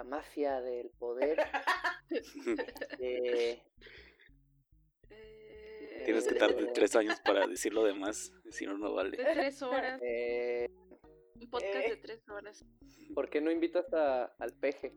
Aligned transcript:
la 0.00 0.04
mafia 0.04 0.60
del 0.62 0.88
poder. 0.98 1.38
eh, 2.98 3.62
Tienes 6.06 6.26
que 6.26 6.34
tardar 6.36 6.72
tres 6.72 6.96
años 6.96 7.20
para 7.20 7.46
decir 7.46 7.74
lo 7.74 7.84
demás, 7.84 8.32
si 8.50 8.64
no, 8.64 8.78
no 8.78 8.94
vale. 8.94 9.10
De 9.18 9.24
tres 9.24 9.60
horas. 9.60 10.00
eh, 10.02 10.70
Un 11.34 11.50
podcast 11.50 11.74
de 11.74 11.92
eh. 11.92 11.96
tres 12.02 12.26
horas. 12.30 12.64
¿Por 13.14 13.28
qué 13.28 13.42
no 13.42 13.50
invitas 13.50 13.92
a- 13.92 14.32
al 14.38 14.54
peje? 14.54 14.94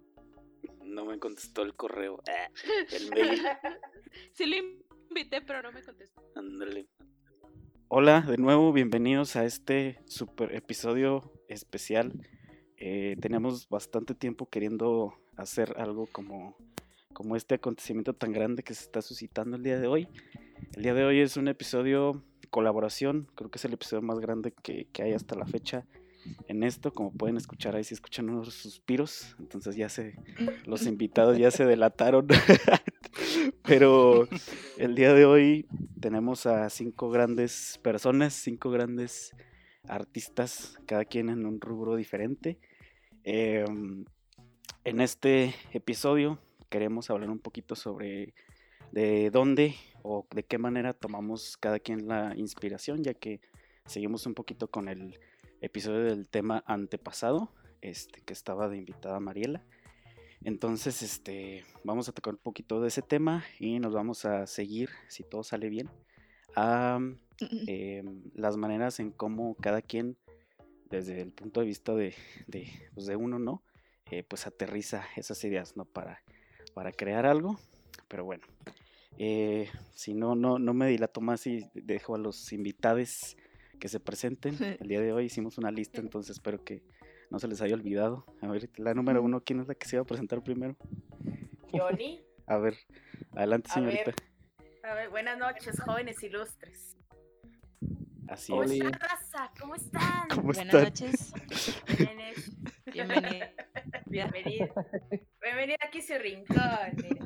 No 0.82 1.04
me 1.04 1.20
contestó 1.20 1.64
el 1.64 1.76
correo. 1.76 2.22
Ah, 2.30 2.50
El 2.92 3.10
mail. 3.12 3.42
Sí 4.32 4.46
lo 4.46 4.56
invité, 5.10 5.42
pero 5.42 5.62
no 5.62 5.74
me 5.74 5.84
contestó. 5.84 6.24
Ándale. 6.36 6.88
Hola, 7.90 8.22
de 8.22 8.38
nuevo, 8.38 8.72
bienvenidos 8.72 9.36
a 9.36 9.44
este 9.44 10.00
super 10.06 10.56
episodio 10.56 11.34
especial. 11.50 12.14
Eh, 12.86 13.16
teníamos 13.22 13.70
bastante 13.70 14.14
tiempo 14.14 14.50
queriendo 14.50 15.14
hacer 15.38 15.74
algo 15.78 16.06
como, 16.12 16.58
como 17.14 17.38
este 17.38 17.56
acontecimiento 17.56 18.12
tan 18.12 18.34
grande 18.34 18.62
que 18.62 18.74
se 18.74 18.84
está 18.84 19.02
suscitando 19.02 19.56
el 19.56 19.64
día 19.64 19.80
de 19.80 19.88
hoy. 19.88 20.10
El 20.76 20.84
día 20.84 20.94
de 20.94 21.06
hoy 21.06 21.22
es 21.22 21.38
un 21.38 21.48
episodio 21.48 22.26
colaboración, 22.50 23.30
creo 23.36 23.50
que 23.50 23.58
es 23.58 23.64
el 23.64 23.72
episodio 23.72 24.02
más 24.02 24.20
grande 24.20 24.52
que, 24.52 24.90
que 24.92 25.02
hay 25.02 25.14
hasta 25.14 25.34
la 25.38 25.46
fecha 25.46 25.86
en 26.50 26.62
esto. 26.64 26.92
Como 26.92 27.14
pueden 27.14 27.38
escuchar 27.38 27.78
ahí, 27.78 27.86
si 27.86 27.94
escuchan 27.94 28.30
unos 28.30 28.54
suspiros, 28.54 29.38
entonces 29.40 29.78
ya 29.78 29.88
se, 29.88 30.18
los 30.66 30.86
invitados 30.86 31.38
ya 31.38 31.52
se 31.52 31.66
delataron. 31.66 32.28
Pero 33.64 34.28
el 34.78 34.96
día 34.96 35.14
de 35.14 35.24
hoy 35.24 35.68
tenemos 36.02 36.46
a 36.48 36.70
cinco 36.70 37.10
grandes 37.10 37.80
personas, 37.82 38.34
cinco 38.34 38.72
grandes 38.72 39.32
artistas, 39.88 40.78
cada 40.86 41.06
quien 41.06 41.30
en 41.30 41.46
un 41.46 41.62
rubro 41.62 41.96
diferente. 41.96 42.60
Em, 43.26 44.04
en 44.84 45.00
este 45.00 45.56
episodio 45.72 46.40
queremos 46.70 47.10
hablar 47.10 47.30
un 47.30 47.40
poquito 47.40 47.76
sobre 47.76 48.34
de 48.92 49.30
dónde 49.32 49.76
o 50.02 50.28
de 50.36 50.44
qué 50.44 50.58
manera 50.58 50.92
tomamos 50.94 51.56
cada 51.58 51.80
quien 51.80 52.08
la 52.08 52.34
inspiración, 52.36 53.02
ya 53.02 53.14
que 53.14 53.40
seguimos 53.86 54.26
un 54.26 54.34
poquito 54.34 54.70
con 54.70 54.90
el 54.90 55.20
episodio 55.62 56.04
del 56.04 56.28
tema 56.28 56.64
antepasado, 56.68 57.50
este, 57.82 58.22
que 58.22 58.34
estaba 58.34 58.68
de 58.68 58.78
invitada 58.78 59.20
Mariela. 59.22 59.64
Entonces, 60.44 61.02
este, 61.02 61.64
vamos 61.86 62.10
a 62.10 62.12
tocar 62.12 62.34
un 62.34 62.40
poquito 62.42 62.82
de 62.82 62.90
ese 62.90 63.02
tema 63.02 63.46
y 63.58 63.80
nos 63.80 63.94
vamos 63.94 64.26
a 64.26 64.46
seguir, 64.48 64.90
si 65.08 65.24
todo 65.24 65.44
sale 65.44 65.70
bien, 65.70 65.90
a 66.56 67.00
em, 67.68 68.22
las 68.36 68.58
maneras 68.58 69.00
en 69.00 69.12
cómo 69.12 69.56
cada 69.56 69.82
quien, 69.82 70.18
desde 70.94 71.22
el 71.22 71.32
punto 71.32 71.60
de 71.62 71.66
vista 71.66 71.96
de, 71.96 72.14
de, 72.46 72.68
pues, 72.94 73.08
de 73.08 73.16
uno, 73.16 73.40
¿no? 73.40 73.64
Eh, 74.12 74.24
pues 74.24 74.46
aterriza 74.46 75.04
esas 75.16 75.44
ideas, 75.44 75.76
¿no? 75.76 75.86
Para, 75.86 76.22
para 76.76 76.92
crear 76.92 77.26
algo. 77.26 77.60
Pero 78.08 78.26
bueno, 78.26 78.46
eh, 79.18 79.70
si 79.96 80.14
no, 80.14 80.36
no, 80.36 80.60
no 80.60 80.74
me 80.76 80.88
dilato 80.88 81.20
más 81.20 81.48
y 81.48 81.66
dejo 81.74 82.14
a 82.14 82.20
los 82.20 82.54
invitados 82.54 83.36
que 83.80 83.88
se 83.90 84.00
presenten. 84.00 84.56
El 84.80 84.88
día 84.88 85.02
de 85.02 85.14
hoy 85.14 85.26
hicimos 85.26 85.58
una 85.58 85.72
lista, 85.72 86.00
entonces 86.00 86.36
espero 86.38 86.64
que 86.64 86.84
no 87.32 87.40
se 87.40 87.48
les 87.48 87.60
haya 87.62 87.74
olvidado. 87.74 88.26
A 88.42 88.48
ver, 88.48 88.70
la 88.78 88.94
número 88.94 89.24
uno, 89.24 89.42
¿quién 89.42 89.62
es 89.62 89.68
la 89.68 89.74
que 89.74 89.88
se 89.88 89.96
iba 89.96 90.04
a 90.04 90.08
presentar 90.08 90.44
primero? 90.44 90.78
Johnny. 91.72 92.24
A 92.46 92.58
ver, 92.58 92.76
adelante, 93.36 93.70
A 93.72 93.74
señorita. 93.76 94.12
ver. 94.12 94.16
A 94.84 94.94
ver, 94.96 95.10
buenas 95.10 95.38
noches, 95.38 95.80
jóvenes 95.80 96.22
ilustres. 96.22 96.98
Así 98.34 98.52
¿Cómo 98.52 98.64
es. 98.64 98.72
están, 98.72 98.94
raza? 98.94 99.52
¿Cómo 99.60 99.76
están? 99.76 100.28
¿Cómo 100.30 100.42
Buenas 100.54 100.66
están? 100.66 100.84
noches. 100.84 101.34
Bienvenido. 102.88 103.48
Bienvenida. 104.08 104.70
Bienvenida 105.42 105.78
aquí 105.86 106.00
a 106.00 106.02
su 106.02 106.14
rincón. 106.18 106.58
mira. 106.98 107.26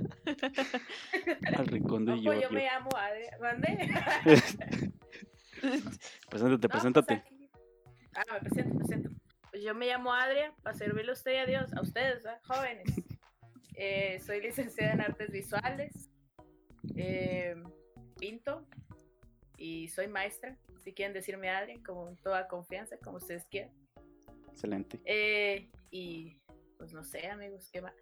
Al 1.58 1.67
rincón 1.67 2.05
de 2.05 2.11
pues 2.11 2.23
yo 2.23 2.31
Giorgio. 2.33 2.52
me 2.52 2.63
llamo 2.66 2.89
Adria. 2.97 3.38
¿Mande? 3.39 3.78
Preséntate, 6.29 6.41
No, 6.41 6.59
pues 6.59 6.72
preséntate. 6.72 7.13
aquí- 7.13 7.50
Ah, 8.13 8.23
me 8.34 8.40
presento, 8.41 8.73
me 8.73 8.79
presento. 8.79 9.09
Pues 9.51 9.63
yo 9.63 9.73
me 9.75 9.85
llamo 9.88 10.13
Adria, 10.13 10.53
para 10.62 10.75
servirle 10.75 11.12
a 11.12 11.13
usted 11.13 11.34
y 11.34 11.38
a 11.38 11.46
Dios, 11.46 11.73
a 11.73 11.81
ustedes, 11.81 12.22
¿verdad? 12.23 12.41
jóvenes. 12.44 12.84
Eh, 13.75 14.19
soy 14.25 14.41
licenciada 14.41 14.91
en 14.94 15.01
artes 15.01 15.31
visuales. 15.31 16.09
eh, 16.97 17.56
pinto. 18.19 18.67
Y 19.57 19.88
soy 19.90 20.07
maestra. 20.07 20.56
Si 20.84 20.94
quieren 20.94 21.13
decirme 21.13 21.50
Adria, 21.50 21.79
con 21.85 22.16
toda 22.18 22.47
confianza, 22.47 22.97
como 22.97 23.18
ustedes 23.18 23.45
quieran. 23.45 23.72
Excelente. 24.51 25.00
Eh, 25.06 25.69
y 25.91 26.38
pues 26.78 26.94
no 26.94 27.03
sé, 27.03 27.28
amigos, 27.28 27.69
¿qué 27.72 27.81
más? 27.81 27.94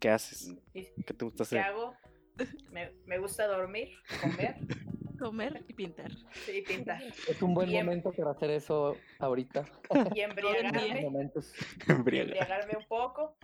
¿Qué 0.00 0.08
haces? 0.10 0.54
¿Y 0.74 0.84
¿Qué 1.04 1.14
te 1.14 1.24
gusta 1.24 1.38
¿Qué 1.38 1.42
hacer? 1.42 1.58
hago? 1.60 1.94
Me, 2.70 2.92
me 3.04 3.18
gusta 3.18 3.46
dormir, 3.46 3.90
comer 4.22 4.56
Comer 5.18 5.64
y 5.66 5.72
pintar. 5.72 6.12
y 6.46 6.62
pintar. 6.62 7.02
Es 7.02 7.42
un 7.42 7.52
buen 7.52 7.68
Y 7.68 7.76
em- 7.76 7.84
momento 7.86 8.12
para 8.12 8.30
hacer 8.30 8.50
eso 8.50 8.96
ahorita. 9.18 9.64
Y 10.14 10.20
embriagarme. 10.20 11.00
Embriagarme 11.88 12.76
un 12.78 12.86
poco. 12.86 13.36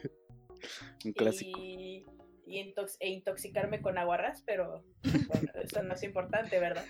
Un 1.04 1.12
clásico. 1.12 1.58
Y, 1.60 2.06
y 2.46 2.58
intox- 2.62 2.96
e 3.00 3.08
intoxicarme 3.10 3.80
con 3.80 3.98
aguarrás, 3.98 4.42
pero 4.42 4.84
bueno, 5.02 5.50
eso 5.62 5.82
no 5.82 5.94
es 5.94 6.02
importante, 6.02 6.58
¿verdad? 6.58 6.84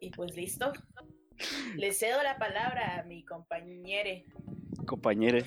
Y 0.00 0.10
pues 0.10 0.34
listo. 0.36 0.72
Le 1.76 1.92
cedo 1.92 2.22
la 2.22 2.36
palabra 2.38 3.00
a 3.00 3.02
mi 3.04 3.24
compañere. 3.24 4.24
Compañere. 4.86 5.44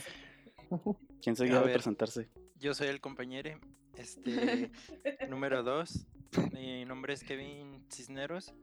¿Quién 1.21 1.35
se 1.35 1.45
iba 1.47 1.59
a 1.59 1.63
ver. 1.63 1.73
presentarse? 1.73 2.29
Yo 2.57 2.73
soy 2.73 2.87
el 2.87 2.99
compañero. 3.01 3.59
Este, 3.97 4.71
número 5.29 5.63
dos. 5.63 6.05
Mi 6.51 6.83
nombre 6.85 7.13
es 7.13 7.23
Kevin 7.23 7.85
Cisneros 7.89 8.53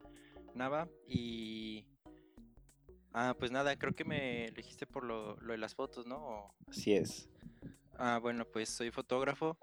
Nava 0.55 0.89
y... 1.07 1.87
Ah, 3.15 3.35
pues 3.39 3.51
nada, 3.51 3.77
creo 3.77 3.95
que 3.95 4.05
me 4.05 4.47
elegiste 4.47 4.87
por 4.87 5.05
lo, 5.05 5.37
lo 5.37 5.53
de 5.53 5.59
las 5.59 5.75
fotos, 5.75 6.07
¿no? 6.07 6.17
O- 6.17 6.55
Así 6.69 6.95
es. 6.95 7.29
Ah, 7.99 8.19
bueno, 8.21 8.45
pues 8.47 8.69
soy 8.71 8.91
fotógrafo 8.91 9.59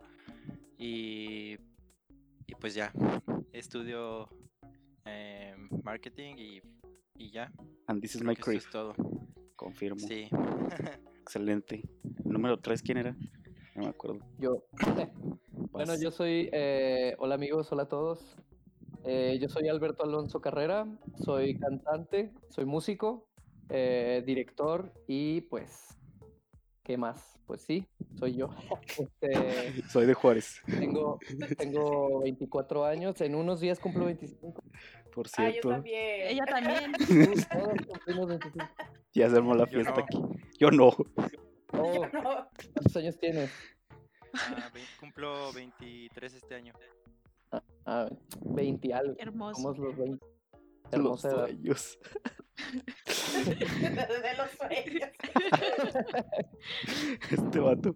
y... 0.80 1.58
Y 2.48 2.56
pues 2.60 2.74
ya, 2.74 2.92
estudio 3.54 4.28
eh, 5.06 5.54
marketing 5.84 6.36
y, 6.38 6.62
y 7.16 7.30
ya. 7.30 7.52
And 7.86 8.02
this 8.02 8.16
is 8.16 8.22
creo 8.22 8.32
my 8.32 8.34
eso 8.34 8.52
es 8.52 8.70
todo. 8.72 8.96
Confirmo. 9.56 10.00
Sí. 10.00 10.28
Excelente. 11.22 11.84
Número 12.24 12.60
3, 12.60 12.82
¿quién 12.82 12.98
era? 12.98 13.16
No 13.76 13.84
me 13.84 13.90
acuerdo. 13.90 14.20
Yo. 14.40 14.64
Bueno, 15.72 15.96
yo 15.96 16.10
soy. 16.12 16.50
eh, 16.52 17.16
hola 17.20 17.36
amigos, 17.36 17.72
hola 17.72 17.84
a 17.84 17.88
todos. 17.88 18.36
Eh, 19.06 19.38
yo 19.40 19.48
soy 19.48 19.70
Alberto 19.70 20.04
Alonso 20.04 20.42
Carrera, 20.42 20.88
soy 21.24 21.58
cantante, 21.58 22.34
soy 22.50 22.66
músico, 22.66 23.30
eh, 23.70 24.24
director 24.26 24.92
y 25.08 25.42
pues. 25.42 25.99
¿Qué 26.90 26.98
más? 26.98 27.40
Pues 27.46 27.62
sí, 27.62 27.88
soy 28.18 28.34
yo. 28.34 28.50
Este, 28.98 29.84
Soy 29.90 30.08
de 30.08 30.16
Juárez, 30.16 30.60
tengo, 30.66 31.20
tengo 31.60 32.22
24 32.22 32.84
años, 32.84 33.22
en 33.22 33.36
unos 33.36 33.60
días 33.60 33.80
cumplo 33.80 34.06
25. 34.06 34.64
por 35.14 35.28
Ah, 35.38 35.44
yo 35.46 35.52
cierto. 35.52 35.70
también. 35.70 36.28
Ella 36.30 36.46
también. 36.48 36.92
Todos 37.52 37.86
cumplimos 37.86 38.28
25. 38.30 38.66
ya 39.14 39.30
se 39.30 39.36
armó 39.38 39.54
la 39.54 39.66
Yo 39.66 39.72
fiesta 39.72 39.94
no. 39.94 40.00
aquí. 40.04 40.18
Yo 40.60 40.72
no. 40.72 40.88
Oh, 41.74 42.08
No, 42.12 42.50
¿Cuántos 42.74 42.96
años 42.98 43.20
tienes? 43.20 43.52
Ah, 44.34 44.72
cumplo 45.00 45.54
23 45.54 46.34
este 46.34 46.56
año. 46.56 46.74
Ah, 47.86 48.10
20 48.42 48.88
y 48.88 48.92
algo. 48.94 49.14
Hermoso. 49.20 49.62
Somos 49.62 49.78
los 49.78 49.96
20. 49.96 50.26
Los 50.92 51.24
Hermosa 51.24 51.30
edad. 51.30 51.46
sueños. 51.46 52.00
de 53.50 54.38
los 54.38 54.52
sueños. 54.52 55.10
Este 57.32 57.60
vato. 57.60 57.96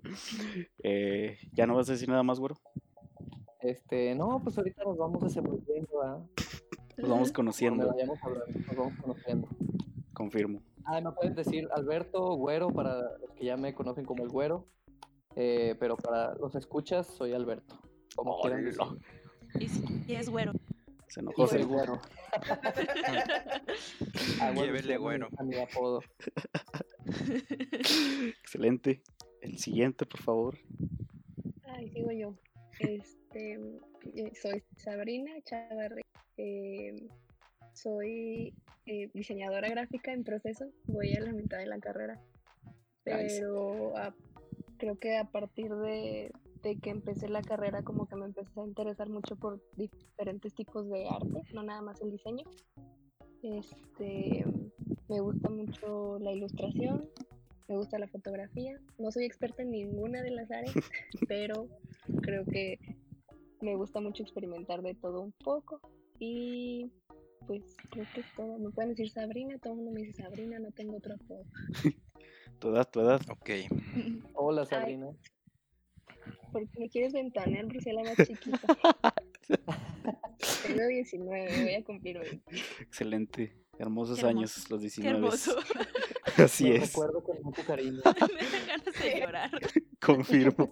Eh, 0.84 1.38
¿Ya 1.54 1.68
no 1.68 1.76
vas 1.76 1.90
a 1.90 1.94
decir 1.94 2.10
nada 2.10 2.24
más, 2.24 2.40
güero? 2.40 2.56
Este, 3.62 4.14
no, 4.16 4.42
pues 4.44 4.58
ahorita 4.58 4.84
nos 4.84 4.98
vamos 4.98 5.24
desenvolviendo, 5.24 6.00
¿verdad? 6.00 6.20
Nos 6.98 7.10
vamos 7.10 7.32
conociendo. 7.32 7.88
vayamos 7.88 8.20
hablando, 8.22 8.60
nos 8.60 8.76
vamos 8.76 8.94
conociendo. 9.02 9.48
Confirmo. 10.14 10.62
Ah, 10.86 11.02
me 11.02 11.12
pueden 11.12 11.34
decir 11.34 11.68
Alberto, 11.74 12.36
Güero, 12.36 12.70
para 12.70 13.18
los 13.20 13.32
que 13.36 13.46
ya 13.46 13.58
me 13.58 13.74
conocen 13.74 14.06
como 14.06 14.24
el 14.24 14.30
Güero. 14.30 14.68
Eh, 15.36 15.76
pero 15.80 15.98
para 15.98 16.36
los 16.36 16.54
escuchas, 16.56 17.08
soy 17.08 17.34
Alberto. 17.34 17.80
Como 18.16 18.40
quieran 18.42 18.72
si 18.72 18.78
y 20.08 20.16
es 20.16 20.30
güero. 20.30 20.52
Se 21.14 21.20
enojó. 21.20 21.46
Soy. 21.48 21.62
Güero. 21.64 22.02
Ah, 24.42 24.52
bueno, 24.54 24.66
Llévele 24.66 24.84
sí, 24.88 24.94
a 24.94 24.98
mi- 24.98 25.04
Güero. 25.04 25.28
A 25.38 25.44
mi 25.44 25.58
apodo. 25.58 26.02
Excelente. 28.44 29.02
El 29.42 29.58
siguiente, 29.58 30.06
por 30.06 30.22
favor. 30.22 30.58
Ay, 31.66 31.90
sigo 31.92 32.12
yo. 32.12 32.36
Este, 32.80 33.54
eh, 34.16 34.32
soy 34.42 34.64
Sabrina 34.78 35.32
Chavarri. 35.44 36.02
eh, 36.38 36.96
soy 37.74 38.54
eh, 38.86 39.10
diseñadora 39.14 39.70
gráfica 39.70 40.12
en 40.14 40.24
proceso. 40.24 40.66
Voy 40.86 41.14
a 41.16 41.22
la 41.22 41.32
mitad 41.34 41.58
de 41.60 41.68
la 41.68 41.80
carrera. 41.80 42.20
Nice. 43.06 43.40
Pero 43.40 43.94
creo 44.78 44.98
que 45.00 45.18
a 45.18 45.26
partir 45.26 45.70
de, 45.76 46.32
de 46.64 46.78
que 46.78 46.90
empecé 46.90 47.28
la 47.28 47.42
carrera 47.42 47.84
como 47.84 48.08
que 48.08 48.16
me 48.16 48.26
empecé 48.26 48.60
a 48.60 48.66
interesar 48.66 49.10
mucho 49.10 49.36
por 49.36 49.62
diferentes 49.76 50.54
tipos 50.54 50.90
de 50.90 51.08
arte, 51.08 51.42
no 51.54 51.62
nada 51.64 51.82
más 51.82 52.02
el 52.02 52.12
diseño. 52.12 52.46
Este, 53.44 54.46
me 55.10 55.20
gusta 55.20 55.50
mucho 55.50 56.18
la 56.20 56.32
ilustración, 56.32 57.10
me 57.68 57.76
gusta 57.76 58.00
la 58.00 58.08
fotografía. 58.08 58.80
No 58.98 59.12
soy 59.12 59.26
experta 59.26 59.62
en 59.62 59.72
ninguna 59.72 60.22
de 60.22 60.32
las 60.32 60.50
áreas, 60.50 60.74
pero 61.28 61.68
creo 62.22 62.46
que 62.46 62.80
me 63.62 63.76
gusta 63.76 64.00
mucho 64.00 64.24
experimentar 64.24 64.82
de 64.82 64.96
todo 64.96 65.22
un 65.22 65.34
poco. 65.34 65.82
Y 66.20 66.90
pues 67.46 67.76
creo 67.92 68.06
que 68.14 68.22
es 68.22 68.28
todo. 68.38 68.58
Me 68.58 68.70
pueden 68.70 68.92
decir 68.92 69.10
Sabrina, 69.10 69.58
todo 69.60 69.74
el 69.74 69.78
mundo 69.80 69.92
me 69.92 70.02
dice 70.02 70.24
Sabrina, 70.24 70.60
no 70.60 70.72
tengo 70.72 70.96
otro 70.98 71.16
apodo. 71.16 71.44
Tu 72.60 72.70
edad. 72.70 73.22
Ok. 73.30 73.50
Hola, 74.36 74.66
Sabrina. 74.66 75.12
Porque 76.54 76.80
me 76.80 76.90
quieres 76.90 77.12
ventanear 77.14 77.66
por 77.68 77.82
ser 77.82 77.96
la 77.96 78.04
más 78.04 78.16
chiquita. 78.16 78.60
Tengo 80.68 80.88
19, 80.88 81.64
voy 81.64 81.74
a 81.74 81.84
cumplir 81.84 82.18
hoy. 82.20 82.42
Excelente. 82.80 83.56
Hermosos 83.80 84.20
Qué 84.20 84.26
años 84.28 84.56
hermoso. 84.56 84.74
los 84.76 84.80
Qué 84.82 85.02
19. 85.02 85.18
hermoso. 85.18 85.56
Así 86.38 86.70
Lo 86.70 86.76
es, 86.76 86.82
recuerdo 86.94 87.24
con 87.24 87.42
mucho 87.44 87.64
cariño. 87.66 88.02
Me 88.06 88.44
dan 88.46 88.68
ganas 88.68 89.02
de 89.02 89.20
llorar. 89.20 89.52
confirmo. 90.00 90.72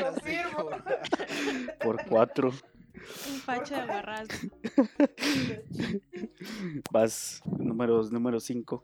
Confirmo. 0.00 0.70
Por 1.82 2.06
cuatro. 2.06 2.48
Un 2.48 3.34
facho 3.40 3.74
de 3.74 3.84
barras. 3.86 4.28
Vas, 6.90 7.42
números, 7.58 8.10
número 8.12 8.40
5. 8.40 8.82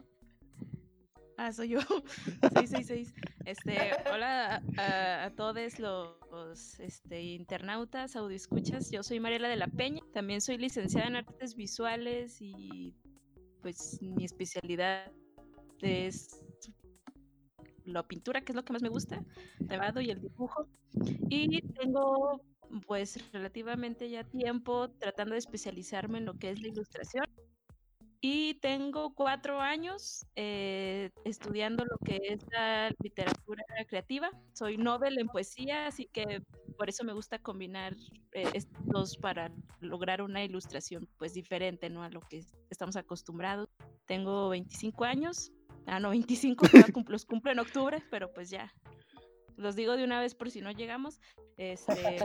Ah, 1.38 1.52
soy 1.52 1.68
yo. 1.68 1.78
666. 2.66 3.14
Este, 3.44 3.78
hola 4.12 4.60
a, 4.76 5.30
todos 5.36 5.78
los 5.78 6.80
este, 6.80 7.22
internautas, 7.22 8.16
audioescuchas. 8.16 8.90
Yo 8.90 9.04
soy 9.04 9.20
Mariela 9.20 9.48
de 9.48 9.54
la 9.54 9.68
Peña. 9.68 10.02
También 10.12 10.40
soy 10.40 10.58
licenciada 10.58 11.06
en 11.06 11.14
artes 11.14 11.54
visuales 11.54 12.38
y 12.40 12.92
pues 13.62 14.02
mi 14.02 14.24
especialidad 14.24 15.12
es 15.80 16.42
la 17.84 18.02
pintura, 18.02 18.40
que 18.40 18.50
es 18.50 18.56
lo 18.56 18.64
que 18.64 18.72
más 18.72 18.82
me 18.82 18.88
gusta, 18.88 19.24
grabado 19.60 20.00
y 20.00 20.10
el 20.10 20.20
dibujo. 20.20 20.66
Y 21.30 21.62
tengo 21.74 22.42
pues 22.88 23.32
relativamente 23.32 24.10
ya 24.10 24.24
tiempo 24.24 24.90
tratando 24.90 25.34
de 25.34 25.38
especializarme 25.38 26.18
en 26.18 26.24
lo 26.24 26.34
que 26.34 26.50
es 26.50 26.60
la 26.60 26.68
ilustración. 26.68 27.24
Y 28.20 28.54
tengo 28.54 29.14
cuatro 29.14 29.60
años 29.60 30.26
eh, 30.34 31.10
estudiando 31.24 31.84
lo 31.84 31.96
que 32.04 32.18
es 32.24 32.40
la 32.50 32.90
literatura 33.00 33.62
creativa. 33.86 34.30
Soy 34.54 34.76
novel 34.76 35.18
en 35.20 35.28
poesía, 35.28 35.86
así 35.86 36.06
que 36.12 36.42
por 36.76 36.88
eso 36.88 37.04
me 37.04 37.12
gusta 37.12 37.38
combinar 37.38 37.94
eh, 38.32 38.48
estos 38.54 38.84
dos 38.86 39.16
para 39.16 39.52
lograr 39.80 40.20
una 40.22 40.42
ilustración 40.42 41.08
pues 41.16 41.32
diferente 41.32 41.90
¿no? 41.90 42.02
a 42.02 42.08
lo 42.10 42.20
que 42.20 42.44
estamos 42.70 42.96
acostumbrados. 42.96 43.68
Tengo 44.06 44.48
25 44.48 45.04
años. 45.04 45.52
Ah, 45.86 46.00
no, 46.00 46.10
25, 46.10 46.66
todavía 46.68 46.92
cum- 46.92 47.04
los 47.08 47.24
cumplo 47.24 47.52
en 47.52 47.60
octubre, 47.60 48.02
pero 48.10 48.32
pues 48.32 48.50
ya. 48.50 48.74
Los 49.56 49.76
digo 49.76 49.96
de 49.96 50.02
una 50.04 50.20
vez 50.20 50.34
por 50.34 50.50
si 50.50 50.60
no 50.60 50.72
llegamos. 50.72 51.20
Este, 51.56 52.18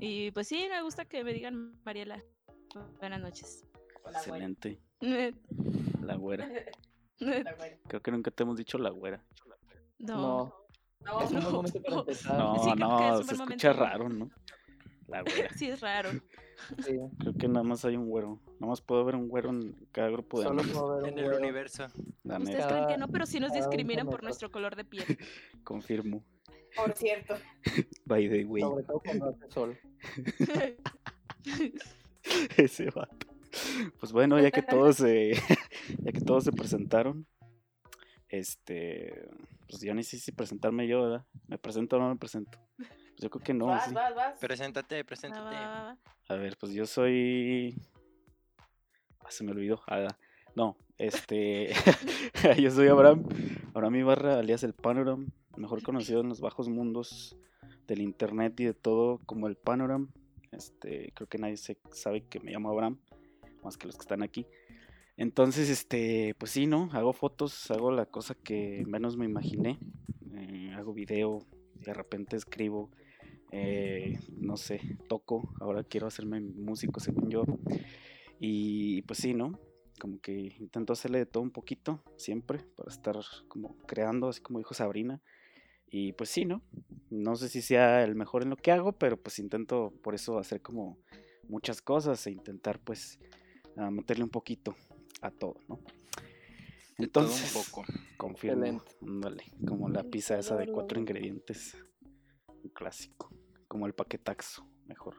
y 0.00 0.30
pues 0.30 0.46
sí, 0.46 0.66
me 0.70 0.80
gusta 0.82 1.04
que 1.04 1.24
me 1.24 1.32
digan 1.32 1.80
Mariela. 1.84 2.22
Buenas 3.00 3.20
noches. 3.20 3.64
Hola. 4.04 4.18
Excelente. 4.18 4.80
La 6.02 6.16
güera. 6.16 6.48
Creo 7.88 8.00
que 8.02 8.10
nunca 8.10 8.30
te 8.30 8.42
hemos 8.44 8.56
dicho 8.56 8.78
la 8.78 8.90
güera. 8.90 9.22
No. 9.98 10.54
No, 11.04 11.20
es 11.22 11.30
un 11.30 11.40
buen 11.40 11.44
no, 11.44 11.50
momento 11.52 11.82
para 11.82 11.94
no. 11.94 12.00
empezar. 12.00 12.38
No, 12.38 12.54
sí, 12.54 12.60
creo 12.60 12.74
que 12.74 12.80
no, 12.80 13.20
es 13.20 13.26
se 13.26 13.34
escucha 13.34 13.72
raro, 13.72 14.08
¿no? 14.08 14.30
La 15.08 15.22
güera. 15.22 15.48
Sí, 15.56 15.68
es 15.68 15.80
raro. 15.80 16.10
Sí. 16.84 16.98
Creo 17.20 17.34
que 17.34 17.48
nada 17.48 17.62
más 17.62 17.84
hay 17.84 17.96
un 17.96 18.08
güero. 18.08 18.40
Nada 18.58 18.70
más 18.70 18.80
puedo 18.80 19.04
ver 19.04 19.14
un 19.16 19.28
güero 19.28 19.50
en 19.50 19.74
cada 19.92 20.10
grupo 20.10 20.40
de 20.40 20.46
Solo 20.46 20.60
amigos. 20.60 20.80
puedo 20.80 20.94
ver 20.96 21.02
un 21.04 21.08
En 21.10 21.18
el 21.18 21.24
güero. 21.24 21.38
universo. 21.38 21.86
La 22.24 22.38
Ustedes 22.38 22.66
creen 22.66 22.86
que 22.88 22.98
no, 22.98 23.08
pero 23.08 23.26
sí 23.26 23.38
nos 23.40 23.50
cada 23.52 23.60
discriminan 23.60 24.06
por 24.08 24.22
nuestro 24.22 24.50
color 24.50 24.74
de 24.76 24.84
piel. 24.84 25.04
confirmo. 25.64 26.24
Por 26.76 26.92
cierto. 26.96 27.34
By 28.04 28.28
the 28.28 28.44
way, 28.44 28.62
Sobre 28.62 28.84
todo 28.84 29.00
cuando 29.00 29.28
hace 29.30 29.48
sol. 29.50 29.78
ese 32.56 32.90
vato. 32.90 33.17
Pues 33.98 34.12
bueno, 34.12 34.40
ya 34.40 34.50
que 34.50 34.62
todos 34.62 34.96
se, 34.96 35.32
ya 35.98 36.12
que 36.12 36.20
todos 36.20 36.44
se 36.44 36.52
presentaron, 36.52 37.26
este, 38.28 39.28
pues 39.68 39.80
ya 39.80 39.94
ni 39.94 40.02
sé 40.02 40.18
si 40.18 40.32
presentarme 40.32 40.86
yo, 40.86 41.02
¿verdad? 41.02 41.26
¿Me 41.46 41.58
presento 41.58 41.96
o 41.96 41.98
no 41.98 42.08
me 42.08 42.16
presento? 42.16 42.58
Pues 42.76 43.18
yo 43.18 43.30
creo 43.30 43.42
que 43.42 43.54
no, 43.54 43.66
vas, 43.66 43.86
sí. 43.86 43.94
vas, 43.94 44.14
vas. 44.14 44.38
Preséntate, 44.38 45.04
preséntate. 45.04 45.56
va, 45.56 45.68
va, 45.68 45.82
va. 45.82 45.98
A 46.28 46.34
ver, 46.34 46.56
pues 46.58 46.72
yo 46.72 46.86
soy. 46.86 47.74
Ah, 49.20 49.30
se 49.30 49.44
me 49.44 49.52
olvidó. 49.52 49.80
Ah, 49.86 50.16
no, 50.54 50.76
este. 50.98 51.72
yo 52.60 52.70
soy 52.70 52.88
Abraham. 52.88 53.24
Abraham 53.74 53.96
Ibarra, 53.96 54.38
alias 54.38 54.62
el 54.62 54.74
Panoram. 54.74 55.30
Mejor 55.56 55.82
conocido 55.82 56.20
en 56.20 56.28
los 56.28 56.40
bajos 56.40 56.68
mundos 56.68 57.36
del 57.88 58.02
internet 58.02 58.60
y 58.60 58.66
de 58.66 58.74
todo 58.74 59.18
como 59.26 59.48
el 59.48 59.56
Panoram. 59.56 60.10
Este, 60.52 61.12
creo 61.14 61.28
que 61.28 61.38
nadie 61.38 61.56
se 61.56 61.78
sabe 61.92 62.24
que 62.26 62.40
me 62.40 62.52
llamo 62.52 62.70
Abraham, 62.70 62.98
más 63.62 63.76
que 63.76 63.86
los 63.86 63.96
que 63.96 64.02
están 64.02 64.22
aquí. 64.22 64.46
Entonces, 65.16 65.68
este, 65.68 66.34
pues 66.38 66.52
sí, 66.52 66.66
¿no? 66.66 66.90
Hago 66.92 67.12
fotos, 67.12 67.70
hago 67.72 67.90
la 67.90 68.06
cosa 68.06 68.34
que 68.34 68.84
menos 68.86 69.16
me 69.16 69.24
imaginé. 69.24 69.78
Eh, 70.36 70.72
hago 70.76 70.94
video, 70.94 71.44
de 71.74 71.92
repente 71.92 72.36
escribo, 72.36 72.90
eh, 73.50 74.20
no 74.36 74.56
sé, 74.56 74.80
toco, 75.08 75.52
ahora 75.60 75.82
quiero 75.82 76.06
hacerme 76.06 76.40
músico 76.40 77.00
según 77.00 77.30
yo. 77.30 77.44
Y 78.38 79.02
pues 79.02 79.18
sí, 79.18 79.34
¿no? 79.34 79.58
Como 79.98 80.20
que 80.20 80.54
intento 80.60 80.92
hacerle 80.92 81.18
de 81.18 81.26
todo 81.26 81.42
un 81.42 81.50
poquito, 81.50 82.04
siempre, 82.16 82.60
para 82.76 82.90
estar 82.90 83.16
como 83.48 83.76
creando, 83.86 84.28
así 84.28 84.40
como 84.40 84.60
dijo 84.60 84.74
Sabrina. 84.74 85.20
Y 85.90 86.12
pues 86.12 86.30
sí, 86.30 86.44
¿no? 86.44 86.62
No 87.10 87.34
sé 87.34 87.48
si 87.48 87.62
sea 87.62 88.04
el 88.04 88.14
mejor 88.14 88.42
en 88.42 88.50
lo 88.50 88.56
que 88.56 88.70
hago, 88.70 88.92
pero 88.92 89.16
pues 89.16 89.38
intento 89.38 89.92
por 90.02 90.14
eso 90.14 90.38
hacer 90.38 90.60
como 90.60 90.98
muchas 91.48 91.82
cosas 91.82 92.26
e 92.26 92.30
intentar 92.30 92.78
pues 92.78 93.18
a 93.78 93.90
meterle 93.90 94.24
un 94.24 94.30
poquito 94.30 94.74
a 95.22 95.30
todo, 95.30 95.56
¿no? 95.68 95.76
De 96.98 97.06
todo 97.06 97.24
un 97.26 97.30
Entonces, 97.30 97.52
poco. 97.52 97.84
confirmo, 98.16 98.82
como 99.66 99.88
la 99.88 100.02
pizza 100.02 100.38
esa 100.38 100.56
de 100.56 100.66
cuatro 100.66 100.98
ingredientes, 100.98 101.76
un 102.48 102.70
clásico, 102.70 103.32
como 103.68 103.86
el 103.86 103.94
paquetaxo, 103.94 104.68
mejor. 104.86 105.14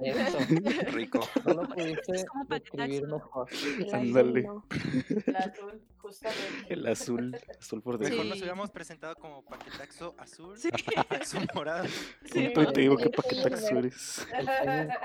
Eso. 0.00 0.38
Rico. 0.94 1.20
No 1.44 1.52
lo 1.54 1.68
pudiste 1.68 2.12
Es 2.14 2.24
como 2.24 2.44
describir 2.46 3.02
paquetaxo. 3.02 3.16
mejor. 3.16 3.48
El 3.52 3.84
azul 3.84 3.94
Ándale. 3.94 4.40
El 5.26 5.36
azul, 5.36 5.82
justamente. 5.98 6.72
El 6.72 6.86
azul, 6.86 7.36
azul 7.60 7.82
por 7.82 7.98
Sí. 7.98 8.04
debajo. 8.04 8.14
Mejor 8.16 8.26
nos 8.30 8.38
hubiéramos 8.38 8.70
presentado 8.70 9.14
como 9.16 9.44
paquetaxo 9.44 10.14
azul, 10.18 10.56
Sí. 10.58 10.70
paquetaxo 10.72 11.38
morado. 11.54 11.84
Sí. 12.24 12.50
Te 12.54 12.80
digo 12.80 12.96
que 12.96 13.10
paquetaxo 13.10 13.78
eres. 13.78 14.26
El 14.32 14.48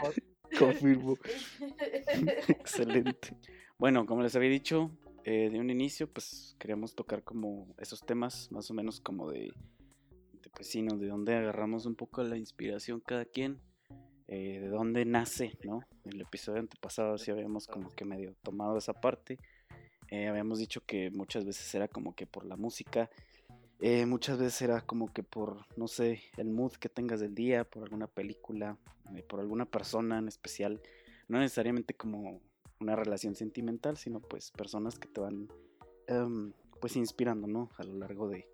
hot. 0.01 0.15
Confirmo. 0.57 1.17
Excelente. 2.47 3.35
Bueno, 3.77 4.05
como 4.05 4.21
les 4.21 4.35
había 4.35 4.49
dicho 4.49 4.91
eh, 5.23 5.49
de 5.49 5.59
un 5.59 5.69
inicio, 5.69 6.11
pues 6.11 6.55
queríamos 6.59 6.95
tocar 6.95 7.23
como 7.23 7.67
esos 7.77 8.01
temas, 8.05 8.51
más 8.51 8.69
o 8.71 8.73
menos 8.73 8.99
como 8.99 9.29
de, 9.29 9.53
de 10.41 10.49
pues 10.53 10.67
sí, 10.67 10.81
¿no? 10.81 10.97
De 10.97 11.07
dónde 11.07 11.35
agarramos 11.35 11.85
un 11.85 11.95
poco 11.95 12.23
la 12.23 12.37
inspiración 12.37 12.99
cada 12.99 13.25
quien, 13.25 13.61
eh, 14.27 14.59
de 14.59 14.67
dónde 14.69 15.05
nace, 15.05 15.57
¿no? 15.63 15.81
En 16.03 16.13
el 16.13 16.21
episodio 16.21 16.59
antepasado 16.59 17.17
sí 17.17 17.31
habíamos 17.31 17.67
como 17.67 17.89
que 17.89 18.05
medio 18.05 18.35
tomado 18.43 18.77
esa 18.77 18.93
parte. 18.93 19.39
Eh, 20.11 20.27
habíamos 20.27 20.59
dicho 20.59 20.81
que 20.85 21.11
muchas 21.11 21.45
veces 21.45 21.73
era 21.75 21.87
como 21.87 22.15
que 22.15 22.25
por 22.25 22.45
la 22.45 22.55
música, 22.55 23.09
eh, 23.81 24.05
muchas 24.05 24.37
veces 24.37 24.61
era 24.61 24.81
como 24.81 25.13
que 25.13 25.23
por, 25.23 25.65
no 25.77 25.87
sé, 25.87 26.21
el 26.37 26.49
mood 26.49 26.73
que 26.73 26.89
tengas 26.89 27.21
del 27.21 27.33
día, 27.33 27.63
por 27.63 27.83
alguna 27.83 28.07
película, 28.07 28.77
eh, 29.15 29.23
por 29.23 29.39
alguna 29.39 29.65
persona 29.65 30.19
en 30.19 30.27
especial, 30.27 30.81
no 31.27 31.39
necesariamente 31.39 31.93
como 31.93 32.41
una 32.81 32.95
relación 32.95 33.35
sentimental, 33.35 33.97
sino 33.97 34.19
pues 34.19 34.51
personas 34.51 34.99
que 34.99 35.07
te 35.07 35.21
van 35.21 35.47
em, 36.07 36.51
pues 36.81 36.95
inspirando, 36.95 37.47
¿no? 37.47 37.69
A 37.77 37.83
lo 37.83 37.95
largo 37.95 38.27
de, 38.27 38.49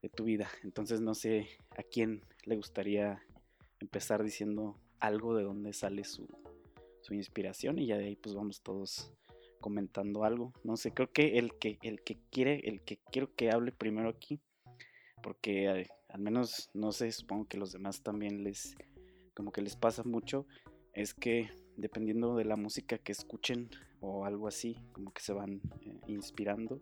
de 0.00 0.08
tu 0.08 0.24
vida. 0.24 0.48
Entonces 0.62 1.00
no 1.00 1.14
sé 1.14 1.48
a 1.76 1.82
quién 1.82 2.22
le 2.44 2.56
gustaría 2.56 3.22
empezar 3.80 4.22
diciendo 4.22 4.78
algo 4.98 5.36
de 5.36 5.44
dónde 5.44 5.72
sale 5.72 6.04
su, 6.04 6.26
su 7.02 7.14
inspiración 7.14 7.78
y 7.78 7.86
ya 7.86 7.98
de 7.98 8.06
ahí 8.06 8.16
pues 8.16 8.34
vamos 8.34 8.62
todos 8.62 9.12
comentando 9.60 10.24
algo. 10.24 10.52
No 10.62 10.76
sé, 10.76 10.92
creo 10.92 11.10
que 11.12 11.38
el 11.38 11.54
que 11.58 11.78
el 11.82 12.02
que 12.02 12.18
quiere, 12.30 12.68
el 12.68 12.82
que 12.82 12.98
quiero 13.10 13.34
que 13.34 13.50
hable 13.50 13.72
primero 13.72 14.08
aquí, 14.08 14.40
porque 15.24 15.70
eh, 15.70 15.88
al 16.10 16.20
menos 16.20 16.70
no 16.74 16.92
sé, 16.92 17.10
supongo 17.10 17.48
que 17.48 17.56
los 17.56 17.72
demás 17.72 18.02
también 18.02 18.44
les 18.44 18.76
como 19.32 19.50
que 19.50 19.62
les 19.62 19.74
pasa 19.74 20.04
mucho, 20.04 20.46
es 20.92 21.14
que 21.14 21.50
dependiendo 21.76 22.36
de 22.36 22.44
la 22.44 22.56
música 22.56 22.98
que 22.98 23.10
escuchen 23.10 23.70
o 24.00 24.26
algo 24.26 24.46
así, 24.46 24.76
como 24.92 25.12
que 25.12 25.22
se 25.22 25.32
van 25.32 25.60
eh, 25.80 25.98
inspirando. 26.06 26.80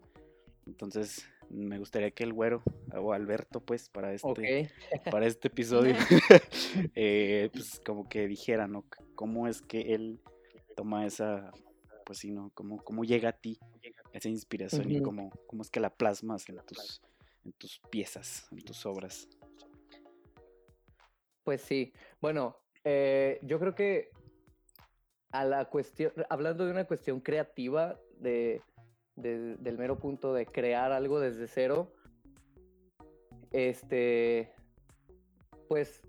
Entonces, 0.67 1.27
me 1.49 1.79
gustaría 1.79 2.11
que 2.11 2.25
el 2.25 2.33
güero, 2.33 2.63
o 2.95 3.13
Alberto, 3.13 3.61
pues, 3.61 3.89
para 3.89 4.13
este, 4.13 4.71
para 5.11 5.27
este 5.27 5.49
episodio, 5.49 5.95
eh, 6.95 7.49
pues 7.53 7.81
como 7.87 8.09
que 8.09 8.27
dijera, 8.27 8.67
¿no? 8.67 8.85
¿Cómo 9.15 9.49
es 9.49 9.63
que 9.63 9.95
él 9.95 10.21
toma 10.77 11.07
esa, 11.07 11.53
pues 12.05 12.19
sí, 12.19 12.31
¿no? 12.31 12.51
¿Cómo, 12.55 12.85
cómo 12.85 13.05
llega 13.05 13.31
a 13.31 13.33
ti 13.33 13.59
esa 14.13 14.29
inspiración 14.29 14.91
y 14.91 15.01
cómo, 15.01 15.31
cómo 15.47 15.63
es 15.63 15.71
que 15.71 15.81
la 15.81 15.91
plasmas 15.91 16.49
en 16.49 16.59
tus, 16.67 17.01
en 17.45 17.53
tus 17.55 17.81
piezas, 17.91 18.47
en 18.53 18.63
tus 18.65 18.85
obras? 18.87 19.29
Pues 21.45 21.61
sí. 21.63 21.93
Bueno, 22.21 22.57
eh, 22.85 23.39
yo 23.43 23.59
creo 23.59 23.75
que 23.75 24.11
a 25.33 25.45
la 25.45 25.65
cuestión, 25.65 26.13
hablando 26.29 26.65
de 26.65 26.71
una 26.71 26.85
cuestión 26.87 27.21
creativa, 27.21 27.99
de, 28.19 28.63
de- 29.17 29.57
del 29.57 29.79
mero 29.79 29.99
punto 29.99 30.33
de 30.35 30.47
crear 30.47 30.93
algo 30.93 31.19
desde 31.21 31.49
cero, 31.49 31.93
este, 33.51 34.53
pues, 35.69 36.03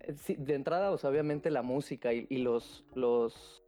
eh, 0.00 0.14
sí, 0.14 0.36
de 0.38 0.54
entrada, 0.54 0.90
pues, 0.90 1.04
obviamente 1.04 1.50
la 1.50 1.62
música 1.62 2.12
y, 2.12 2.26
y 2.28 2.38
los, 2.38 2.84
los, 2.94 3.62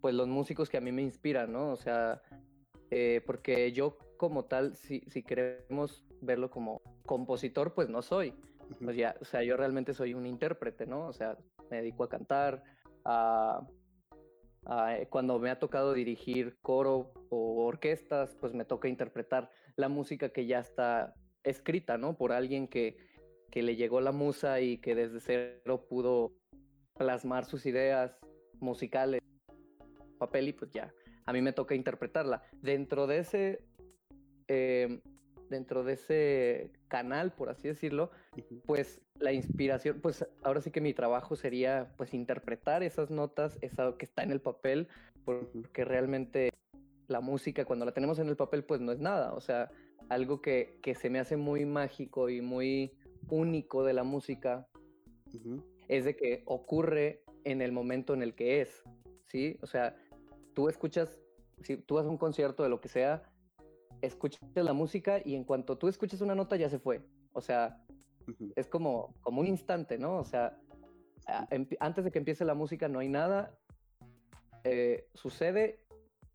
pues 0.00 0.14
los 0.14 0.28
músicos 0.28 0.68
que 0.68 0.76
a 0.76 0.80
mí 0.80 0.92
me 0.92 1.02
inspiran, 1.02 1.52
¿no? 1.52 1.70
O 1.72 1.76
sea, 1.76 2.22
eh, 2.90 3.22
porque 3.24 3.72
yo 3.72 3.96
como 4.20 4.44
tal, 4.44 4.76
si, 4.76 5.00
si 5.08 5.22
queremos 5.22 6.04
verlo 6.20 6.50
como 6.50 6.82
compositor, 7.06 7.72
pues 7.72 7.88
no 7.88 8.02
soy. 8.02 8.34
Pues 8.78 8.94
ya, 8.94 9.16
o 9.18 9.24
sea, 9.24 9.42
yo 9.42 9.56
realmente 9.56 9.94
soy 9.94 10.12
un 10.12 10.26
intérprete, 10.26 10.84
¿no? 10.84 11.06
O 11.06 11.12
sea, 11.14 11.38
me 11.70 11.78
dedico 11.78 12.04
a 12.04 12.10
cantar, 12.10 12.62
a, 13.06 13.66
a- 14.66 14.98
eh, 14.98 15.06
cuando 15.08 15.38
me 15.38 15.48
ha 15.48 15.58
tocado 15.58 15.94
dirigir 15.94 16.58
coro 16.60 17.14
o 17.30 17.64
orquestas, 17.64 18.36
pues 18.38 18.52
me 18.52 18.66
toca 18.66 18.88
interpretar 18.88 19.50
la 19.76 19.88
música 19.88 20.28
que 20.28 20.44
ya 20.44 20.58
está 20.58 21.14
escrita, 21.42 21.96
¿no? 21.96 22.18
Por 22.18 22.32
alguien 22.32 22.68
que, 22.68 22.98
que 23.50 23.62
le 23.62 23.74
llegó 23.76 24.02
la 24.02 24.12
musa 24.12 24.60
y 24.60 24.76
que 24.76 24.94
desde 24.94 25.20
cero 25.20 25.86
pudo 25.88 26.34
plasmar 26.98 27.46
sus 27.46 27.64
ideas 27.64 28.20
musicales 28.60 29.22
papel 30.18 30.48
y 30.48 30.52
pues 30.52 30.70
ya, 30.72 30.92
a 31.24 31.32
mí 31.32 31.40
me 31.40 31.54
toca 31.54 31.74
interpretarla. 31.74 32.42
Dentro 32.60 33.06
de 33.06 33.20
ese, 33.20 33.64
em, 34.52 35.00
dentro 35.48 35.84
de 35.84 35.92
ese 35.92 36.72
canal, 36.88 37.32
por 37.32 37.50
así 37.50 37.68
decirlo, 37.68 38.10
pues 38.66 39.00
la 39.20 39.32
inspiración, 39.32 40.00
pues 40.00 40.26
ahora 40.42 40.60
sí 40.60 40.72
que 40.72 40.80
mi 40.80 40.92
trabajo 40.92 41.36
sería 41.36 41.92
pues 41.96 42.14
interpretar 42.14 42.82
esas 42.82 43.10
notas, 43.10 43.58
eso 43.60 43.96
que 43.96 44.04
está 44.06 44.24
en 44.24 44.32
el 44.32 44.40
papel, 44.40 44.88
porque 45.24 45.84
realmente 45.84 46.50
la 47.06 47.20
música 47.20 47.64
cuando 47.64 47.84
la 47.84 47.92
tenemos 47.92 48.18
en 48.18 48.28
el 48.28 48.36
papel 48.36 48.64
pues 48.64 48.80
no 48.80 48.90
es 48.90 48.98
nada, 48.98 49.34
o 49.34 49.40
sea, 49.40 49.70
algo 50.08 50.40
que, 50.40 50.78
que 50.82 50.96
se 50.96 51.10
me 51.10 51.20
hace 51.20 51.36
muy 51.36 51.64
mágico 51.64 52.28
y 52.28 52.40
muy 52.40 52.92
único 53.28 53.84
de 53.84 53.92
la 53.92 54.02
música 54.02 54.66
es 55.86 56.04
de 56.04 56.16
que 56.16 56.42
ocurre 56.46 57.22
en 57.44 57.62
el 57.62 57.70
momento 57.70 58.14
en 58.14 58.22
el 58.22 58.34
que 58.34 58.62
es, 58.62 58.82
¿sí? 59.26 59.58
O 59.62 59.66
sea, 59.66 59.96
tú 60.54 60.68
escuchas, 60.68 61.16
si 61.62 61.76
tú 61.76 61.94
vas 61.94 62.06
a 62.06 62.08
un 62.08 62.18
concierto 62.18 62.64
de 62.64 62.68
lo 62.68 62.80
que 62.80 62.88
sea, 62.88 63.29
escuchas 64.02 64.40
la 64.54 64.72
música 64.72 65.20
y 65.24 65.34
en 65.34 65.44
cuanto 65.44 65.78
tú 65.78 65.88
escuchas 65.88 66.20
una 66.20 66.34
nota 66.34 66.56
ya 66.56 66.68
se 66.68 66.78
fue. 66.78 67.02
O 67.32 67.40
sea, 67.40 67.84
es 68.56 68.68
como, 68.68 69.14
como 69.22 69.40
un 69.40 69.46
instante, 69.46 69.98
¿no? 69.98 70.18
O 70.18 70.24
sea, 70.24 70.58
antes 71.80 72.04
de 72.04 72.10
que 72.10 72.18
empiece 72.18 72.44
la 72.44 72.54
música 72.54 72.88
no 72.88 72.98
hay 72.98 73.08
nada, 73.08 73.56
eh, 74.64 75.08
sucede 75.14 75.84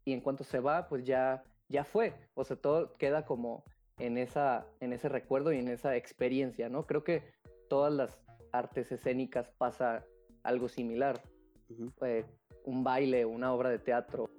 y 0.04 0.14
en 0.14 0.22
cuanto 0.22 0.44
se 0.44 0.60
va, 0.60 0.88
pues 0.88 1.06
ya, 1.06 1.44
ya 1.70 1.84
fue. 1.84 2.14
O 2.34 2.44
sea, 2.44 2.56
todo 2.56 2.94
queda 2.94 3.26
como 3.26 3.64
en, 4.00 4.18
esa, 4.18 4.68
en 4.80 4.94
ese 4.94 5.10
recuerdo 5.10 5.52
y 5.52 5.60
en 5.60 5.68
esa 5.68 5.96
experiencia, 5.96 6.70
¿no? 6.70 6.86
Creo 6.86 7.04
que 7.04 7.24
todas 7.70 7.94
las 7.94 8.12
artes 8.52 8.92
escénicas 8.92 9.52
pasa 9.52 10.06
algo 10.44 10.68
similar. 10.68 11.22
eh, 12.02 12.26
un 12.66 12.84
baile, 12.84 13.26
una 13.26 13.54
obra 13.54 13.70
de 13.70 13.80
teatro. 13.80 14.30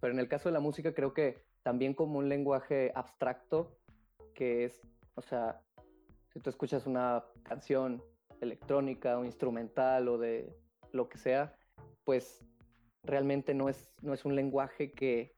Pero 0.00 0.12
en 0.12 0.20
el 0.20 0.28
caso 0.28 0.48
de 0.48 0.52
la 0.52 0.60
música 0.60 0.94
creo 0.94 1.12
que 1.12 1.47
también 1.68 1.92
como 1.92 2.18
un 2.18 2.30
lenguaje 2.30 2.92
abstracto, 2.94 3.76
que 4.34 4.64
es, 4.64 4.80
o 5.16 5.20
sea, 5.20 5.60
si 6.32 6.40
tú 6.40 6.48
escuchas 6.48 6.86
una 6.86 7.26
canción 7.42 8.02
electrónica 8.40 9.18
o 9.18 9.24
instrumental 9.26 10.08
o 10.08 10.16
de 10.16 10.50
lo 10.92 11.10
que 11.10 11.18
sea, 11.18 11.54
pues 12.04 12.42
realmente 13.02 13.52
no 13.52 13.68
es, 13.68 13.92
no 14.00 14.14
es 14.14 14.24
un 14.24 14.34
lenguaje 14.34 14.92
que, 14.92 15.36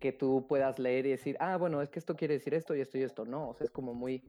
que 0.00 0.12
tú 0.12 0.46
puedas 0.48 0.78
leer 0.78 1.04
y 1.04 1.10
decir, 1.10 1.36
ah, 1.40 1.58
bueno, 1.58 1.82
es 1.82 1.90
que 1.90 1.98
esto 1.98 2.16
quiere 2.16 2.32
decir 2.32 2.54
esto 2.54 2.74
y 2.74 2.80
esto 2.80 2.96
y 2.96 3.02
esto. 3.02 3.26
No, 3.26 3.50
o 3.50 3.54
sea, 3.54 3.66
es 3.66 3.70
como 3.70 3.92
muy 3.92 4.24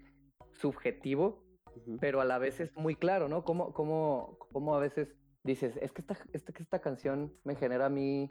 subjetivo 0.52 1.46
pero 2.02 2.20
a 2.20 2.26
la 2.26 2.40
vez 2.40 2.60
es 2.60 2.76
muy 2.76 2.96
claro, 2.96 3.30
¿no? 3.30 3.46
Como, 3.46 3.72
como, 3.72 4.38
como 4.52 4.76
a 4.76 4.80
veces 4.80 5.16
dices, 5.44 5.78
es 5.82 5.94
que 5.94 6.02
esta, 6.02 6.18
esta, 6.34 6.52
que 6.52 6.62
esta 6.62 6.80
canción 6.80 7.34
me 7.46 7.56
genera 7.56 7.86
a 7.86 7.90
mí 7.90 8.30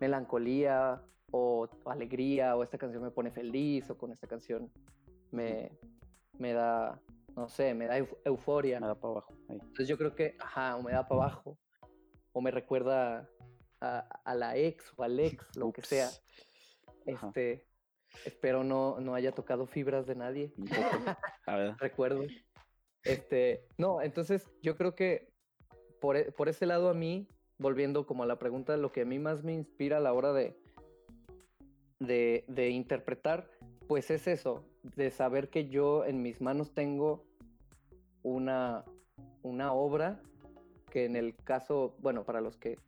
melancolía 0.00 1.02
o 1.36 1.68
alegría, 1.90 2.56
o 2.56 2.62
esta 2.62 2.78
canción 2.78 3.02
me 3.02 3.10
pone 3.10 3.30
feliz, 3.30 3.88
o 3.90 3.96
con 3.98 4.12
esta 4.12 4.26
canción 4.26 4.70
me, 5.30 5.70
me 6.38 6.52
da, 6.52 7.00
no 7.36 7.48
sé, 7.48 7.74
me 7.74 7.86
da 7.86 7.98
euf- 7.98 8.16
euforia. 8.24 8.80
me 8.80 8.86
da 8.86 8.94
para 8.94 9.12
abajo. 9.12 9.34
ahí. 9.48 9.58
Entonces 9.60 9.88
yo 9.88 9.98
creo 9.98 10.14
que, 10.14 10.36
ajá, 10.38 10.76
o 10.76 10.82
me 10.82 10.92
da 10.92 11.06
para 11.06 11.22
abajo, 11.22 11.58
o 12.32 12.40
me 12.40 12.50
recuerda 12.50 13.28
a, 13.80 13.98
a 14.24 14.34
la 14.34 14.56
ex 14.56 14.92
o 14.96 15.02
al 15.02 15.18
ex, 15.20 15.56
lo 15.56 15.72
que 15.72 15.82
sea. 15.82 16.08
Ajá. 17.12 17.28
Este, 17.28 17.66
espero 18.24 18.64
no, 18.64 18.98
no 19.00 19.14
haya 19.14 19.32
tocado 19.32 19.66
fibras 19.66 20.06
de 20.06 20.14
nadie. 20.16 20.52
A 21.46 21.56
ver. 21.56 21.74
recuerdo. 21.78 22.22
Este, 23.04 23.66
no, 23.78 24.02
entonces 24.02 24.50
yo 24.62 24.76
creo 24.76 24.94
que 24.94 25.32
por, 26.00 26.16
e- 26.16 26.32
por 26.32 26.48
ese 26.48 26.66
lado 26.66 26.88
a 26.88 26.94
mí, 26.94 27.28
volviendo 27.58 28.06
como 28.06 28.22
a 28.22 28.26
la 28.26 28.38
pregunta, 28.38 28.76
lo 28.76 28.90
que 28.92 29.02
a 29.02 29.04
mí 29.04 29.18
más 29.18 29.44
me 29.44 29.52
inspira 29.52 29.98
a 29.98 30.00
la 30.00 30.12
hora 30.12 30.32
de, 30.32 30.58
de, 31.98 32.44
de 32.48 32.70
interpretar, 32.70 33.48
pues 33.86 34.10
es 34.10 34.26
eso, 34.26 34.64
de 34.82 35.10
saber 35.10 35.48
que 35.48 35.68
yo 35.68 36.04
en 36.04 36.22
mis 36.22 36.40
manos 36.40 36.72
tengo 36.74 37.24
una, 38.22 38.84
una 39.42 39.72
obra 39.72 40.20
que 40.90 41.04
en 41.04 41.16
el 41.16 41.36
caso, 41.36 41.96
bueno, 42.00 42.24
para 42.24 42.40
los 42.40 42.56
que 42.56 42.78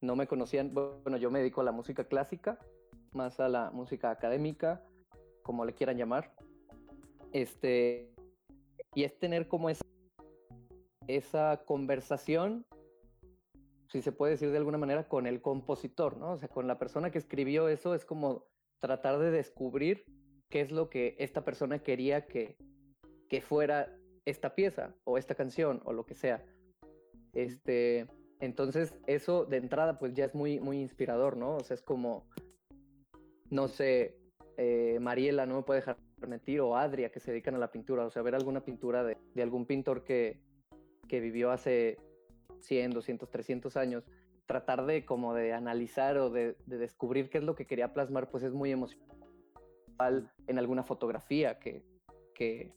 no 0.00 0.16
me 0.16 0.26
conocían, 0.26 0.72
bueno, 0.74 1.16
yo 1.16 1.30
me 1.30 1.40
dedico 1.40 1.60
a 1.60 1.64
la 1.64 1.72
música 1.72 2.04
clásica, 2.04 2.58
más 3.12 3.40
a 3.40 3.48
la 3.48 3.70
música 3.70 4.10
académica, 4.10 4.82
como 5.42 5.64
le 5.64 5.74
quieran 5.74 5.96
llamar. 5.96 6.34
Este, 7.32 8.12
y 8.94 9.04
es 9.04 9.18
tener 9.18 9.48
como 9.48 9.70
esa, 9.70 9.84
esa 11.06 11.62
conversación, 11.64 12.66
si 13.88 14.02
se 14.02 14.12
puede 14.12 14.32
decir 14.32 14.50
de 14.50 14.58
alguna 14.58 14.78
manera, 14.78 15.08
con 15.08 15.26
el 15.26 15.40
compositor, 15.40 16.16
¿no? 16.16 16.32
O 16.32 16.38
sea, 16.38 16.48
con 16.48 16.66
la 16.66 16.78
persona 16.78 17.10
que 17.10 17.18
escribió 17.18 17.68
eso, 17.68 17.94
es 17.94 18.04
como 18.04 18.44
tratar 18.84 19.18
de 19.18 19.30
descubrir 19.30 20.04
qué 20.50 20.60
es 20.60 20.70
lo 20.70 20.90
que 20.90 21.16
esta 21.18 21.42
persona 21.42 21.78
quería 21.78 22.26
que, 22.26 22.58
que 23.30 23.40
fuera 23.40 23.96
esta 24.26 24.54
pieza 24.54 24.94
o 25.04 25.16
esta 25.16 25.34
canción 25.34 25.80
o 25.86 25.94
lo 25.94 26.04
que 26.04 26.14
sea. 26.14 26.44
Este, 27.32 28.06
entonces 28.40 28.94
eso 29.06 29.46
de 29.46 29.56
entrada 29.56 29.98
pues 29.98 30.12
ya 30.12 30.26
es 30.26 30.34
muy, 30.34 30.60
muy 30.60 30.82
inspirador, 30.82 31.38
¿no? 31.38 31.56
O 31.56 31.64
sea, 31.64 31.76
es 31.76 31.82
como, 31.82 32.28
no 33.48 33.68
sé, 33.68 34.18
eh, 34.58 34.98
Mariela 35.00 35.46
no 35.46 35.56
me 35.56 35.62
puede 35.62 35.80
dejar 35.80 35.96
mentir 36.28 36.60
o 36.60 36.76
Adria 36.76 37.10
que 37.10 37.20
se 37.20 37.30
dedican 37.30 37.54
a 37.54 37.58
la 37.58 37.72
pintura, 37.72 38.04
o 38.04 38.10
sea, 38.10 38.20
ver 38.20 38.34
alguna 38.34 38.66
pintura 38.66 39.02
de, 39.02 39.16
de 39.34 39.42
algún 39.42 39.64
pintor 39.64 40.04
que, 40.04 40.42
que 41.08 41.20
vivió 41.20 41.52
hace 41.52 41.96
100, 42.60 42.90
200, 42.90 43.30
300 43.30 43.78
años, 43.78 44.04
tratar 44.46 44.84
de 44.86 45.04
como 45.04 45.34
de 45.34 45.52
analizar 45.52 46.18
o 46.18 46.30
de, 46.30 46.56
de 46.66 46.78
descubrir 46.78 47.30
qué 47.30 47.38
es 47.38 47.44
lo 47.44 47.54
que 47.54 47.66
quería 47.66 47.92
plasmar, 47.92 48.30
pues 48.30 48.44
es 48.44 48.52
muy 48.52 48.70
emocional 48.70 49.10
en 50.46 50.58
alguna 50.58 50.82
fotografía 50.82 51.58
que, 51.58 51.84
que, 52.34 52.74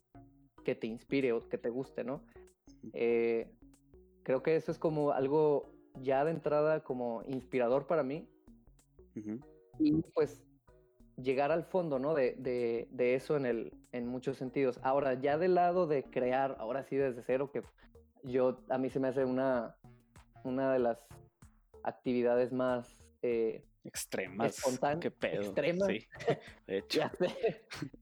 que 0.63 0.75
te 0.75 0.88
inspire 0.88 1.33
o 1.33 1.47
que 1.47 1.57
te 1.57 1.69
guste, 1.69 2.03
¿no? 2.03 2.24
Eh, 2.93 3.51
creo 4.24 4.43
que 4.43 4.55
eso 4.55 4.71
es 4.71 4.79
como 4.79 5.12
algo 5.12 5.71
ya 6.01 6.24
de 6.24 6.31
entrada 6.31 6.83
como 6.83 7.24
inspirador 7.27 7.88
para 7.88 8.03
mí 8.03 8.29
y 9.79 10.01
pues 10.13 10.43
llegar 11.15 11.51
al 11.51 11.63
fondo, 11.63 11.97
¿no? 11.97 12.13
De, 12.13 12.36
de, 12.38 12.88
de 12.91 13.15
eso 13.15 13.36
en, 13.36 13.45
el, 13.45 13.74
en 13.91 14.07
muchos 14.07 14.38
sentidos. 14.38 14.79
Ahora, 14.83 15.15
ya 15.15 15.38
del 15.38 15.55
lado 15.55 15.88
de 15.88 16.03
crear, 16.03 16.55
ahora 16.59 16.83
sí 16.83 16.95
desde 16.95 17.24
cero, 17.24 17.51
que 17.51 17.63
yo, 18.24 18.59
a 18.69 18.77
mí 18.77 18.89
se 18.89 19.00
me 19.00 19.07
hace 19.07 19.25
una, 19.25 19.75
una 20.43 20.71
de 20.74 20.79
las 20.79 21.00
actividades 21.88 22.51
más, 22.51 22.98
eh, 23.22 23.63
Extremas. 23.84 24.62
Qué 25.00 25.12
pedo. 25.12 25.41
extremas. 25.44 25.88
Sí. 25.88 26.06
De 26.67 26.77
hecho. 26.79 27.10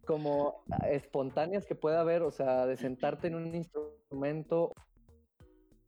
como 0.05 0.63
espontáneas 0.89 1.65
que 1.67 1.75
pueda 1.75 2.01
haber, 2.01 2.23
o 2.23 2.31
sea, 2.31 2.65
de 2.65 2.75
sentarte 2.75 3.27
en 3.27 3.35
un 3.35 3.53
instrumento, 3.53 4.73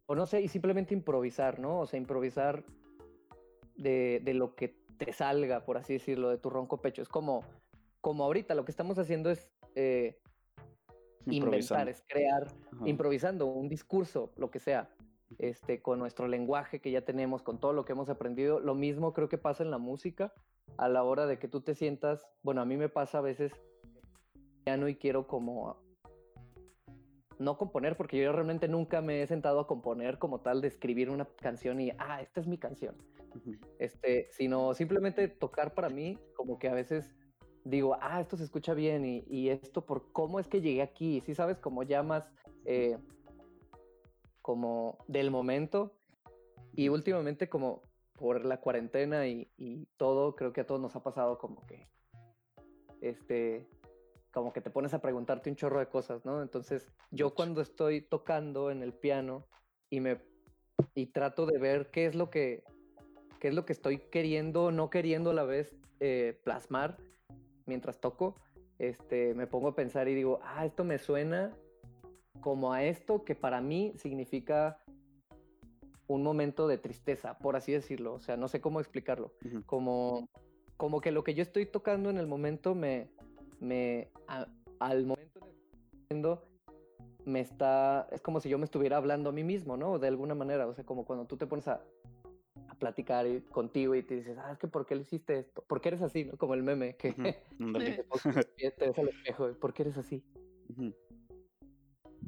o 0.06 0.16
no 0.16 0.28
sé, 0.28 0.42
y 0.42 0.48
simplemente 0.48 0.94
improvisar, 0.94 1.60
¿no? 1.60 1.80
O 1.80 1.88
sea, 1.88 1.98
improvisar 1.98 2.64
de, 3.76 4.22
de 4.24 4.34
lo 4.36 4.54
que 4.54 4.78
te 4.98 5.12
salga, 5.14 5.66
por 5.66 5.78
así 5.78 5.94
decirlo, 5.94 6.30
de 6.30 6.38
tu 6.38 6.52
ronco 6.52 6.80
pecho. 6.80 7.02
Es 7.02 7.10
como 7.10 7.44
como 8.08 8.24
ahorita 8.24 8.56
lo 8.56 8.64
que 8.64 8.72
estamos 8.72 8.98
haciendo 9.00 9.30
es 9.30 9.52
eh, 9.76 10.18
inventar, 11.26 11.90
es 11.90 12.02
crear, 12.08 12.48
Ajá. 12.72 12.88
improvisando 12.88 13.48
un 13.48 13.68
discurso, 13.68 14.32
lo 14.38 14.50
que 14.50 14.60
sea, 14.60 14.90
este, 15.40 15.82
con 15.82 16.00
nuestro 16.00 16.28
lenguaje 16.28 16.80
que 16.80 16.92
ya 16.92 17.02
tenemos, 17.02 17.42
con 17.42 17.60
todo 17.60 17.74
lo 17.74 17.86
que 17.86 17.94
hemos 17.94 18.10
aprendido. 18.10 18.60
Lo 18.60 18.76
mismo 18.76 19.14
creo 19.14 19.30
que 19.30 19.38
pasa 19.38 19.64
en 19.64 19.72
la 19.72 19.78
música 19.78 20.34
a 20.78 20.90
la 20.90 21.04
hora 21.04 21.26
de 21.26 21.40
que 21.40 21.48
tú 21.48 21.62
te 21.62 21.76
sientas, 21.76 22.28
bueno, 22.44 22.62
a 22.62 22.66
mí 22.66 22.78
me 22.78 22.90
pasa 22.90 23.20
a 23.20 23.22
veces 23.22 23.52
piano 24.64 24.88
y 24.88 24.96
quiero 24.96 25.28
como 25.28 25.82
no 27.40 27.58
componer, 27.58 27.96
porque 27.96 28.18
yo 28.18 28.32
realmente 28.32 28.68
nunca 28.68 29.02
me 29.02 29.22
he 29.22 29.28
sentado 29.28 29.60
a 29.60 29.68
componer 29.68 30.18
como 30.18 30.42
tal, 30.42 30.62
de 30.62 30.68
escribir 30.68 31.10
una 31.10 31.26
canción 31.26 31.80
y, 31.80 31.92
ah, 32.00 32.22
esta 32.22 32.42
es 32.42 32.48
mi 32.48 32.58
canción 32.58 32.96
este, 33.80 34.28
sino 34.32 34.74
simplemente 34.74 35.28
tocar 35.28 35.74
para 35.74 35.90
mí, 35.90 36.18
como 36.36 36.60
que 36.60 36.70
a 36.70 36.74
veces 36.74 37.16
digo, 37.64 37.98
ah, 38.02 38.22
esto 38.22 38.38
se 38.38 38.44
escucha 38.44 38.74
bien 38.74 39.06
y, 39.06 39.24
y 39.28 39.50
esto 39.50 39.86
por 39.86 40.12
cómo 40.12 40.40
es 40.40 40.48
que 40.48 40.62
llegué 40.62 40.82
aquí, 40.82 41.22
si 41.22 41.36
sabes, 41.36 41.58
como 41.58 41.84
ya 41.84 42.04
más 42.04 42.30
eh, 42.66 42.98
como 44.48 45.04
del 45.10 45.30
momento 45.30 45.92
y 46.74 46.88
últimamente 46.88 47.50
como 47.50 47.82
por 48.14 48.46
la 48.46 48.62
cuarentena 48.62 49.28
y, 49.28 49.52
y 49.58 49.88
todo, 49.98 50.38
creo 50.38 50.54
que 50.54 50.62
a 50.62 50.66
todos 50.66 50.80
nos 50.80 50.96
ha 50.96 51.04
pasado 51.04 51.38
como 51.38 51.66
que, 51.66 51.90
este, 53.02 53.68
como 54.32 54.54
que 54.54 54.62
te 54.62 54.70
pones 54.70 54.94
a 54.94 55.02
preguntarte 55.02 55.50
un 55.50 55.58
chorro 55.58 55.80
de 55.80 55.90
cosas, 55.90 56.24
¿no? 56.24 56.42
Entonces, 56.42 56.90
yo 57.12 57.36
cuando 57.36 57.60
estoy 57.60 58.00
tocando 58.00 58.72
en 58.72 58.84
el 58.84 58.94
piano 58.94 59.46
y 59.90 60.00
me 60.00 60.22
y 60.96 61.08
trato 61.08 61.46
de 61.46 61.60
ver 61.60 61.92
qué 61.92 62.06
es 62.06 62.16
lo 62.16 62.30
que 62.30 62.64
qué 63.42 63.50
es 63.50 63.54
lo 63.54 63.66
que 63.66 63.74
estoy 63.74 63.98
queriendo 63.98 64.68
o 64.68 64.72
no 64.72 64.90
queriendo 64.90 65.32
a 65.32 65.34
la 65.34 65.44
vez 65.44 65.76
eh, 66.00 66.40
plasmar 66.46 66.96
mientras 67.66 68.00
toco, 68.00 68.40
este, 68.80 69.34
me 69.34 69.46
pongo 69.46 69.68
a 69.68 69.76
pensar 69.76 70.08
y 70.08 70.16
digo, 70.16 70.40
ah, 70.42 70.66
esto 70.66 70.86
me 70.86 71.00
suena 71.00 71.54
como 72.42 72.74
a 72.74 72.84
esto 72.84 73.24
que 73.24 73.36
para 73.36 73.62
mí 73.62 73.94
significa 73.98 74.80
un 76.08 76.24
momento 76.24 76.68
de 76.68 76.78
tristeza, 76.78 77.38
por 77.38 77.56
así 77.56 77.72
decirlo. 77.72 78.14
O 78.14 78.20
sea, 78.20 78.38
no 78.38 78.48
sé 78.48 78.62
cómo 78.62 78.80
explicarlo. 78.80 79.34
Como, 79.66 80.30
como 80.78 81.02
que 81.02 81.12
lo 81.12 81.24
que 81.24 81.34
yo 81.34 81.42
estoy 81.44 81.66
tocando 81.66 82.10
en 82.10 82.18
el 82.18 82.28
momento 82.28 82.76
me, 82.76 83.10
me 83.60 84.10
a- 84.28 84.48
al 84.80 85.06
momento 85.06 85.40
en 85.40 85.48
el 85.50 85.56
que 85.56 85.68
estoy 85.68 86.00
haciendo, 86.06 86.44
me 87.26 87.42
está, 87.42 88.08
es 88.12 88.22
como 88.22 88.40
si 88.40 88.48
yo 88.48 88.58
me 88.58 88.64
estuviera 88.66 88.96
hablando 88.98 89.30
a 89.30 89.34
mí 89.34 89.44
mismo, 89.44 89.76
¿no? 89.76 90.00
De 90.00 90.08
alguna 90.08 90.34
manera, 90.34 90.66
o 90.68 90.74
sea, 90.74 90.86
como 90.86 91.06
cuando 91.06 91.26
tú 91.26 91.36
te 91.36 91.46
pones 91.46 91.68
a, 91.68 91.82
a 92.70 92.76
platicar 92.76 93.26
contigo 93.50 93.96
y 93.96 94.04
te 94.04 94.16
dices, 94.16 94.38
ah, 94.38 94.52
es 94.54 94.60
que 94.60 94.68
¿por 94.70 94.86
qué 94.86 94.96
le 94.96 95.02
hiciste 95.02 95.40
esto? 95.40 95.62
¿Por 95.68 95.82
qué 95.82 95.90
eres 95.90 96.02
así, 96.02 96.24
no? 96.24 96.38
Como 96.38 96.54
el 96.54 96.64
meme, 96.64 96.96
que 96.96 97.10
Ujú. 97.10 97.22
Ándale. 97.60 98.06
te 98.56 98.72
te 98.72 98.88
ves 98.88 98.98
al 98.98 99.10
espejo, 99.10 99.52
¿por 99.60 99.74
qué 99.74 99.82
eres 99.84 99.98
así? 99.98 100.24
Ujú. 100.70 100.94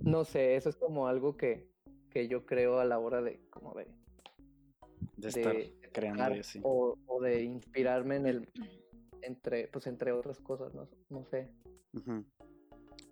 No 0.03 0.23
sé, 0.25 0.55
eso 0.55 0.69
es 0.69 0.75
como 0.75 1.07
algo 1.07 1.35
que, 1.37 1.67
que 2.09 2.27
yo 2.27 2.45
creo 2.45 2.79
a 2.79 2.85
la 2.85 2.99
hora 2.99 3.21
de, 3.21 3.39
como 3.49 3.73
de, 3.75 3.87
De 5.17 5.27
estar 5.27 5.53
de 5.55 5.73
creando 5.91 6.23
tocar 6.23 6.37
y 6.37 6.39
así. 6.39 6.59
o, 6.63 6.97
o 7.07 7.21
de 7.21 7.43
inspirarme 7.43 8.15
en 8.17 8.25
el, 8.27 8.49
entre, 9.21 9.67
pues 9.67 9.87
entre 9.87 10.11
otras 10.11 10.39
cosas, 10.39 10.73
no, 10.73 10.87
no 11.09 11.25
sé. 11.25 11.49
Ujú. 11.93 12.23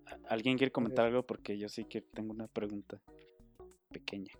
¿A- 0.06 0.18
¿Alguien 0.34 0.56
quiere 0.56 0.72
comentar 0.72 1.06
algo? 1.06 1.22
Porque 1.24 1.58
yo 1.58 1.68
sí 1.68 1.84
que 1.84 2.00
tengo 2.00 2.32
una 2.32 2.48
pregunta 2.48 3.00
pequeña. 3.90 4.32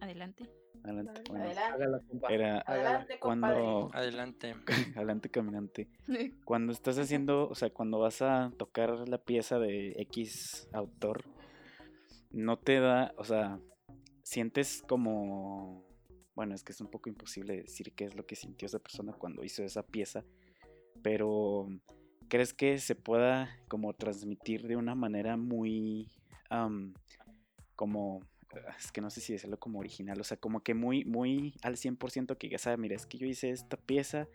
Adelante. 0.00 0.48
Adelante. 0.82 1.22
Bueno, 1.28 1.44
Adelante, 1.44 2.16
era 2.30 2.60
adelante, 2.66 3.18
cuando 3.20 3.90
Adelante. 3.92 4.54
adelante 4.96 5.28
caminante. 5.28 5.88
Cuando 6.44 6.72
estás 6.72 6.98
haciendo, 6.98 7.48
o 7.48 7.54
sea, 7.54 7.70
cuando 7.70 7.98
vas 8.00 8.22
a 8.22 8.50
tocar 8.56 9.08
la 9.08 9.18
pieza 9.18 9.58
de 9.58 9.92
X 9.98 10.68
autor, 10.72 11.22
no 12.30 12.58
te 12.58 12.80
da, 12.80 13.12
o 13.16 13.24
sea, 13.24 13.60
sientes 14.22 14.82
como, 14.86 15.84
bueno, 16.34 16.54
es 16.54 16.62
que 16.62 16.72
es 16.72 16.80
un 16.80 16.90
poco 16.90 17.08
imposible 17.08 17.62
decir 17.62 17.92
qué 17.94 18.04
es 18.04 18.14
lo 18.14 18.26
que 18.26 18.36
sintió 18.36 18.66
esa 18.66 18.78
persona 18.78 19.12
cuando 19.12 19.44
hizo 19.44 19.62
esa 19.64 19.82
pieza, 19.82 20.24
pero 21.02 21.68
¿crees 22.28 22.54
que 22.54 22.78
se 22.78 22.94
pueda 22.94 23.50
como 23.68 23.92
transmitir 23.94 24.66
de 24.68 24.76
una 24.76 24.94
manera 24.94 25.36
muy, 25.36 26.10
am, 26.48 26.94
como, 27.74 28.20
es 28.78 28.92
que 28.92 29.00
no 29.00 29.10
sé 29.10 29.20
si 29.20 29.32
decirlo 29.32 29.58
como 29.58 29.80
original, 29.80 30.20
o 30.20 30.24
sea, 30.24 30.36
como 30.36 30.62
que 30.62 30.74
muy, 30.74 31.04
muy 31.04 31.54
al 31.62 31.76
100% 31.76 32.36
que 32.38 32.48
ya 32.48 32.58
sabe, 32.58 32.76
mira, 32.76 32.96
es 32.96 33.06
que 33.06 33.18
yo 33.18 33.26
hice 33.26 33.50
esta 33.50 33.76
pieza, 33.76 34.28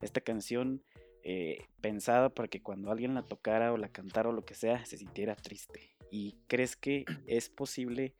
esta 0.00 0.20
canción 0.20 0.82
eh, 1.22 1.64
pensada 1.80 2.28
para 2.30 2.48
que 2.48 2.62
cuando 2.62 2.90
alguien 2.90 3.14
la 3.14 3.22
tocara 3.24 3.72
o 3.72 3.76
la 3.76 3.88
cantara 3.88 4.28
o 4.28 4.32
lo 4.32 4.44
que 4.44 4.54
sea, 4.54 4.84
se 4.84 4.96
sintiera 4.96 5.34
triste. 5.34 5.95
¿Y 6.16 6.34
crees 6.46 6.76
que 6.76 7.04
es 7.26 7.50
posible 7.50 8.14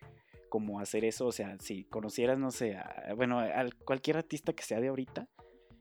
como 0.50 0.80
hacer 0.80 1.02
eso? 1.06 1.26
O 1.26 1.32
sea, 1.32 1.56
si 1.60 1.84
conocieras, 1.84 2.38
no 2.38 2.50
sé, 2.50 2.76
a- 2.76 3.14
bueno, 3.16 3.40
a 3.40 3.64
cualquier 3.86 4.18
artista 4.18 4.52
que 4.52 4.62
sea 4.62 4.80
de 4.80 4.88
ahorita, 4.88 5.30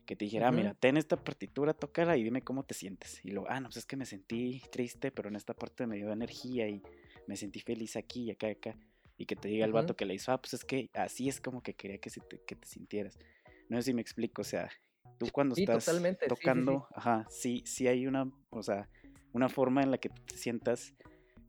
que 0.05 0.15
te 0.15 0.23
dijera, 0.23 0.47
"Ah, 0.47 0.51
Ujú. 0.51 0.57
mira, 0.57 0.73
ten 0.75 0.95
esta 0.95 1.17
partitura, 1.17 1.73
tócala 1.73 2.15
y 2.15 2.23
dime 2.23 2.41
cómo 2.41 2.63
te 2.63 2.73
sientes. 2.73 3.19
Y 3.25 3.31
luego, 3.31 3.47
ah, 3.49 3.59
no, 3.59 3.67
pues 3.67 3.77
es 3.77 3.85
que 3.85 3.97
me 3.97 4.05
sentí 4.05 4.61
triste, 4.71 5.11
pero 5.11 5.27
en 5.27 5.35
esta 5.35 5.53
parte 5.53 5.85
me 5.87 5.97
dio 5.97 6.09
energía 6.13 6.69
y 6.69 6.81
me 7.27 7.35
sentí 7.35 7.59
feliz 7.59 7.97
aquí 7.97 8.23
y 8.23 8.31
acá 8.31 8.47
y 8.47 8.51
acá. 8.51 8.77
Y 9.17 9.25
que 9.25 9.35
te 9.35 9.49
diga 9.49 9.65
el 9.65 9.73
vato 9.73 9.93
que 9.97 10.05
le 10.05 10.13
hizo, 10.13 10.31
ah, 10.31 10.39
pues 10.39 10.53
es 10.53 10.63
que 10.63 10.89
así 10.93 11.27
es 11.27 11.41
como 11.41 11.61
que 11.61 11.73
quería 11.73 11.97
que, 11.97 12.09
se 12.09 12.21
te, 12.21 12.39
que 12.47 12.55
te 12.55 12.65
sintieras. 12.67 13.19
No 13.67 13.75
sé 13.77 13.83
si 13.83 13.93
me 13.93 14.01
explico, 14.01 14.41
o 14.41 14.45
sea, 14.45 14.69
tú 15.17 15.27
cuando 15.33 15.53
Sí, 15.55 15.63
estás 15.63 15.83
totalmente, 15.85 16.29
sí, 16.29 16.29
sí, 16.29 16.35
sí. 16.35 16.39
tocando, 16.39 16.87
ajá, 16.95 17.27
sí, 17.29 17.63
sí 17.65 17.87
hay 17.89 18.07
una, 18.07 18.31
o 18.51 18.63
sea, 18.63 18.87
una 19.33 19.49
forma 19.49 19.83
en 19.83 19.91
la 19.91 19.97
que 19.97 20.07
te 20.09 20.37
sientas, 20.37 20.93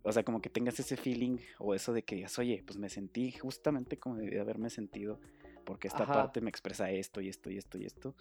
o 0.06 0.12
sea, 0.12 0.22
como 0.22 0.40
que 0.40 0.48
tengas 0.50 0.78
ese 0.78 0.96
feeling 0.96 1.38
o 1.58 1.74
eso 1.74 1.92
de 1.92 2.02
que 2.04 2.14
digas, 2.14 2.38
oye, 2.38 2.62
pues 2.64 2.78
me 2.78 2.88
sentí 2.88 3.32
justamente 3.32 3.98
como 3.98 4.16
debí 4.16 4.30
de 4.30 4.40
haberme 4.40 4.70
sentido, 4.70 5.18
porque 5.64 5.88
esta 5.88 6.04
Ajá. 6.04 6.12
parte 6.12 6.40
me 6.40 6.48
expresa 6.50 6.90
esto 6.90 7.20
y 7.20 7.28
esto 7.28 7.50
y 7.50 7.58
esto 7.58 7.76
y 7.78 7.86
esto. 7.86 8.14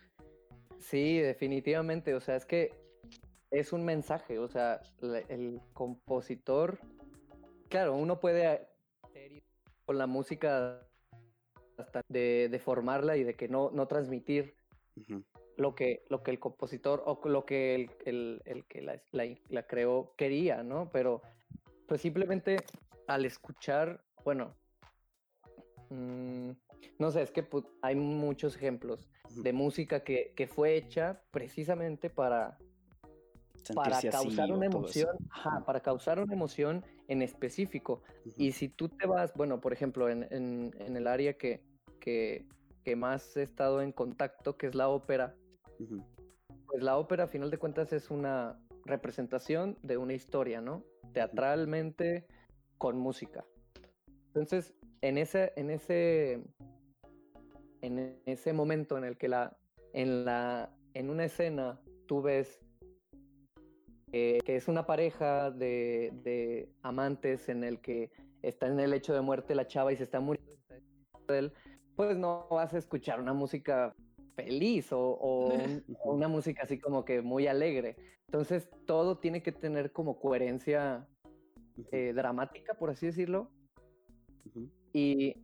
Sí, 0.79 1.19
definitivamente. 1.19 2.15
O 2.15 2.19
sea, 2.21 2.35
es 2.35 2.45
que 2.45 2.73
es 3.51 3.71
un 3.71 3.85
mensaje. 3.85 4.39
O 4.39 4.47
sea, 4.47 4.81
el 5.29 5.61
compositor. 5.73 6.79
Claro, 7.69 7.95
uno 7.95 8.19
puede 8.19 8.67
con 9.85 9.97
la 9.99 10.07
música 10.07 10.81
hasta 11.77 12.01
de, 12.09 12.49
de 12.49 12.59
formarla 12.59 13.15
y 13.17 13.23
de 13.23 13.35
que 13.35 13.47
no, 13.47 13.69
no 13.71 13.87
transmitir 13.87 14.55
lo 15.57 15.75
que, 15.75 16.03
lo 16.09 16.23
que 16.23 16.31
el 16.31 16.39
compositor 16.39 17.03
o 17.05 17.19
lo 17.27 17.45
que 17.45 17.75
el, 17.75 17.91
el- 18.05 18.41
el 18.45 18.65
que 18.65 18.81
la, 18.81 19.01
la- 19.11 19.37
la 19.49 19.67
creó 19.67 20.13
quería, 20.17 20.63
¿no? 20.63 20.89
Pero 20.91 21.21
pues 21.87 22.01
simplemente 22.01 22.63
al 23.07 23.25
escuchar, 23.25 24.03
bueno, 24.23 24.55
mm, 25.89 26.51
no 26.99 27.11
sé, 27.11 27.21
es 27.21 27.31
que 27.31 27.47
pu- 27.47 27.67
hay 27.81 27.95
muchos 27.95 28.55
ejemplos 28.55 29.07
de 29.29 29.53
música 29.53 30.03
que, 30.03 30.33
que 30.35 30.47
fue 30.47 30.75
hecha 30.75 31.21
precisamente 31.31 32.09
para, 32.09 32.57
para 33.75 33.97
así 33.97 34.07
causar 34.09 34.51
una 34.51 34.65
emoción, 34.65 35.17
ajá, 35.29 35.65
para 35.65 35.79
causar 35.81 36.19
una 36.19 36.33
emoción 36.33 36.85
en 37.07 37.21
específico. 37.21 38.01
Y 38.37 38.51
si 38.53 38.69
tú 38.69 38.89
te 38.89 39.05
vas, 39.07 39.33
bueno, 39.35 39.59
por 39.61 39.73
ejemplo, 39.73 40.09
en, 40.09 40.23
en- 40.31 40.71
en 40.79 40.95
el 40.97 41.07
área 41.07 41.37
que, 41.37 41.63
que, 41.99 42.45
que 42.83 42.95
más 42.95 43.35
he 43.37 43.43
estado 43.43 43.81
en 43.81 43.91
contacto, 43.91 44.57
que 44.57 44.67
es 44.67 44.75
la 44.75 44.89
ópera, 44.89 45.35
pues 46.67 46.81
la 46.83 46.97
ópera 46.97 47.25
a 47.25 47.27
final 47.27 47.49
de 47.51 47.57
cuentas 47.57 47.91
es 47.93 48.09
una 48.09 48.59
representación 48.85 49.77
de 49.81 49.97
una 49.97 50.13
historia, 50.13 50.61
¿no? 50.61 50.83
Teatralmente, 51.15 52.27
con 52.77 52.97
música. 52.97 53.45
Entonces, 54.27 54.73
en 54.99 55.17
ese, 55.17 55.53
en 55.55 55.69
ese, 55.69 56.43
en 57.81 58.19
ese 58.25 58.51
momento 58.51 58.97
en 58.97 59.05
el 59.05 59.17
que 59.17 59.29
la, 59.29 59.57
en 59.93 60.25
la, 60.25 60.75
en 60.93 61.09
una 61.09 61.23
escena 61.23 61.79
tú 62.05 62.21
ves 62.21 62.59
eh, 64.11 64.39
que 64.45 64.57
es 64.57 64.67
una 64.67 64.85
pareja 64.85 65.51
de, 65.51 66.11
de 66.21 66.69
amantes 66.81 67.47
en 67.47 67.63
el 67.63 67.79
que 67.79 68.11
está 68.41 68.67
en 68.67 68.81
el 68.81 68.93
hecho 68.93 69.13
de 69.13 69.21
muerte 69.21 69.55
la 69.55 69.67
chava 69.67 69.93
y 69.93 69.95
se 69.95 70.03
está 70.03 70.19
muriendo 70.19 70.53
pues 71.95 72.17
no 72.17 72.45
vas 72.51 72.73
a 72.73 72.77
escuchar 72.77 73.21
una 73.21 73.33
música 73.33 73.95
feliz 74.35 74.91
o, 74.91 74.99
o 74.99 75.47
un- 75.63 75.83
o 76.03 76.13
una 76.13 76.27
música 76.27 76.63
así 76.63 76.77
como 76.77 77.05
que 77.05 77.21
muy 77.21 77.47
alegre. 77.47 77.95
Entonces 78.27 78.69
todo 78.85 79.17
tiene 79.17 79.41
que 79.41 79.51
tener 79.51 79.91
como 79.91 80.19
coherencia 80.19 81.07
eh, 81.91 82.13
dramática, 82.13 82.73
por 82.73 82.89
así 82.89 83.05
decirlo. 83.05 83.51
Y, 84.93 85.35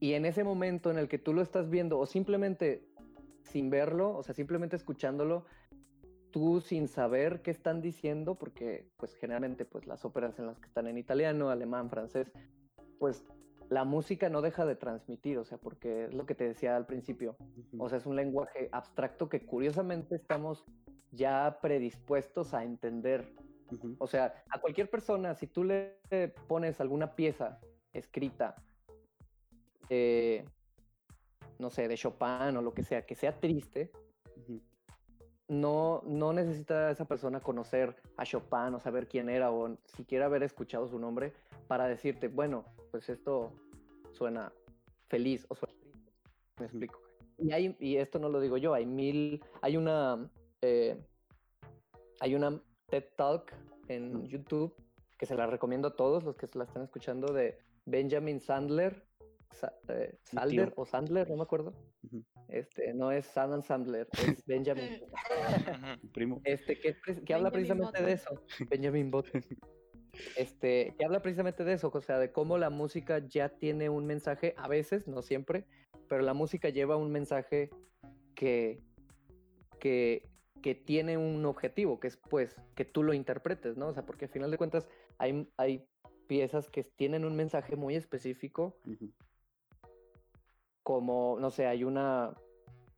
y 0.00 0.14
en 0.14 0.24
ese 0.24 0.44
momento 0.44 0.90
en 0.90 0.98
el 0.98 1.08
que 1.08 1.18
tú 1.18 1.34
lo 1.34 1.42
estás 1.42 1.68
viendo 1.68 1.98
o 1.98 2.06
simplemente 2.06 2.86
sin 3.42 3.70
verlo, 3.70 4.16
o 4.16 4.22
sea, 4.22 4.34
simplemente 4.34 4.76
escuchándolo, 4.76 5.44
tú 6.30 6.60
sin 6.60 6.88
saber 6.88 7.42
qué 7.42 7.50
están 7.50 7.80
diciendo, 7.80 8.36
porque 8.36 8.88
pues 8.96 9.14
generalmente 9.16 9.64
pues 9.64 9.86
las 9.86 10.04
óperas 10.04 10.38
en 10.38 10.46
las 10.46 10.58
que 10.58 10.66
están 10.66 10.86
en 10.86 10.98
italiano, 10.98 11.50
alemán, 11.50 11.90
francés, 11.90 12.32
pues 12.98 13.24
la 13.68 13.84
música 13.84 14.28
no 14.28 14.42
deja 14.42 14.66
de 14.66 14.76
transmitir, 14.76 15.38
o 15.38 15.44
sea, 15.44 15.58
porque 15.58 16.06
es 16.06 16.14
lo 16.14 16.26
que 16.26 16.34
te 16.34 16.44
decía 16.44 16.76
al 16.76 16.86
principio, 16.86 17.36
ujú. 17.38 17.84
o 17.84 17.88
sea, 17.88 17.98
es 17.98 18.06
un 18.06 18.16
lenguaje 18.16 18.68
abstracto 18.72 19.28
que 19.28 19.44
curiosamente 19.44 20.16
estamos 20.16 20.64
ya 21.12 21.58
predispuestos 21.60 22.54
a 22.54 22.64
entender. 22.64 23.32
O 23.98 24.06
sea, 24.06 24.34
a 24.50 24.60
cualquier 24.60 24.90
persona, 24.90 25.34
si 25.34 25.46
tú 25.46 25.64
le 25.64 25.98
pones 26.48 26.80
alguna 26.80 27.14
pieza 27.14 27.60
escrita, 27.92 28.56
eh, 29.88 30.44
no 31.58 31.70
sé, 31.70 31.88
de 31.88 31.96
Chopin 31.96 32.56
o 32.56 32.62
lo 32.62 32.72
que 32.74 32.82
sea, 32.82 33.04
que 33.06 33.14
sea 33.14 33.38
triste, 33.38 33.92
no, 35.48 36.02
no 36.06 36.32
necesita 36.32 36.90
esa 36.90 37.06
persona 37.06 37.40
conocer 37.40 37.96
a 38.16 38.24
Chopin 38.24 38.74
o 38.74 38.80
saber 38.80 39.08
quién 39.08 39.28
era 39.28 39.50
o 39.50 39.76
siquiera 39.84 40.26
haber 40.26 40.44
escuchado 40.44 40.86
su 40.86 40.98
nombre 40.98 41.32
para 41.66 41.88
decirte, 41.88 42.28
bueno, 42.28 42.64
pues 42.90 43.08
esto 43.08 43.52
suena 44.12 44.52
feliz 45.08 45.46
o 45.48 45.54
suena 45.54 45.74
triste. 45.80 46.12
Me 46.58 46.66
explico. 46.66 47.00
Y, 47.38 47.52
hay, 47.52 47.76
y 47.80 47.96
esto 47.96 48.18
no 48.18 48.28
lo 48.28 48.40
digo 48.40 48.58
yo, 48.58 48.74
hay 48.74 48.86
mil, 48.86 49.42
hay 49.60 49.76
una, 49.76 50.30
eh, 50.62 50.98
hay 52.20 52.34
una 52.34 52.62
TED 52.88 53.04
Talk 53.16 53.52
en. 53.88 54.26
YouTube 54.26 54.74
que 55.18 55.26
se 55.26 55.34
la 55.34 55.46
recomiendo 55.46 55.88
a 55.88 55.96
todos 55.96 56.24
los 56.24 56.36
que 56.36 56.46
se 56.46 56.56
la 56.58 56.64
están 56.64 56.82
escuchando 56.84 57.32
de 57.32 57.58
Benjamin 57.84 58.40
Sandler, 58.40 59.04
Sa- 59.52 59.74
eh, 59.88 60.18
Salder 60.22 60.72
o 60.76 60.86
Sandler, 60.86 61.28
no 61.28 61.36
me 61.36 61.42
acuerdo. 61.42 61.74
Este, 62.48 62.94
no 62.94 63.12
es 63.12 63.36
Adam 63.36 63.62
Sandler, 63.62 64.08
es 64.12 64.44
Benjamin. 64.46 65.02
Primo. 66.14 66.40
Este, 66.44 66.78
que, 66.80 67.34
habla 67.34 67.50
precisamente 67.50 68.02
de 68.02 68.12
eso. 68.12 68.42
Benjamin 68.70 69.10
Button. 69.10 69.44
Este, 70.36 70.94
que 70.98 71.04
habla 71.04 71.20
precisamente 71.20 71.64
de 71.64 71.74
eso, 71.74 71.90
o 71.92 72.00
sea, 72.00 72.18
de 72.18 72.32
cómo 72.32 72.58
la 72.58 72.70
música 72.70 73.18
ya 73.26 73.48
tiene 73.50 73.88
un 73.90 74.06
mensaje, 74.06 74.54
a 74.56 74.68
veces, 74.68 75.06
no 75.06 75.22
siempre, 75.22 75.66
pero 76.08 76.22
la 76.22 76.34
música 76.34 76.68
lleva 76.70 76.96
un 76.96 77.12
mensaje 77.12 77.70
que, 78.34 78.80
que, 79.78 80.28
que 80.62 80.74
tiene 80.74 81.16
un 81.16 81.44
objetivo, 81.46 82.00
que 82.00 82.08
es 82.08 82.16
pues 82.16 82.56
que 82.74 82.84
tú 82.84 83.02
lo 83.02 83.14
interpretes, 83.14 83.76
¿no? 83.76 83.88
O 83.88 83.94
sea, 83.94 84.04
porque 84.04 84.26
al 84.26 84.30
final 84.30 84.50
de 84.50 84.58
cuentas 84.58 84.88
hay, 85.18 85.48
hay 85.56 85.86
piezas 86.26 86.68
que 86.68 86.84
tienen 86.84 87.24
un 87.24 87.36
mensaje 87.36 87.76
muy 87.76 87.96
específico 87.96 88.76
como, 90.82 91.38
no 91.40 91.50
sé, 91.50 91.66
hay 91.66 91.84
una, 91.84 92.34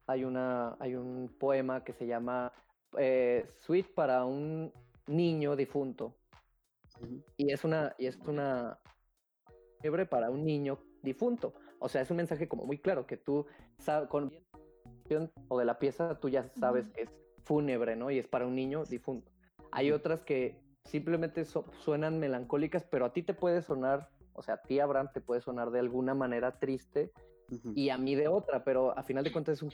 hay 0.06 0.24
una, 0.24 0.76
hay 0.80 0.94
un 0.94 1.34
poema 1.38 1.84
que 1.84 1.92
se 1.92 2.06
llama 2.06 2.52
eh, 2.98 3.48
Suite 3.58 3.90
para 3.94 4.24
un 4.24 4.72
niño 5.06 5.56
difunto. 5.56 6.16
Y 7.36 7.52
es 7.52 7.64
una, 7.64 7.94
y 7.98 8.06
es 8.06 8.16
una 8.26 8.78
fiebre 9.80 10.06
para 10.06 10.30
un 10.30 10.44
niño 10.44 10.78
difunto. 11.02 11.54
O 11.80 11.88
sea, 11.88 12.02
es 12.02 12.10
un 12.10 12.18
mensaje 12.18 12.48
como 12.48 12.64
muy 12.64 12.78
claro 12.78 13.06
que 13.06 13.16
tú 13.16 13.46
sabes, 13.78 14.08
con 14.08 14.32
o 15.48 15.58
de 15.58 15.64
la 15.64 15.78
pieza 15.78 16.18
tú 16.20 16.28
ya 16.28 16.48
sabes 16.58 16.88
que 16.90 17.02
es 17.02 17.21
fúnebre, 17.44 17.96
¿no? 17.96 18.10
Y 18.10 18.18
es 18.18 18.28
para 18.28 18.46
un 18.46 18.54
niño 18.54 18.84
difunto. 18.84 19.30
Hay 19.70 19.90
otras 19.90 20.22
que 20.22 20.60
simplemente 20.84 21.44
so- 21.44 21.66
suenan 21.84 22.18
melancólicas, 22.18 22.84
pero 22.84 23.04
a 23.04 23.12
ti 23.12 23.22
te 23.22 23.34
puede 23.34 23.62
sonar, 23.62 24.08
o 24.34 24.42
sea, 24.42 24.54
a 24.54 24.62
ti, 24.62 24.80
Abraham, 24.80 25.10
te 25.12 25.20
puede 25.20 25.40
sonar 25.40 25.70
de 25.70 25.78
alguna 25.78 26.14
manera 26.14 26.58
triste 26.58 27.12
y 27.74 27.90
a 27.90 27.98
mí 27.98 28.14
de 28.14 28.28
otra, 28.28 28.64
pero 28.64 28.96
a 28.98 29.02
final 29.02 29.24
de 29.24 29.32
cuentas 29.32 29.58
es 29.58 29.62
un 29.62 29.72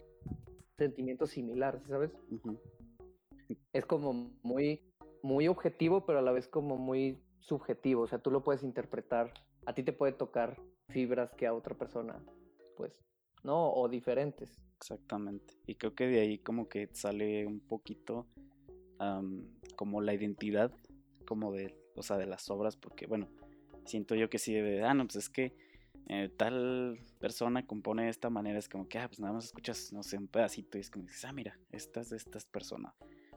sentimiento 0.77 1.27
similar, 1.27 1.81
¿sí 1.85 1.89
¿sabes? 1.89 2.11
Es 3.73 3.87
como 3.87 4.33
muy, 4.43 4.83
muy 5.23 5.49
objetivo, 5.49 6.05
pero 6.05 6.19
a 6.19 6.23
la 6.23 6.33
vez 6.33 6.49
como 6.49 6.77
muy 6.77 7.23
subjetivo, 7.39 8.03
o 8.03 8.07
sea, 8.07 8.19
tú 8.19 8.31
lo 8.31 8.43
puedes 8.43 8.63
interpretar, 8.63 9.33
a 9.67 9.75
ti 9.75 9.83
te 9.83 9.93
puede 9.93 10.13
tocar 10.13 10.57
fibras 10.89 11.33
que 11.35 11.47
a 11.47 11.55
otra 11.55 11.75
persona, 11.75 12.21
pues, 12.77 13.05
no, 13.43 13.73
o 13.73 13.89
diferentes. 13.89 14.61
Exactamente. 14.81 15.55
Y 15.67 15.75
creo 15.75 15.95
que 15.95 16.07
de 16.07 16.21
ahí 16.21 16.39
como 16.39 16.69
que 16.69 16.89
sale 16.93 17.47
un 17.47 17.61
poquito 17.61 18.27
como 19.77 20.01
la 20.01 20.13
identidad 20.13 20.73
como 21.25 21.53
de, 21.53 21.77
o 21.95 22.03
sea, 22.03 22.17
de 22.17 22.27
las 22.27 22.51
obras, 22.51 22.77
porque 22.77 23.07
bueno, 23.07 23.29
siento 23.85 24.15
yo 24.15 24.29
que 24.29 24.39
sí 24.39 24.55
de, 24.55 24.83
ah, 24.83 24.95
no, 24.95 25.05
pues 25.05 25.17
es 25.17 25.29
que 25.29 25.55
eh, 26.09 26.31
tal 26.37 26.99
persona 27.19 27.67
compone 27.67 28.05
de 28.05 28.11
esta 28.11 28.31
manera, 28.31 28.59
es 28.59 28.69
como 28.69 28.89
que, 28.89 28.99
ah, 28.99 29.07
pues 29.07 29.21
nada 29.21 29.35
más 29.35 29.45
escuchas, 29.45 29.93
no 29.93 30.03
sé, 30.03 30.17
un 30.17 30.27
pedacito 30.27 30.79
y 30.79 30.81
es 30.81 30.91
como 30.91 31.05
que 31.05 31.13
dices, 31.13 31.27
ah, 31.27 31.33
mira, 31.33 31.59
esta 31.71 32.01
es 32.01 32.11
de 32.11 32.17
esta 32.17 32.39
persona. 32.51 32.95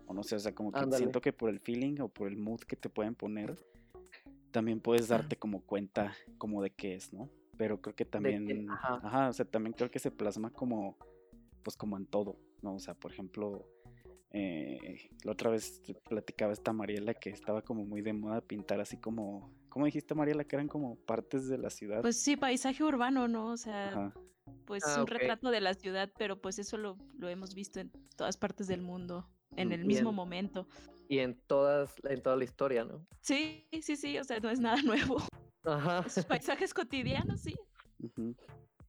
O 0.08 0.14
no 0.14 0.24
sé, 0.24 0.36
o 0.36 0.40
sea, 0.40 0.56
como 0.56 0.72
que 0.72 0.80
Ándale. 0.80 0.98
siento 0.98 1.22
que 1.22 1.34
por 1.34 1.50
el 1.50 1.60
feeling 1.60 2.00
o 2.00 2.08
por 2.08 2.28
el 2.28 2.38
mood 2.38 2.62
que 2.62 2.76
te 2.76 2.90
pueden 2.90 3.14
poner, 3.14 3.56
también 4.52 4.80
puedes 4.80 5.10
darte 5.10 5.36
como 5.36 5.62
cuenta 5.62 6.14
como 6.38 6.62
de 6.62 6.72
qué 6.72 6.96
es, 6.96 7.14
¿no? 7.14 7.30
Pero 7.58 7.82
creo 7.82 7.96
que 7.96 8.06
también, 8.06 8.70
ajá. 8.70 9.02
ajá, 9.04 9.30
o 9.30 9.34
sea, 9.34 9.46
también 9.46 9.74
creo 9.74 9.92
que 9.92 10.00
se 10.00 10.12
plasma 10.12 10.50
como, 10.52 10.98
pues 11.64 11.78
como 11.78 11.98
en 11.98 12.06
todo, 12.06 12.38
¿no? 12.62 12.76
O 12.76 12.80
sea, 12.80 12.94
por 12.94 13.12
ejemplo, 13.12 13.68
eh, 14.32 15.10
la 15.24 15.32
otra 15.34 15.50
vez 15.50 15.82
platicaba 16.08 16.54
esta 16.54 16.74
Mariela 16.74 17.14
que 17.14 17.30
estaba 17.30 17.62
como 17.62 17.86
muy 17.86 18.02
de 18.02 18.14
moda 18.14 18.42
pintar 18.42 18.80
así 18.80 18.98
como, 18.98 19.54
¿cómo 19.70 19.86
dijiste 19.86 20.16
Mariela? 20.16 20.44
Que 20.46 20.56
eran 20.56 20.68
como 20.68 20.96
partes 20.96 21.48
de 21.48 21.58
la 21.58 21.70
ciudad. 21.70 22.02
Pues 22.02 22.18
sí, 22.18 22.38
paisaje 22.38 22.84
urbano, 22.84 23.28
¿no? 23.28 23.48
O 23.52 23.58
sea, 23.58 23.90
Ajá, 23.90 24.14
pues 24.66 24.84
Ah, 24.86 24.98
un 24.98 25.04
ok. 25.04 25.10
retrato 25.12 25.50
de 25.52 25.62
la 25.62 25.74
ciudad, 25.74 26.12
pero 26.18 26.40
pues 26.40 26.60
eso 26.60 26.78
lo, 26.78 26.98
lo 27.18 27.30
hemos 27.30 27.54
visto 27.54 27.80
en 27.80 27.92
todas 28.16 28.38
partes 28.38 28.68
del 28.68 28.82
mundo, 28.82 29.28
en 29.56 29.72
el 29.72 29.86
mismo 29.86 30.12
momento. 30.12 30.68
Y 31.10 31.20
en 31.20 31.38
todas, 31.46 31.94
en 32.06 32.22
toda 32.22 32.38
la 32.38 32.46
historia, 32.46 32.86
¿no? 32.86 33.06
Sí, 33.20 33.68
sí, 33.82 33.98
sí, 33.98 34.18
o 34.18 34.24
sea, 34.24 34.40
no 34.40 34.50
es 34.50 34.60
nada 34.60 34.82
nuevo. 35.18 35.18
Ajá. 35.64 36.04
Esos 36.08 36.26
paisajes 36.26 36.74
cotidianos, 36.74 37.42
sí. 37.42 37.56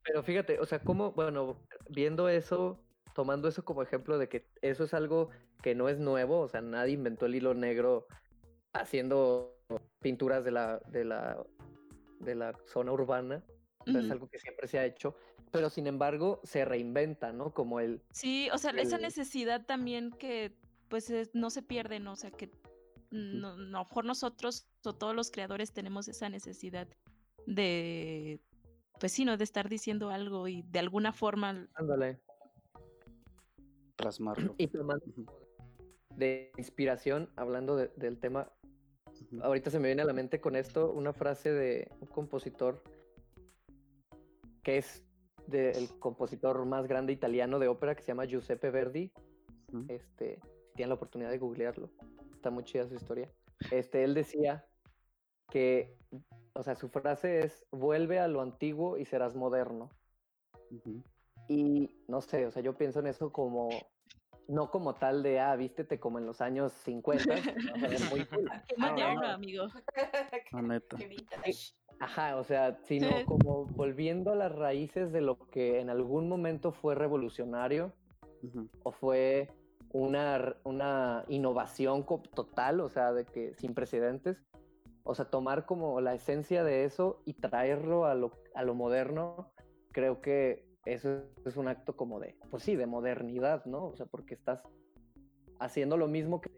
Pero 0.05 0.23
fíjate, 0.23 0.59
o 0.59 0.65
sea, 0.65 0.79
cómo, 0.79 1.13
bueno, 1.13 1.61
viendo 1.93 2.29
eso, 2.29 2.81
tomando 3.15 3.49
eso 3.49 3.65
como 3.65 3.83
ejemplo 3.83 4.19
de 4.19 4.29
que 4.29 4.47
eso 4.63 4.85
es 4.85 4.95
algo 4.95 5.31
que 5.63 5.75
no 5.75 5.89
es 5.89 5.99
nuevo, 5.99 6.41
o 6.41 6.49
sea, 6.49 6.61
nadie 6.61 6.95
inventó 6.95 7.27
el 7.27 7.35
hilo 7.37 7.55
negro 7.55 8.07
haciendo 8.73 9.59
pinturas 10.01 10.45
de 10.45 10.51
la, 10.51 10.79
de 10.89 11.05
la, 11.05 11.45
de 12.21 12.35
la 12.35 12.59
zona 12.67 12.93
urbana, 12.93 13.45
o 13.79 13.91
sea, 13.91 14.01
es 14.01 14.11
algo 14.11 14.29
que 14.29 14.39
siempre 14.39 14.67
se 14.69 14.79
ha 14.79 14.85
hecho, 14.87 15.15
pero 15.51 15.69
sin 15.71 15.87
embargo 15.87 16.41
se 16.45 16.65
reinventa, 16.65 17.33
¿no? 17.33 17.53
Como 17.53 17.81
el, 17.81 18.03
Sí, 18.13 18.49
o 18.53 18.59
sea, 18.59 18.71
esa 18.73 18.99
necesidad 18.99 19.67
también 19.67 20.11
que 20.11 20.57
pues 20.89 21.11
es- 21.11 21.35
no 21.35 21.51
se 21.51 21.63
pierde, 21.63 22.01
¿no? 22.01 22.13
O 22.13 22.17
sea, 22.17 22.31
que 22.31 22.51
no, 23.11 23.49
a 23.53 23.57
lo 23.57 23.79
mejor 23.85 24.05
nosotros 24.05 24.67
o 24.85 24.95
todos 24.95 25.15
los 25.15 25.31
creadores 25.31 25.73
tenemos 25.73 26.09
esa 26.09 26.29
necesidad 26.29 26.89
de, 27.47 28.41
pues 29.01 29.13
sí, 29.13 29.25
¿no? 29.25 29.37
De 29.37 29.45
estar 29.45 29.69
diciendo 29.69 30.11
algo 30.11 30.49
y 30.49 30.63
de 30.63 30.79
alguna 30.79 31.13
forma, 31.13 31.69
ándale, 31.75 32.21
plasmarlo. 33.97 34.55
y 34.59 34.69
tomando 34.69 35.05
Ujú, 35.07 35.27
de 36.17 36.53
inspiración, 36.59 37.31
hablando 37.37 37.77
de- 37.77 37.91
del 37.97 38.19
tema, 38.19 38.51
ahorita 39.43 39.71
se 39.71 39.79
me 39.79 39.89
viene 39.89 40.03
a 40.03 40.05
la 40.07 40.13
mente 40.13 40.41
con 40.41 40.57
esto 40.57 40.93
una 40.93 41.13
frase 41.13 41.53
de 41.53 41.91
un 42.01 42.07
compositor 42.09 42.83
que 44.63 44.79
es 44.79 45.03
del 45.47 45.89
compositor 45.99 46.65
más 46.67 46.87
grande 46.87 47.13
italiano 47.13 47.59
de 47.59 47.69
ópera 47.69 47.95
que 47.95 48.03
se 48.03 48.09
llama 48.09 48.27
Giuseppe 48.27 48.71
Verdi. 48.71 49.13
Este, 49.89 50.39
si 50.69 50.75
tienen 50.77 50.91
la 50.91 50.95
oportunidad 50.95 51.31
de 51.31 51.39
googlearlo, 51.39 51.91
está 52.35 52.51
muy 52.51 52.63
chida 52.65 52.87
su 52.87 52.95
historia. 52.95 53.33
Este, 53.71 54.05
él 54.05 54.15
decía 54.15 54.65
que, 55.53 55.95
o 56.55 56.63
sea, 56.63 56.75
su 56.75 56.89
frase 56.89 57.41
es, 57.41 57.67
vuelve 57.71 58.19
a 58.19 58.27
lo 58.27 58.41
antiguo 58.41 58.97
y 58.97 59.05
serás 59.05 59.37
moderno. 59.37 59.91
ujú, 60.71 61.03
Y 61.49 61.91
no 62.09 62.23
sé, 62.23 62.47
o 62.47 62.51
sea, 62.51 62.63
yo 62.63 62.75
pienso 62.75 63.01
en 63.01 63.09
eso 63.09 63.31
como, 63.31 63.91
no 64.49 64.71
como 64.71 64.95
tal 64.95 65.23
de, 65.23 65.41
ah, 65.41 65.55
vístete 65.57 66.01
como 66.01 66.19
en 66.19 66.25
los 66.25 66.41
años 66.41 66.73
50, 66.73 67.37
¿no? 67.37 67.75
O 67.75 67.79
sea, 67.79 68.09
muy 68.09 68.25
cool. 68.27 68.51
qué 68.69 68.75
Ah, 68.79 68.91
moderno, 68.91 69.21
no. 69.21 69.29
amigo. 69.29 69.67
La 70.53 70.63
neta. 70.63 70.97
Qué 70.97 71.07
vintage. 71.07 71.75
Ajá, 72.01 72.37
o 72.37 72.45
sea, 72.45 72.79
sino 72.85 73.09
como 73.27 73.67
volviendo 73.67 74.33
a 74.33 74.37
las 74.37 74.53
raíces 74.53 75.13
de 75.13 75.21
lo 75.21 75.39
que 75.51 75.81
en 75.81 75.91
algún 75.91 76.31
momento 76.31 76.73
fue 76.73 76.95
revolucionario 76.95 77.93
ujú, 78.43 78.69
o 78.85 78.93
fue 78.93 79.51
una, 79.93 80.57
una 80.65 81.25
innovación 81.29 82.07
total, 82.35 82.81
o 82.81 82.89
sea, 82.89 83.13
de 83.13 83.27
que 83.27 83.55
sin 83.55 83.75
precedentes. 83.75 84.39
O 85.05 85.15
sea, 85.15 85.25
tomar 85.31 85.67
como 85.67 86.01
la 86.01 86.15
esencia 86.15 86.63
de 86.65 86.85
eso 86.85 87.23
y 87.25 87.35
traerlo 87.35 88.05
a 88.07 88.15
lo, 88.15 88.33
a 88.55 88.63
lo 88.63 88.75
moderno, 88.75 89.53
creo 89.91 90.21
que 90.21 90.65
eso 90.85 91.23
es 91.45 91.57
un 91.57 91.69
acto 91.69 91.97
como 91.97 92.21
de, 92.21 92.37
pues 92.51 92.63
sí, 92.63 92.77
de 92.77 92.87
modernidad, 92.87 93.65
¿no? 93.65 93.87
O 93.87 93.97
sea, 93.97 94.07
porque 94.07 94.35
estás 94.35 94.63
haciendo 95.59 95.97
lo 95.97 96.09
mismo 96.09 96.41
que 96.41 96.51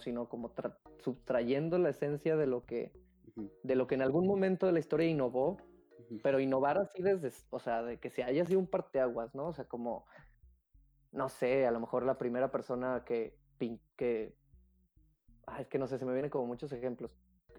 sino 0.00 0.28
como 0.28 0.54
tra- 0.54 0.78
subtrayendo 1.00 1.78
la 1.78 1.90
esencia 1.90 2.36
de 2.36 2.46
lo 2.46 2.64
que 2.64 2.92
de 3.62 3.74
lo 3.74 3.86
que 3.86 3.96
en 3.96 4.02
algún 4.02 4.26
momento 4.26 4.64
de 4.66 4.72
la 4.72 4.78
historia 4.78 5.08
innovó, 5.08 5.56
pero 6.22 6.38
innovar 6.38 6.78
así 6.78 7.02
desde, 7.02 7.32
o 7.50 7.58
sea, 7.58 7.82
de 7.82 7.98
que 7.98 8.08
se 8.08 8.22
haya 8.22 8.46
sido 8.46 8.60
un 8.60 8.66
parteaguas, 8.68 9.34
¿no? 9.34 9.48
O 9.48 9.52
sea, 9.52 9.64
como, 9.64 10.06
no 11.10 11.28
sé, 11.28 11.66
a 11.66 11.72
lo 11.72 11.80
mejor 11.80 12.04
la 12.06 12.16
primera 12.16 12.52
persona 12.52 13.02
que, 13.04 13.36
pin- 13.58 13.80
que, 13.96 14.36
ah, 15.46 15.60
es 15.60 15.66
que 15.66 15.78
no 15.78 15.86
sé, 15.88 15.98
se 15.98 16.04
me 16.06 16.12
vienen 16.12 16.30
como 16.30 16.46
muchos 16.46 16.72
ejemplos. 16.72 17.10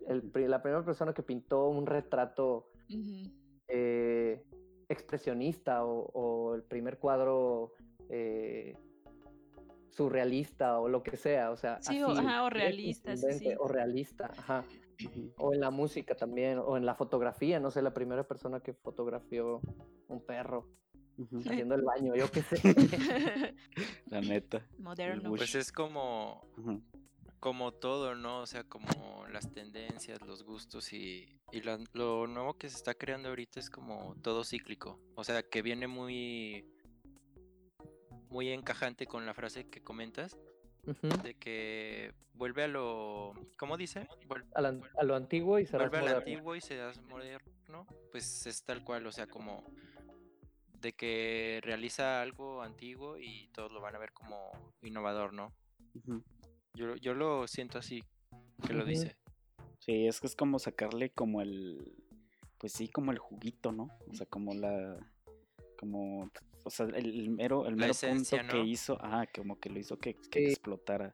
El, 0.08 0.32
la 0.50 0.62
primera 0.62 0.84
persona 0.84 1.14
que 1.14 1.24
pintó 1.24 1.68
un 1.68 1.86
retrato 1.86 2.70
eh, 3.68 4.44
expresionista 4.88 5.84
o, 5.84 6.12
o 6.14 6.56
el 6.56 6.64
primer 6.64 7.00
cuadro 7.00 7.74
eh, 8.10 8.76
surrealista 9.90 10.80
o 10.80 10.90
lo 10.90 11.02
que 11.02 11.18
sea, 11.18 11.52
o 11.52 11.58
sea, 11.58 11.82
Sí, 11.82 12.02
así, 12.02 12.04
o, 12.04 12.12
ajá, 12.12 12.44
o 12.44 12.50
realista, 12.50 13.16
sí, 13.16 13.34
sí. 13.40 13.50
o 13.58 13.68
realista, 13.68 14.30
ajá, 14.38 14.66
o 15.38 15.54
en 15.54 15.62
la 15.62 15.72
música 15.72 16.16
también, 16.16 16.60
o 16.60 16.78
en 16.78 16.86
la 16.86 16.96
fotografía, 16.96 17.60
no 17.60 17.72
sé, 17.72 17.82
la 17.82 17.94
primera 17.94 18.28
persona 18.28 18.60
que 18.60 18.74
fotografió 18.74 19.62
un 20.10 20.22
perro 20.26 20.68
Ujú. 21.18 21.40
haciendo 21.40 21.76
el 21.76 21.82
baño, 21.82 22.14
yo 22.16 22.30
qué 22.30 22.42
sé. 22.42 22.58
La 24.08 24.20
neta. 24.20 24.66
Moderno. 24.78 25.30
Pues 25.30 25.56
es 25.56 25.72
como. 25.72 26.42
Como 27.46 27.72
todo, 27.74 28.16
¿no? 28.16 28.40
O 28.42 28.48
sea, 28.48 28.64
como 28.64 29.28
las 29.28 29.52
tendencias, 29.54 30.20
los 30.24 30.42
gustos 30.42 30.92
y, 30.94 31.40
y 31.52 31.62
la- 31.62 31.78
lo 31.94 32.26
nuevo 32.26 32.56
que 32.58 32.68
se 32.72 32.76
está 32.76 32.96
creando 32.96 33.30
ahorita 33.30 33.60
es 33.60 33.70
como 33.70 34.16
todo 34.24 34.44
cíclico. 34.44 35.00
O 35.14 35.24
sea, 35.24 35.44
que 35.44 35.62
viene 35.62 35.86
muy, 35.86 36.66
muy 38.32 38.50
encajante 38.50 39.06
con 39.06 39.28
la 39.28 39.36
frase 39.36 39.70
que 39.70 39.84
comentas 39.84 40.36
de 41.22 41.36
que 41.36 42.16
vuelve 42.34 42.64
a 42.64 42.68
lo, 42.68 43.34
¿cómo 43.60 43.78
dice? 43.78 44.08
A, 44.56 44.62
la- 44.62 44.80
a 44.98 45.04
lo 45.04 45.16
antiguo 45.16 45.60
y 45.60 45.68
serás 45.68 45.92
vuelve 45.92 46.00
moderno. 46.00 46.18
antiguo 46.18 46.56
y 46.56 46.62
serás 46.62 47.00
moderno. 47.04 47.86
Pues 48.12 48.48
es 48.48 48.64
tal 48.64 48.84
cual, 48.84 49.06
o 49.06 49.12
sea, 49.12 49.28
como 49.28 49.64
de 50.82 50.94
que 50.94 51.60
realiza 51.62 52.24
algo 52.24 52.64
antiguo 52.64 53.20
y 53.20 53.50
todos 53.50 53.72
lo 53.72 53.82
van 53.82 53.96
a 53.96 54.00
ver 54.00 54.14
como 54.14 54.52
innovador, 54.82 55.32
¿no? 55.32 55.54
Ujú. 55.94 56.24
Yo, 56.76 56.96
yo 56.96 57.14
lo 57.14 57.48
siento 57.48 57.78
así, 57.78 58.04
que 58.68 58.74
lo 58.74 58.86
dice. 58.86 59.16
Sí, 59.80 60.08
es 60.08 60.20
que 60.20 60.28
es 60.28 60.36
como 60.36 60.60
sacarle 60.60 61.10
como 61.12 61.42
el, 61.42 61.96
pues 62.58 62.74
sí, 62.74 62.88
como 62.90 63.12
el 63.12 63.18
juguito, 63.20 63.72
¿no? 63.72 63.90
O 64.10 64.14
sea, 64.16 64.26
como 64.26 64.54
la, 64.54 64.98
como, 65.78 66.30
o 66.64 66.70
sea, 66.70 66.88
el, 66.88 66.96
el 66.96 67.30
mero, 67.30 67.66
el 67.68 67.76
mero 67.76 67.92
esencia, 67.92 68.40
punto 68.40 68.54
que 68.58 68.64
hizo, 68.66 68.98
ah, 69.02 69.26
como 69.34 69.60
que 69.60 69.70
lo 69.70 69.80
hizo 69.80 69.98
que, 69.98 70.16
que 70.16 70.40
Sí. 70.40 70.46
explotara. 70.52 71.14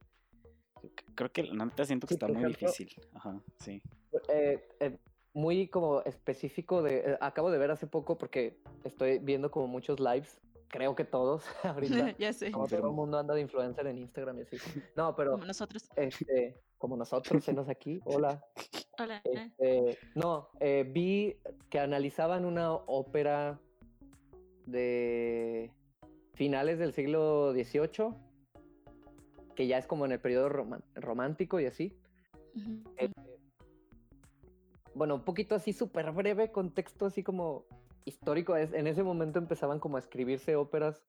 Creo 1.13 1.31
que 1.31 1.43
la 1.43 1.65
neta 1.65 1.85
siento 1.85 2.07
que 2.07 2.13
Sí, 2.13 2.15
está 2.15 2.27
muy 2.27 2.37
ejemplo- 2.37 2.71
difícil. 2.71 2.89
Ajá, 3.13 3.39
sí. 3.59 3.81
Eh, 4.29 4.67
eh, 4.79 4.97
muy 5.33 5.67
como 5.67 6.01
específico 6.01 6.81
de, 6.81 6.97
eh, 7.11 7.17
acabo 7.21 7.51
de 7.51 7.57
ver 7.59 7.71
hace 7.71 7.85
poco 7.87 8.17
porque 8.17 8.57
estoy 8.83 9.19
viendo 9.19 9.51
como 9.51 9.67
muchos 9.67 9.99
lives, 9.99 10.39
creo 10.71 10.95
que 10.95 11.03
todos 11.03 11.43
ahorita. 11.63 12.15
ya 12.17 12.33
sé. 12.33 12.51
Como 12.51 12.67
todo 12.67 12.87
el 12.87 12.93
mundo 12.93 13.19
anda 13.19 13.35
de 13.35 13.41
influencer 13.41 13.85
en 13.87 13.99
Instagram 13.99 14.39
y 14.39 14.41
así. 14.41 14.57
No, 14.95 15.15
pero 15.15 15.33
Como 15.33 15.45
nosotros. 15.45 15.89
este, 15.95 16.59
como 16.77 16.97
nosotros, 16.97 17.47
enos 17.47 17.69
aquí, 17.69 18.01
hola. 18.05 18.43
Hola. 18.97 19.21
Este, 19.23 19.97
no, 20.15 20.49
eh, 20.59 20.89
vi 20.89 21.37
que 21.69 21.79
analizaban 21.79 22.45
una 22.45 22.73
ópera 22.73 23.59
de 24.65 25.71
finales 26.33 26.79
del 26.79 26.93
siglo 26.93 27.51
XVIII, 27.53 28.13
que 29.55 29.67
ya 29.67 29.77
es 29.77 29.87
como 29.87 30.05
en 30.05 30.13
el 30.13 30.19
periodo 30.19 30.49
romántico 30.95 31.59
y 31.59 31.65
así. 31.65 31.97
Eh, 32.97 33.09
bueno, 34.93 35.15
un 35.15 35.23
poquito 35.23 35.55
así 35.55 35.73
súper 35.73 36.11
breve, 36.11 36.51
contexto 36.51 37.05
así 37.07 37.23
como 37.23 37.65
histórico. 38.05 38.55
Es, 38.55 38.73
en 38.73 38.87
ese 38.87 39.03
momento 39.03 39.39
empezaban 39.39 39.79
como 39.79 39.97
a 39.97 39.99
escribirse 39.99 40.55
óperas 40.55 41.03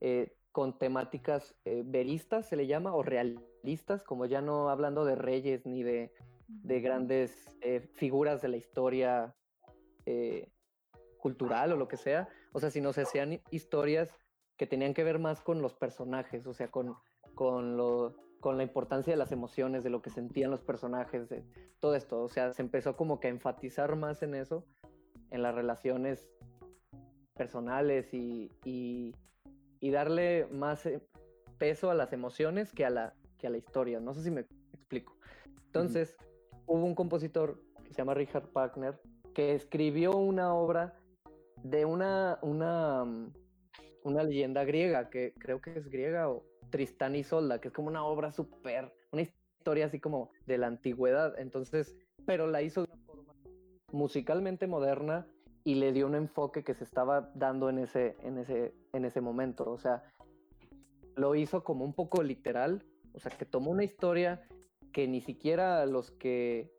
eh, 0.00 0.34
con 0.52 0.78
temáticas 0.78 1.54
eh, 1.64 1.82
veristas, 1.84 2.48
se 2.48 2.56
le 2.56 2.66
llama, 2.66 2.94
o 2.94 3.02
realistas, 3.02 4.02
como 4.02 4.26
ya 4.26 4.40
no 4.40 4.68
hablando 4.68 5.04
de 5.04 5.14
reyes 5.14 5.64
ni 5.66 5.82
de, 5.82 6.12
de 6.48 6.80
grandes 6.80 7.56
eh, 7.60 7.80
figuras 7.94 8.42
de 8.42 8.48
la 8.48 8.56
historia 8.56 9.34
cultural 11.18 11.70
o 11.72 11.76
lo 11.76 11.86
que 11.86 11.96
sea. 11.96 12.28
O 12.52 12.58
sea, 12.58 12.70
sino 12.70 12.92
se 12.92 13.02
hacían 13.02 13.34
hi- 13.34 13.42
historias 13.50 14.12
que 14.56 14.66
tenían 14.66 14.92
que 14.92 15.04
ver 15.04 15.20
más 15.20 15.40
con 15.40 15.62
los 15.62 15.74
personajes, 15.74 16.46
o 16.46 16.52
sea, 16.52 16.68
con, 16.68 16.96
con, 17.34 17.76
lo, 17.76 18.16
con 18.40 18.56
la 18.56 18.64
importancia 18.64 19.12
de 19.12 19.16
las 19.16 19.30
emociones, 19.30 19.84
de 19.84 19.90
lo 19.90 20.02
que 20.02 20.10
sentían 20.10 20.50
los 20.50 20.62
personajes, 20.62 21.28
de 21.28 21.44
todo 21.78 21.94
esto. 21.94 22.22
O 22.22 22.28
sea, 22.28 22.52
se 22.52 22.62
empezó 22.62 22.96
como 22.96 23.20
que 23.20 23.28
a 23.28 23.30
enfatizar 23.30 23.94
más 23.94 24.22
en 24.22 24.34
eso, 24.34 24.66
en 25.30 25.42
las 25.42 25.54
relaciones 25.54 26.28
personales 27.34 28.12
y, 28.12 28.50
y, 28.64 29.14
darle 29.90 30.46
más 30.52 30.86
eh, 30.86 31.00
peso 31.58 31.90
a 31.90 31.94
las 31.94 32.12
emociones 32.12 32.72
que 32.72 32.84
a 32.84 32.90
la, 32.90 33.14
que 33.38 33.46
a 33.46 33.50
la 33.50 33.58
historia. 33.58 33.98
No 34.00 34.14
sé 34.14 34.22
si 34.22 34.30
me 34.30 34.46
explico. 34.72 35.16
Entonces, 35.66 36.16
hubo 36.66 36.84
un 36.84 36.94
compositor 36.94 37.62
que 37.84 37.92
se 37.92 37.98
llama 37.98 38.14
Richard 38.14 38.50
Wagner 38.52 39.00
que 39.34 39.54
escribió 39.54 40.16
una 40.16 40.54
obra 40.54 40.98
de 41.62 41.84
una, 41.84 42.38
una, 42.42 43.04
mm, 43.04 43.32
una 44.04 44.22
leyenda 44.22 44.64
griega, 44.64 45.10
que 45.10 45.34
creo 45.38 45.60
que 45.60 45.78
es 45.78 45.88
griega, 45.88 46.28
o 46.28 46.44
Tristán 46.70 47.16
y 47.16 47.24
Solda, 47.24 47.60
que 47.60 47.68
es 47.68 47.74
como 47.74 47.88
una 47.88 48.04
obra 48.04 48.32
súper, 48.32 48.92
una 49.12 49.22
historia 49.22 49.86
así 49.86 50.00
como 50.00 50.30
de 50.46 50.58
la 50.58 50.66
antigüedad. 50.66 51.38
Entonces, 51.38 51.96
pero 52.26 52.46
la 52.46 52.62
hizo 52.62 52.86
musicalmente 53.92 54.66
moderna 54.66 55.26
y 55.64 55.74
le 55.74 55.92
dio 55.92 56.06
un 56.06 56.14
enfoque 56.14 56.64
que 56.64 56.74
se 56.74 56.84
estaba 56.84 57.30
dando 57.34 57.68
en 57.68 57.78
ese, 57.78 58.16
en 58.20 58.38
ese, 58.38 58.74
en 58.92 59.04
ese 59.04 59.20
momento. 59.20 59.70
O 59.70 59.78
sea, 59.78 60.02
lo 61.16 61.34
hizo 61.34 61.64
como 61.64 61.84
un 61.84 61.94
poco 61.94 62.22
literal, 62.22 62.84
o 63.12 63.18
sea, 63.18 63.30
que 63.30 63.44
tomó 63.44 63.70
una 63.70 63.84
historia 63.84 64.42
que 64.92 65.06
ni 65.06 65.20
siquiera 65.20 65.84
los 65.86 66.10
que, 66.10 66.72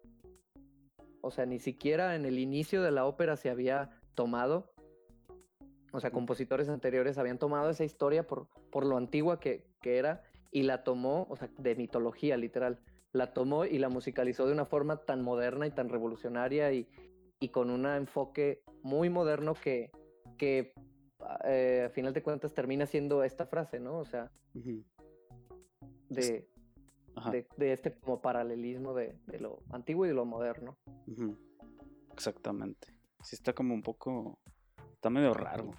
o 1.21 1.32
sea, 1.32 1.45
ni 1.45 1.60
siquiera 1.60 2.15
en 2.15 2.26
el 2.26 2.39
inicio 2.39 2.82
de 2.82 2.91
la 2.91 3.06
ópera 3.06 3.36
se 3.36 3.50
había 3.50 4.02
tomado. 4.15 4.74
O 5.93 6.00
sea, 6.00 6.12
compositores 6.12 6.69
anteriores 6.69 7.17
habían 7.17 7.38
tomado 7.38 7.69
esa 7.69 7.84
historia 7.84 8.26
por, 8.26 8.47
por 8.71 8.86
lo 8.86 8.97
antigua 8.97 9.39
que, 9.39 9.67
que 9.82 9.97
era 9.97 10.24
y 10.52 10.63
la 10.63 10.84
tomó, 10.84 11.28
o 11.30 11.36
sea, 11.36 11.50
de 11.58 11.76
mitología 11.76 12.38
literal, 12.38 12.80
la 13.13 13.34
tomó 13.34 13.65
y 13.65 13.78
la 13.78 13.89
musicalizó 13.89 14.45
de 14.47 14.54
una 14.54 14.65
forma 14.65 14.97
tan 14.97 15.21
moderna 15.21 15.67
y 15.67 15.71
tan 15.71 15.89
revolucionaria 15.89 16.71
y, 16.71 16.88
y 17.39 17.50
con 17.50 17.69
un 17.69 17.86
enfoque 17.86 18.63
muy 18.84 19.10
moderno 19.10 19.54
que, 19.54 19.91
que 20.38 20.74
eh, 21.45 21.84
a 21.88 21.89
final 21.89 22.13
de 22.13 22.24
cuentas 22.24 22.54
termina 22.54 22.86
siendo 22.86 23.24
esta 23.24 23.45
frase, 23.45 23.80
¿no? 23.80 23.97
O 24.00 24.06
sea, 24.06 24.32
de, 26.10 26.47
Ajá. 27.15 27.32
de, 27.32 27.47
de 27.58 27.74
este 27.74 27.93
como 28.00 28.21
paralelismo 28.21 28.93
de, 28.93 29.17
de 29.28 29.39
lo 29.39 29.62
antiguo 29.71 30.06
y 30.06 30.10
de 30.10 30.13
lo 30.15 30.26
moderno. 30.26 30.78
Exactamente. 32.13 32.88
Sí 33.24 33.36
está 33.36 33.54
como 33.54 33.74
un 33.74 33.82
poco, 33.84 34.39
está 34.93 35.10
medio 35.10 35.34
raro. 35.34 35.71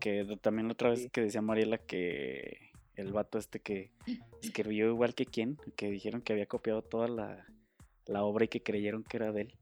Que 0.00 0.24
también 0.42 0.66
la 0.68 0.72
otra 0.72 0.90
vez 0.90 1.02
Sí. 1.02 1.10
que 1.10 1.22
decía 1.22 1.40
Mariela 1.40 1.78
que 1.78 2.72
el 2.96 3.12
vato 3.12 3.38
este 3.38 3.60
que 3.60 3.90
escribió 4.42 4.88
igual 4.88 5.14
que 5.14 5.26
quién, 5.26 5.56
que 5.76 5.90
dijeron 5.90 6.22
que 6.22 6.32
había 6.32 6.46
copiado 6.46 6.82
toda 6.82 7.08
la, 7.08 7.46
la 8.06 8.24
obra 8.24 8.44
y 8.44 8.48
que 8.48 8.62
creyeron 8.62 9.02
que 9.04 9.16
era 9.16 9.32
de 9.32 9.42
él, 9.42 9.58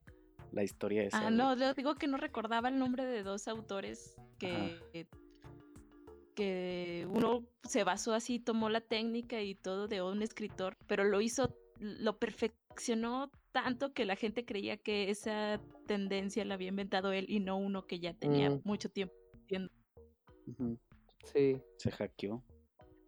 la 0.52 0.62
historia 0.64 1.02
esa. 1.04 1.26
Ah, 1.26 1.30
de- 1.30 1.36
no, 1.36 1.54
le 1.54 1.72
digo 1.74 1.94
que 1.94 2.06
no 2.06 2.16
recordaba 2.18 2.68
el 2.68 2.78
nombre 2.78 3.04
de 3.06 3.22
dos 3.22 3.48
autores 3.48 4.14
que, 4.38 5.06
que 6.34 7.06
uno 7.10 7.44
se 7.68 7.84
basó 7.84 8.12
así, 8.14 8.38
tomó 8.38 8.68
la 8.68 8.80
técnica 8.80 9.40
y 9.42 9.54
todo 9.54 9.88
de 9.88 10.02
un 10.02 10.22
escritor, 10.22 10.76
pero 10.86 11.04
lo 11.04 11.20
hizo, 11.20 11.54
lo 11.78 12.18
perfeccionó 12.18 13.30
tanto 13.52 13.92
que 13.92 14.04
la 14.06 14.16
gente 14.16 14.44
creía 14.44 14.76
que 14.78 15.10
esa 15.10 15.60
tendencia 15.86 16.44
la 16.44 16.54
había 16.54 16.68
inventado 16.68 17.12
él 17.12 17.26
y 17.28 17.40
no 17.40 17.56
uno 17.58 17.86
que 17.86 17.98
ya 18.00 18.14
tenía 18.14 18.50
Mm. 18.50 18.60
mucho 18.64 18.88
tiempo. 18.90 19.14
Sí. 21.24 21.60
Se 21.76 21.90
hackeó, 21.90 22.42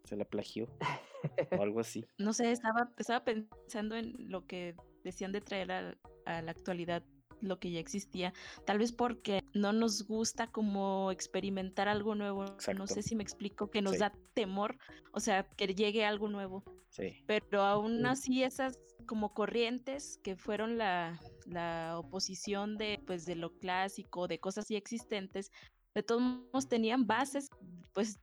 se 0.04 0.16
la 0.16 0.24
plagió 0.24 0.66
o 0.66 0.70
algo 1.62 1.80
así. 1.80 2.06
No 2.18 2.32
sé, 2.32 2.50
estaba, 2.52 2.90
estaba 2.98 3.24
pensando 3.24 3.96
en 3.96 4.14
lo 4.30 4.46
que 4.46 4.74
decían 5.02 5.32
de 5.32 5.40
traer 5.40 5.72
a, 5.72 5.98
a 6.26 6.42
la 6.42 6.50
actualidad 6.50 7.02
lo 7.40 7.58
que 7.58 7.70
ya 7.70 7.80
existía, 7.80 8.32
tal 8.64 8.78
vez 8.78 8.92
porque 8.92 9.42
no 9.52 9.72
nos 9.74 10.06
gusta 10.06 10.46
como 10.46 11.10
experimentar 11.10 11.88
algo 11.88 12.14
nuevo, 12.14 12.44
no 12.74 12.86
sé 12.86 13.02
si 13.02 13.16
me 13.16 13.22
explico, 13.22 13.70
que 13.70 13.82
nos 13.82 13.94
Sí. 13.94 13.98
da 13.98 14.12
temor, 14.32 14.78
o 15.12 15.20
sea, 15.20 15.42
que 15.44 15.66
llegue 15.66 16.06
algo 16.06 16.28
nuevo, 16.28 16.64
Sí. 16.88 17.22
pero 17.26 17.60
aún 17.62 18.02
Mm. 18.02 18.06
así 18.06 18.42
esas 18.42 18.78
como 19.04 19.34
corrientes 19.34 20.18
que 20.22 20.36
fueron 20.36 20.78
la, 20.78 21.20
la 21.44 21.98
oposición 21.98 22.78
de 22.78 22.98
pues 23.06 23.26
de 23.26 23.34
lo 23.34 23.50
clásico, 23.58 24.26
de 24.26 24.38
cosas 24.38 24.66
ya 24.68 24.78
existentes, 24.78 25.50
de 25.94 26.02
todos 26.02 26.22
modos 26.22 26.66
tenían 26.68 27.06
bases, 27.06 27.48
pues 27.92 28.18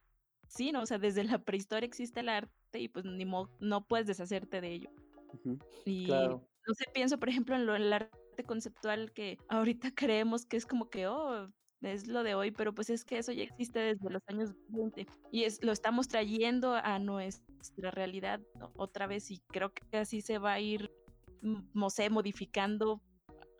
sí, 0.52 0.72
¿no? 0.72 0.82
O 0.82 0.86
sea, 0.86 1.00
desde 1.00 1.24
la 1.24 1.40
prehistoria 1.40 1.88
existe 1.88 2.20
el 2.20 2.30
arte 2.30 2.80
y 2.80 2.88
pues 2.90 3.06
ni 3.06 3.26
mo- 3.26 3.50
no 3.60 3.86
puedes 3.88 4.08
deshacerte 4.08 4.62
de 4.62 4.72
ello. 4.74 4.90
Y 5.86 6.06
Claro. 6.06 6.48
no 6.68 6.74
sé, 6.74 6.86
pienso 6.94 7.18
por 7.18 7.30
ejemplo 7.30 7.56
en 7.56 7.66
lo 7.66 7.76
el 7.76 7.92
arte 7.94 8.44
conceptual 8.46 9.12
que 9.14 9.38
ahorita 9.50 9.92
creemos 9.96 10.46
que 10.46 10.58
es 10.58 10.66
como 10.66 10.90
que, 10.90 11.08
oh, 11.08 11.50
es 11.82 12.08
lo 12.08 12.24
de 12.24 12.36
hoy, 12.36 12.52
pero 12.52 12.76
pues 12.76 12.90
es 12.90 13.04
que 13.06 13.18
eso 13.18 13.32
ya 13.32 13.44
existe 13.44 13.80
desde 13.80 14.10
los 14.10 14.22
años 14.28 14.52
20 14.68 15.08
y 15.32 15.46
es, 15.46 15.64
lo 15.64 15.72
estamos 15.72 16.08
trayendo 16.08 16.76
a 16.76 17.00
nuestra 17.00 17.90
realidad 17.92 18.40
otra 18.76 19.08
vez 19.08 19.32
y 19.32 19.40
creo 19.48 19.74
que 19.74 19.98
así 19.98 20.22
se 20.22 20.38
va 20.38 20.54
a 20.54 20.60
ir, 20.60 20.92
no 21.42 21.90
sé, 21.90 22.10
modificando. 22.10 23.02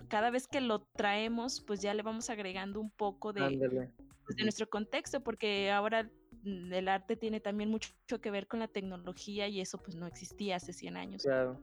Cada 0.08 0.30
vez 0.30 0.47
que 0.47 0.62
lo 0.62 0.80
traemos, 0.97 1.62
pues 1.62 1.82
ya 1.82 1.93
le 1.93 2.04
vamos 2.04 2.30
agregando 2.30 2.80
un 2.82 2.91
poco 2.91 3.34
de, 3.34 3.58
pues, 4.25 4.36
de 4.36 4.43
nuestro 4.43 4.67
contexto, 4.69 5.21
porque 5.23 5.71
ahora 5.71 6.10
el 6.45 6.88
arte 6.88 7.15
tiene 7.15 7.39
también 7.39 7.69
mucho 7.69 7.91
que 8.21 8.32
ver 8.32 8.47
con 8.47 8.60
la 8.60 8.67
tecnología 8.67 9.47
y 9.47 9.62
eso 9.62 9.77
pues 9.77 9.95
no 9.95 10.08
existía 10.08 10.56
hace 10.58 10.73
100 10.73 10.97
años. 10.97 11.23
Claro. 11.23 11.60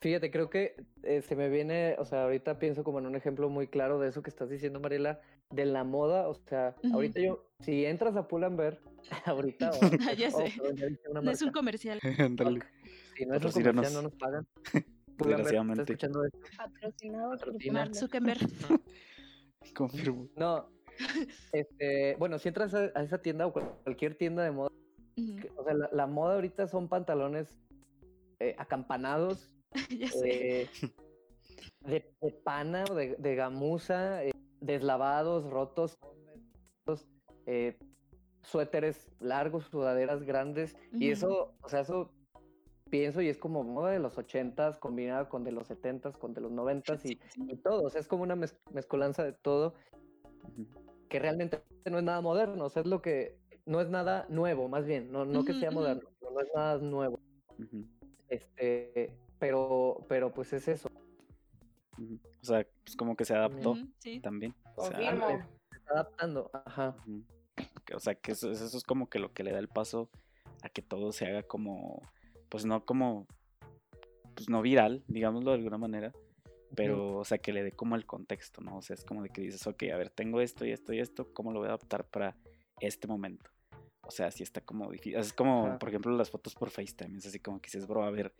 Fíjate, 0.00 0.30
creo 0.30 0.48
que 0.48 0.76
eh, 1.02 1.22
se 1.22 1.34
me 1.34 1.48
viene, 1.48 1.96
o 1.98 2.04
sea, 2.04 2.22
ahorita 2.24 2.58
pienso 2.60 2.84
como 2.84 3.00
en 3.00 3.06
un 3.06 3.16
ejemplo 3.16 3.48
muy 3.48 3.66
claro 3.66 3.98
de 3.98 4.08
eso 4.08 4.22
que 4.22 4.30
estás 4.30 4.48
diciendo, 4.48 4.78
Mariela, 4.78 5.20
de 5.50 5.66
la 5.66 5.82
moda, 5.82 6.28
o 6.28 6.34
sea, 6.34 6.76
ahorita 6.92 7.20
yo, 7.20 7.44
si 7.60 7.84
entras 7.84 8.14
a 8.14 8.28
Pull&Bear, 8.28 8.78
ahorita, 9.26 9.70
o, 9.70 9.74
Ah, 10.06 10.12
ya 10.16 10.28
oh, 10.28 10.38
sé. 10.46 10.52
perdón, 10.60 11.24
No 11.24 11.30
es 11.30 11.42
un 11.42 11.50
comercial. 11.52 11.98
Si 13.18 13.26
no 13.26 13.34
es 13.34 13.44
un 13.44 13.50
comercial, 13.64 13.92
no 13.94 14.02
nos 14.02 14.14
pagan. 14.14 14.46
Pull&Bear, 14.62 14.84
¿está 15.18 15.24
Desgraciadamente. 15.26 15.82
escuchando 15.82 16.24
esto? 16.24 16.38
Patrocinado 16.56 17.36
por. 17.36 17.72
Mark. 17.72 17.94
Zuckerberg. 17.96 18.40
Confirmo. 19.74 20.28
No, 20.36 20.70
este, 21.52 22.16
bueno, 22.18 22.38
si 22.38 22.48
entras 22.48 22.74
a, 22.74 22.90
a 22.94 23.02
esa 23.02 23.18
tienda 23.18 23.46
o 23.46 23.52
cual- 23.52 23.72
cualquier 23.84 24.16
tienda 24.16 24.42
de 24.44 24.50
moda, 24.50 24.70
que- 25.16 25.50
o 25.56 25.64
sea, 25.64 25.74
la, 25.74 25.88
la 25.92 26.06
moda 26.06 26.34
ahorita 26.34 26.66
son 26.68 26.88
pantalones 26.88 27.48
eh, 28.40 28.54
acampanados, 28.58 29.50
ya 29.90 30.08
sé. 30.08 30.62
eh, 30.62 30.68
de, 31.80 32.14
de 32.20 32.30
pana 32.44 32.84
o 32.90 32.94
de, 32.94 33.16
de 33.16 33.34
gamuza, 33.34 34.24
eh, 34.24 34.30
deslavados, 34.60 35.48
rotos, 35.48 35.98
eh, 37.46 37.78
suéteres 38.42 39.10
largos, 39.20 39.64
sudaderas 39.66 40.22
grandes, 40.22 40.76
y 40.92 41.10
eso, 41.10 41.54
o 41.62 41.68
sea, 41.68 41.80
eso 41.80 42.12
pienso 42.90 43.20
y 43.20 43.28
es 43.28 43.36
como 43.38 43.62
moda 43.64 43.90
de 43.90 43.98
los 43.98 44.16
ochentas 44.16 44.78
combinada 44.78 45.28
con 45.28 45.44
de 45.44 45.52
los 45.52 45.66
setentas, 45.66 46.16
con 46.16 46.32
de 46.32 46.40
los 46.40 46.50
noventas 46.50 47.04
y, 47.04 47.08
Sí, 47.08 47.20
sí. 47.28 47.46
y 47.50 47.56
todo, 47.56 47.82
o 47.82 47.90
sea, 47.90 48.00
es 48.00 48.08
como 48.08 48.22
una 48.22 48.36
mez- 48.36 48.56
mezcolanza 48.72 49.24
de 49.24 49.32
todo. 49.32 49.74
Que 51.08 51.18
realmente 51.18 51.62
no 51.90 51.98
es 51.98 52.04
nada 52.04 52.20
moderno, 52.20 52.66
o 52.66 52.68
sea, 52.68 52.82
es 52.82 52.88
lo 52.88 53.02
que 53.02 53.36
no 53.66 53.80
es 53.80 53.88
nada 53.88 54.26
nuevo, 54.28 54.68
más 54.68 54.86
bien, 54.86 55.10
no, 55.12 55.24
no 55.24 55.44
que 55.44 55.54
sea 55.54 55.70
moderno, 55.70 56.08
pero 56.20 56.32
no 56.32 56.40
es 56.40 56.48
nada 56.54 56.78
nuevo, 56.78 57.20
este, 58.28 59.14
pero, 59.38 60.04
pero 60.08 60.32
pues 60.32 60.52
es 60.52 60.68
eso. 60.68 60.88
O 61.98 62.44
sea, 62.44 62.66
pues 62.84 62.96
como 62.96 63.16
que 63.16 63.24
se 63.24 63.34
adaptó 63.34 63.76
sí. 63.98 64.20
también. 64.20 64.54
O 64.76 64.86
sea, 64.86 64.96
se 64.98 65.76
está 65.76 65.92
adaptando, 65.92 66.50
ajá. 66.52 66.96
O 67.94 67.98
sea, 67.98 68.14
que 68.14 68.32
eso, 68.32 68.50
eso 68.50 68.64
es 68.64 68.84
como 68.84 69.08
que 69.08 69.18
lo 69.18 69.32
que 69.32 69.42
le 69.42 69.52
da 69.52 69.58
el 69.58 69.68
paso 69.68 70.08
a 70.62 70.68
que 70.68 70.82
todo 70.82 71.12
se 71.12 71.26
haga 71.26 71.42
como, 71.42 72.02
pues 72.48 72.64
no 72.64 72.84
como, 72.84 73.26
pues 74.34 74.48
no 74.48 74.62
viral, 74.62 75.02
digámoslo 75.08 75.50
de 75.50 75.56
alguna 75.56 75.78
manera, 75.78 76.12
pero, 76.78 77.16
o 77.16 77.24
sea, 77.24 77.38
que 77.38 77.52
le 77.52 77.64
dé 77.64 77.72
como 77.72 77.96
el 77.96 78.06
contexto, 78.06 78.60
¿no? 78.60 78.76
O 78.76 78.82
sea, 78.82 78.94
es 78.94 79.04
como 79.04 79.24
de 79.24 79.30
que 79.30 79.40
dices, 79.40 79.66
ok, 79.66 79.82
a 79.92 79.96
ver, 79.96 80.10
tengo 80.10 80.40
esto 80.40 80.64
y 80.64 80.70
esto 80.70 80.92
y 80.92 81.00
esto, 81.00 81.34
¿cómo 81.34 81.52
lo 81.52 81.58
voy 81.58 81.66
a 81.66 81.70
adaptar 81.70 82.04
para 82.04 82.36
este 82.78 83.08
momento? 83.08 83.50
O 84.02 84.12
sea, 84.12 84.30
sí 84.30 84.44
está 84.44 84.60
como 84.60 84.88
difícil. 84.88 85.18
Es 85.18 85.32
como, 85.32 85.66
Ajá. 85.66 85.78
por 85.80 85.88
ejemplo, 85.88 86.16
las 86.16 86.30
fotos 86.30 86.54
por 86.54 86.70
FaceTime. 86.70 87.18
Es 87.18 87.26
así 87.26 87.40
como 87.40 87.60
que 87.60 87.66
dices, 87.66 87.88
bro, 87.88 88.04
a 88.04 88.12
ver, 88.12 88.32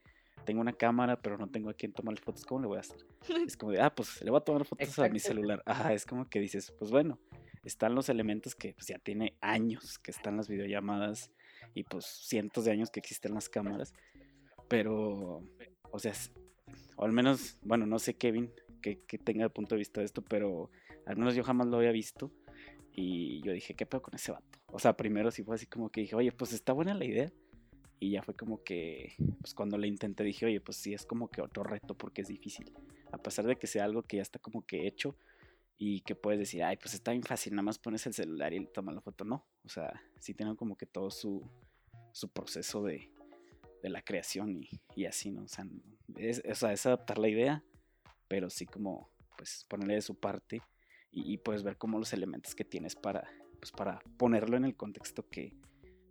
tengo 0.45 0.61
una 0.61 0.73
cámara, 0.73 1.21
pero 1.21 1.37
no 1.37 1.49
tengo 1.49 1.69
a 1.69 1.75
quien 1.75 1.93
tomarle 1.93 2.21
fotos. 2.21 2.47
¿Cómo 2.47 2.61
le 2.61 2.69
voy 2.69 2.77
a 2.77 2.81
hacer? 2.81 3.05
Es 3.45 3.57
como 3.57 3.73
de, 3.73 3.81
ah, 3.81 3.93
pues 3.93 4.23
le 4.23 4.31
voy 4.31 4.39
a 4.39 4.45
tomar 4.45 4.65
fotos 4.65 4.97
a 5.01 5.03
mi 5.09 5.17
Exacto. 5.17 5.35
celular. 5.35 5.61
Ajá, 5.67 5.93
es 5.93 6.07
como 6.07 6.29
que 6.31 6.39
dices, 6.39 6.71
pues 6.79 6.93
bueno, 6.93 7.19
están 7.65 7.97
los 7.97 8.09
elementos 8.09 8.55
que 8.55 8.73
pues, 8.75 8.87
ya 8.87 9.01
tiene 9.01 9.37
años 9.41 9.99
que 9.99 10.13
están 10.13 10.37
las 10.37 10.47
videollamadas 10.47 11.33
y 11.75 11.83
pues 11.83 12.05
cientos 12.05 12.67
de 12.67 12.71
años 12.71 12.91
que 12.91 13.01
existen 13.01 13.35
las 13.35 13.49
cámaras. 13.49 13.93
Pero, 14.69 15.43
o 15.91 15.99
sea, 15.99 16.13
o 16.99 17.05
al 17.05 17.13
menos, 17.13 17.57
bueno, 17.63 17.87
no 17.87 18.01
sé 18.01 18.17
Kevin 18.17 18.51
que, 18.83 18.97
tenga 19.19 19.45
el 19.45 19.53
punto 19.53 19.77
de 19.77 19.79
vista 19.79 20.01
de 20.01 20.07
esto, 20.07 20.21
pero 20.23 20.71
al 21.07 21.17
menos 21.17 21.37
yo 21.37 21.45
jamás 21.45 21.69
lo 21.69 21.77
había 21.77 21.93
visto. 21.93 22.33
Y 22.93 23.41
yo 23.43 23.53
dije, 23.53 23.75
¿qué 23.75 23.87
pedo 23.87 24.03
con 24.03 24.17
ese 24.17 24.33
vato? 24.33 24.59
O 24.67 24.81
sea, 24.81 24.97
primero 24.97 25.31
sí 25.31 25.45
fue 25.45 25.55
así 25.55 25.67
como 25.67 25.91
que 25.91 26.01
dije, 26.01 26.17
oye, 26.17 26.33
pues 26.33 26.53
está 26.53 26.73
buena 26.73 26.95
la 26.95 27.05
idea. 27.05 27.33
Y 28.01 28.11
ya 28.11 28.23
fue 28.23 28.35
como 28.35 28.65
que, 28.65 29.15
pues 29.41 29.55
cuando 29.55 29.79
le 29.79 29.87
intenté 29.87 30.25
dije, 30.25 30.47
oye, 30.47 30.61
pues 30.61 30.79
sí 30.79 30.93
es 30.93 31.07
como 31.07 31.31
que 31.31 31.41
otro 31.41 31.63
reto 31.63 31.97
porque 31.97 32.23
es 32.23 32.29
difícil. 32.29 32.75
A 33.13 33.19
pesar 33.19 33.47
de 33.47 33.55
que 33.55 33.69
sea 33.69 33.85
algo 33.85 34.03
que 34.03 34.17
ya 34.17 34.23
está 34.23 34.41
como 34.41 34.67
que 34.67 34.89
hecho 34.89 35.17
y 35.77 36.01
que 36.01 36.17
puedes 36.17 36.41
decir, 36.41 36.65
ay, 36.65 36.79
pues 36.79 36.95
está 36.95 37.13
bien 37.13 37.23
fácil, 37.23 37.55
nada 37.55 37.63
más 37.63 37.79
pones 37.79 38.05
el 38.09 38.15
celular 38.15 38.53
y 38.53 38.59
le 38.59 38.67
tomas 38.67 38.97
la 38.97 39.01
foto. 39.03 39.25
No, 39.25 39.47
o 39.65 39.69
sea, 39.69 40.03
sí 40.19 40.35
tiene 40.35 40.57
como 40.57 40.77
que 40.77 40.87
todo 40.87 41.13
su, 41.13 41.49
su 42.11 42.29
proceso 42.29 42.83
de, 42.83 43.13
de 43.83 43.89
la 43.89 44.03
creación 44.03 44.57
y, 44.57 44.69
y 44.95 45.07
así, 45.07 45.31
¿no? 45.31 45.45
O 45.45 45.49
sea, 45.49 45.67
es, 46.17 46.43
o 46.49 46.55
sea, 46.55 46.73
es 46.73 46.87
adaptar 46.87 47.19
la 47.19 47.29
idea, 47.29 47.65
pero 48.29 48.51
sí 48.51 48.67
como, 48.67 49.11
pues 49.37 49.65
ponerle 49.69 49.95
de 49.95 50.03
su 50.03 50.15
parte 50.15 50.63
y, 51.13 51.33
y 51.33 51.39
puedes 51.39 51.63
ver 51.63 51.77
como 51.77 51.99
los 51.99 52.13
elementos 52.13 52.55
que 52.55 52.65
tienes 52.65 52.95
para, 52.95 53.29
pues 53.59 53.73
para 53.73 54.01
ponerlo 54.17 54.57
en 54.57 54.65
el 54.65 54.77
contexto 54.77 55.29
que, 55.29 55.55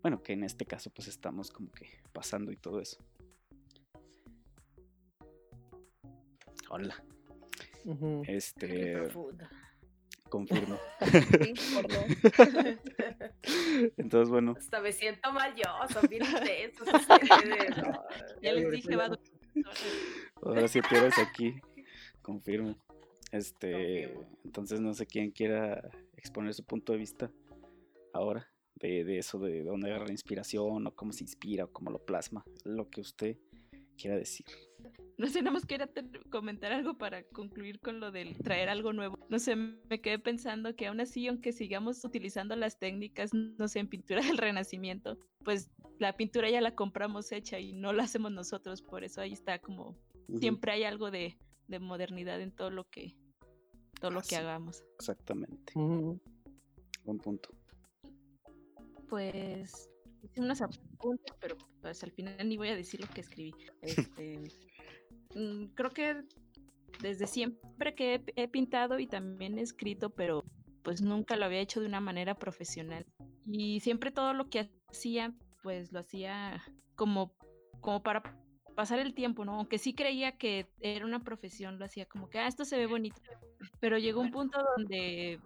bueno, 0.02 0.22
que 0.24 0.34
en 0.34 0.44
este 0.44 0.66
caso 0.66 0.90
pues 0.90 1.08
estamos 1.08 1.52
como 1.52 1.72
que 1.72 2.02
pasando 2.14 2.52
y 2.52 2.58
todo 2.58 2.80
eso. 2.82 2.98
Hola, 6.70 7.02
este. 8.28 9.08
Confirmo. 10.30 10.78
Sí, 11.42 11.54
por 11.74 11.88
dos. 11.92 12.06
Entonces, 13.98 14.30
bueno, 14.30 14.56
Hasta 14.58 14.82
me 14.82 14.92
siento 14.92 15.32
mal 15.32 15.54
yo, 15.56 15.64
son 15.94 16.10
bien 16.10 16.24
intensos. 16.38 16.88
Ya 18.42 18.54
les 18.54 18.72
dije, 18.72 18.96
va. 18.96 19.10
no. 19.10 19.18
ahora 20.42 20.68
sí 20.68 20.80
tienes 20.90 21.18
aquí, 21.20 21.56
confirmo. 22.22 22.76
Este, 23.32 23.72
Confirmo. 24.14 24.38
entonces 24.46 24.80
no 24.80 24.94
sé 24.94 25.06
quién 25.06 25.32
quiera 25.32 25.90
exponer 26.16 26.54
su 26.54 26.64
punto 26.64 26.94
de 26.94 27.00
vista 27.00 27.30
ahora 28.14 28.48
de, 28.76 29.04
de 29.04 29.18
eso, 29.18 29.38
de 29.40 29.64
dónde 29.64 29.90
agarra 29.90 30.06
la 30.06 30.12
inspiración 30.14 30.88
o 30.88 30.96
cómo 30.96 31.12
se 31.12 31.24
inspira 31.24 31.66
o 31.66 31.72
cómo 31.72 31.92
lo 31.92 32.00
plasma, 32.00 32.46
lo 32.64 32.90
que 32.90 33.02
usted 33.02 33.38
quiera 33.98 34.16
decir. 34.18 34.46
No 35.18 35.28
sé, 35.28 35.42
nada 35.42 35.52
más 35.54 35.66
quería 35.66 35.88
ter- 35.88 36.06
comentar 36.30 36.72
algo 36.72 36.96
para 36.98 37.24
concluir 37.24 37.80
con 37.80 38.00
lo 38.00 38.12
del 38.12 38.38
traer 38.38 38.70
algo 38.70 38.94
nuevo. 38.94 39.18
No 39.30 39.40
sé, 39.40 39.56
me 39.56 40.00
quedé 40.00 40.20
pensando 40.20 40.76
que 40.76 40.86
aún 40.88 41.00
así, 41.00 41.28
aunque 41.28 41.52
sigamos 41.54 42.06
utilizando 42.06 42.56
las 42.56 42.78
técnicas, 42.78 43.34
no 43.34 43.68
sé, 43.68 43.80
en 43.80 43.88
pintura 43.90 44.22
del 44.38 44.38
Renacimiento, 44.38 45.18
pues 45.44 45.72
la 46.00 46.16
pintura 46.16 46.50
ya 46.52 46.62
la 46.62 46.76
compramos 46.76 47.32
hecha 47.32 47.60
y 47.60 47.74
no 47.74 47.94
la 47.94 48.04
hacemos 48.04 48.32
nosotros. 48.32 48.84
Por 48.84 49.04
eso 49.04 49.22
ahí 49.22 49.34
está 49.34 49.58
como 49.60 49.98
siempre 50.40 50.72
hay 50.74 50.84
algo 50.84 51.10
de, 51.10 51.38
de 51.68 51.80
modernidad 51.80 52.40
en 52.42 52.52
todo 52.52 52.70
lo 52.70 52.84
que 52.90 53.16
todo 54.00 54.12
lo 54.12 54.22
que 54.22 54.36
hagamos. 54.36 54.84
Exactamente, 55.00 55.74
Ujú. 55.76 56.22
buen 57.06 57.18
punto. 57.18 57.50
Pues 59.10 59.90
hice 60.22 60.42
unos 60.42 60.62
apuntes, 60.62 61.34
pero 61.40 61.56
pues 61.82 62.04
al 62.04 62.12
final 62.12 62.48
ni 62.48 62.58
voy 62.58 62.68
a 62.70 62.76
decir 62.76 63.00
lo 63.02 63.08
que 63.08 63.22
escribí. 63.22 63.54
Este, 63.82 64.52
creo 65.76 65.92
que 65.92 66.24
desde 67.02 67.28
siempre 67.28 67.96
que 67.96 68.16
he, 68.16 68.24
he 68.36 68.48
pintado 68.48 69.00
y 69.00 69.08
también 69.08 69.58
he 69.58 69.62
escrito, 69.62 70.10
pero 70.10 70.44
pues 70.84 71.02
nunca 71.02 71.36
lo 71.36 71.46
había 71.46 71.60
hecho 71.60 71.82
de 71.82 71.88
una 71.88 72.00
manera 72.00 72.36
profesional. 72.36 73.06
Y 73.46 73.80
siempre 73.82 74.12
todo 74.12 74.34
lo 74.34 74.50
que 74.50 74.70
hacía, 74.90 75.34
pues 75.64 75.92
lo 75.92 76.00
hacía 76.00 76.64
como, 76.96 77.34
como 77.82 78.02
para 78.04 78.24
pasar 78.76 79.00
el 79.00 79.14
tiempo, 79.14 79.44
¿no? 79.46 79.56
Aunque 79.56 79.80
sí 79.80 79.94
creía 79.94 80.38
que 80.38 80.68
era 80.80 81.06
una 81.06 81.24
profesión, 81.24 81.80
lo 81.80 81.86
hacía 81.86 82.06
como 82.06 82.30
que, 82.30 82.40
ah, 82.40 82.48
esto 82.48 82.66
se 82.66 82.78
ve 82.78 82.88
bonito. 82.88 83.22
Pero 83.80 83.98
llegó 83.98 84.22
un 84.22 84.32
punto 84.32 84.60
donde, 84.76 85.40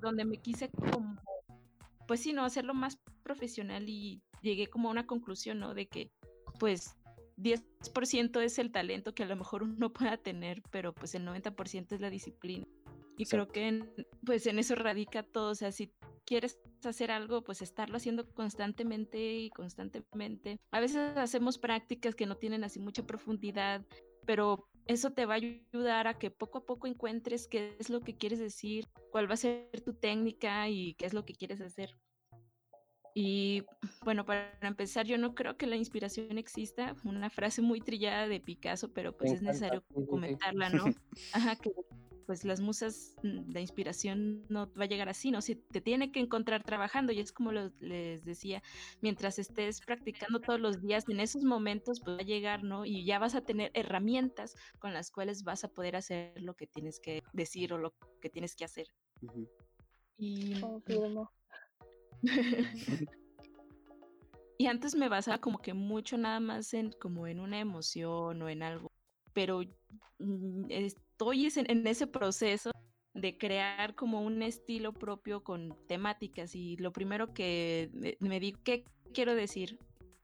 donde 0.00 0.24
me 0.24 0.36
quise 0.36 0.68
como 0.68 1.16
pues 2.06 2.20
sí, 2.20 2.32
no, 2.32 2.44
hacerlo 2.44 2.74
más 2.74 2.98
profesional 3.22 3.88
y 3.88 4.20
llegué 4.42 4.68
como 4.68 4.88
a 4.88 4.92
una 4.92 5.06
conclusión, 5.06 5.60
¿no? 5.60 5.74
De 5.74 5.86
que, 5.86 6.10
pues, 6.58 6.94
10% 7.36 8.40
es 8.40 8.58
el 8.58 8.72
talento 8.72 9.14
que 9.14 9.22
a 9.22 9.26
lo 9.26 9.36
mejor 9.36 9.62
uno 9.62 9.92
pueda 9.92 10.16
tener, 10.16 10.62
pero 10.70 10.92
pues 10.94 11.14
el 11.14 11.24
90% 11.24 11.94
es 11.94 12.00
la 12.00 12.10
disciplina. 12.10 12.66
Y 13.18 13.26
creo 13.26 13.48
que, 13.48 13.68
en- 13.68 13.92
pues, 14.24 14.46
en 14.46 14.58
eso 14.58 14.74
radica 14.74 15.22
todo. 15.22 15.50
O 15.50 15.54
sea, 15.54 15.70
si 15.70 15.92
quieres 16.24 16.58
hacer 16.84 17.10
algo, 17.10 17.42
pues 17.44 17.60
estarlo 17.62 17.96
haciendo 17.96 18.26
constantemente 18.34 19.34
y 19.36 19.50
constantemente. 19.50 20.58
A 20.70 20.80
veces 20.80 21.16
hacemos 21.16 21.58
prácticas 21.58 22.14
que 22.14 22.26
no 22.26 22.36
tienen 22.36 22.64
así 22.64 22.80
mucha 22.80 23.04
profundidad, 23.06 23.84
pero 24.24 24.68
eso 24.86 25.10
te 25.10 25.26
va 25.26 25.34
a 25.34 25.36
ayudar 25.36 26.06
a 26.06 26.18
que 26.18 26.30
poco 26.30 26.58
a 26.58 26.64
poco 26.66 26.86
encuentres 26.86 27.48
qué 27.48 27.76
es 27.78 27.90
lo 27.90 28.00
que 28.00 28.16
quieres 28.16 28.38
decir, 28.38 28.88
cuál 29.10 29.28
va 29.28 29.34
a 29.34 29.36
ser 29.36 29.68
tu 29.84 29.92
técnica 29.94 30.68
y 30.68 30.94
qué 30.94 31.06
es 31.06 31.12
lo 31.14 31.24
que 31.24 31.34
quieres 31.34 31.60
hacer. 31.60 31.90
Y 33.14 33.62
bueno, 34.04 34.24
para 34.24 34.56
empezar, 34.62 35.06
yo 35.06 35.18
no 35.18 35.34
creo 35.34 35.56
que 35.56 35.66
la 35.66 35.76
inspiración 35.76 36.38
exista, 36.38 36.96
una 37.04 37.28
frase 37.30 37.60
muy 37.60 37.80
trillada 37.80 38.26
de 38.26 38.40
Picasso, 38.40 38.92
pero 38.92 39.16
pues 39.16 39.30
Me 39.30 39.36
es 39.36 39.42
necesario 39.42 39.82
comentarla, 40.08 40.70
¿no? 40.70 40.84
Ajá, 41.32 41.56
que 41.56 41.70
pues 42.26 42.44
las 42.44 42.60
musas, 42.60 43.16
mm, 43.24 43.52
la 43.52 43.60
inspiración 43.60 44.46
no 44.48 44.72
va 44.74 44.84
a 44.84 44.86
llegar 44.86 45.08
así, 45.08 45.30
¿no? 45.30 45.42
Si 45.42 45.56
te 45.56 45.80
tiene 45.80 46.12
que 46.12 46.20
encontrar 46.20 46.62
trabajando 46.62 47.12
y 47.12 47.18
es 47.18 47.32
como 47.32 47.50
lo- 47.52 47.72
les 47.80 48.24
decía, 48.24 48.62
mientras 49.02 49.38
estés 49.40 49.80
practicando 49.80 50.40
todos 50.40 50.60
los 50.60 50.80
días, 50.80 51.04
en 51.08 51.18
esos 51.20 51.42
momentos 51.42 52.00
pues 52.00 52.16
va 52.16 52.20
a 52.20 52.24
llegar, 52.24 52.62
¿no? 52.62 52.86
Y 52.86 53.04
ya 53.04 53.18
vas 53.18 53.34
a 53.34 53.40
tener 53.42 53.72
herramientas 53.74 54.54
con 54.78 54.92
las 54.94 55.10
cuales 55.10 55.42
vas 55.42 55.64
a 55.64 55.68
poder 55.68 55.96
hacer 55.96 56.40
lo 56.40 56.54
que 56.54 56.66
tienes 56.68 57.00
que 57.00 57.22
decir 57.32 57.72
o 57.72 57.78
lo 57.78 57.92
que 58.20 58.30
tienes 58.30 58.54
que 58.54 58.64
hacer. 58.64 58.86
Y 60.16 60.60
Confirmo. 60.60 61.30
y 64.58 64.66
antes 64.66 64.94
me 64.94 65.08
basaba 65.08 65.38
como 65.38 65.58
que 65.58 65.74
mucho 65.74 66.16
nada 66.16 66.40
más 66.40 66.72
en 66.74 66.92
como 66.92 67.26
en 67.26 67.40
una 67.40 67.58
emoción 67.58 68.42
o 68.42 68.48
en 68.48 68.62
algo, 68.62 68.92
pero 69.32 69.62
mm, 70.18 70.66
estoy 70.68 71.48
en, 71.56 71.86
ese 71.86 72.06
proceso 72.06 72.70
de 73.14 73.36
crear 73.36 73.94
como 73.94 74.22
un 74.22 74.42
estilo 74.42 74.92
propio 74.92 75.42
con 75.42 75.76
temáticas 75.86 76.54
y 76.54 76.76
lo 76.76 76.92
primero 76.92 77.34
que 77.34 78.16
me, 78.20 78.40
digo, 78.40 78.58
¿qué 78.64 78.84
quiero 79.12 79.34
decir? 79.34 79.78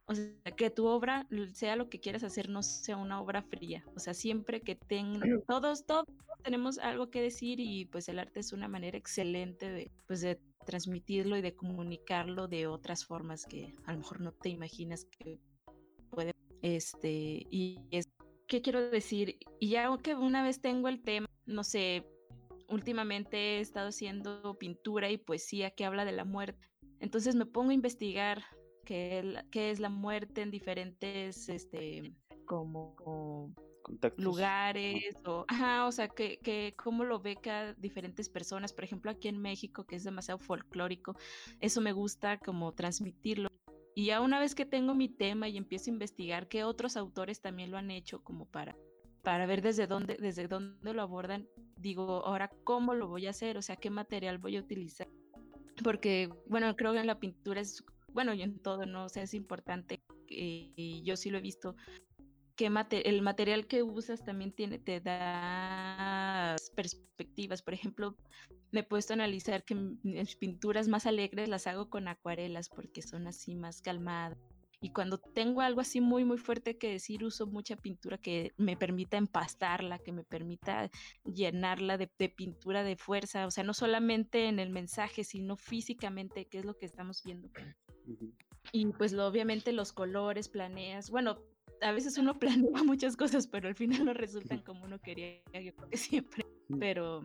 O 0.06 0.14
sea, 0.14 0.32
que 0.56 0.70
tu 0.70 0.86
obra, 0.86 1.28
sea 1.52 1.76
lo 1.76 1.90
que 1.90 2.00
quieras 2.00 2.24
hacer, 2.24 2.48
no 2.48 2.62
sea 2.62 2.96
una 2.96 3.20
obra 3.20 3.42
fría. 3.42 3.84
O 3.94 3.98
sea, 3.98 4.14
siempre 4.14 4.62
que 4.62 4.74
tengan, 4.74 5.42
todos, 5.46 5.84
todos 5.84 6.06
tenemos 6.42 6.78
algo 6.78 7.10
que 7.10 7.20
decir 7.20 7.60
y 7.60 7.84
pues 7.84 8.08
el 8.08 8.18
arte 8.18 8.40
es 8.40 8.54
una 8.54 8.68
manera 8.68 8.96
excelente 8.96 9.70
de, 9.70 9.90
pues, 10.06 10.22
de 10.22 10.40
transmitirlo 10.68 11.38
y 11.38 11.40
de 11.40 11.56
comunicarlo 11.56 12.46
de 12.46 12.66
otras 12.66 13.06
formas 13.06 13.46
que 13.46 13.74
a 13.86 13.92
lo 13.92 14.00
mejor 14.00 14.20
no 14.20 14.32
te 14.32 14.50
imaginas 14.50 15.06
que 15.06 15.40
puede. 16.10 16.32
Este, 16.60 17.46
y 17.50 17.78
es, 17.90 18.10
¿qué 18.46 18.60
quiero 18.60 18.90
decir? 18.90 19.38
Y 19.58 19.70
ya 19.70 19.88
que 20.02 20.14
una 20.14 20.42
vez 20.42 20.60
tengo 20.60 20.88
el 20.88 21.00
tema, 21.00 21.26
no 21.46 21.64
sé, 21.64 22.06
últimamente 22.68 23.38
he 23.38 23.60
estado 23.60 23.88
haciendo 23.88 24.58
pintura 24.58 25.10
y 25.10 25.16
poesía 25.16 25.70
que 25.70 25.86
habla 25.86 26.04
de 26.04 26.12
la 26.12 26.26
muerte. 26.26 26.68
Entonces 27.00 27.34
me 27.34 27.46
pongo 27.46 27.70
a 27.70 27.74
investigar 27.74 28.42
qué, 28.84 29.40
es 29.54 29.80
la 29.80 29.88
muerte 29.88 30.42
en 30.42 30.50
diferentes, 30.50 31.48
este, 31.48 32.12
como, 32.44 33.54
lugares 34.16 35.14
o, 35.24 35.44
ajá, 35.48 35.86
o 35.86 35.92
sea, 35.92 36.08
que, 36.08 36.38
que 36.38 36.74
cómo 36.76 37.04
lo 37.04 37.20
ve 37.20 37.36
cada 37.36 37.74
diferentes 37.74 38.28
personas. 38.28 38.72
Por 38.72 38.84
ejemplo, 38.84 39.10
aquí 39.10 39.28
en 39.28 39.38
México, 39.38 39.84
que 39.84 39.96
es 39.96 40.04
demasiado 40.04 40.38
folclórico, 40.38 41.16
eso 41.60 41.80
me 41.80 41.92
gusta 41.92 42.38
como 42.38 42.72
transmitirlo. 42.72 43.48
Y 43.94 44.06
ya 44.06 44.20
una 44.20 44.38
vez 44.38 44.54
que 44.54 44.64
tengo 44.64 44.94
mi 44.94 45.08
tema 45.08 45.48
y 45.48 45.56
empiezo 45.56 45.90
a 45.90 45.94
investigar 45.94 46.48
qué 46.48 46.64
otros 46.64 46.96
autores 46.96 47.40
también 47.40 47.70
lo 47.70 47.78
han 47.78 47.90
hecho 47.90 48.22
como 48.22 48.46
para 48.46 48.76
para 49.22 49.44
ver 49.44 49.60
desde 49.60 49.86
dónde, 49.86 50.16
desde 50.18 50.48
dónde 50.48 50.94
lo 50.94 51.02
abordan, 51.02 51.46
digo, 51.76 52.24
ahora 52.24 52.50
cómo 52.64 52.94
lo 52.94 53.08
voy 53.08 53.26
a 53.26 53.30
hacer, 53.30 53.58
o 53.58 53.62
sea, 53.62 53.76
qué 53.76 53.90
material 53.90 54.38
voy 54.38 54.56
a 54.56 54.60
utilizar. 54.60 55.06
Porque, 55.84 56.30
bueno, 56.46 56.74
creo 56.76 56.92
que 56.92 57.00
en 57.00 57.06
la 57.06 57.20
pintura 57.20 57.60
es, 57.60 57.84
bueno, 58.12 58.32
y 58.32 58.42
en 58.42 58.58
todo, 58.58 58.86
¿no? 58.86 59.04
O 59.04 59.08
sea, 59.08 59.22
es 59.22 59.34
importante, 59.34 60.00
y 60.28 61.02
yo 61.02 61.16
sí 61.16 61.28
lo 61.28 61.36
he 61.36 61.42
visto, 61.42 61.76
que 62.58 62.66
el 63.04 63.22
material 63.22 63.66
que 63.66 63.82
usas 63.82 64.24
también 64.24 64.52
tiene, 64.52 64.78
te 64.78 65.00
da 65.00 66.56
perspectivas. 66.74 67.62
Por 67.62 67.72
ejemplo, 67.72 68.16
me 68.72 68.80
he 68.80 68.82
puesto 68.82 69.12
a 69.12 69.14
analizar 69.14 69.64
que 69.64 69.74
mis 69.74 70.36
pinturas 70.36 70.88
más 70.88 71.06
alegres 71.06 71.48
las 71.48 71.66
hago 71.66 71.88
con 71.88 72.08
acuarelas 72.08 72.68
porque 72.68 73.00
son 73.00 73.28
así 73.28 73.54
más 73.54 73.80
calmadas 73.80 74.36
y 74.80 74.90
cuando 74.90 75.18
tengo 75.18 75.60
algo 75.60 75.80
así 75.80 76.00
muy, 76.00 76.24
muy 76.24 76.38
fuerte 76.38 76.78
que 76.78 76.92
decir, 76.92 77.24
uso 77.24 77.46
mucha 77.46 77.74
pintura 77.76 78.16
que 78.16 78.52
me 78.56 78.76
permita 78.76 79.16
empastarla, 79.16 79.98
que 79.98 80.12
me 80.12 80.22
permita 80.22 80.88
llenarla 81.24 81.98
de, 81.98 82.06
pintura 82.28 82.84
de 82.84 82.96
fuerza, 82.96 83.46
o 83.46 83.50
sea, 83.50 83.64
no 83.64 83.74
solamente 83.74 84.46
en 84.46 84.60
el 84.60 84.70
mensaje, 84.70 85.24
sino 85.24 85.56
físicamente, 85.56 86.46
que 86.46 86.58
es 86.58 86.64
lo 86.64 86.76
que 86.76 86.86
estamos 86.86 87.22
viendo. 87.24 87.50
Y 88.70 88.86
pues 88.92 89.14
obviamente 89.14 89.72
los 89.72 89.92
colores, 89.92 90.48
planeas, 90.48 91.10
bueno, 91.10 91.38
a 91.80 91.92
veces 91.92 92.18
uno 92.18 92.38
planea 92.38 92.82
muchas 92.84 93.16
cosas, 93.16 93.46
pero 93.46 93.68
al 93.68 93.74
final 93.74 94.04
no 94.04 94.14
resultan 94.14 94.60
como 94.60 94.84
uno 94.84 95.00
quería, 95.00 95.42
yo 95.52 95.74
creo 95.74 95.88
que 95.88 95.96
siempre, 95.96 96.46
pero 96.78 97.22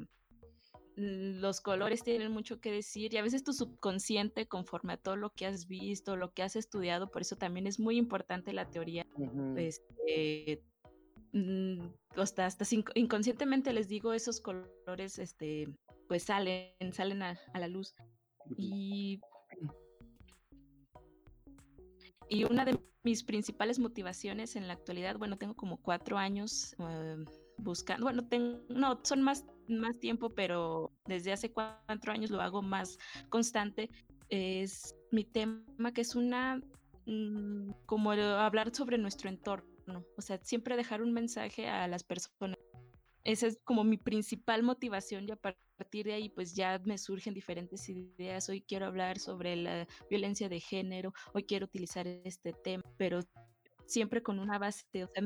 los 0.95 1.60
colores 1.60 2.04
tienen 2.04 2.32
mucho 2.32 2.60
que 2.60 2.72
decir 2.72 3.14
y 3.14 3.18
a 3.18 3.24
veces 3.24 3.43
tu 3.43 3.51
subconsciente 3.51 4.47
conforme 4.47 4.93
a 4.93 4.97
todo 4.97 5.16
lo 5.16 5.32
que 5.32 5.47
has 5.47 5.68
visto, 5.68 6.16
lo 6.16 6.34
que 6.34 6.43
has 6.43 6.56
estudiado, 6.56 7.10
por 7.10 7.24
eso 7.24 7.36
también 7.36 7.66
es 7.66 7.80
muy 7.80 7.97
importante 7.97 8.54
la 8.54 8.70
teoría. 8.70 9.06
este, 9.58 10.64
mm, 11.32 11.88
hasta, 12.16 12.45
hasta 12.45 12.66
inconscientemente 12.95 13.74
les 13.74 13.88
digo 13.88 14.14
esos 14.14 14.39
colores, 14.39 15.18
este, 15.18 15.68
pues 16.08 16.24
salen, 16.24 16.72
salen 16.91 17.24
a, 17.24 17.39
la 17.56 17.68
luz. 17.68 17.95
Y, 18.56 19.20
y 22.30 22.43
una 22.43 22.66
de 22.66 22.78
mis 23.04 23.24
principales 23.24 23.80
motivaciones 23.80 24.56
en 24.56 24.68
la 24.68 24.74
actualidad, 24.74 25.18
bueno, 25.18 25.38
tengo 25.38 25.56
como 25.56 25.78
cuatro 25.78 26.18
años 26.18 26.76
em, 26.80 27.26
buscando, 27.58 28.06
bueno, 28.06 28.28
tengo, 28.28 28.62
no, 28.70 28.99
son 29.04 29.22
más, 29.22 29.45
más 29.68 29.99
tiempo, 29.99 30.30
pero 30.30 30.91
desde 31.06 31.34
hace 31.34 31.51
cuatro 31.51 32.12
años 32.12 32.32
lo 32.32 32.41
hago 32.41 32.62
más 32.62 32.97
constante, 33.30 33.89
es 34.30 34.95
mi 35.12 35.26
tema 35.26 35.91
que 35.93 36.01
es 36.01 36.16
una, 36.16 36.62
mm, 37.06 37.72
como 37.86 38.12
hablar 38.12 38.74
sobre 38.74 38.97
nuestro 38.97 39.30
entorno, 39.30 40.06
o 40.18 40.22
sea, 40.22 40.39
siempre 40.43 40.78
dejar 40.78 41.01
un 41.01 41.12
mensaje 41.12 41.68
a 41.68 41.88
las 41.88 42.04
personas. 42.04 42.58
Esa 43.26 43.47
es 43.47 43.60
como 43.64 43.84
mi 43.84 43.97
principal 43.97 44.64
motivación 44.64 45.28
y 45.28 45.32
a 45.32 45.38
de 46.03 46.13
ahí 46.13 46.30
pues 46.30 46.55
ya 46.55 46.80
me 46.86 46.97
surgen 46.97 47.34
diferentes 47.34 47.88
ideas. 47.89 48.49
Hoy 48.49 48.61
quiero 48.61 48.88
hablar 48.88 49.19
sobre 49.19 49.55
la 49.55 49.88
violencia 50.09 50.49
de 50.49 50.59
género, 50.59 51.13
hoy 51.34 51.43
quiero 51.43 51.65
utilizar 51.65 52.07
este 52.07 52.53
tema, 52.53 52.84
pero 52.97 53.19
siempre 53.86 54.24
con 54.24 54.39
una 54.39 54.57
base, 54.57 55.03
o 55.03 55.07
sea, 55.07 55.24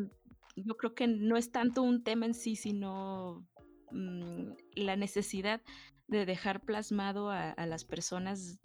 yo 0.55 0.75
creo 0.75 0.93
que 0.93 1.07
no 1.07 1.37
es 1.37 1.51
tanto 1.51 1.83
un 1.83 2.03
tema 2.03 2.25
en 2.25 2.33
sí, 2.33 2.55
sino 2.55 3.47
mm, 3.91 4.51
la 4.75 4.95
necesidad 4.95 5.61
de 6.07 6.25
dejar 6.25 6.61
plasmado 6.61 7.29
a, 7.29 7.53
las 7.65 7.85
personas, 7.85 8.59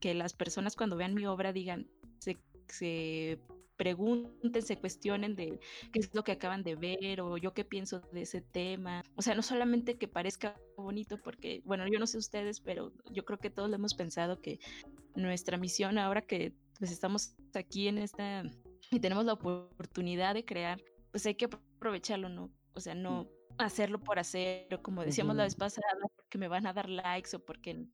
que 0.00 0.14
las 0.14 0.32
personas 0.32 0.76
cuando 0.76 0.96
vean 0.96 1.14
mi 1.14 1.26
obra 1.26 1.52
digan, 1.52 1.88
se 2.68 3.40
pregunten, 3.82 4.62
se 4.62 4.76
cuestionen 4.78 5.34
de 5.34 5.58
qué 5.92 5.98
es 5.98 6.14
lo 6.14 6.22
que 6.22 6.32
acaban 6.32 6.62
de 6.62 6.76
ver 6.76 7.20
o 7.20 7.36
yo 7.36 7.52
qué 7.52 7.64
pienso 7.64 8.00
de 8.12 8.22
ese 8.22 8.40
tema. 8.40 9.02
O 9.16 9.22
sea, 9.22 9.34
no 9.34 9.42
solamente 9.42 9.98
que 9.98 10.06
parezca 10.06 10.56
bonito, 10.76 11.18
porque, 11.18 11.62
bueno, 11.64 11.84
yo 11.88 11.98
no 11.98 12.06
sé 12.06 12.16
ustedes, 12.18 12.60
pero 12.60 12.92
yo 13.10 13.24
creo 13.24 13.38
que 13.38 13.50
todos 13.50 13.68
lo 13.68 13.74
hemos 13.76 13.94
pensado 13.94 14.40
que 14.40 14.58
nuestra 15.16 15.56
misión 15.58 15.98
ahora 15.98 16.22
que 16.22 16.52
pues 16.78 16.92
estamos 16.92 17.34
aquí 17.54 17.88
en 17.88 17.98
esta 17.98 18.44
y 18.90 19.00
tenemos 19.00 19.24
la 19.24 19.32
oportunidad 19.34 20.34
de 20.34 20.44
crear 20.44 20.78
pues 21.10 21.26
hay 21.26 21.34
que 21.34 21.46
aprovecharlo, 21.46 22.28
¿no? 22.28 22.50
O 22.74 22.80
sea, 22.80 22.94
Mm. 22.94 23.02
no 23.02 23.28
hacerlo 23.58 23.98
por 24.00 24.18
hacer, 24.18 24.72
o 24.74 24.82
como 24.82 25.04
decíamos 25.04 25.36
la 25.36 25.44
vez 25.44 25.54
pasada, 25.54 25.86
porque 26.16 26.38
me 26.38 26.48
van 26.48 26.66
a 26.66 26.72
dar 26.72 26.88
likes 26.88 27.36
o 27.36 27.44
porque 27.44 27.84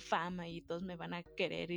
fama 0.00 0.48
y 0.48 0.62
todos 0.62 0.82
me 0.82 0.96
van 0.96 1.14
a 1.14 1.22
querer. 1.22 1.70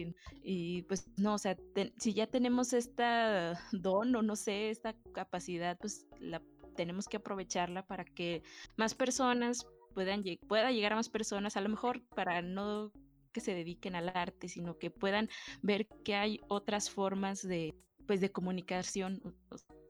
Y, 0.44 0.84
pues 0.84 1.10
no, 1.18 1.36
o 1.36 1.38
sea, 1.38 1.58
si 1.98 2.14
ya 2.14 2.28
tenemos 2.28 2.74
esta 2.74 3.60
don 3.72 4.16
o 4.16 4.22
no 4.22 4.36
sé, 4.36 4.70
esta 4.70 4.96
capacidad, 5.14 5.78
pues 5.80 6.08
la 6.20 6.42
tenemos 6.76 7.08
que 7.08 7.18
aprovecharla 7.18 7.86
para 7.86 8.06
que 8.06 8.44
más 8.78 8.96
personas 8.96 9.68
puedan 9.94 10.24
pueda 10.48 10.72
llegar 10.72 10.94
a 10.94 10.96
más 10.96 11.10
personas, 11.10 11.58
a 11.58 11.62
lo 11.62 11.70
mejor 11.70 12.02
para 12.16 12.42
no 12.42 12.92
que 13.34 13.42
se 13.42 13.54
dediquen 13.54 13.96
al 13.96 14.10
arte, 14.10 14.48
sino 14.48 14.78
que 14.78 14.90
puedan 14.90 15.30
ver 15.62 15.88
que 16.04 16.16
hay 16.16 16.40
otras 16.48 16.90
formas 16.90 17.42
de 17.42 17.76
pues 18.08 18.22
de 18.22 18.32
comunicación 18.32 19.22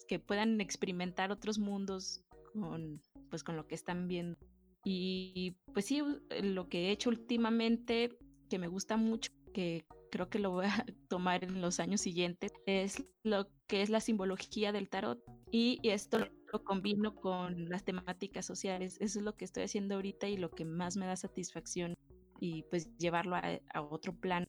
que 0.10 0.20
puedan 0.20 0.60
experimentar 0.60 1.32
otros 1.32 1.60
mundos 1.60 2.22
con, 2.52 3.02
pues, 3.30 3.44
con 3.44 3.56
lo 3.56 3.68
que 3.68 3.76
están 3.76 4.08
viendo. 4.08 4.38
Y 4.84 5.58
pues 5.74 5.86
sí, 5.86 6.02
lo 6.42 6.70
que 6.70 6.88
he 6.88 6.92
hecho 6.92 7.10
últimamente, 7.10 8.18
que 8.50 8.60
me 8.60 8.68
gusta 8.68 8.98
mucho, 8.98 9.32
que 9.54 9.86
creo 10.12 10.30
que 10.30 10.40
lo 10.40 10.52
voy 10.52 10.66
a 10.66 10.86
tomar 11.10 11.44
en 11.44 11.62
los 11.62 11.80
años 11.80 12.02
siguientes, 12.02 12.52
es 12.66 13.06
lo 13.24 13.48
que 13.68 13.82
es 13.82 13.90
la 13.90 14.00
simbología 14.00 14.72
del 14.72 14.90
tarot. 14.90 15.22
Y 15.52 15.80
esto 15.84 16.20
lo 16.52 16.64
combino 16.64 17.16
con 17.16 17.70
las 17.70 17.84
temáticas 17.84 18.46
sociales. 18.46 18.98
Eso 19.00 19.20
es 19.20 19.26
lo 19.26 19.36
que 19.36 19.46
estoy 19.46 19.64
haciendo 19.64 19.96
ahorita 19.96 20.28
y 20.28 20.38
lo 20.38 20.50
que 20.52 20.66
más 20.66 20.98
me 20.98 21.06
da 21.06 21.16
satisfacción 21.16 21.96
y 22.40 22.64
pues 22.64 22.96
llevarlo 22.98 23.36
a, 23.36 23.44
a 23.74 23.82
otro 23.82 24.16
plano. 24.16 24.48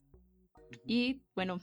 Y 0.87 1.23
bueno, 1.35 1.59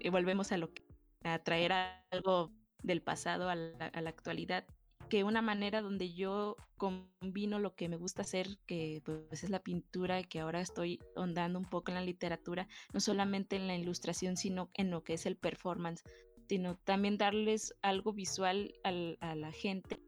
eh, 0.00 0.10
volvemos 0.10 0.52
a 0.52 0.58
lo 0.58 0.72
que 0.72 0.82
a 1.22 1.38
traer 1.38 1.72
algo 2.10 2.52
del 2.82 3.02
pasado 3.02 3.48
a 3.48 3.54
la, 3.54 3.90
actualidad, 4.06 4.64
que 5.10 5.24
una 5.24 5.42
manera 5.42 5.82
donde 5.82 6.14
yo 6.14 6.56
combino 6.78 7.58
lo 7.58 7.74
que 7.74 7.88
me 7.90 7.96
gusta 7.96 8.22
hacer, 8.22 8.58
que 8.64 9.02
pues 9.04 9.44
es 9.44 9.50
la 9.50 9.62
pintura, 9.62 10.22
que 10.22 10.40
ahora 10.40 10.62
estoy 10.62 11.00
ondando 11.16 11.58
un 11.58 11.68
poco 11.68 11.90
en 11.90 11.96
la 11.96 12.04
literatura, 12.04 12.68
no 12.94 13.00
solamente 13.00 13.56
en 13.56 13.66
la 13.66 13.76
ilustración, 13.76 14.38
sino 14.38 14.70
en 14.72 14.90
lo 14.90 15.04
que 15.04 15.14
es 15.14 15.26
el 15.26 15.36
performance, 15.36 16.02
sino 16.48 16.76
también 16.76 17.18
darles 17.18 17.74
algo 17.82 18.12
visual 18.14 18.72
a 18.84 19.34
la 19.34 19.52
gente 19.52 20.00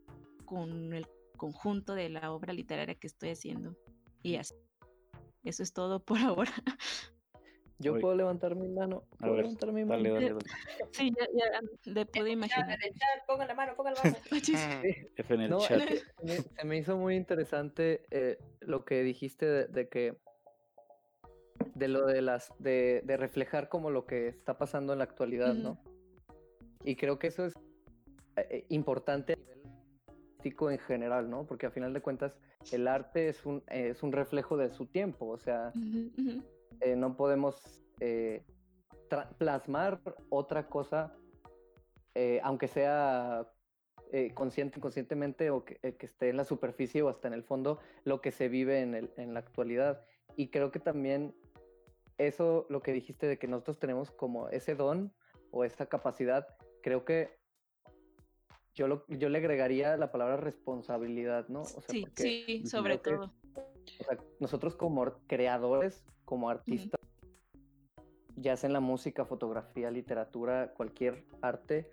con 0.46 0.94
el 0.94 1.06
conjunto 1.36 1.94
de 1.94 2.08
la 2.08 2.32
obra 2.32 2.52
literaria 2.52 2.94
que 2.94 3.08
estoy 3.08 3.30
haciendo. 3.30 3.76
Y 4.22 4.36
así. 4.36 4.54
Eso 5.42 5.64
es 5.64 5.72
todo 5.72 6.04
por 6.04 6.18
ahora. 6.20 6.52
Yo 7.82 8.00
puedo 8.00 8.14
levantar 8.14 8.54
mi 8.54 8.68
mano. 8.68 9.04
¿Puedo 9.18 9.36
levantar 9.36 9.72
mi 9.72 9.84
mano? 9.84 10.02
Dale, 10.02 10.10
dale, 10.10 10.28
dale. 10.34 10.44
Sí, 10.92 11.12
ya, 11.18 11.26
ya 11.34 11.92
le 11.92 12.06
puedo 12.06 12.26
imaginar. 12.26 12.78
Ponga 13.26 13.46
la 13.46 13.54
mano, 13.54 13.74
ponga 13.76 13.92
la 13.92 14.02
mano. 14.04 14.16
F 15.16 15.34
en 15.34 15.40
el 15.40 15.50
no, 15.50 15.60
chat. 15.60 15.82
se 16.56 16.64
me 16.64 16.76
hizo 16.78 16.96
muy 16.96 17.16
interesante 17.16 18.02
eh, 18.10 18.38
lo 18.60 18.84
que 18.84 19.02
dijiste 19.02 19.46
de, 19.46 19.66
de, 19.68 19.88
que 19.88 20.16
de 21.74 21.88
lo 21.88 22.06
de 22.06 22.22
las, 22.22 22.52
de, 22.58 23.02
de 23.04 23.16
reflejar 23.16 23.68
como 23.68 23.90
lo 23.90 24.06
que 24.06 24.28
está 24.28 24.58
pasando 24.58 24.92
en 24.92 24.98
la 24.98 25.04
actualidad. 25.04 25.54
¿no? 25.54 25.78
Y 26.84 26.96
creo 26.96 27.18
que 27.18 27.28
eso 27.28 27.46
es 27.46 27.54
eh, 28.36 28.46
eh, 28.50 28.66
importante 28.70 29.34
a 29.34 29.36
nivel 29.36 29.62
artístico 30.08 30.70
en 30.70 30.78
general, 30.78 31.30
¿no? 31.30 31.46
Porque 31.46 31.66
a 31.66 31.70
final 31.70 31.92
de 31.92 32.00
cuentas 32.00 32.34
el 32.72 32.88
arte 32.88 33.28
es 33.28 33.44
un, 33.44 33.62
eh, 33.68 33.88
es 33.90 34.02
un 34.02 34.12
reflejo 34.12 34.56
de 34.56 34.70
su 34.70 34.86
tiempo, 34.86 35.28
o 35.28 35.38
sea. 35.38 35.72
Eh, 36.82 36.96
no 36.96 37.16
podemos 37.16 37.80
eh, 38.00 38.44
plasmar 39.38 40.00
otra 40.30 40.68
cosa, 40.68 41.14
eh, 42.14 42.40
aunque 42.42 42.68
sea 42.68 43.46
eh, 44.12 44.32
consciente, 44.34 44.78
inconscientemente, 44.78 45.50
o 45.50 45.64
que, 45.64 45.78
eh, 45.82 45.94
que 45.96 46.06
esté 46.06 46.28
en 46.28 46.36
la 46.36 46.44
superficie 46.44 47.02
o 47.02 47.08
hasta 47.08 47.28
en 47.28 47.34
el 47.34 47.42
fondo, 47.44 47.78
lo 48.04 48.20
que 48.20 48.30
se 48.32 48.48
vive 48.48 48.80
en, 48.80 48.94
el- 48.94 49.12
en 49.16 49.32
la 49.32 49.40
actualidad. 49.40 50.04
Y 50.36 50.48
creo 50.48 50.70
que 50.70 50.80
también 50.80 51.34
eso, 52.18 52.66
lo 52.68 52.82
que 52.82 52.92
dijiste 52.92 53.26
de 53.26 53.38
que 53.38 53.46
nosotros 53.48 53.78
tenemos 53.78 54.10
como 54.10 54.48
ese 54.50 54.74
don 54.74 55.12
o 55.50 55.64
esa 55.64 55.86
capacidad, 55.86 56.46
creo 56.82 57.04
que 57.04 57.30
yo, 58.74 58.88
lo, 58.88 59.04
yo 59.08 59.28
le 59.28 59.38
agregaría 59.38 59.96
la 59.96 60.10
palabra 60.12 60.36
responsabilidad, 60.36 61.48
¿no? 61.48 61.62
O 61.62 61.64
sea, 61.64 61.80
Sí, 61.88 62.00
sí, 62.16 62.62
sobre 62.68 62.98
todo. 62.98 63.32
O 64.00 64.04
sea, 64.04 64.18
nosotros 64.40 64.76
como 64.76 65.04
creadores, 65.26 66.04
como 66.24 66.50
artistas, 66.50 67.00
ya 68.36 68.56
sea 68.56 68.68
en 68.68 68.72
la 68.72 68.80
música, 68.80 69.24
fotografía, 69.24 69.90
literatura, 69.90 70.72
cualquier 70.74 71.24
arte, 71.42 71.88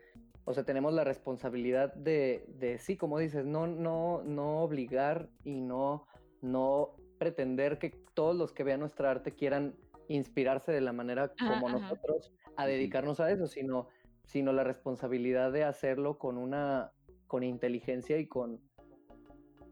o 0.45 0.53
sea, 0.53 0.63
tenemos 0.63 0.93
la 0.93 1.03
responsabilidad 1.03 1.93
de, 1.93 2.45
de 2.47 2.79
sí, 2.79 2.97
como 2.97 3.19
dices, 3.19 3.45
no, 3.45 3.67
no, 3.67 4.23
no 4.23 4.61
obligar 4.63 5.29
y 5.43 5.61
no, 5.61 6.07
no 6.41 6.95
pretender 7.19 7.77
que 7.77 7.91
todos 8.15 8.35
los 8.35 8.51
que 8.51 8.63
vean 8.63 8.79
nuestra 8.79 9.11
arte 9.11 9.35
quieran 9.35 9.75
inspirarse 10.07 10.71
de 10.71 10.81
la 10.81 10.91
manera 10.91 11.33
como 11.37 11.67
ajá. 11.67 11.77
nosotros 11.77 12.33
a 12.57 12.65
dedicarnos 12.65 13.19
a 13.19 13.29
eso, 13.29 13.45
sino, 13.45 13.89
sino 14.25 14.51
la 14.51 14.63
responsabilidad 14.63 15.51
de 15.51 15.65
hacerlo 15.65 16.17
con 16.17 16.37
una, 16.37 16.93
con 17.27 17.43
inteligencia 17.43 18.17
y 18.17 18.27
con 18.27 18.59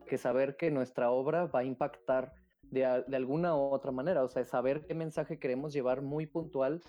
que 0.08 0.18
saber 0.18 0.55
que 0.58 0.72
nuestra 0.72 1.12
obra 1.12 1.45
va 1.45 1.60
a 1.60 1.64
impactar 1.64 2.34
de, 2.64 2.86
a- 2.86 3.01
de 3.01 3.16
alguna 3.16 3.55
u 3.55 3.70
otra 3.72 3.91
manera, 3.91 4.24
o 4.24 4.28
sea, 4.28 4.43
saber 4.45 4.86
qué 4.86 4.93
mensaje 4.93 5.39
queremos 5.39 5.74
llevar 5.74 6.01
muy 6.01 6.26
puntual 6.26 6.82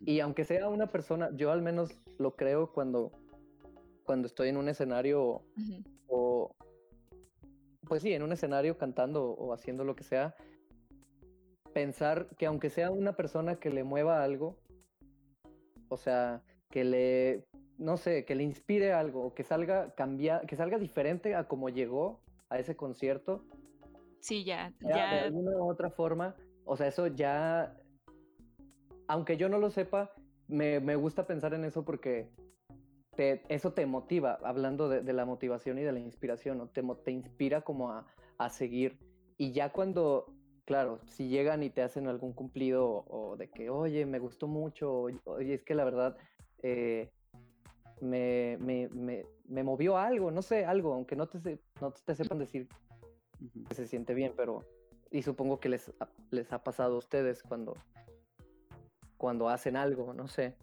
y 0.00 0.20
aunque 0.20 0.44
sea 0.44 0.68
una 0.68 0.86
persona, 0.88 1.30
yo 1.36 1.50
al 1.52 1.62
menos 1.62 2.00
lo 2.18 2.34
creo 2.36 2.72
cuando, 2.72 3.12
cuando 4.04 4.26
estoy 4.26 4.48
en 4.48 4.56
un 4.56 4.68
escenario 4.68 5.42
Ujú. 5.56 5.84
o, 6.08 6.56
pues 7.86 8.02
sí, 8.02 8.12
en 8.12 8.22
un 8.22 8.32
escenario 8.32 8.76
cantando 8.78 9.24
o 9.30 9.52
haciendo 9.52 9.84
lo 9.84 9.94
que 9.94 10.04
sea, 10.04 10.34
pensar 11.72 12.28
que 12.38 12.46
aunque 12.46 12.70
sea 12.70 12.90
una 12.90 13.14
persona 13.14 13.56
que 13.56 13.70
le 13.70 13.84
mueva 13.84 14.22
algo, 14.22 14.58
o 15.88 15.96
sea, 15.96 16.42
que 16.70 16.84
le, 16.84 17.44
no 17.78 17.96
sé, 17.96 18.24
que 18.24 18.34
le 18.34 18.42
inspire 18.42 18.92
algo, 18.92 19.24
o 19.26 19.34
que 19.34 19.44
salga 19.44 19.94
cambia, 19.94 20.40
que 20.46 20.56
salga 20.56 20.78
diferente 20.78 21.34
a 21.34 21.46
como 21.48 21.68
llegó 21.68 22.20
a 22.48 22.58
ese 22.58 22.76
concierto, 22.76 23.44
Sí, 24.20 24.44
ya, 24.44 24.72
ya 24.80 24.88
de 24.88 24.98
ya. 24.98 25.24
alguna 25.24 25.50
u 25.52 25.70
otra 25.70 25.90
forma, 25.90 26.34
o 26.64 26.76
sea, 26.76 26.86
eso 26.88 27.06
ya, 27.08 27.76
aunque 29.06 29.36
yo 29.36 29.48
no 29.48 29.58
lo 29.58 29.70
sepa, 29.70 30.12
me, 30.48 30.80
me 30.80 30.96
gusta 30.96 31.26
pensar 31.26 31.54
en 31.54 31.64
eso 31.64 31.84
porque 31.84 32.30
te- 33.16 33.42
eso 33.48 33.72
te 33.72 33.86
motiva, 33.86 34.38
hablando 34.42 34.88
de, 34.88 35.02
de 35.02 35.12
la 35.12 35.24
motivación 35.24 35.78
y 35.78 35.82
de 35.82 35.92
la 35.92 36.00
inspiración, 36.00 36.58
¿no? 36.58 36.68
te, 36.68 36.82
te 37.04 37.10
inspira 37.10 37.60
como 37.62 37.90
a, 37.92 38.06
a 38.38 38.48
seguir. 38.50 38.98
Y 39.36 39.52
ya 39.52 39.72
cuando, 39.72 40.26
claro, 40.64 41.00
si 41.06 41.28
llegan 41.28 41.62
y 41.62 41.70
te 41.70 41.82
hacen 41.82 42.06
algún 42.08 42.32
cumplido 42.32 42.86
o, 42.88 43.30
o 43.32 43.36
de 43.36 43.50
que, 43.50 43.68
oye, 43.70 44.06
me 44.06 44.18
gustó 44.18 44.46
mucho, 44.48 44.90
o, 44.92 45.10
oye, 45.24 45.54
es 45.54 45.62
que 45.64 45.74
la 45.74 45.84
verdad 45.84 46.16
eh, 46.66 47.10
me, 48.00 48.56
me, 48.58 48.88
me, 48.88 49.26
me 49.44 49.62
movió 49.62 49.98
algo, 49.98 50.30
no 50.30 50.40
sé, 50.40 50.64
algo, 50.64 50.94
aunque 50.94 51.14
no 51.14 51.26
te, 51.28 51.38
se- 51.40 51.60
no 51.80 51.92
te 51.92 52.14
sepan 52.14 52.38
decir 52.38 52.66
que 53.68 53.74
se 53.74 53.86
siente 53.86 54.14
bien, 54.14 54.32
pero 54.34 54.64
y 55.10 55.22
supongo 55.22 55.60
que 55.60 55.68
les, 55.68 55.90
ha- 56.00 56.08
les 56.30 56.50
ha 56.54 56.64
pasado 56.64 56.94
a 56.94 56.98
ustedes 56.98 57.42
cuando 57.42 57.74
cuando 59.18 59.48
hacen 59.48 59.76
algo, 59.76 60.12
no 60.14 60.26
sé, 60.26 60.56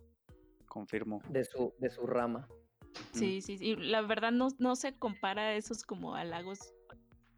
Confirmo. 0.68 1.22
de 1.30 1.46
su 1.46 1.74
de 1.78 1.90
su 1.90 2.06
rama. 2.08 2.48
Sí, 3.14 3.42
sí, 3.42 3.58
sí. 3.58 3.66
Y 3.70 3.76
la 3.76 4.02
verdad 4.02 4.32
no, 4.32 4.50
no 4.60 4.76
se 4.76 4.98
compara 4.98 5.56
esos 5.56 5.84
como 5.84 6.16
halagos 6.16 6.74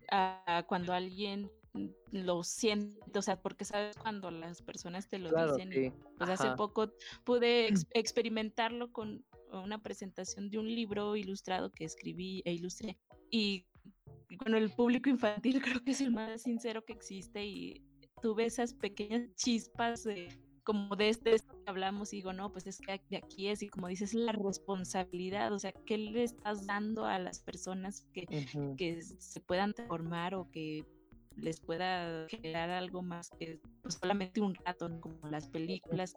a, 0.09 0.41
a 0.57 0.64
cuando 0.64 0.93
alguien 0.93 1.49
lo 2.11 2.43
siente, 2.43 3.17
o 3.17 3.21
sea, 3.21 3.41
porque 3.41 3.65
sabes 3.65 3.97
cuando 3.97 4.30
las 4.32 4.61
personas 4.61 5.07
te 5.09 5.19
lo 5.19 5.30
Claro, 5.30 5.55
dicen. 5.55 5.71
sí. 5.71 5.91
Pues 6.17 6.30
hace 6.30 6.47
Ajá. 6.47 6.55
poco 6.55 6.91
pude 7.24 7.67
ex- 7.67 7.88
experimentarlo 7.93 8.91
con 8.91 9.26
una 9.51 9.82
presentación 9.82 10.49
de 10.49 10.59
un 10.59 10.67
libro 10.67 11.15
ilustrado 11.15 11.71
que 11.71 11.86
escribí 11.86 12.41
e 12.45 12.53
ilustré. 12.53 12.97
Y 13.32 13.65
con 14.38 14.55
el 14.55 14.69
público 14.71 15.09
infantil 15.09 15.61
creo 15.80 15.84
que 15.84 15.91
es 15.91 16.01
el 16.01 16.11
más 16.11 16.41
sincero 16.43 16.84
que 16.86 16.93
existe 16.93 17.45
y 17.45 17.82
tuve 18.21 18.45
esas 18.45 18.74
pequeñas 18.74 19.34
chispas 19.36 20.03
de 20.03 20.39
como 20.63 20.95
de 20.95 21.09
este 21.09 21.34
esto 21.36 21.51
que 21.61 21.69
hablamos 21.69 22.13
y 22.13 22.17
digo, 22.17 22.32
no, 22.32 22.49
pues 22.49 22.65
es 22.67 22.80
que 22.80 23.01
de 23.09 23.17
aquí 23.17 23.49
es 23.49 23.61
y 23.63 23.67
como 23.67 23.89
dices, 23.89 24.13
la 24.13 24.32
responsabilidad, 24.32 25.51
o 25.51 25.59
sea, 25.59 25.74
¿qué 25.86 25.97
le 25.97 26.24
estás 26.24 26.65
dando 26.65 27.05
a 27.05 27.19
las 27.19 27.41
personas 27.41 28.07
que, 28.13 28.26
Ujú. 28.30 28.76
que 28.78 29.01
se 29.01 29.41
puedan 29.41 29.74
transformar 29.74 30.36
o 30.36 30.49
que 30.49 30.86
les 31.38 31.59
pueda 31.59 32.27
generar 32.29 32.69
algo 32.69 33.01
más 33.01 33.29
que 33.39 33.59
pues, 33.81 33.95
solamente 33.95 34.41
un 34.41 34.55
rato, 34.55 34.89
¿no? 34.89 35.01
como 35.01 35.27
las 35.29 35.47
películas. 35.49 36.15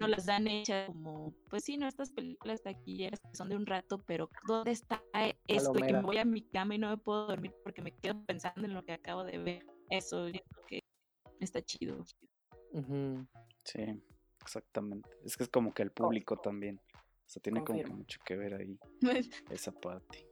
No 0.00 0.08
las 0.08 0.24
dan 0.24 0.48
hechas 0.48 0.86
como, 0.86 1.34
pues 1.50 1.64
sí, 1.64 1.76
no, 1.76 1.86
estas 1.86 2.10
películas 2.12 2.62
taquilleras 2.62 3.20
que 3.20 3.36
son 3.36 3.50
de 3.50 3.56
un 3.56 3.66
rato, 3.66 4.02
pero 4.06 4.30
¿dónde 4.46 4.70
está 4.70 5.02
esto? 5.46 5.78
Y 5.78 5.82
que 5.82 5.92
me 5.92 6.00
voy 6.00 6.16
a 6.16 6.24
mi 6.24 6.42
cama 6.42 6.76
y 6.76 6.78
no 6.78 6.88
me 6.88 6.96
puedo 6.96 7.26
dormir 7.26 7.52
porque 7.62 7.82
me 7.82 7.92
quedo 7.92 8.24
pensando 8.24 8.64
en 8.64 8.72
lo 8.72 8.82
que 8.86 8.92
acabo 8.92 9.22
de 9.22 9.36
ver. 9.36 9.66
Eso 9.90 10.28
yo 10.28 10.40
creo 10.48 10.66
que 10.66 10.84
está 11.40 11.60
chido. 11.60 12.06
Sí, 13.64 14.02
exactamente. 14.40 15.10
Es 15.24 15.36
que 15.36 15.42
es 15.42 15.50
como 15.50 15.74
que 15.74 15.82
el 15.82 15.90
público 15.90 16.38
también. 16.38 16.80
O 17.26 17.28
sea, 17.32 17.42
tiene 17.42 17.62
como 17.62 17.82
que 17.82 17.90
mucho 17.90 18.18
que 18.24 18.36
ver 18.36 18.54
ahí 18.54 18.78
esa 19.50 19.72
parte. 19.72 20.29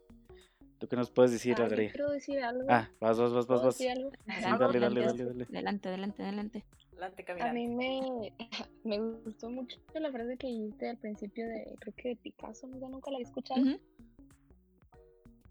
¿Tú 0.78 0.86
qué 0.88 0.96
nos 0.96 1.10
puedes 1.10 1.32
decir, 1.32 1.54
Ah, 1.56 1.60
yo 1.60 1.64
Adri? 1.66 1.88
quiero 1.90 2.10
decir 2.10 2.38
algo. 2.40 2.66
Ah, 2.70 2.88
vas, 3.00 3.18
vas, 3.18 3.32
vas, 3.32 3.32
vas, 3.32 3.46
¿Puedo 3.46 3.62
vas. 3.64 3.78
decir 3.78 3.90
algo? 3.90 4.10
Sí, 4.10 4.16
dale, 4.42 4.58
dale, 4.80 5.00
dale, 5.02 5.24
dale. 5.24 5.44
Adelante, 5.44 5.88
adelante, 5.88 6.22
adelante. 6.22 6.64
Adelante, 6.92 7.22
A 7.22 7.24
caminante. 7.26 7.54
mí 7.54 7.68
me, 7.68 8.32
me 8.84 8.98
gustó 9.00 9.50
mucho 9.50 9.76
la 9.94 10.10
frase 10.12 10.36
que 10.36 10.46
dijiste 10.46 10.88
al 10.90 10.98
principio 10.98 11.46
de, 11.48 11.74
creo 11.80 11.94
que 11.96 12.08
de 12.10 12.16
Picasso, 12.16 12.66
¿no? 12.68 12.88
nunca 12.88 13.10
la 13.10 13.18
he 13.18 13.22
escuchado. 13.22 13.60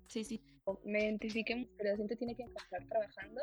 Sí, 0.08 0.24
sí. 0.24 0.42
Me 0.84 1.04
identifiqué 1.04 1.56
mucho, 1.56 1.72
pero 1.78 1.92
la 1.92 1.98
gente 1.98 2.16
tiene 2.16 2.36
que 2.36 2.44
estar 2.44 2.86
trabajando 2.90 3.42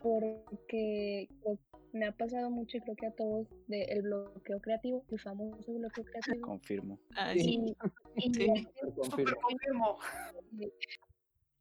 porque 0.00 1.28
pues, 1.42 1.58
me 1.92 2.06
ha 2.06 2.12
pasado 2.12 2.50
mucho 2.50 2.76
y 2.76 2.80
creo 2.80 2.96
que 2.96 3.06
a 3.06 3.10
todos 3.12 3.46
de 3.68 3.82
el 3.84 4.02
bloqueo 4.02 4.60
creativo, 4.60 5.04
el 5.10 5.20
famoso 5.20 5.72
bloqueo 5.72 6.04
creativo. 6.04 6.46
Confirmo. 6.46 6.98
Ah, 7.16 7.32
Sí. 7.34 7.40
sí. 7.40 7.76
Y, 8.16 8.28
y 8.30 8.34
Sí. 8.34 8.46
la 8.46 8.54
gente 8.56 8.80
Confirmo. 8.96 9.98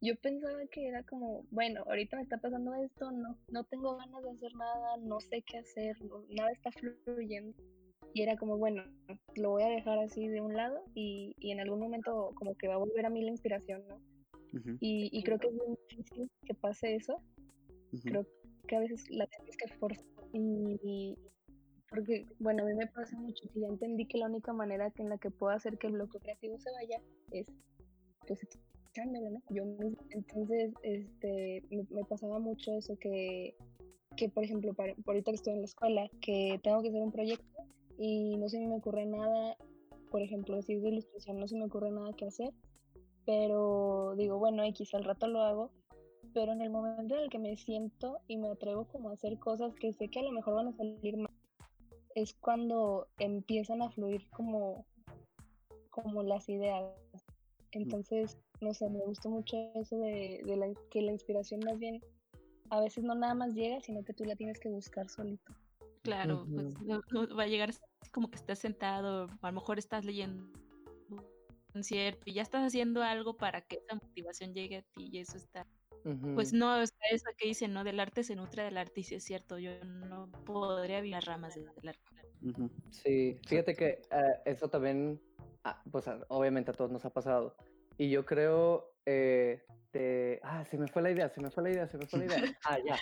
Yo 0.02 0.16
pensaba 0.18 0.60
que 0.72 0.88
era 0.88 1.04
como, 1.04 1.43
bueno, 1.52 1.84
ahorita 1.88 2.18
me 2.18 2.24
está 2.24 2.38
pasando 2.38 2.74
esto, 2.76 3.12
no, 3.12 3.38
no 3.50 3.64
tengo 3.64 3.96
ganas 3.98 4.22
de 4.24 4.30
hacer 4.32 4.54
nada, 4.56 4.98
no 4.98 5.20
sé 5.20 5.41
qué 5.41 5.58
hacer, 5.60 5.96
nada 6.30 6.52
está 6.52 6.70
fluyendo. 6.72 7.58
Y 8.14 8.22
era 8.22 8.38
como, 8.38 8.58
bueno, 8.58 8.84
lo 9.36 9.52
voy 9.52 9.64
a 9.64 9.68
dejar 9.70 10.00
así 10.00 10.28
de 10.28 10.41
un 10.41 10.56
lado 10.56 10.84
y, 10.93 11.36
y 11.39 11.52
en 11.52 11.60
algún 11.60 11.80
momento 11.80 12.32
como 12.36 12.56
que 12.56 12.68
va 12.68 12.76
a 12.76 12.78
volver 12.78 13.06
a 13.06 13.10
mí 13.10 13.22
la 13.24 13.32
inspiración, 13.32 13.84
¿no? 13.88 14.00
Y, 14.80 15.10
y 15.12 15.24
creo 15.24 15.38
que 15.39 15.48
es 15.48 15.54
muy 15.54 15.76
difícil 15.89 16.30
que 16.46 16.54
pase 16.54 16.96
eso. 16.96 17.22
Creo 18.10 18.26
que 18.68 18.76
a 18.76 18.80
veces 18.80 19.06
la 19.10 19.28
tienes 19.28 19.58
que 19.58 19.68
forzar. 19.80 20.06
Y, 20.34 20.80
y- 20.84 21.18
porque, 21.89 22.26
bueno, 22.39 22.64
a 22.64 22.66
mí 22.66 22.74
me 22.74 22.88
pasa 22.88 23.18
mucho 23.18 23.48
que 23.54 23.60
ya 23.62 23.68
entendí 23.68 24.06
que 24.08 24.18
la 24.18 24.26
única 24.28 24.52
manera 24.54 24.91
que 24.91 25.02
en 25.04 25.10
la 25.10 25.18
que 25.18 25.30
puedo 25.32 25.54
hacer 25.54 25.78
que 25.78 25.88
el 25.88 25.93
bloqueo 25.93 26.20
creativo 26.22 26.58
se 26.60 26.72
vaya 26.72 27.02
es, 27.32 27.48
pues, 28.28 28.39
Yo 29.50 29.66
misma. 29.66 30.04
Entonces, 30.12 30.74
este, 30.84 31.64
me, 31.70 31.86
me 31.89 32.04
pasaba 32.06 32.39
mucho 32.39 32.72
eso 32.74 32.98
que, 32.98 33.56
que 34.16 34.30
por 34.30 34.43
ejemplo, 34.43 34.74
para, 34.74 34.96
por 34.96 35.16
ahorita 35.16 35.32
que 35.32 35.36
estoy 35.36 35.54
en 35.54 35.60
la 35.60 35.66
escuela, 35.66 36.10
que 36.22 36.60
tengo 36.64 36.82
que 36.82 36.89
hacer 36.89 37.02
un 37.02 37.12
proyecto 37.12 37.64
y 37.98 38.38
no 38.38 38.50
se 38.50 38.60
me 38.60 38.76
ocurre 38.76 39.06
nada, 39.06 39.58
por 40.12 40.22
ejemplo, 40.22 40.62
si 40.62 40.74
es 40.74 40.82
de 40.82 40.89
ilustración, 40.89 41.39
no 41.39 41.48
se 41.48 41.58
me 41.58 41.66
ocurre 41.66 41.91
nada 41.91 42.14
que 42.14 42.26
hacer, 42.26 42.54
pero 43.26 44.16
digo, 44.18 44.38
bueno, 44.38 44.64
X, 44.64 44.93
al 44.93 45.04
rato 45.04 45.28
lo 45.28 45.41
hago, 45.41 45.72
pero 46.34 46.54
en 46.54 46.62
el 46.62 46.70
momento 46.70 47.16
en 47.16 47.24
el 47.24 47.30
que 47.30 47.39
me 47.39 47.56
siento 47.58 48.20
y 48.28 48.38
me 48.38 48.50
atrevo 48.50 48.86
como 48.86 49.10
a 49.10 49.14
hacer 49.14 49.39
cosas 49.39 49.74
que 49.76 49.93
sé 49.93 50.10
que 50.10 50.20
a 50.20 50.24
lo 50.24 50.32
mejor 50.32 50.56
van 50.56 50.68
a 50.70 50.74
salir 50.74 51.18
mal, 51.18 51.32
es 52.16 52.34
cuando 52.34 53.08
empiezan 53.20 53.82
a 53.82 53.89
fluir 53.89 54.30
como, 54.30 54.86
como 55.89 56.24
las 56.24 56.48
ideas. 56.48 56.93
Entonces, 57.72 58.38
no 58.62 58.74
sé, 58.74 58.89
me 58.89 58.99
gustó 58.99 59.30
mucho 59.30 59.58
eso 59.76 59.97
de, 59.97 60.41
de 60.45 60.56
la, 60.58 60.68
que 60.89 61.01
la 61.01 61.12
inspiración 61.12 61.62
más 61.66 61.78
bien 61.80 62.01
a 62.70 62.80
veces 62.82 63.03
no 63.03 63.14
nada 63.16 63.34
más 63.34 63.53
llega, 63.53 63.80
sino 63.82 64.03
que 64.03 64.14
tú 64.14 64.26
la 64.26 64.36
tienes 64.36 64.60
que 64.60 64.70
buscar 64.70 65.08
solito. 65.10 65.53
Claro, 66.01 66.47
pues 66.53 66.80
no, 66.82 67.01
no 67.12 67.36
va 67.36 67.43
a 67.43 67.47
llegar 67.47 67.72
como 68.12 68.30
que 68.30 68.38
estás 68.38 68.60
sentado, 68.60 69.28
a 69.41 69.47
lo 69.47 69.53
mejor 69.53 69.80
estás 69.80 70.06
leyendo 70.06 70.45
un 71.74 71.84
cierto 71.84 72.22
y 72.26 72.34
ya 72.34 72.41
estás 72.41 72.64
haciendo 72.64 73.03
algo 73.03 73.36
para 73.36 73.62
que 73.62 73.78
esa 73.78 73.95
motivación 73.95 74.53
llegue 74.53 74.78
a 74.78 74.82
ti 74.82 75.10
y 75.12 75.20
eso 75.20 75.38
está 75.38 75.66
pues 76.36 76.53
no, 76.53 76.74
o 76.82 76.86
sea, 76.86 76.97
eso 77.12 77.26
que 77.38 77.47
dicen, 77.47 77.74
¿no? 77.74 77.84
Del 77.84 77.99
arte 77.99 78.24
se 78.24 78.36
nutre 78.36 78.64
del 78.64 78.78
arte, 78.78 78.99
y 78.99 79.03
sí 79.03 79.16
es 79.16 79.24
cierto, 79.24 79.58
yo 79.58 79.72
no 79.86 80.30
podría 80.45 80.99
vivir 80.99 81.14
las 81.16 81.26
ramas 81.26 81.56
del 81.56 81.68
arte. 81.88 82.01
Sí, 82.91 83.39
fíjate 83.47 83.74
que 83.74 84.01
eh, 84.12 84.41
eso 84.45 84.68
también, 84.70 85.20
ah, 85.64 85.82
pues 85.91 86.08
a- 86.08 86.26
obviamente 86.28 86.72
a 86.72 86.74
todos 86.74 86.91
nos 86.91 87.06
ha 87.06 87.10
pasado. 87.10 87.56
Y 87.98 88.10
yo 88.10 88.26
creo, 88.26 88.91
eh, 89.06 89.62
ah, 90.43 90.66
se 90.66 90.78
me 90.78 90.88
fue 90.88 91.02
la 91.02 91.12
idea, 91.12 91.30
se 91.30 91.41
me 91.41 91.50
fue 91.50 91.64
la 91.64 91.70
idea, 91.72 91.88
se 91.88 91.98
me 91.98 92.06
fue 92.06 92.20
la 92.20 92.26
idea. 92.26 92.41
Ah, 92.66 92.78
ya. 92.86 92.98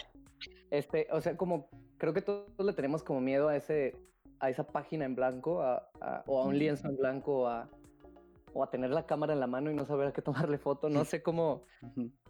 Este, 0.69 1.07
o 1.11 1.21
sea, 1.21 1.37
como 1.37 1.69
creo 1.97 2.13
que 2.13 2.21
todos 2.21 2.47
le 2.59 2.73
tenemos 2.73 3.03
como 3.03 3.21
miedo 3.21 3.47
a 3.47 3.55
ese, 3.55 3.95
a 4.39 4.49
esa 4.49 4.65
página 4.67 5.05
en 5.05 5.15
blanco, 5.15 5.61
a- 5.61 5.89
a- 6.01 6.23
o 6.27 6.41
a 6.41 6.45
un 6.45 6.57
lienzo 6.57 6.87
en 6.89 6.97
blanco, 6.97 7.41
o 7.41 7.47
a, 7.47 7.69
o 8.53 8.63
a 8.63 8.69
tener 8.69 8.89
la 8.91 9.05
cámara 9.05 9.33
en 9.33 9.39
la 9.39 9.47
mano 9.47 9.71
y 9.71 9.73
no 9.73 9.85
saber 9.85 10.07
a 10.07 10.13
qué 10.13 10.21
tomarle 10.21 10.57
foto. 10.57 10.89
No 10.89 11.05
sé 11.05 11.23
cómo, 11.23 11.63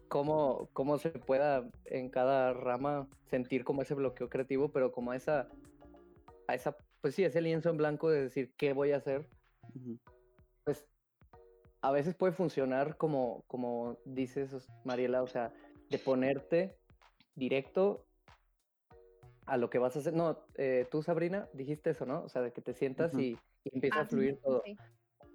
cómo, 0.07 0.69
cómo 0.73 0.97
se 0.99 1.09
pueda 1.09 1.69
en 1.85 2.09
cada 2.09 2.53
rama 2.53 3.07
sentir 3.25 3.63
como 3.65 3.81
ese 3.81 3.93
bloqueo 3.93 4.29
creativo, 4.29 4.71
pero 4.71 4.91
como 4.91 5.11
a 5.11 5.15
esa, 5.15 5.47
a 6.47 6.55
esa, 6.55 6.77
pues 7.01 7.15
sí, 7.15 7.23
ese 7.23 7.41
lienzo 7.41 7.69
en 7.69 7.77
blanco 7.77 8.09
de 8.09 8.23
decir 8.23 8.53
qué 8.57 8.73
voy 8.73 8.91
a 8.91 8.97
hacer, 8.97 9.27
pues 10.63 10.85
a 11.83 11.91
veces 11.91 12.15
puede 12.15 12.31
funcionar 12.31 12.95
como, 12.95 13.43
como 13.47 13.99
dices, 14.05 14.67
Mariela, 14.85 15.21
o 15.21 15.27
sea, 15.27 15.53
de 15.89 15.99
ponerte 15.99 16.77
directo 17.35 18.05
a 19.45 19.57
lo 19.57 19.69
que 19.69 19.79
vas 19.79 19.97
a 19.97 19.99
hacer. 19.99 20.13
No, 20.13 20.39
eh, 20.55 20.87
tú, 20.89 21.03
Sabrina, 21.03 21.49
dijiste 21.53 21.89
eso, 21.89 22.05
¿no? 22.05 22.23
O 22.23 22.29
sea, 22.29 22.41
de 22.41 22.53
que 22.53 22.61
te 22.61 22.73
sientas 22.73 23.13
y, 23.15 23.37
y 23.65 23.75
empieza 23.75 23.99
Ah, 23.99 24.01
a 24.03 24.05
fluir 24.05 24.39
todo. 24.41 24.61
Sí. 24.65 24.77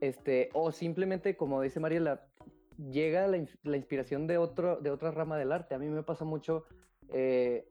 Este, 0.01 0.49
o 0.55 0.73
simplemente, 0.73 1.37
como 1.37 1.61
dice 1.61 1.81
Mariela, 1.81 2.27
llega 2.79 3.27
la, 3.27 3.45
la 3.65 3.77
inspiración 3.77 4.27
de, 4.27 4.39
otro, 4.39 4.77
de 4.77 4.91
otra 4.91 5.11
rama 5.11 5.37
del 5.37 5.53
arte. 5.53 5.75
A 5.75 5.79
mí 5.79 5.87
me 5.89 6.03
pasa 6.03 6.25
mucho 6.25 6.65
eh, 7.13 7.69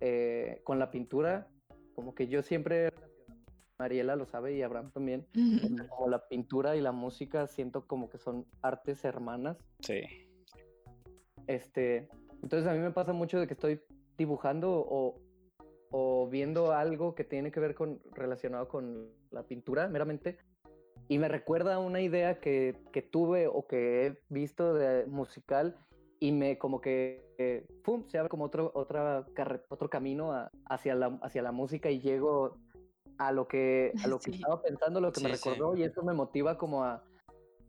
eh, 0.00 0.60
con 0.64 0.78
la 0.78 0.90
pintura, 0.90 1.48
como 1.94 2.14
que 2.14 2.26
yo 2.26 2.42
siempre, 2.42 2.90
Mariela 3.80 4.14
lo 4.14 4.26
sabe 4.26 4.54
y 4.54 4.60
Abraham 4.62 4.90
también, 4.92 5.26
como 5.88 6.08
la 6.10 6.28
pintura 6.28 6.76
y 6.76 6.82
la 6.82 6.92
música 6.92 7.46
siento 7.46 7.86
como 7.86 8.10
que 8.10 8.18
son 8.18 8.44
artes 8.60 9.04
hermanas. 9.04 9.56
Sí. 9.80 10.02
Este, 11.46 12.08
entonces 12.42 12.68
a 12.68 12.74
mí 12.74 12.78
me 12.78 12.90
pasa 12.90 13.12
mucho 13.12 13.40
de 13.40 13.46
que 13.46 13.54
estoy 13.54 13.80
dibujando 14.18 14.70
o, 14.86 15.18
o 15.90 16.28
viendo 16.28 16.72
algo 16.72 17.14
que 17.14 17.24
tiene 17.24 17.50
que 17.50 17.58
ver 17.60 17.74
con 17.74 18.00
relacionado 18.12 18.68
con 18.68 19.08
la 19.30 19.42
pintura 19.44 19.88
meramente 19.88 20.36
y 21.08 21.18
me 21.18 21.28
recuerda 21.28 21.78
una 21.78 22.00
idea 22.02 22.38
que, 22.38 22.76
que 22.92 23.02
tuve 23.02 23.46
o 23.48 23.66
que 23.66 24.06
he 24.06 24.18
visto 24.28 24.74
de 24.74 25.06
musical 25.06 25.74
y 26.20 26.32
me 26.32 26.58
como 26.58 26.80
que 26.82 27.24
eh, 27.38 27.66
¡pum! 27.82 28.04
se 28.08 28.18
abre 28.18 28.28
como 28.28 28.44
otro 28.44 28.70
otra 28.74 29.24
otro 29.70 29.88
camino 29.88 30.32
a- 30.32 30.50
hacia 30.66 30.94
la 30.94 31.18
hacia 31.22 31.40
la 31.42 31.50
música 31.50 31.90
y 31.90 31.98
llego 32.00 32.58
a 33.20 33.32
lo 33.32 33.46
que 33.46 33.92
a 34.02 34.06
lo 34.08 34.18
que 34.18 34.30
Sí. 34.32 34.36
estaba 34.40 34.62
pensando, 34.62 35.00
lo 35.00 35.12
que 35.12 35.20
me 35.20 35.28
Sí, 35.30 35.36
sí. 35.36 35.48
recordó 35.50 35.76
y 35.76 35.84
eso 35.84 36.02
me 36.02 36.14
motiva 36.14 36.56
como 36.58 36.84
a 36.84 37.04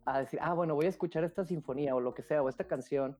a 0.05 0.19
decir, 0.21 0.39
ah, 0.41 0.55
bueno, 0.55 0.73
voy 0.73 0.87
a 0.87 0.89
escuchar 0.89 1.23
esta 1.23 1.45
sinfonía 1.45 1.95
o 1.95 1.99
lo 1.99 2.15
que 2.15 2.23
sea, 2.23 2.41
o 2.41 2.49
esta 2.49 2.63
canción, 2.63 3.15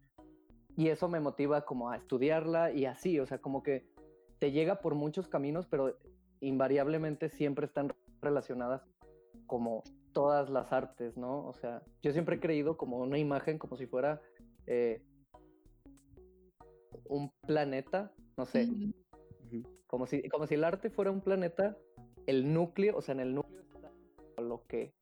y 0.75 0.88
eso 0.88 1.07
me 1.07 1.19
motiva 1.19 1.63
como 1.63 1.91
a 1.91 1.95
estudiarla 1.97 2.71
y 2.71 2.86
así, 2.86 3.19
o 3.19 3.25
sea, 3.27 3.38
como 3.39 3.61
que 3.61 3.86
te 4.39 4.51
llega 4.51 4.82
por 4.82 4.95
muchos 4.95 5.27
caminos, 5.27 5.67
pero 5.67 5.95
invariablemente 6.39 7.29
siempre 7.29 7.67
están 7.67 7.93
relacionadas 8.19 8.82
como 9.45 9.84
todas 10.11 10.49
las 10.49 10.73
artes, 10.73 11.17
¿no? 11.17 11.45
O 11.45 11.53
sea, 11.53 11.84
yo 12.01 12.13
siempre 12.13 12.38
he 12.38 12.39
creído 12.39 12.77
como 12.77 12.97
una 12.97 13.19
imagen, 13.19 13.59
como 13.59 13.75
si 13.75 13.86
fuera 13.86 14.19
eh, 14.65 15.03
un 17.05 17.29
planeta, 17.45 18.11
no 18.38 18.45
sé, 18.47 18.67
como 19.86 20.07
si, 20.07 20.27
como 20.29 20.47
si 20.47 20.55
el 20.55 20.63
arte 20.63 20.89
fuera 20.89 21.11
un 21.11 21.21
planeta, 21.21 21.77
el 22.28 22.53
núcleo, 22.53 22.97
o 22.97 23.01
sea, 23.01 23.13
en 23.13 23.19
el 23.22 23.36
núcleo 23.36 23.61
está 23.61 23.91
lo 24.41 24.65
que, 24.67 24.93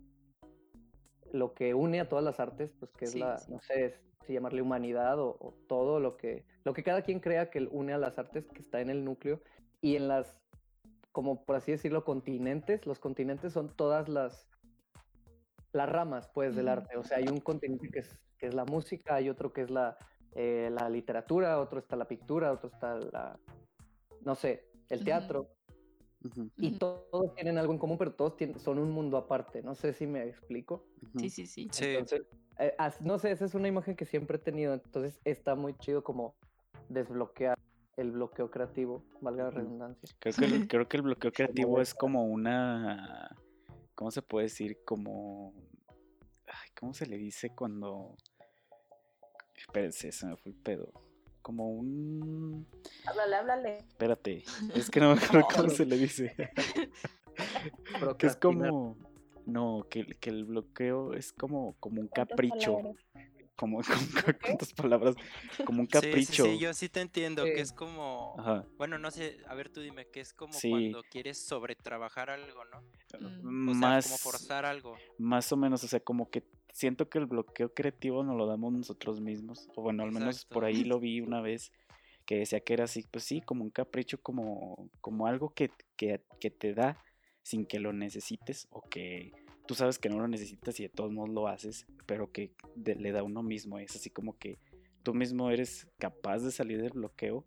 lo 1.31 1.53
que 1.53 1.73
une 1.73 1.99
a 1.99 2.09
todas 2.09 2.23
las 2.25 2.39
artes, 2.39 2.73
pues 2.79 2.91
que 2.93 3.05
es 3.05 3.11
Sí, 3.11 3.19
la, 3.19 3.37
sí. 3.37 3.51
no 3.51 3.59
sé 3.61 3.95
si 4.25 4.33
llamarle 4.33 4.61
humanidad 4.61 5.19
o, 5.19 5.37
o 5.39 5.53
todo 5.67 5.99
lo 5.99 6.17
que, 6.17 6.45
lo 6.63 6.73
que 6.73 6.83
cada 6.83 7.01
quien 7.01 7.19
crea 7.19 7.49
que 7.49 7.67
une 7.71 7.93
a 7.93 7.97
las 7.97 8.17
artes 8.19 8.47
que 8.47 8.61
está 8.61 8.81
en 8.81 8.89
el 8.89 9.03
núcleo 9.03 9.41
y 9.81 9.95
en 9.95 10.07
las, 10.07 10.41
como 11.11 11.45
por 11.45 11.55
así 11.55 11.71
decirlo, 11.71 12.03
continentes, 12.03 12.85
los 12.85 12.99
continentes 12.99 13.53
son 13.53 13.75
todas 13.75 14.09
las, 14.09 14.49
las 15.71 15.89
ramas, 15.89 16.29
pues, 16.33 16.55
del 16.55 16.67
arte, 16.67 16.97
o 16.97 17.03
sea, 17.03 17.17
hay 17.17 17.27
un 17.27 17.39
continente 17.39 17.89
que 17.89 17.99
es, 17.99 18.19
que 18.37 18.47
es 18.47 18.53
la 18.53 18.65
música, 18.65 19.15
hay 19.15 19.29
otro 19.29 19.53
que 19.53 19.61
es 19.61 19.69
la, 19.69 19.97
eh, 20.33 20.69
la 20.71 20.89
literatura, 20.89 21.59
otro 21.59 21.79
está 21.79 21.95
la 21.95 22.07
pintura, 22.07 22.51
otro 22.51 22.69
está 22.69 22.95
la, 22.95 23.39
no 24.21 24.35
sé, 24.35 24.69
el 24.89 25.03
teatro. 25.03 25.47
Y 26.57 26.71
todos 26.71 27.33
tienen 27.35 27.57
algo 27.57 27.71
en 27.73 27.79
común, 27.79 27.97
pero 27.97 28.13
todos 28.13 28.35
tienen- 28.35 28.59
son 28.59 28.79
un 28.79 28.91
mundo 28.91 29.17
aparte. 29.17 29.61
No 29.63 29.75
sé 29.75 29.93
si 29.93 30.05
me 30.07 30.23
explico. 30.27 30.85
Sí, 31.17 31.29
sí, 31.29 31.45
sí. 31.45 31.69
Sí, 31.71 31.85
Entonces, 31.85 32.21
eh, 32.59 32.73
as- 32.77 33.01
no 33.01 33.17
sé, 33.19 33.31
esa 33.31 33.45
es 33.45 33.55
una 33.55 33.67
imagen 33.67 33.95
que 33.95 34.05
siempre 34.05 34.37
he 34.37 34.39
tenido. 34.39 34.73
Entonces 34.73 35.21
está 35.23 35.55
muy 35.55 35.77
chido 35.77 36.03
como 36.03 36.35
desbloquear 36.89 37.57
el 37.97 38.11
bloqueo 38.11 38.49
creativo, 38.51 39.03
valga 39.21 39.45
la 39.45 39.49
redundancia. 39.51 40.09
Creo 40.19 40.33
que, 40.35 40.45
el, 40.45 40.67
creo 40.67 40.87
que 40.87 40.97
el 40.97 41.03
bloqueo 41.03 41.31
creativo 41.75 41.81
es 41.81 41.93
como 41.93 42.25
una. 42.25 43.35
¿Cómo 43.95 44.11
se 44.11 44.21
puede 44.21 44.45
decir? 44.45 44.77
Como. 44.85 45.53
Ay, 46.47 46.69
¿Cómo 46.79 46.93
se 46.93 47.05
le 47.05 47.17
dice 47.17 47.53
cuando. 47.55 48.15
Espérense, 49.55 50.11
se 50.11 50.25
me 50.25 50.35
fue 50.37 50.51
el 50.53 50.57
pedo. 50.57 50.91
Como 51.41 51.69
un. 51.71 52.67
Háblale, 53.05 53.35
háblale. 53.35 53.77
Espérate, 53.77 54.43
es 54.75 54.89
que 54.89 54.99
no 54.99 55.15
me 55.15 55.21
acuerdo 55.21 55.47
cómo 55.55 55.69
se 55.69 55.85
le 55.85 55.97
dice. 55.97 56.35
que 58.17 58.27
es 58.27 58.35
como. 58.35 58.97
No, 59.45 59.83
que, 59.89 60.01
el- 60.01 60.17
que 60.19 60.29
el 60.29 60.45
bloqueo 60.45 61.13
es 61.13 61.33
como, 61.33 61.75
como 61.79 62.01
un 62.01 62.07
¿Cuántas 62.07 62.29
capricho. 62.35 62.73
palabras? 62.75 62.95
Como, 63.55 63.81
como- 63.81 64.33
¿cuántas 64.45 64.73
palabras? 64.73 65.15
Como 65.65 65.79
un 65.81 65.87
Sí, 65.87 65.91
sí, 65.97 66.01
capricho. 66.07 66.45
Sí, 66.45 66.59
yo 66.59 66.73
sí 66.73 66.87
te 66.87 67.01
entiendo, 67.01 67.43
Sí. 67.45 67.53
que 67.55 67.61
es 67.61 67.71
como... 67.73 68.35
Ajá. 68.37 68.63
Bueno, 68.77 68.99
no 68.99 69.09
sé, 69.09 69.37
a 69.47 69.55
ver 69.55 69.69
tú 69.69 69.81
dime, 69.81 70.05
que 70.07 70.19
es 70.19 70.33
como 70.33 70.53
Sí. 70.53 70.69
cuando 70.69 71.01
quieres 71.09 71.39
sobretrabajar 71.45 72.29
algo, 72.29 72.63
¿no? 72.65 72.81
Mm. 73.41 73.69
O 73.69 73.71
sea, 73.71 73.79
más, 73.81 74.05
como 74.05 74.17
forzar 74.19 74.65
algo. 74.65 74.95
más 75.17 75.51
o 75.51 75.57
menos, 75.57 75.83
o 75.83 75.87
sea, 75.87 75.99
como 75.99 76.29
que 76.29 76.43
siento 76.71 77.09
que 77.09 77.17
el 77.19 77.25
bloqueo 77.25 77.73
creativo 77.73 78.23
nos 78.23 78.37
lo 78.37 78.45
damos 78.45 78.73
nosotros 78.73 79.19
mismos. 79.21 79.67
O 79.75 79.81
bueno, 79.81 80.03
al 80.03 80.11
menos 80.11 80.45
por 80.45 80.65
ahí 80.65 80.83
lo 80.83 80.99
vi 80.99 81.21
una 81.21 81.41
vez 81.41 81.71
que 82.25 82.37
decía 82.37 82.59
que 82.59 82.73
era 82.73 82.83
así, 82.85 83.05
pues 83.09 83.23
sí, 83.23 83.41
como 83.41 83.63
un 83.63 83.71
capricho, 83.71 84.21
como, 84.21 84.89
como 85.01 85.25
algo 85.27 85.49
que, 85.53 85.71
que, 85.97 86.21
que 86.39 86.51
te 86.51 86.73
da 86.73 86.97
sin 87.41 87.65
que 87.65 87.79
lo 87.79 87.91
necesites 87.93 88.67
o 88.69 88.81
que 88.81 89.31
tú 89.65 89.73
sabes 89.73 89.97
que 89.97 90.09
no 90.09 90.19
lo 90.19 90.27
necesitas 90.27 90.79
y 90.79 90.83
de 90.83 90.89
todos 90.89 91.11
modos 91.11 91.29
lo 91.29 91.47
haces, 91.47 91.87
pero 92.05 92.31
que 92.31 92.51
de- 92.75 92.95
le 92.95 93.11
da 93.11 93.23
uno 93.23 93.41
mismo. 93.41 93.79
Es 93.79 93.95
así 93.95 94.09
como 94.11 94.37
que 94.37 94.59
tú 95.03 95.13
mismo 95.15 95.49
eres 95.49 95.87
capaz 95.97 96.39
de 96.39 96.51
salir 96.51 96.81
del 96.81 96.91
bloqueo, 96.91 97.45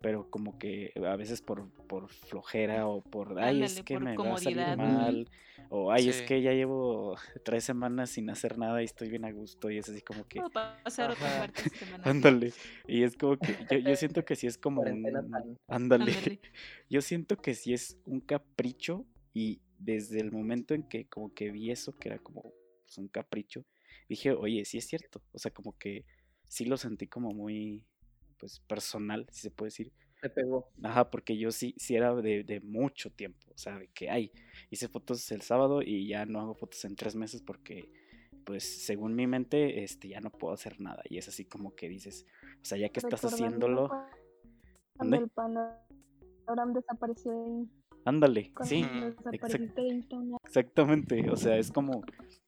pero 0.00 0.30
como 0.30 0.58
que 0.58 0.92
a 1.06 1.16
veces 1.16 1.42
por, 1.42 1.70
por 1.86 2.08
flojera 2.08 2.86
o 2.86 3.02
por, 3.02 3.38
ay, 3.38 3.62
es 3.62 3.82
que 3.82 3.98
me 3.98 4.16
va 4.16 4.34
a 4.34 4.38
salir 4.38 4.76
mal, 4.76 5.28
o 5.68 5.92
ay, 5.92 6.08
es 6.08 6.22
que 6.22 6.40
ya 6.40 6.52
llevo 6.52 7.16
tres 7.44 7.64
semanas 7.64 8.10
sin 8.10 8.30
hacer 8.30 8.58
nada 8.58 8.80
y 8.82 8.86
estoy 8.86 9.10
bien 9.10 9.24
a 9.24 9.32
gusto 9.32 9.70
y 9.70 9.78
es 9.78 9.88
así 9.88 10.00
como 10.00 10.26
que, 10.26 10.40
pasar 10.52 11.10
otra 11.10 11.38
parte 11.38 11.68
semana. 11.70 12.04
ándale, 12.04 12.52
y 12.86 13.02
es 13.02 13.16
como 13.16 13.36
que 13.36 13.54
yo, 13.70 13.78
yo 13.78 13.96
siento 13.96 14.24
que 14.24 14.36
sí 14.36 14.46
es 14.46 14.56
como 14.56 14.82
un, 14.82 15.06
ándale, 15.06 15.56
Ándale. 15.68 16.40
yo 16.88 17.00
siento 17.02 17.36
que 17.36 17.54
sí 17.54 17.74
es 17.74 17.98
un 18.06 18.20
capricho 18.20 19.04
y 19.34 19.60
desde 19.78 20.20
el 20.20 20.32
momento 20.32 20.74
en 20.74 20.82
que 20.82 21.06
como 21.08 21.34
que 21.34 21.50
vi 21.50 21.70
eso, 21.70 21.96
que 21.98 22.08
era 22.08 22.18
como 22.18 22.52
pues, 22.84 22.98
un 22.98 23.08
capricho, 23.08 23.64
dije, 24.08 24.32
oye, 24.32 24.64
sí 24.64 24.78
es 24.78 24.86
cierto, 24.86 25.22
o 25.32 25.38
sea, 25.38 25.50
como 25.50 25.76
que 25.78 26.04
sí 26.48 26.64
lo 26.64 26.76
sentí 26.76 27.06
como 27.06 27.32
muy, 27.32 27.86
pues, 28.40 28.60
personal, 28.60 29.26
si 29.30 29.42
se 29.42 29.50
puede 29.50 29.68
decir, 29.68 29.92
Te 30.22 30.30
pegó. 30.30 30.68
Ajá, 30.82 31.10
porque 31.10 31.36
yo 31.36 31.50
sí, 31.50 31.74
sí 31.78 31.94
era 31.94 32.14
de, 32.14 32.42
de 32.42 32.60
mucho 32.60 33.10
tiempo, 33.10 33.46
o 33.54 33.58
sea, 33.58 33.78
de 33.78 33.88
que, 33.88 34.10
ay, 34.10 34.32
hice 34.70 34.88
fotos 34.88 35.30
el 35.30 35.42
sábado 35.42 35.82
y 35.82 36.08
ya 36.08 36.26
no 36.26 36.40
hago 36.40 36.54
fotos 36.54 36.84
en 36.84 36.96
tres 36.96 37.14
meses 37.14 37.42
porque, 37.42 37.90
pues, 38.44 38.64
según 38.84 39.14
mi 39.14 39.26
mente, 39.26 39.82
este, 39.84 40.08
ya 40.08 40.20
no 40.20 40.30
puedo 40.30 40.54
hacer 40.54 40.80
nada. 40.80 41.02
Y 41.08 41.18
es 41.18 41.28
así 41.28 41.44
como 41.44 41.74
que 41.74 41.88
dices, 41.88 42.26
o 42.60 42.64
sea, 42.64 42.78
ya 42.78 42.88
que 42.88 43.00
estás 43.00 43.24
haciéndolo, 43.24 43.88
Cuando 44.96 45.16
el 45.16 45.28
panorama 45.28 46.72
desapareció 46.74 47.32
de, 47.32 47.66
ándale, 48.04 48.52
sí, 48.64 48.78
Instagram. 48.80 50.36
exactamente, 50.44 51.30
o 51.30 51.36
sea, 51.36 51.56
es 51.58 51.70
como, 51.70 52.02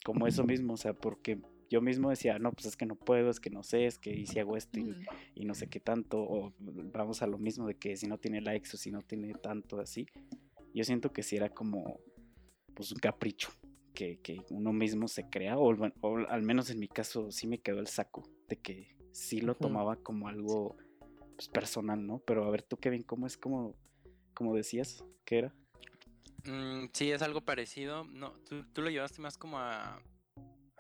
como 0.05 0.27
eso 0.27 0.45
mismo, 0.45 0.75
o 0.75 0.77
sea, 0.77 0.95
porque 0.95 1.41
yo 1.73 1.81
mismo 1.81 2.11
decía, 2.11 2.39
no, 2.39 2.53
pues 2.53 2.67
es 2.67 2.77
que 2.77 2.85
no 2.85 2.97
puedo, 2.97 3.31
es 3.31 3.41
que 3.41 3.49
no 3.49 3.63
sé, 3.63 3.87
es 3.87 3.99
que 3.99 4.15
y 4.15 4.27
si 4.27 4.39
hago 4.39 4.59
esto 4.59 4.79
y, 4.79 5.47
no 5.47 5.55
sé 5.55 5.69
qué 5.69 5.81
tanto, 5.81 6.19
o 6.21 6.53
vamos 6.59 7.23
a 7.23 7.27
lo 7.27 7.39
mismo 7.39 7.67
de 7.67 7.77
que 7.77 7.97
si 7.97 8.07
no 8.07 8.19
tiene 8.19 8.43
likes 8.43 8.69
o 8.75 8.77
si 8.77 8.91
no 8.91 9.01
tiene 9.01 9.33
tanto 9.33 9.81
así. 9.81 10.07
Yo 10.75 10.85
siento 10.85 11.15
que 11.15 11.23
si 11.23 11.37
era 11.37 11.49
como, 11.49 11.99
pues 12.75 12.93
un 12.93 12.99
capricho 12.99 13.49
que, 13.95 14.19
que 14.19 14.43
uno 14.51 14.75
mismo 14.75 15.09
se 15.09 15.31
crea, 15.31 15.57
o, 15.57 15.75
al 16.29 16.43
menos 16.43 16.69
en 16.69 16.79
mi 16.79 16.89
caso 16.89 17.33
sí 17.33 17.47
me 17.47 17.59
quedó 17.59 17.81
el 17.81 17.87
saco 17.87 18.23
de 18.49 18.57
que 18.57 18.95
sí 19.13 19.41
lo 19.41 19.55
tomaba 19.55 19.97
como 19.97 20.29
algo 20.29 20.77
pues, 21.37 21.49
personal, 21.49 22.07
¿no? 22.07 22.19
Pero 22.19 22.45
a 22.45 22.51
ver 22.51 22.65
tú, 22.65 22.77
Kevin, 22.77 23.03
¿cómo 23.03 23.27
es 23.27 23.39
como, 23.39 23.75
como 24.35 24.55
decías 24.55 25.03
que 25.25 25.39
era? 25.39 25.55
Mm, 26.45 26.89
sí, 26.93 27.11
es 27.11 27.23
algo 27.23 27.41
parecido. 27.41 28.05
No, 28.05 28.33
tú, 28.47 28.63
tú 28.75 28.83
lo 28.83 28.91
llevaste 28.91 29.23
más 29.23 29.39
como 29.39 29.59
a, 29.59 30.03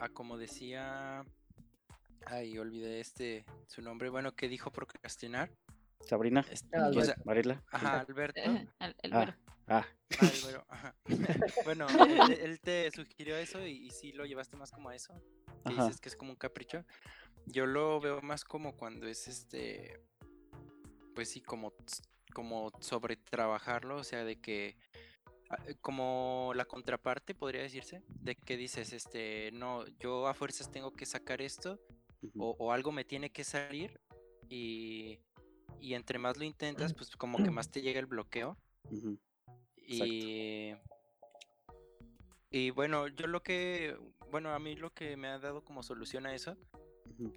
a 0.03 0.09
como 0.09 0.36
decía. 0.36 1.24
Ay, 2.26 2.59
olvidé 2.59 3.00
este 3.00 3.44
su 3.66 3.82
nombre. 3.82 4.09
Bueno, 4.11 4.34
que 4.34 4.48
dijo 4.48 4.70
procrastinar. 4.70 5.50
Sabrina, 6.00 6.44
Este, 6.50 6.76
Ah, 6.76 6.82
o 6.82 6.84
Alberto. 6.86 7.05
sea, 7.05 7.16
Mariela. 7.24 7.62
ajá, 7.70 8.00
Alberto. 8.00 8.40
Al- 8.80 8.96
el 9.03 9.12
Ah, 9.14 9.36
ah, 9.68 9.86
Ah, 10.18 10.64
ajá. 10.68 10.94
Bueno, 11.64 11.86
él, 12.32 12.32
él 12.32 12.61
te 12.61 12.90
sugirió 12.90 13.36
eso 13.36 13.64
y, 13.64 13.86
y 13.86 13.90
sí 13.90 14.12
lo 14.12 14.26
llevaste 14.26 14.57
más 14.57 14.72
como 14.72 14.88
a 14.88 14.96
eso. 14.96 15.14
Que 15.64 15.74
dices 15.74 16.00
que 16.00 16.09
es 16.09 16.16
como 16.16 16.30
un 16.32 16.36
capricho. 16.36 16.84
Yo 17.46 17.66
lo 17.66 18.00
veo 18.00 18.20
más 18.22 18.44
como 18.44 18.76
cuando 18.76 19.07
es 19.07 19.28
este. 19.28 20.00
Pues 21.14 21.28
sí, 21.30 21.40
como, 21.40 21.72
como 22.34 22.72
sobre 22.80 23.16
trabajarlo. 23.16 23.96
O 23.96 24.05
sea, 24.05 24.24
de 24.24 24.40
que. 24.40 24.76
Ah, 25.53 25.59
eh, 25.66 25.74
Como 25.80 26.53
la 26.55 26.64
contraparte, 26.64 27.34
podría 27.34 27.62
decirse. 27.62 28.03
De 28.09 28.34
que 28.34 28.57
dices, 28.57 28.92
este. 28.92 29.50
No, 29.53 29.86
yo 29.98 30.26
a 30.26 30.34
fuerzas 30.34 30.70
tengo 30.70 30.92
que 30.92 31.07
sacar 31.07 31.40
esto. 31.40 31.80
O, 32.36 32.57
o 32.59 32.72
algo 32.72 32.92
me 32.92 33.05
tiene 33.05 33.30
que 33.30 33.44
salir. 33.44 34.00
Y. 34.48 35.20
Y 35.80 35.94
entre 35.94 36.18
más 36.18 36.36
lo 36.36 36.44
intentas, 36.44 36.94
pues 36.94 37.16
como 37.16 37.38
que 37.42 37.50
más 37.50 37.70
te 37.70 37.82
llega 37.82 37.98
el 37.98 38.07
bloqueo. 38.07 38.57
Exacto. 39.76 40.14
Y, 40.14 40.74
y 42.50 42.70
bueno, 42.70 43.09
yo 43.09 43.26
lo 43.26 43.42
que, 43.42 43.96
bueno, 44.30 44.55
a 44.55 44.59
mí 44.59 44.76
lo 44.76 44.92
que 44.92 45.16
me 45.16 45.28
ha 45.28 45.38
dado 45.38 45.64
como 45.64 45.82
solución 45.82 46.26
a 46.26 46.34
eso 46.34 46.57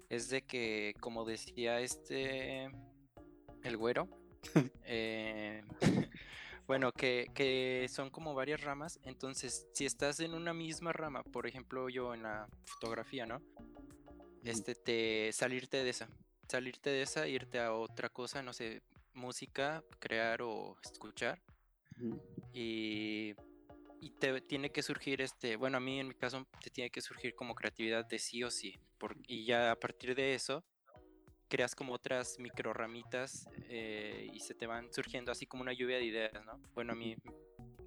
es 0.08 0.28
de 0.28 0.42
que, 0.42 0.94
como 1.00 1.24
decía 1.24 1.80
este, 1.80 2.70
el 3.62 3.76
güero, 3.76 4.08
eh, 4.84 5.64
bueno, 6.66 6.92
que, 6.92 7.26
que 7.34 7.86
son 7.88 8.10
como 8.10 8.34
varias 8.34 8.62
ramas, 8.62 8.98
entonces 9.04 9.66
si 9.72 9.86
estás 9.86 10.20
en 10.20 10.34
una 10.34 10.52
misma 10.52 10.92
rama, 10.92 11.22
por 11.22 11.46
ejemplo 11.46 11.88
yo 11.88 12.12
en 12.14 12.24
la 12.24 12.48
fotografía, 12.64 13.26
¿no? 13.26 13.40
Este, 14.42 14.74
te, 14.74 15.32
salirte 15.32 15.82
de 15.82 15.90
esa, 15.90 16.08
salirte 16.48 16.90
de 16.90 17.02
esa, 17.02 17.28
irte 17.28 17.60
a 17.60 17.72
otra 17.72 18.08
cosa, 18.08 18.42
no 18.42 18.52
sé, 18.52 18.82
música, 19.14 19.82
crear 19.98 20.42
o 20.42 20.76
escuchar. 20.82 21.40
Y, 22.52 23.34
y 24.00 24.10
te 24.18 24.40
tiene 24.40 24.70
que 24.70 24.82
surgir 24.82 25.20
este, 25.20 25.56
bueno, 25.56 25.76
a 25.78 25.80
mí 25.80 26.00
en 26.00 26.08
mi 26.08 26.14
caso 26.14 26.46
te 26.62 26.70
tiene 26.70 26.90
que 26.90 27.00
surgir 27.00 27.34
como 27.34 27.54
creatividad 27.54 28.06
de 28.06 28.18
sí 28.18 28.42
o 28.42 28.50
sí, 28.50 28.78
por- 28.98 29.16
y 29.26 29.44
ya 29.44 29.70
a 29.70 29.76
partir 29.76 30.14
de 30.14 30.34
eso 30.34 30.64
creas 31.48 31.74
como 31.74 31.92
otras 31.92 32.38
micro 32.38 32.72
ramitas 32.72 33.48
eh, 33.68 34.28
y 34.32 34.40
se 34.40 34.54
te 34.54 34.66
van 34.66 34.92
surgiendo 34.92 35.32
así 35.32 35.46
como 35.46 35.62
una 35.62 35.72
lluvia 35.72 35.96
de 35.98 36.04
ideas, 36.04 36.44
¿no? 36.44 36.60
Bueno, 36.74 36.92
a 36.92 36.96
mí 36.96 37.16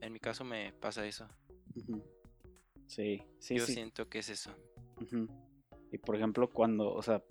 en 0.02 0.14
mi 0.14 0.20
caso 0.20 0.44
me 0.44 0.74
pasa 0.74 1.06
eso. 1.06 1.28
Sí, 2.88 3.22
sí, 3.40 3.56
yo 3.56 3.66
sí. 3.66 3.74
siento 3.74 4.10
que 4.10 4.20
es 4.20 4.30
eso. 4.30 4.56
Y 5.92 5.98
por 5.98 6.16
ejemplo, 6.16 6.50
cuando, 6.50 6.94
o 6.94 7.02
sea, 7.02 7.24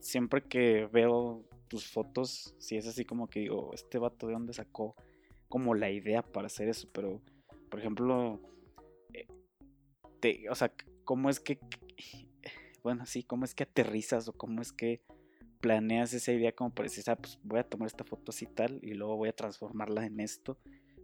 siempre 0.00 0.42
que 0.42 0.86
veo 0.86 1.44
tus 1.68 1.86
fotos, 1.86 2.54
si 2.58 2.76
es 2.76 2.86
así 2.86 3.04
como 3.04 3.28
que 3.28 3.40
digo, 3.40 3.72
este 3.74 3.98
vato 3.98 4.26
de 4.26 4.32
dónde 4.32 4.52
sacó 4.52 4.96
como 5.48 5.74
la 5.74 5.90
idea 5.90 6.22
para 6.22 6.46
hacer 6.46 6.68
eso, 6.68 6.88
pero 6.92 7.20
por 7.70 7.80
ejemplo, 7.80 8.40
eh, 9.12 9.26
te- 10.20 10.48
o 10.48 10.54
sea, 10.54 10.72
cómo 11.04 11.30
es 11.30 11.40
que, 11.40 11.58
bueno, 12.82 13.06
sí, 13.06 13.22
cómo 13.22 13.44
es 13.44 13.54
que 13.54 13.64
aterrizas 13.64 14.28
o 14.28 14.32
cómo 14.32 14.62
es 14.62 14.72
que 14.72 15.02
planeas 15.60 16.12
esa 16.14 16.32
idea 16.32 16.52
como 16.52 16.74
para 16.74 16.88
decir, 16.88 17.04
ah, 17.08 17.16
pues 17.16 17.38
voy 17.42 17.60
a 17.60 17.68
tomar 17.68 17.86
esta 17.86 18.04
foto 18.04 18.30
así 18.30 18.46
tal 18.46 18.78
y 18.82 18.94
luego 18.94 19.16
voy 19.16 19.28
a 19.28 19.36
transformarla 19.36 20.06
en 20.06 20.20
esto 20.20 20.58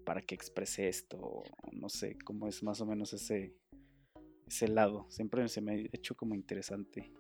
para 0.05 0.23
que 0.23 0.35
exprese 0.35 0.89
esto, 0.89 1.43
no 1.73 1.89
sé, 1.89 2.17
cómo 2.25 2.47
es 2.47 2.63
más 2.63 2.81
o 2.81 2.87
menos 2.87 3.13
ese, 3.13 3.55
ese 4.47 4.69
lado. 4.69 5.07
Siempre 5.09 5.49
se 5.49 5.61
me 5.61 5.73
ha 5.73 5.77
hecho 5.93 6.15
como 6.17 6.35
interesante. 6.35 7.11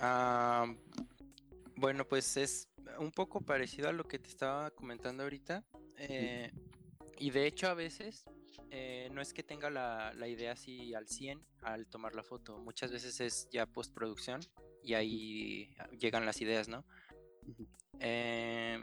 Ah, 0.00 0.74
bueno, 1.76 2.06
pues 2.08 2.36
es 2.36 2.68
un 2.98 3.12
poco 3.12 3.40
parecido 3.40 3.88
a 3.88 3.92
lo 3.92 4.04
que 4.04 4.18
te 4.18 4.28
estaba 4.28 4.70
comentando 4.70 5.22
ahorita. 5.22 5.64
eh, 5.98 6.50
y 7.18 7.30
de 7.30 7.46
hecho 7.46 7.68
a 7.68 7.74
veces 7.74 8.24
eh, 8.70 9.08
no 9.12 9.20
es 9.20 9.32
que 9.32 9.42
tenga 9.42 9.70
la, 9.70 10.12
la 10.14 10.26
idea 10.26 10.52
así 10.52 10.94
al 10.94 11.06
100 11.06 11.40
al 11.62 11.86
tomar 11.86 12.14
la 12.14 12.22
foto. 12.22 12.58
Muchas 12.58 12.90
veces 12.90 13.20
es 13.20 13.48
ya 13.52 13.66
postproducción 13.66 14.40
y 14.82 14.94
ahí 14.94 15.74
llegan 15.98 16.26
las 16.26 16.40
ideas, 16.40 16.68
¿no? 16.68 16.84
Eh, 18.00 18.78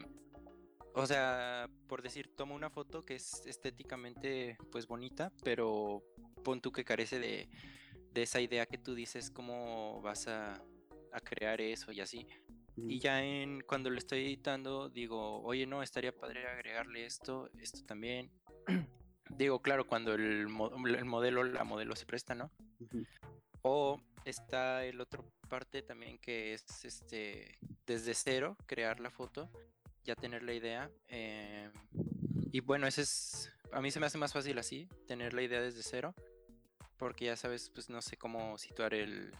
o 0.93 1.05
sea, 1.05 1.69
por 1.87 2.01
decir, 2.01 2.29
tomo 2.35 2.55
una 2.55 2.69
foto 2.69 3.05
que 3.05 3.15
es 3.15 3.45
estéticamente 3.45 4.57
pues 4.71 4.87
bonita, 4.87 5.31
pero 5.43 6.03
pon 6.43 6.61
tú 6.61 6.71
que 6.71 6.83
carece 6.85 7.19
de, 7.19 7.49
de 8.11 8.21
esa 8.21 8.41
idea 8.41 8.65
que 8.65 8.77
tú 8.77 8.95
dices, 8.95 9.29
cómo 9.31 10.01
vas 10.01 10.27
a, 10.27 10.63
a 11.11 11.19
crear 11.21 11.61
eso 11.61 11.91
y 11.91 12.01
así. 12.01 12.27
Y 12.87 12.99
ya 12.99 13.23
en 13.23 13.61
cuando 13.61 13.89
lo 13.89 13.97
estoy 13.97 14.19
editando, 14.25 14.87
digo, 14.89 15.41
oye, 15.41 15.65
no, 15.65 15.83
estaría 15.83 16.15
padre 16.15 16.47
agregarle 16.47 17.05
esto, 17.05 17.49
esto 17.59 17.83
también. 17.85 18.31
digo, 19.37 19.61
claro, 19.61 19.85
cuando 19.85 20.13
el, 20.13 20.47
mo- 20.47 20.71
el 20.87 21.05
modelo, 21.05 21.43
la 21.43 21.65
modelo 21.65 21.95
se 21.95 22.05
presta, 22.05 22.35
¿no? 22.35 22.51
O 23.61 24.01
está 24.23 24.85
el 24.85 25.01
otro 25.01 25.25
parte 25.49 25.81
también 25.81 26.17
que 26.19 26.53
es 26.53 26.85
este 26.85 27.57
desde 27.85 28.13
cero 28.13 28.55
crear 28.67 28.99
la 28.99 29.09
foto, 29.09 29.49
ya 30.05 30.15
tener 30.15 30.43
la 30.43 30.53
idea. 30.53 30.89
eh, 31.07 31.69
y 32.51 32.61
bueno, 32.61 32.87
ese 32.87 33.01
es 33.01 33.51
a 33.71 33.81
mí 33.81 33.91
se 33.91 33.99
me 33.99 34.05
hace 34.07 34.17
más 34.17 34.33
fácil 34.33 34.57
así, 34.57 34.87
tener 35.07 35.33
la 35.33 35.41
idea 35.41 35.61
desde 35.61 35.83
cero, 35.83 36.15
porque 36.97 37.25
ya 37.25 37.35
sabes, 37.35 37.69
pues 37.69 37.89
no 37.89 38.01
sé 38.01 38.17
cómo 38.17 38.57
situar 38.57 38.93
el 38.93 39.31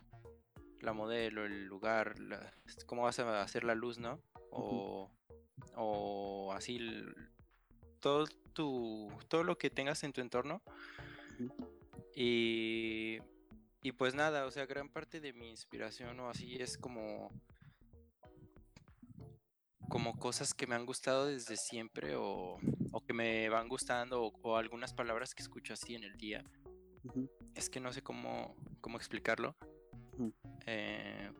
la 0.81 0.93
modelo, 0.93 1.45
el 1.45 1.65
lugar, 1.65 2.19
la- 2.19 2.53
cómo 2.85 3.03
vas 3.03 3.19
a 3.19 3.41
hacer 3.41 3.63
la 3.65 3.75
luz, 3.75 3.97
¿no? 3.97 4.21
O, 4.51 5.11
o 5.75 6.53
así 6.53 6.77
el- 6.77 7.13
todo 7.99 8.25
tu 8.53 9.09
todo 9.27 9.43
lo 9.43 9.57
que 9.57 9.69
tengas 9.69 10.03
en 10.03 10.13
tu 10.13 10.21
entorno. 10.21 10.61
Y 12.15 13.19
y 13.81 13.91
pues 13.93 14.13
nada, 14.15 14.45
o 14.45 14.51
sea, 14.51 14.65
gran 14.65 14.89
parte 14.89 15.19
de 15.19 15.33
mi 15.33 15.49
inspiración 15.49 16.19
o 16.19 16.29
así 16.29 16.55
es 16.55 16.77
como 16.77 17.31
como 19.89 20.17
cosas 20.19 20.53
que 20.53 20.67
me 20.67 20.75
han 20.75 20.85
gustado 20.85 21.25
desde 21.25 21.57
siempre 21.57 22.15
o, 22.15 22.59
o 22.91 23.01
que 23.05 23.13
me 23.13 23.49
van 23.49 23.67
gustando 23.67 24.23
o, 24.23 24.39
o 24.43 24.55
algunas 24.55 24.93
palabras 24.93 25.33
que 25.33 25.41
escucho 25.41 25.73
así 25.73 25.95
en 25.95 26.03
el 26.03 26.15
día. 26.15 26.43
Es 27.55 27.69
que 27.69 27.79
no 27.79 27.91
sé 27.91 28.03
cómo, 28.03 28.55
cómo 28.81 28.97
explicarlo. 28.97 29.55
Eh, 30.67 31.31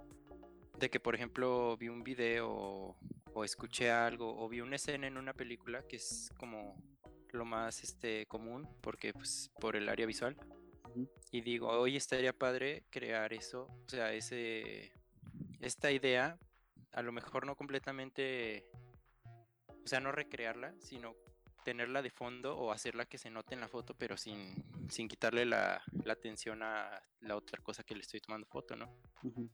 de 0.79 0.89
que, 0.89 0.99
por 0.99 1.13
ejemplo, 1.13 1.77
vi 1.77 1.89
un 1.89 2.03
video 2.03 2.49
o, 2.49 2.97
o 3.33 3.43
escuché 3.43 3.91
algo 3.91 4.35
o 4.37 4.49
vi 4.49 4.61
una 4.61 4.77
escena 4.77 5.07
en 5.07 5.17
una 5.17 5.33
película 5.33 5.83
que 5.87 5.97
es 5.97 6.31
como 6.37 6.81
lo 7.31 7.45
más 7.45 7.83
este, 7.83 8.25
común 8.25 8.67
porque 8.81 9.13
pues 9.13 9.51
por 9.59 9.75
el 9.75 9.89
área 9.89 10.05
visual. 10.05 10.35
Y 11.31 11.41
digo, 11.41 11.67
hoy 11.69 11.95
estaría 11.95 12.33
padre 12.33 12.83
crear 12.89 13.33
eso, 13.33 13.67
o 13.85 13.89
sea, 13.89 14.13
ese, 14.13 14.91
esta 15.59 15.91
idea, 15.91 16.37
a 16.91 17.01
lo 17.01 17.11
mejor 17.11 17.45
no 17.45 17.55
completamente, 17.55 18.65
o 19.67 19.87
sea, 19.87 19.99
no 19.99 20.11
recrearla, 20.11 20.73
sino 20.79 21.15
tenerla 21.63 22.01
de 22.01 22.09
fondo 22.09 22.57
o 22.57 22.71
hacerla 22.71 23.05
que 23.05 23.17
se 23.17 23.29
note 23.29 23.53
en 23.53 23.61
la 23.61 23.67
foto, 23.67 23.93
pero 23.93 24.17
sin, 24.17 24.55
sin 24.89 25.07
quitarle 25.07 25.45
la, 25.45 25.83
la 26.03 26.13
atención 26.13 26.63
a 26.63 27.01
la 27.19 27.35
otra 27.35 27.61
cosa 27.61 27.83
que 27.83 27.93
le 27.95 28.01
estoy 28.01 28.21
tomando 28.21 28.47
foto, 28.47 28.75
¿no? 28.75 28.87
Ujú. 29.23 29.49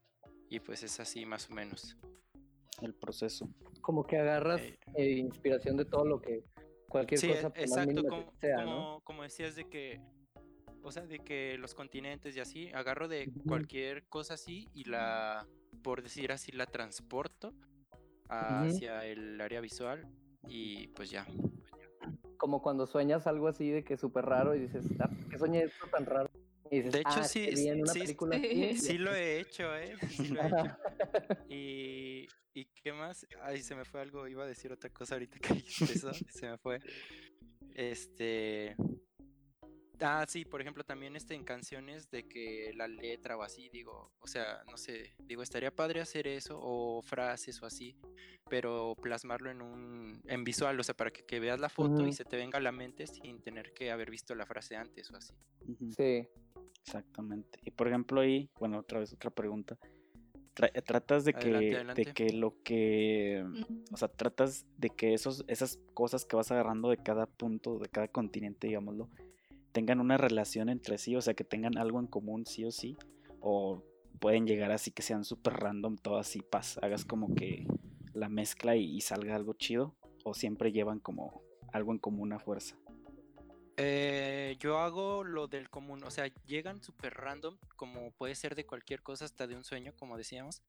Y 0.49 0.59
pues 0.59 0.83
es 0.83 0.99
así 0.99 1.25
más 1.25 1.49
o 1.49 1.53
menos. 1.53 1.97
El 2.81 2.93
proceso. 2.93 3.49
Como 3.81 4.05
que 4.05 4.17
agarras 4.17 4.61
Eh. 4.61 4.77
eh, 4.95 5.11
inspiración 5.17 5.75
de 5.77 5.85
todo 5.85 6.05
lo 6.05 6.21
que, 6.21 6.43
cualquier 6.87 7.19
Sí, 7.19 7.27
cosa 7.27 7.49
más 7.49 7.57
exacto, 7.57 8.03
como, 8.07 8.33
sea, 8.39 8.57
¿no? 8.57 8.63
como, 8.65 9.01
como 9.01 9.23
decías 9.23 9.55
de 9.55 9.67
que, 9.67 9.99
o 10.85 10.91
sea, 10.91 11.05
de 11.07 11.17
que 11.19 11.57
los 11.57 11.73
continentes 11.73 12.35
y 12.37 12.39
así, 12.39 12.71
agarro 12.71 13.07
de 13.07 13.31
cualquier 13.47 14.07
cosa 14.07 14.35
así 14.35 14.69
y 14.73 14.83
la, 14.83 15.47
por 15.83 16.03
decir 16.03 16.31
así, 16.31 16.51
la 16.51 16.67
transporto 16.67 17.53
hacia 18.29 19.03
el 19.05 19.41
área 19.41 19.61
visual 19.61 20.07
y 20.47 20.87
pues 20.89 21.09
ya. 21.09 21.25
Como 22.37 22.61
cuando 22.61 22.85
sueñas 22.85 23.25
algo 23.25 23.47
así 23.47 23.69
de 23.71 23.83
que 23.83 23.95
es 23.95 23.99
súper 23.99 24.25
raro 24.25 24.53
y 24.55 24.59
dices, 24.59 24.85
ah, 24.99 25.07
¿por 25.07 25.27
¿qué 25.27 25.39
soñé 25.39 25.63
esto 25.63 25.87
tan 25.87 26.05
raro? 26.05 26.29
Y 26.69 26.77
dices, 26.77 26.93
De 26.93 26.99
hecho, 26.99 27.09
"Ah, 27.19 27.23
sí, 27.23 27.45
sí, 27.55 27.65
película 27.99 28.35
sí, 28.37 28.41
así", 28.43 28.57
y 28.59 28.73
Sí 28.75 28.85
así. 28.89 28.97
lo 28.99 29.15
he 29.15 29.39
hecho, 29.39 29.75
¿eh? 29.75 29.95
Sí 30.09 30.27
lo 30.29 30.41
he 30.41 30.47
hecho. 30.47 30.77
Y, 31.49 32.27
¿y 32.53 32.65
qué 32.83 32.93
más? 32.93 33.25
Ay, 33.41 33.61
se 33.61 33.75
me 33.75 33.85
fue 33.85 34.01
algo, 34.01 34.27
iba 34.27 34.43
a 34.43 34.47
decir 34.47 34.71
otra 34.71 34.89
cosa 34.91 35.15
ahorita 35.15 35.39
que 35.39 35.53
eso, 35.91 36.11
se 36.13 36.49
me 36.49 36.57
fue. 36.57 36.79
Este... 37.73 38.75
Ah, 40.01 40.25
sí, 40.27 40.45
por 40.45 40.61
ejemplo, 40.61 40.83
también 40.83 41.15
este, 41.15 41.35
en 41.35 41.43
canciones 41.43 42.09
de 42.09 42.27
que 42.27 42.71
la 42.75 42.87
letra 42.87 43.37
o 43.37 43.43
así, 43.43 43.69
digo, 43.69 44.11
o 44.19 44.27
sea, 44.27 44.63
no 44.69 44.77
sé, 44.77 45.15
digo, 45.19 45.41
estaría 45.41 45.71
padre 45.75 46.01
hacer 46.01 46.27
eso 46.27 46.59
o 46.61 47.01
frases 47.01 47.61
o 47.61 47.65
así, 47.65 47.95
pero 48.49 48.95
plasmarlo 49.01 49.51
en 49.51 49.61
un, 49.61 50.21
en 50.25 50.43
visual, 50.43 50.79
o 50.79 50.83
sea, 50.83 50.95
para 50.95 51.11
que, 51.11 51.25
que 51.25 51.39
veas 51.39 51.59
la 51.59 51.69
foto 51.69 52.05
y 52.05 52.13
se 52.13 52.25
te 52.25 52.37
venga 52.37 52.57
a 52.57 52.61
la 52.61 52.71
mente 52.71 53.07
sin 53.07 53.41
tener 53.41 53.73
que 53.73 53.91
haber 53.91 54.11
visto 54.11 54.35
la 54.35 54.45
frase 54.45 54.75
antes 54.75 55.11
o 55.11 55.17
así. 55.17 55.33
Sí. 55.95 56.27
Exactamente. 56.81 57.59
Y 57.63 57.71
por 57.71 57.87
ejemplo 57.87 58.21
ahí, 58.21 58.47
bueno, 58.59 58.77
otra 58.77 58.99
vez 58.99 59.11
otra 59.11 59.31
pregunta. 59.31 59.77
Tra- 60.55 60.69
eh, 60.73 60.81
tratas 60.83 61.25
de 61.25 61.33
que, 61.33 61.47
Adelante, 61.47 62.05
de 62.05 62.13
que 62.13 62.31
lo 62.31 62.61
que, 62.63 63.43
o 63.91 63.97
sea, 63.97 64.07
tratas 64.07 64.65
de 64.77 64.91
que 64.91 65.15
esos, 65.15 65.43
esas 65.47 65.79
cosas 65.95 66.25
que 66.25 66.35
vas 66.35 66.51
agarrando 66.51 66.89
de 66.89 66.97
cada 66.97 67.25
punto, 67.25 67.79
de 67.79 67.89
cada 67.89 68.07
continente, 68.07 68.67
digámoslo, 68.67 69.09
tengan 69.75 69.99
una 69.99 70.15
relación 70.15 70.69
entre 70.69 70.97
sí, 70.97 71.17
o 71.17 71.21
sea, 71.21 71.33
que 71.33 71.43
tengan 71.43 71.77
algo 71.77 71.99
en 71.99 72.07
común 72.07 72.45
sí 72.45 72.63
o 72.63 72.71
sí, 72.71 72.95
o 73.41 73.83
pueden 74.21 74.47
llegar 74.47 74.71
así 74.71 74.91
que 74.91 75.01
sean 75.01 75.25
súper 75.25 75.51
random, 75.51 75.97
todo 75.97 76.17
así, 76.17 76.39
pas, 76.41 76.77
hagas 76.81 77.03
como 77.03 77.35
que 77.35 77.67
la 78.13 78.29
mezcla 78.29 78.77
y, 78.77 78.95
y 78.95 79.01
salga 79.01 79.35
algo 79.35 79.51
chido, 79.51 79.93
o 80.23 80.33
siempre 80.33 80.71
llevan 80.71 81.01
como 81.01 81.41
algo 81.73 81.91
en 81.91 81.99
común 81.99 82.31
a 82.31 82.39
fuerza. 82.39 82.77
Eh, 83.75 84.55
yo 84.61 84.77
hago 84.77 85.25
lo 85.25 85.47
del 85.47 85.69
común, 85.69 86.01
o 86.05 86.09
sea, 86.09 86.31
llegan 86.45 86.81
súper 86.81 87.13
random, 87.13 87.57
como 87.75 88.11
puede 88.11 88.35
ser 88.35 88.55
de 88.55 88.65
cualquier 88.65 89.03
cosa, 89.03 89.25
hasta 89.25 89.45
de 89.45 89.57
un 89.57 89.65
sueño, 89.65 89.91
como 89.99 90.15
decíamos, 90.15 90.61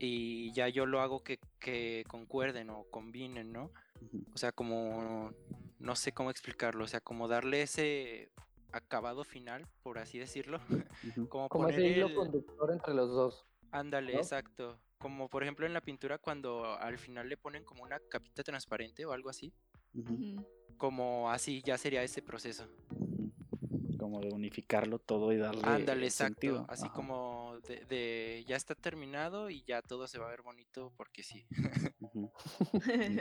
y 0.00 0.52
ya 0.54 0.68
yo 0.68 0.86
lo 0.86 1.00
hago 1.00 1.22
que, 1.22 1.38
que 1.60 2.02
concuerden 2.08 2.70
o 2.70 2.82
combinen, 2.90 3.52
¿no? 3.52 3.70
O 4.34 4.38
sea, 4.38 4.50
como, 4.50 5.32
no 5.78 5.94
sé 5.94 6.10
cómo 6.10 6.32
explicarlo, 6.32 6.82
o 6.82 6.88
sea, 6.88 7.00
como 7.00 7.28
darle 7.28 7.62
ese 7.62 8.32
acabado 8.72 9.24
final, 9.24 9.66
por 9.82 9.98
así 9.98 10.18
decirlo, 10.18 10.60
como 11.28 11.48
Como 11.48 11.64
poner 11.66 11.80
ese 11.80 11.88
hilo 11.88 12.06
el... 12.06 12.14
conductor 12.14 12.72
entre 12.72 12.94
los 12.94 13.10
dos. 13.10 13.46
Ándale, 13.72 14.14
¿no? 14.14 14.18
exacto. 14.20 14.80
Como 14.98 15.28
por 15.28 15.42
ejemplo 15.42 15.64
en 15.66 15.72
la 15.72 15.80
pintura 15.80 16.18
cuando 16.18 16.64
al 16.78 16.98
final 16.98 17.28
le 17.28 17.36
ponen 17.36 17.64
como 17.64 17.82
una 17.82 17.98
capita 18.10 18.42
transparente 18.42 19.06
o 19.06 19.12
algo 19.12 19.30
así, 19.30 19.52
como 20.76 21.30
así 21.30 21.62
ya 21.64 21.78
sería 21.78 22.02
ese 22.02 22.20
proceso. 22.22 22.66
Como 23.98 24.20
de 24.20 24.28
unificarlo 24.32 24.98
todo 24.98 25.32
y 25.32 25.36
darle 25.36 25.62
Ándale, 25.64 26.06
exacto. 26.06 26.34
sentido. 26.34 26.66
Así 26.68 26.86
Ajá. 26.86 26.94
como 26.94 27.58
de, 27.68 27.84
de 27.84 28.44
ya 28.46 28.56
está 28.56 28.74
terminado 28.74 29.50
y 29.50 29.62
ya 29.64 29.82
todo 29.82 30.06
se 30.06 30.18
va 30.18 30.26
a 30.26 30.30
ver 30.30 30.42
bonito 30.42 30.92
porque 30.96 31.22
sí. 31.22 31.46
Un 32.14 32.30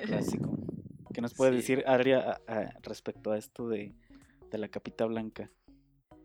clásico. 0.05 0.57
¿Qué 1.13 1.21
nos 1.21 1.33
puede 1.33 1.51
Sí. 1.51 1.57
decir 1.57 1.83
Adria 1.87 2.39
respecto 2.81 3.31
a 3.31 3.37
esto 3.37 3.67
de, 3.67 3.93
de 4.49 4.57
la 4.57 4.67
capita 4.69 5.05
blanca? 5.05 5.49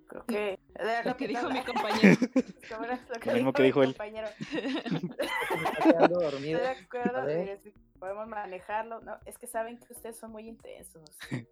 Creo 0.07 0.25
que. 0.27 0.35
de 0.75 0.85
la 0.85 1.03
Lo 1.05 1.17
que 1.17 1.29
dijo 1.29 1.49
mi 1.51 1.63
compañero. 1.63 2.17
¿Cómo 2.71 2.85
era? 2.85 3.01
Lo 3.09 3.27
Lo 3.27 3.33
mismo 3.35 3.53
que 3.53 3.63
dijo 3.63 3.81
mi 3.81 3.87
él. 3.87 3.93
compañero. 3.93 4.29
Estoy 5.25 6.53
de 6.53 6.69
acuerdo, 6.69 7.27
de 7.27 7.61
podemos 7.99 8.27
manejarlo. 8.29 9.01
No, 9.01 9.19
es 9.25 9.39
que 9.39 9.47
saben 9.47 9.79
que 9.79 9.93
ustedes 9.93 10.17
son 10.19 10.33
muy 10.33 10.49
intensos. 10.49 11.03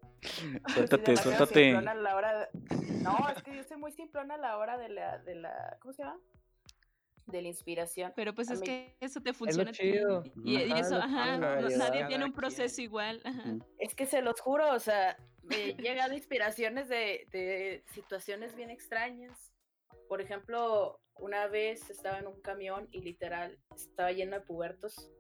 Suéltate, 0.75 1.17
suéltate. 1.17 1.65
simplona 1.65 1.93
a 1.93 1.95
la 1.95 2.15
hora 2.17 2.39
de- 2.41 2.49
No, 3.03 3.17
es 3.35 3.43
que 3.43 3.57
yo 3.57 3.65
soy 3.65 3.77
muy 3.79 3.93
simplona 3.93 4.35
a 4.35 4.39
la 4.39 4.59
hora 4.59 4.77
de 4.79 4.89
la, 4.91 5.19
de 5.19 5.35
la, 5.35 5.77
¿cómo 5.81 5.93
se 5.95 6.03
llama? 6.03 6.19
De 7.27 7.41
la 7.43 7.49
inspiración. 7.49 8.13
Pero 8.15 8.35
pues 8.35 8.51
A 8.51 8.55
es 8.55 8.61
mí- 8.61 8.67
que 8.67 8.97
eso 9.01 9.21
te 9.23 9.33
funciona. 9.33 9.73
chido. 9.73 10.23
Y, 10.45 10.57
eso, 10.73 10.97
ajá, 10.97 11.39
nadie 11.39 12.05
tiene 12.07 12.25
un 12.25 12.31
quien. 12.31 12.35
proceso 12.35 12.83
igual. 12.83 13.21
Ajá. 13.25 13.43
Es 13.79 13.95
que 13.95 14.07
se 14.07 14.21
los 14.23 14.39
juro, 14.41 14.71
o 14.73 14.79
sea, 14.79 15.17
me 15.43 15.71
he 15.71 15.75
llegado 15.75 16.15
inspiraciones 16.15 16.89
de, 16.89 17.27
de 17.31 17.83
situaciones 17.93 18.55
bien 18.55 18.71
extrañas. 18.71 19.53
Por 20.09 20.21
ejemplo, 20.21 21.01
una 21.17 21.47
vez 21.47 21.89
estaba 21.91 22.19
en 22.19 22.27
un 22.27 22.41
camión 22.43 22.89
y 22.93 23.01
literal 23.01 23.59
estaba 23.75 24.13
lleno 24.13 24.39
de 24.39 24.45
pubertos 24.45 25.11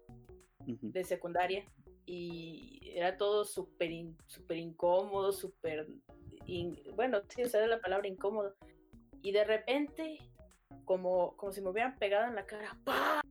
de 0.66 1.04
secundaria 1.04 1.64
y 2.06 2.92
era 2.94 3.16
todo 3.16 3.44
súper 3.44 3.90
in- 3.90 4.16
súper 4.26 4.58
incómodo, 4.58 5.32
súper... 5.32 5.86
in- 6.46 6.78
bueno, 6.94 7.20
sí, 7.28 7.42
esa 7.42 7.62
es 7.62 7.68
la 7.68 7.80
palabra 7.80 8.06
incómodo. 8.06 8.54
Y 9.22 9.32
de 9.32 9.44
repente, 9.44 10.18
como, 10.84 11.36
como 11.36 11.52
si 11.52 11.60
me 11.60 11.70
hubieran 11.70 11.98
pegado 11.98 12.28
en 12.28 12.34
la 12.34 12.46
cara, 12.46 12.76
¡pa! 12.84 13.21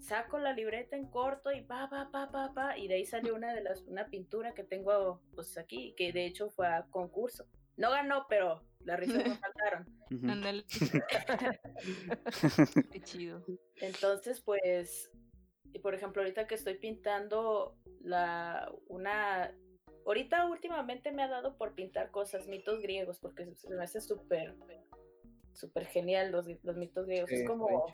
Saco 0.00 0.38
la 0.38 0.52
libreta 0.52 0.96
en 0.96 1.10
corto 1.10 1.52
y 1.52 1.62
pa, 1.62 1.88
pa, 1.90 2.10
pa, 2.10 2.30
pa, 2.30 2.52
pa, 2.54 2.78
y 2.78 2.88
de 2.88 2.94
ahí 2.94 3.04
salió 3.04 3.34
una 3.34 3.54
de 3.54 3.62
las, 3.62 3.82
una 3.82 4.06
pintura 4.06 4.54
que 4.54 4.64
tengo 4.64 5.20
pues 5.34 5.58
aquí, 5.58 5.94
que 5.96 6.12
de 6.12 6.26
hecho 6.26 6.50
fue 6.50 6.66
a 6.66 6.86
concurso. 6.90 7.46
No 7.76 7.90
ganó, 7.90 8.26
pero 8.28 8.64
las 8.80 8.98
risas 8.98 9.24
me 9.24 9.24
faltaron. 9.40 9.86
Ándale. 10.28 10.64
Qué 12.92 13.00
chido. 13.02 13.44
Entonces, 13.76 14.40
pues, 14.40 15.10
y 15.72 15.78
por 15.78 15.94
ejemplo, 15.94 16.22
ahorita 16.22 16.46
que 16.46 16.56
estoy 16.56 16.78
pintando 16.78 17.76
la 18.00 18.72
una 18.88 19.54
ahorita 20.06 20.46
últimamente 20.46 21.12
me 21.12 21.22
ha 21.22 21.28
dado 21.28 21.56
por 21.56 21.74
pintar 21.74 22.10
cosas, 22.10 22.48
mitos 22.48 22.80
griegos, 22.80 23.18
porque 23.18 23.54
se 23.54 23.70
me 23.70 23.84
hace 23.84 24.00
súper 24.00 24.56
súper 25.52 25.86
genial 25.86 26.32
los, 26.32 26.46
los 26.62 26.76
mitos 26.76 27.06
griegos. 27.06 27.30
Sí, 27.30 27.36
es 27.36 27.46
como. 27.46 27.86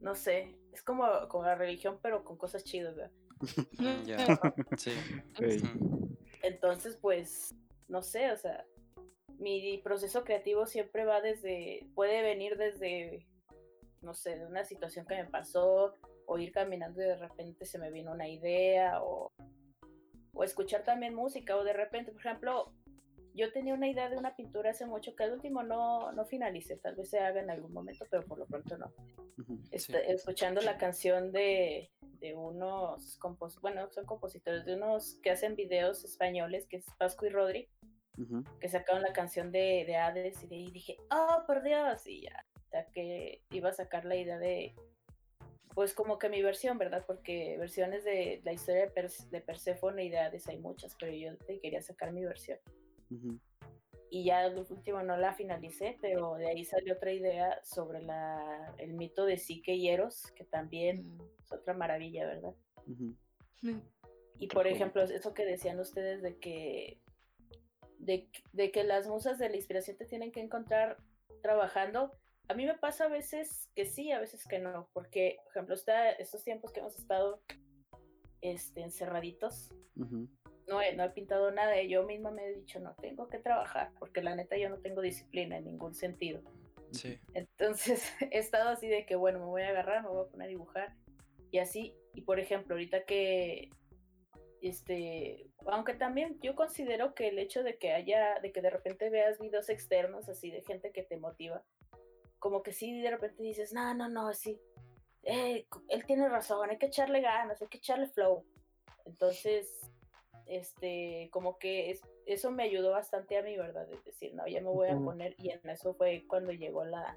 No 0.00 0.14
sé, 0.14 0.56
es 0.72 0.82
como, 0.82 1.06
como 1.28 1.44
la 1.44 1.54
religión, 1.54 1.98
pero 2.02 2.24
con 2.24 2.36
cosas 2.36 2.64
chidas, 2.64 2.96
¿verdad? 2.96 3.12
Ya. 4.06 4.16
Sí. 4.76 4.92
Entonces, 6.42 6.96
pues, 6.96 7.54
no 7.88 8.02
sé, 8.02 8.30
o 8.32 8.36
sea, 8.36 8.64
mi 9.38 9.78
proceso 9.78 10.24
creativo 10.24 10.66
siempre 10.66 11.04
va 11.04 11.20
desde, 11.20 11.88
puede 11.94 12.22
venir 12.22 12.56
desde, 12.56 13.26
no 14.02 14.14
sé, 14.14 14.38
de 14.38 14.46
una 14.46 14.64
situación 14.64 15.06
que 15.06 15.16
me 15.16 15.26
pasó, 15.26 15.96
o 16.26 16.38
ir 16.38 16.52
caminando 16.52 17.00
y 17.00 17.04
de 17.04 17.16
repente 17.16 17.66
se 17.66 17.78
me 17.78 17.90
vino 17.90 18.12
una 18.12 18.28
idea, 18.28 19.02
o, 19.02 19.32
o 20.32 20.44
escuchar 20.44 20.84
también 20.84 21.14
música, 21.14 21.56
o 21.56 21.64
de 21.64 21.72
repente, 21.72 22.12
por 22.12 22.20
ejemplo, 22.20 22.72
yo 23.34 23.52
tenía 23.52 23.74
una 23.74 23.88
idea 23.88 24.08
de 24.08 24.16
una 24.16 24.34
pintura 24.36 24.70
hace 24.70 24.86
mucho 24.86 25.14
que 25.14 25.24
al 25.24 25.32
último 25.32 25.62
no, 25.62 26.12
no 26.12 26.24
finalicé, 26.24 26.76
tal 26.76 26.96
vez 26.96 27.10
se 27.10 27.18
haga 27.20 27.40
en 27.40 27.50
algún 27.50 27.72
momento, 27.72 28.04
pero 28.10 28.24
por 28.24 28.38
lo 28.38 28.46
pronto 28.46 28.76
no. 28.76 28.92
Ujú. 29.38 29.60
Este, 29.70 30.12
escuchando 30.12 30.60
la 30.60 30.76
canción 30.78 31.32
de, 31.32 31.90
de 32.20 32.34
unos 32.34 33.16
compos 33.18 33.60
bueno, 33.60 33.90
son 33.90 34.04
compositores, 34.06 34.64
de 34.64 34.74
unos 34.74 35.16
que 35.22 35.30
hacen 35.30 35.54
videos 35.56 36.04
españoles, 36.04 36.66
que 36.66 36.76
es 36.78 36.86
Pascu 36.98 37.26
y 37.26 37.28
Rodri, 37.30 37.68
Ujú. 38.18 38.44
que 38.58 38.68
sacaron 38.68 39.02
la 39.02 39.12
canción 39.12 39.50
de, 39.52 39.84
de 39.86 39.96
Hades 39.96 40.42
y 40.42 40.46
de 40.46 40.56
ahí 40.56 40.70
dije, 40.70 40.96
oh, 41.10 41.44
por 41.46 41.62
Dios, 41.62 42.06
y 42.06 42.22
ya, 42.22 42.44
ya 42.72 42.84
que 42.90 43.42
iba 43.50 43.70
a 43.70 43.72
sacar 43.72 44.04
la 44.04 44.16
idea 44.16 44.38
de, 44.38 44.74
pues 45.74 45.94
como 45.94 46.18
que 46.18 46.28
mi 46.28 46.42
versión, 46.42 46.76
¿verdad? 46.76 47.04
Porque 47.06 47.56
versiones 47.58 48.04
de 48.04 48.40
la 48.44 48.52
historia 48.52 48.82
de, 48.86 48.92
Pers- 48.92 49.30
de 49.30 49.40
Perséfone 49.40 50.04
y 50.04 50.10
de 50.10 50.18
Hades 50.18 50.48
hay 50.48 50.58
muchas, 50.58 50.96
pero 50.98 51.12
yo 51.12 51.36
te 51.38 51.60
quería 51.60 51.80
sacar 51.80 52.12
mi 52.12 52.24
versión. 52.24 52.58
Y 54.10 54.24
ya 54.24 54.44
el 54.46 54.58
último 54.58 55.02
no 55.02 55.16
la 55.16 55.34
finalicé, 55.34 55.96
pero 56.00 56.34
de 56.34 56.48
ahí 56.48 56.64
salió 56.64 56.94
otra 56.94 57.12
idea 57.12 57.60
sobre 57.64 58.02
la, 58.02 58.74
el 58.78 58.94
mito 58.94 59.24
de 59.24 59.36
Psique 59.38 59.74
y 59.74 59.88
Eros, 59.88 60.32
que 60.34 60.44
también 60.44 61.16
Mm. 61.16 61.22
es 61.44 61.52
otra 61.52 61.74
maravilla, 61.74 62.26
¿verdad? 62.26 62.54
Y 64.38 64.46
por 64.48 64.66
ejemplo, 64.66 65.02
eso 65.02 65.34
que 65.34 65.44
decían 65.44 65.78
ustedes 65.78 66.22
de 66.22 66.38
que, 66.38 66.98
de, 67.98 68.26
que- 68.30 68.42
de 68.52 68.70
que 68.72 68.82
las 68.84 69.06
musas 69.06 69.38
de 69.38 69.48
la 69.50 69.56
inspiración 69.56 69.96
te 69.96 70.06
tienen 70.06 70.32
que 70.32 70.40
encontrar 70.40 70.96
trabajando, 71.42 72.12
a 72.48 72.54
mí 72.54 72.66
me 72.66 72.76
pasa 72.78 73.04
a 73.04 73.08
veces 73.08 73.68
que 73.76 73.84
sí, 73.84 74.10
a 74.10 74.18
veces 74.18 74.44
que 74.48 74.58
no, 74.58 74.88
porque, 74.92 75.36
por 75.44 75.50
ejemplo, 75.52 75.74
está, 75.74 76.10
estos 76.10 76.42
tiempos 76.42 76.72
que 76.72 76.80
hemos 76.80 76.96
estado 76.98 77.42
este, 78.40 78.80
encerraditos. 78.82 79.70
No 80.70 80.80
he, 80.80 80.94
no 80.94 81.04
he 81.04 81.10
pintado 81.10 81.50
nada 81.50 81.82
y 81.82 81.88
yo 81.88 82.04
misma 82.04 82.30
me 82.30 82.46
he 82.46 82.54
dicho, 82.54 82.78
no, 82.78 82.94
tengo 82.94 83.28
que 83.28 83.38
trabajar, 83.38 83.90
porque 83.98 84.22
la 84.22 84.36
neta 84.36 84.56
yo 84.56 84.68
no 84.68 84.78
tengo 84.78 85.02
disciplina 85.02 85.58
en 85.58 85.64
ningún 85.64 85.94
sentido. 85.94 86.40
Sí. 86.92 87.18
Entonces 87.34 88.02
he 88.30 88.38
estado 88.38 88.70
así 88.70 88.88
de 88.88 89.04
que, 89.04 89.16
bueno, 89.16 89.40
me 89.40 89.46
voy 89.46 89.62
a 89.62 89.70
agarrar, 89.70 90.02
me 90.04 90.08
voy 90.08 90.24
a 90.26 90.30
poner 90.30 90.46
a 90.46 90.48
dibujar 90.48 90.94
y 91.50 91.58
así. 91.58 91.94
Y 92.14 92.22
por 92.22 92.38
ejemplo, 92.38 92.74
ahorita 92.74 93.04
que, 93.04 93.70
este, 94.62 95.50
aunque 95.66 95.94
también 95.94 96.38
yo 96.40 96.54
considero 96.54 97.14
que 97.14 97.28
el 97.28 97.38
hecho 97.40 97.64
de 97.64 97.76
que 97.76 97.92
haya, 97.92 98.38
de 98.40 98.52
que 98.52 98.62
de 98.62 98.70
repente 98.70 99.10
veas 99.10 99.40
videos 99.40 99.68
externos 99.68 100.28
así 100.28 100.52
de 100.52 100.62
gente 100.62 100.92
que 100.92 101.02
te 101.02 101.16
motiva, 101.16 101.64
como 102.38 102.62
que 102.62 102.72
sí 102.72 103.00
de 103.00 103.10
repente 103.10 103.42
dices, 103.42 103.72
no, 103.72 103.92
no, 103.94 104.08
no, 104.08 104.32
sí, 104.34 104.60
eh, 105.24 105.66
él 105.88 106.06
tiene 106.06 106.28
razón, 106.28 106.70
hay 106.70 106.78
que 106.78 106.86
echarle 106.86 107.20
ganas, 107.20 107.60
hay 107.60 107.68
que 107.68 107.78
echarle 107.78 108.06
flow. 108.08 108.44
Entonces, 109.04 109.79
este, 110.46 111.28
como 111.32 111.58
que 111.58 111.90
es, 111.90 112.00
eso 112.26 112.50
me 112.50 112.62
ayudó 112.64 112.90
bastante 112.92 113.36
a 113.36 113.42
mí, 113.42 113.56
¿verdad? 113.56 113.90
Es 113.92 114.04
decir, 114.04 114.34
no, 114.34 114.46
ya 114.46 114.60
me 114.60 114.68
voy 114.68 114.88
a 114.88 114.96
poner, 114.96 115.34
y 115.38 115.50
en 115.50 115.60
eso 115.68 115.94
fue 115.94 116.24
cuando 116.28 116.52
llegó 116.52 116.84
la, 116.84 117.16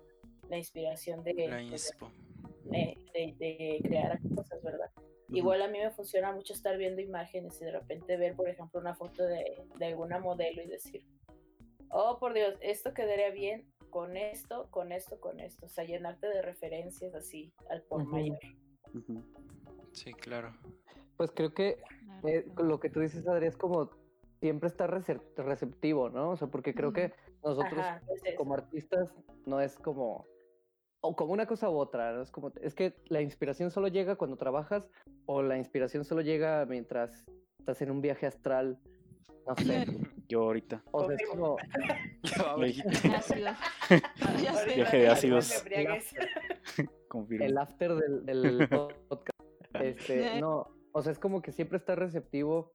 la 0.50 0.58
inspiración 0.58 1.24
de, 1.24 1.34
La 1.48 1.62
inspo. 1.62 2.12
de, 2.66 2.98
de- 3.14 3.36
de 3.38 3.80
crear 3.84 4.20
cosas, 4.36 4.62
¿verdad? 4.64 4.92
Igual 5.30 5.62
a 5.64 5.68
mí 5.68 5.80
me 5.80 5.90
funciona 5.90 6.32
mucho 6.32 6.54
estar 6.54 6.78
viendo 6.78 7.02
imágenes 7.02 7.60
y 7.60 7.66
de 7.66 7.72
repente 7.72 8.18
ver, 8.18 8.36
por 8.36 8.48
ejemplo, 8.48 8.80
una 8.80 8.94
foto 8.94 9.24
de, 9.24 9.64
de 9.80 9.86
alguna 9.86 10.20
modelo 10.20 10.62
y 10.62 10.68
decir, 10.68 11.04
oh, 11.90 12.20
por 12.20 12.34
Dios, 12.34 12.56
esto 12.62 12.94
quedaría 12.94 13.32
bien 13.32 13.68
con 13.90 14.16
esto, 14.16 14.68
con 14.70 14.92
esto, 14.92 15.20
con 15.20 15.40
esto. 15.40 15.66
O 15.66 15.70
sea, 15.70 15.86
llenarte 15.86 16.28
de 16.28 16.42
referencias 16.44 17.16
así 17.16 17.52
al 17.70 17.82
por 17.84 18.06
mayor. 18.06 18.38
Sí, 19.92 20.14
claro. 20.14 20.56
Pues 21.18 21.32
creo 21.32 21.54
que. 21.54 21.78
Eh, 22.26 22.46
lo 22.58 22.80
que 22.80 22.90
tú 22.90 23.00
dices, 23.00 23.28
Adri, 23.28 23.48
es 23.48 23.58
como 23.58 23.90
siempre 24.40 24.68
estar 24.68 24.92
recep- 24.92 25.36
receptivo, 25.38 26.10
¿no? 26.10 26.32
O 26.32 26.38
sea, 26.38 26.48
porque 26.48 26.74
creo 26.74 26.94
que 26.94 27.14
nosotros 27.44 27.80
Ajá, 27.80 28.02
es 28.14 28.24
eso. 28.26 28.38
como 28.38 28.54
artistas 28.54 29.14
no 29.46 29.60
es 29.62 29.78
como 29.78 30.26
o 31.02 31.16
como 31.16 31.34
una 31.34 31.46
cosa 31.46 31.70
u 31.70 31.76
otra, 31.76 32.14
¿no? 32.14 32.22
es 32.22 32.32
como 32.32 32.52
es 32.62 32.74
que 32.74 32.96
la 33.08 33.22
inspiración 33.22 33.72
solo 33.72 33.90
llega 33.90 34.16
cuando 34.16 34.38
trabajas 34.38 34.90
o 35.26 35.42
la 35.42 35.58
inspiración 35.58 36.06
solo 36.06 36.22
llega 36.22 36.66
mientras 36.66 37.26
estás 37.60 37.82
en 37.82 37.92
un 37.92 38.02
viaje 38.02 38.26
astral, 38.26 38.80
no 39.48 39.56
sé. 39.56 39.86
Yo 40.30 40.44
ahorita. 40.44 40.82
O 40.92 41.06
sea, 41.06 41.16
es 41.16 41.30
como. 41.30 41.58
Viaje 44.76 44.98
de 44.98 45.08
ácidos. 45.10 45.64
el 47.40 47.58
after 47.58 47.96
del, 47.96 48.26
del 48.26 48.68
podcast. 48.70 49.30
Este, 49.74 50.40
no, 50.40 50.68
o 50.94 51.02
sea, 51.02 51.12
es 51.12 51.20
como 51.20 51.42
que 51.42 51.52
siempre 51.52 51.78
estar 51.78 52.00
receptivo 52.00 52.72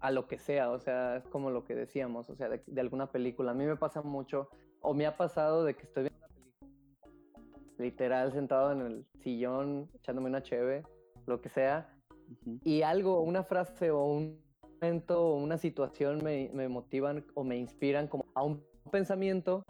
a 0.00 0.10
lo 0.10 0.26
que 0.26 0.38
sea, 0.38 0.70
o 0.70 0.78
sea, 0.80 1.16
es 1.16 1.28
como 1.28 1.50
lo 1.50 1.64
que 1.64 1.74
decíamos, 1.74 2.28
o 2.28 2.34
sea, 2.34 2.48
de, 2.48 2.62
de 2.66 2.80
alguna 2.80 3.10
película. 3.10 3.52
A 3.52 3.54
mí 3.54 3.64
me 3.64 3.76
pasa 3.76 4.02
mucho, 4.02 4.48
o 4.80 4.92
me 4.92 5.06
ha 5.06 5.16
pasado 5.16 5.64
de 5.64 5.74
que 5.74 5.84
estoy 5.84 6.02
viendo 6.04 6.18
una 6.18 6.28
película, 6.28 7.78
literal 7.78 8.32
sentado 8.32 8.72
en 8.72 8.80
el 8.80 9.06
sillón, 9.20 9.88
echándome 9.94 10.28
una 10.28 10.42
cheve, 10.42 10.82
lo 11.26 11.40
que 11.40 11.48
sea, 11.48 11.88
Ujú. 12.28 12.58
y 12.64 12.82
algo, 12.82 13.20
una 13.22 13.44
frase 13.44 13.92
o 13.92 14.04
un 14.04 14.42
momento 14.80 15.22
o 15.22 15.36
una 15.36 15.58
situación 15.58 16.24
me, 16.24 16.50
me 16.52 16.68
motivan 16.68 17.24
o 17.34 17.44
me 17.44 17.56
inspiran 17.56 18.08
como 18.08 18.26
a 18.34 18.42
un 18.42 18.64
pensamiento 18.90 19.64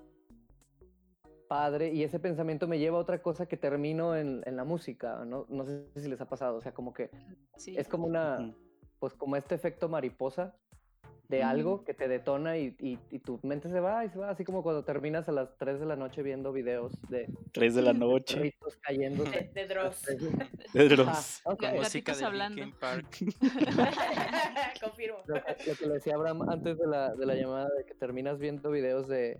padre 1.52 1.92
y 1.92 2.02
ese 2.02 2.18
pensamiento 2.18 2.66
me 2.66 2.78
lleva 2.78 2.96
a 2.96 3.00
otra 3.02 3.20
cosa 3.20 3.44
que 3.44 3.58
termino 3.58 4.16
en, 4.16 4.42
en 4.46 4.56
la 4.56 4.64
música, 4.64 5.22
¿no? 5.26 5.44
No 5.50 5.66
sé 5.66 5.84
si 5.96 6.08
les 6.08 6.18
ha 6.22 6.26
pasado, 6.26 6.56
o 6.56 6.60
sea, 6.62 6.72
como 6.72 6.94
que 6.94 7.10
Sí. 7.58 7.76
es 7.76 7.88
como 7.88 8.06
una, 8.06 8.54
pues 8.98 9.12
como 9.12 9.36
este 9.36 9.54
efecto 9.54 9.86
mariposa 9.86 10.54
de 11.28 11.40
Ujú. 11.40 11.48
algo 11.48 11.84
que 11.84 11.92
te 11.92 12.08
detona 12.08 12.56
y, 12.56 12.74
y- 12.78 12.98
y 13.10 13.18
tu 13.18 13.38
mente 13.42 13.68
se 13.68 13.80
va 13.80 14.02
y 14.04 14.08
se 14.08 14.18
va, 14.18 14.30
así 14.30 14.44
como 14.44 14.62
cuando 14.62 14.82
terminas 14.84 15.28
a 15.28 15.32
las 15.32 15.54
3 15.58 15.78
de 15.78 15.84
la 15.84 15.94
noche 15.96 16.22
viendo 16.22 16.52
videos 16.54 16.92
de 17.10 17.26
Tres 17.52 17.74
de 17.74 17.82
la 17.82 17.92
noche. 17.92 18.36
perritos 18.36 18.76
cayendo. 18.80 19.24
De, 19.24 19.50
de 19.54 19.66
Dross. 19.66 20.02
De 20.72 20.88
Dross. 20.88 21.08
Ajá, 21.08 21.52
ok. 21.52 21.62
Ga- 21.62 21.74
Música 21.76 22.16
de 22.16 22.24
hablando. 22.24 22.56
Linkin 22.62 22.78
Park. 22.80 23.08
Confirmo. 24.82 25.18
Lo 25.26 25.34
que, 25.34 25.56
lo 25.70 25.74
que 25.76 25.86
le 25.86 25.94
decía 25.94 26.14
Abraham 26.14 26.48
antes 26.48 26.78
de 26.78 26.86
la, 26.86 27.14
de 27.14 27.26
la 27.26 27.34
llamada, 27.34 27.68
de 27.76 27.84
que 27.84 27.94
terminas 27.94 28.38
viendo 28.38 28.70
videos 28.70 29.06
de 29.06 29.38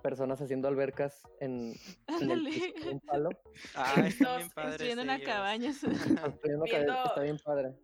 personas 0.00 0.40
haciendo 0.40 0.68
albercas 0.68 1.22
en, 1.40 1.74
el 2.20 2.48
un 2.90 3.00
palo. 3.00 3.30
Ah, 3.74 3.94
bien 3.96 4.48
Construyendo 4.54 5.02
una 5.02 5.20
cabaña. 5.20 5.70
Está 5.70 7.22
bien 7.22 7.38
padre. 7.44 7.74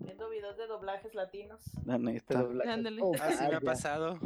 Viendo 0.00 0.30
videos 0.30 0.56
de 0.56 0.66
doblajes 0.66 1.14
latinos. 1.14 1.60
La- 1.84 1.94
Ándale. 1.94 3.00
Oh, 3.02 3.12
Ah, 3.20 3.32
sí 3.32 3.44
me 3.48 3.56
ha 3.56 3.60
pasado. 3.60 4.18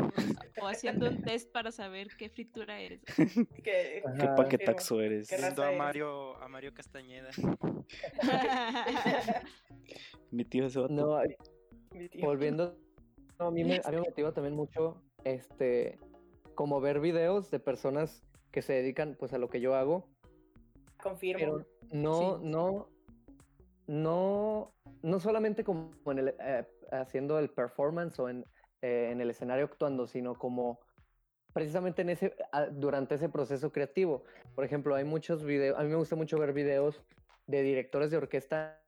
O 0.60 0.66
haciendo 0.66 1.08
un 1.08 1.22
test 1.22 1.50
para 1.50 1.72
saber 1.72 2.08
qué 2.18 2.28
fritura 2.28 2.78
eres. 2.78 3.00
Que, 3.64 3.64
¿Qué 3.64 4.02
Ajá. 4.06 4.34
paquetaxo 4.34 5.00
eres? 5.00 5.28
Qué 5.28 5.36
Viendo 5.36 5.64
a? 5.64 5.72
Mario, 5.72 6.36
a 6.42 6.48
Mario 6.48 6.74
Castañeda. 6.74 7.30
Mi 10.30 10.44
tío 10.44 10.66
ese 10.66 10.78
vato. 10.78 10.92
No, 10.92 11.18
volviendo, 12.20 12.76
no, 13.38 13.48
a, 13.48 13.50
mí 13.50 13.64
me, 13.64 13.80
a 13.84 13.90
mí 13.90 13.96
me 13.96 14.02
motiva 14.02 14.32
también 14.32 14.54
mucho, 14.54 15.02
este, 15.24 15.98
como 16.54 16.80
ver 16.80 17.00
videos 17.00 17.50
de 17.50 17.58
personas 17.60 18.22
que 18.50 18.62
se 18.62 18.72
dedican, 18.74 19.16
pues, 19.18 19.32
a 19.32 19.38
lo 19.38 19.48
que 19.48 19.60
yo 19.60 19.74
hago, 19.74 20.08
Confirmo. 21.02 21.38
pero 21.40 21.66
no, 21.90 22.38
Sí. 22.38 22.44
no, 22.44 22.88
no, 23.86 24.74
no 25.02 25.20
solamente 25.20 25.64
como 25.64 25.90
en 26.06 26.18
el, 26.18 26.34
eh, 26.38 26.66
haciendo 26.92 27.38
el 27.38 27.50
performance 27.50 28.18
o 28.20 28.28
en, 28.28 28.44
eh, 28.82 29.10
en 29.10 29.20
el 29.20 29.30
escenario 29.30 29.64
actuando, 29.64 30.06
sino 30.06 30.34
como 30.34 30.80
precisamente 31.52 32.02
en 32.02 32.10
ese, 32.10 32.34
durante 32.72 33.16
ese 33.16 33.28
proceso 33.28 33.72
creativo. 33.72 34.24
Por 34.54 34.64
ejemplo, 34.64 34.94
hay 34.94 35.04
muchos 35.04 35.44
videos, 35.44 35.78
a 35.78 35.82
mí 35.82 35.88
me 35.88 35.96
gusta 35.96 36.16
mucho 36.16 36.38
ver 36.38 36.52
videos 36.52 37.02
de 37.46 37.62
directores 37.62 38.10
de 38.10 38.16
orquesta, 38.16 38.80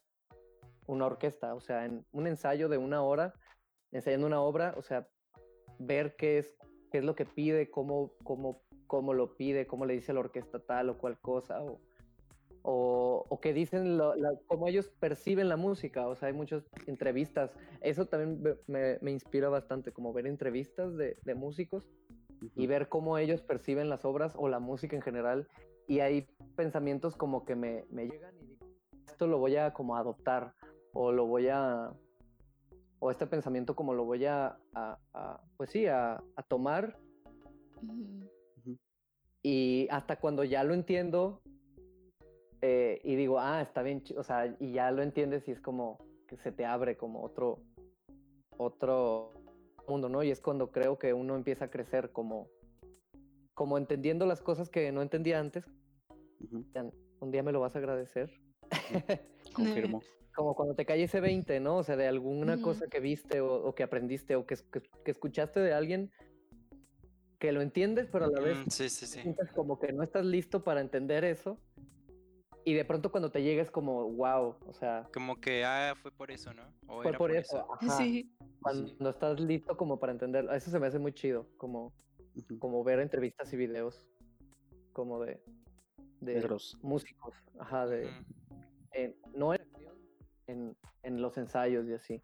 una 0.87 1.07
orquesta, 1.07 1.55
o 1.55 1.61
sea, 1.61 1.85
en 1.85 2.05
un 2.13 2.27
ensayo 2.27 2.69
de 2.69 2.79
una 2.79 3.03
hora, 3.03 3.35
ensayando 3.93 4.27
una 4.27 4.41
obra, 4.41 4.75
o 4.77 4.83
sea, 4.83 5.09
ver 5.79 6.15
qué 6.17 6.39
es, 6.39 6.57
qué 6.95 6.99
es 6.99 7.05
lo 7.05 7.17
que 7.17 7.25
pide, 7.25 7.73
cómo, 7.73 8.13
cómo, 8.23 8.63
cómo 8.87 9.15
lo 9.15 9.35
pide, 9.35 9.67
cómo 9.67 9.85
le 9.85 9.95
dice 9.95 10.13
la 10.13 10.21
orquesta 10.21 10.61
tal 10.61 10.91
o 10.91 10.97
cual 10.97 11.19
cosa, 11.19 11.61
o, 11.61 11.81
o, 12.63 13.27
o 13.29 13.41
que 13.41 13.53
dicen 13.53 13.99
lo- 13.99 14.15
la- 14.15 14.39
cómo 14.47 14.69
ellos 14.69 14.91
perciben 15.01 15.49
la 15.49 15.57
música, 15.57 16.07
o 16.07 16.15
sea, 16.15 16.29
hay 16.29 16.35
muchas 16.35 16.63
entrevistas, 16.87 17.51
eso 17.81 18.07
también 18.07 18.41
me- 18.69 18.99
me, 19.01 19.11
inspira 19.11 19.49
bastante, 19.49 19.91
como 19.91 20.13
ver 20.13 20.29
entrevistas 20.29 20.97
de, 20.97 21.17
de 21.25 21.35
músicos 21.35 21.91
y 22.55 22.61
Ujú. 22.61 22.69
ver 22.69 22.89
cómo 22.89 23.19
ellos 23.19 23.43
perciben 23.43 23.89
las 23.89 24.05
obras 24.05 24.33
o 24.37 24.49
la 24.49 24.61
música 24.61 24.95
en 24.95 25.03
general, 25.03 25.49
y 25.89 25.99
hay 25.99 26.29
pensamientos 26.55 27.17
como 27.17 27.45
que 27.45 27.57
me, 27.57 27.87
me 27.91 28.05
llegan 28.07 28.37
y 28.39 28.47
digo, 28.47 28.67
esto 29.05 29.27
lo 29.27 29.39
voy 29.39 29.57
a 29.57 29.73
como 29.73 29.97
adoptar, 29.97 30.55
o 30.93 31.11
lo 31.11 31.27
voy 31.27 31.49
a, 31.49 31.91
o 33.05 33.11
este 33.11 33.27
pensamiento 33.27 33.77
como 33.77 33.93
lo 33.93 34.07
voy 34.07 34.25
a, 34.25 34.57
a- 34.75 34.99
a, 35.13 35.43
pues 35.59 35.69
sí, 35.69 35.85
a, 35.87 36.15
a 36.37 36.43
tomar 36.49 36.99
y 39.43 39.87
hasta 39.91 40.17
cuando 40.19 40.43
ya 40.43 40.65
lo 40.65 40.73
entiendo 40.73 41.43
eh, 42.63 43.03
y 43.05 43.15
digo, 43.17 43.39
ah, 43.39 43.61
está 43.61 43.83
bien, 43.83 44.03
o 44.17 44.23
sea, 44.23 44.57
y 44.59 44.73
ya 44.73 44.91
lo 44.91 45.03
entiendes 45.03 45.47
y 45.49 45.51
es 45.51 45.61
como 45.61 45.99
que 46.27 46.39
se 46.39 46.51
te 46.51 46.65
abre 46.65 46.97
como 46.97 47.23
otro, 47.23 47.61
otro 48.57 49.35
mundo, 49.87 50.09
¿no? 50.09 50.23
Y 50.23 50.31
es 50.31 50.41
cuando 50.41 50.71
creo 50.71 50.99
que 50.99 51.13
uno 51.13 51.37
empieza 51.37 51.67
a 51.67 51.71
crecer 51.71 52.11
como, 52.11 52.49
como 53.53 53.77
entendiendo 53.77 54.25
las 54.25 54.41
cosas 54.41 54.71
que 54.71 54.91
no 54.93 55.03
entendía 55.03 55.41
antes. 55.41 55.67
Un 57.21 57.31
día 57.31 57.43
me 57.43 57.53
lo 57.53 57.61
vas 57.61 57.77
a 57.77 57.81
agradecer. 57.81 58.33
Confirmo. 59.55 60.01
Como 60.35 60.55
cuando 60.55 60.75
te 60.75 60.85
cae 60.85 61.03
ese 61.05 61.21
20, 61.21 61.61
¿no? 61.61 61.77
O 61.79 61.83
sea, 61.85 61.97
de 61.97 62.07
alguna 62.09 62.61
cosa 62.61 62.87
que 62.89 63.01
viste 63.01 63.41
o, 63.41 63.55
o 63.67 63.75
que 63.75 63.83
aprendiste 63.83 64.37
o 64.37 64.47
que, 64.47 64.57
que, 64.73 64.83
que 65.05 65.11
escuchaste 65.11 65.61
de 65.61 65.73
alguien 65.73 66.11
que 67.39 67.53
lo 67.53 67.61
entiendes, 67.63 68.09
pero 68.11 68.25
a 68.27 68.29
la 68.29 68.41
vez 68.41 68.57
Mm, 68.59 68.69
sí, 68.71 68.89
sí, 68.89 69.07
sí. 69.07 69.21
sientes 69.21 69.53
como 69.53 69.79
que 69.79 69.93
no 69.93 70.03
estás 70.03 70.25
listo 70.25 70.63
para 70.65 70.81
entender 70.81 71.25
eso. 71.25 71.59
Y 72.65 72.73
de 72.73 72.85
pronto 72.85 73.11
cuando 73.11 73.31
te 73.31 73.43
llega 73.43 73.63
es 73.63 73.71
como, 73.71 74.11
wow, 74.13 74.57
o 74.67 74.73
sea, 74.73 75.07
Como 75.13 75.37
que, 75.39 75.65
ah, 75.65 75.95
fue 76.01 76.11
por 76.11 76.31
eso, 76.31 76.53
¿no? 76.55 76.63
O 76.87 77.03
fue 77.03 77.11
era 77.11 77.19
por 77.19 77.31
eso. 77.31 77.67
ajá, 77.75 77.99
Sí. 77.99 78.35
Cuando 78.63 79.11
estás 79.11 79.39
listo 79.39 79.77
como 79.77 80.01
para 80.01 80.13
entenderlo. 80.13 80.55
Eso 80.55 80.71
se 80.71 80.81
me 80.81 80.87
hace 80.87 80.99
muy 80.99 81.13
chido, 81.13 81.47
como, 81.59 81.93
Ujú. 82.35 82.59
como 82.59 82.83
ver 82.83 83.01
entrevistas 83.01 83.53
y 83.53 83.57
videos 83.57 84.09
como 84.95 85.21
de, 85.23 85.43
De 86.21 86.41
Dross. 86.41 86.79
músicos, 86.81 87.35
ajá, 87.59 87.87
de, 87.87 88.07
Ujú. 88.07 88.25
en- 88.93 89.17
no 89.35 89.53
en 89.53 89.64
en, 90.47 90.77
en 91.03 91.21
los 91.21 91.37
ensayos 91.37 91.87
y 91.87 91.95
así. 91.95 92.23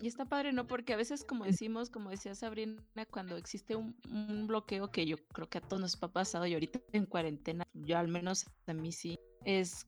Y 0.00 0.06
está 0.06 0.24
padre, 0.24 0.52
¿no? 0.52 0.66
Porque 0.66 0.94
a 0.94 0.96
veces, 0.96 1.24
como 1.24 1.44
decimos, 1.44 1.90
como 1.90 2.10
decía 2.10 2.34
Sabrina, 2.34 2.82
cuando 3.10 3.36
existe 3.36 3.76
un, 3.76 3.94
un 4.10 4.46
bloqueo 4.46 4.90
que 4.90 5.04
yo 5.06 5.16
creo 5.32 5.48
que 5.48 5.58
a 5.58 5.60
todos 5.60 5.80
nos 5.80 6.02
ha 6.02 6.08
pasado 6.08 6.46
y 6.46 6.54
ahorita 6.54 6.80
en 6.92 7.04
cuarentena, 7.06 7.64
yo 7.74 7.98
al 7.98 8.08
menos 8.08 8.46
a 8.66 8.72
mí 8.72 8.92
sí, 8.92 9.18
es 9.44 9.86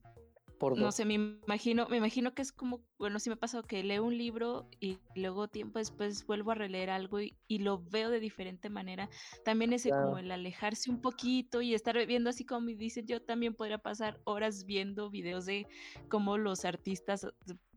Por 0.63 0.79
no 0.79 0.93
sé, 0.93 1.05
me 1.05 1.15
imagino, 1.15 1.89
me 1.89 1.97
imagino 1.97 2.35
que 2.35 2.43
es 2.43 2.53
como, 2.53 2.85
bueno, 2.97 3.19
sí 3.19 3.29
me 3.29 3.35
ha 3.35 3.41
pasado 3.41 3.65
que 3.65 3.83
leo 3.83 4.05
un 4.05 4.17
libro 4.17 4.69
y 4.79 5.01
luego 5.17 5.49
tiempo 5.49 5.81
después 5.81 6.25
vuelvo 6.25 6.53
a 6.53 6.55
releer 6.55 6.89
algo 6.89 7.21
y, 7.21 7.37
y 7.49 7.59
lo 7.59 7.83
veo 7.91 8.11
de 8.11 8.21
diferente 8.21 8.71
manera. 8.71 9.11
También 9.45 9.73
ese 9.73 9.91
como 9.91 10.19
el 10.19 10.31
alejarse 10.31 10.89
un 10.89 11.01
poquito 11.01 11.63
y 11.63 11.75
estar 11.75 12.07
viendo 12.07 12.31
así 12.31 12.45
como 12.45 12.69
dicen, 12.69 13.09
yo 13.09 13.21
también 13.21 13.55
podría 13.55 13.79
pasar 13.79 14.21
horas 14.23 14.65
viendo 14.65 15.11
videos 15.11 15.47
de 15.47 15.67
cómo 16.09 16.39
los 16.39 16.65
artistas 16.65 17.27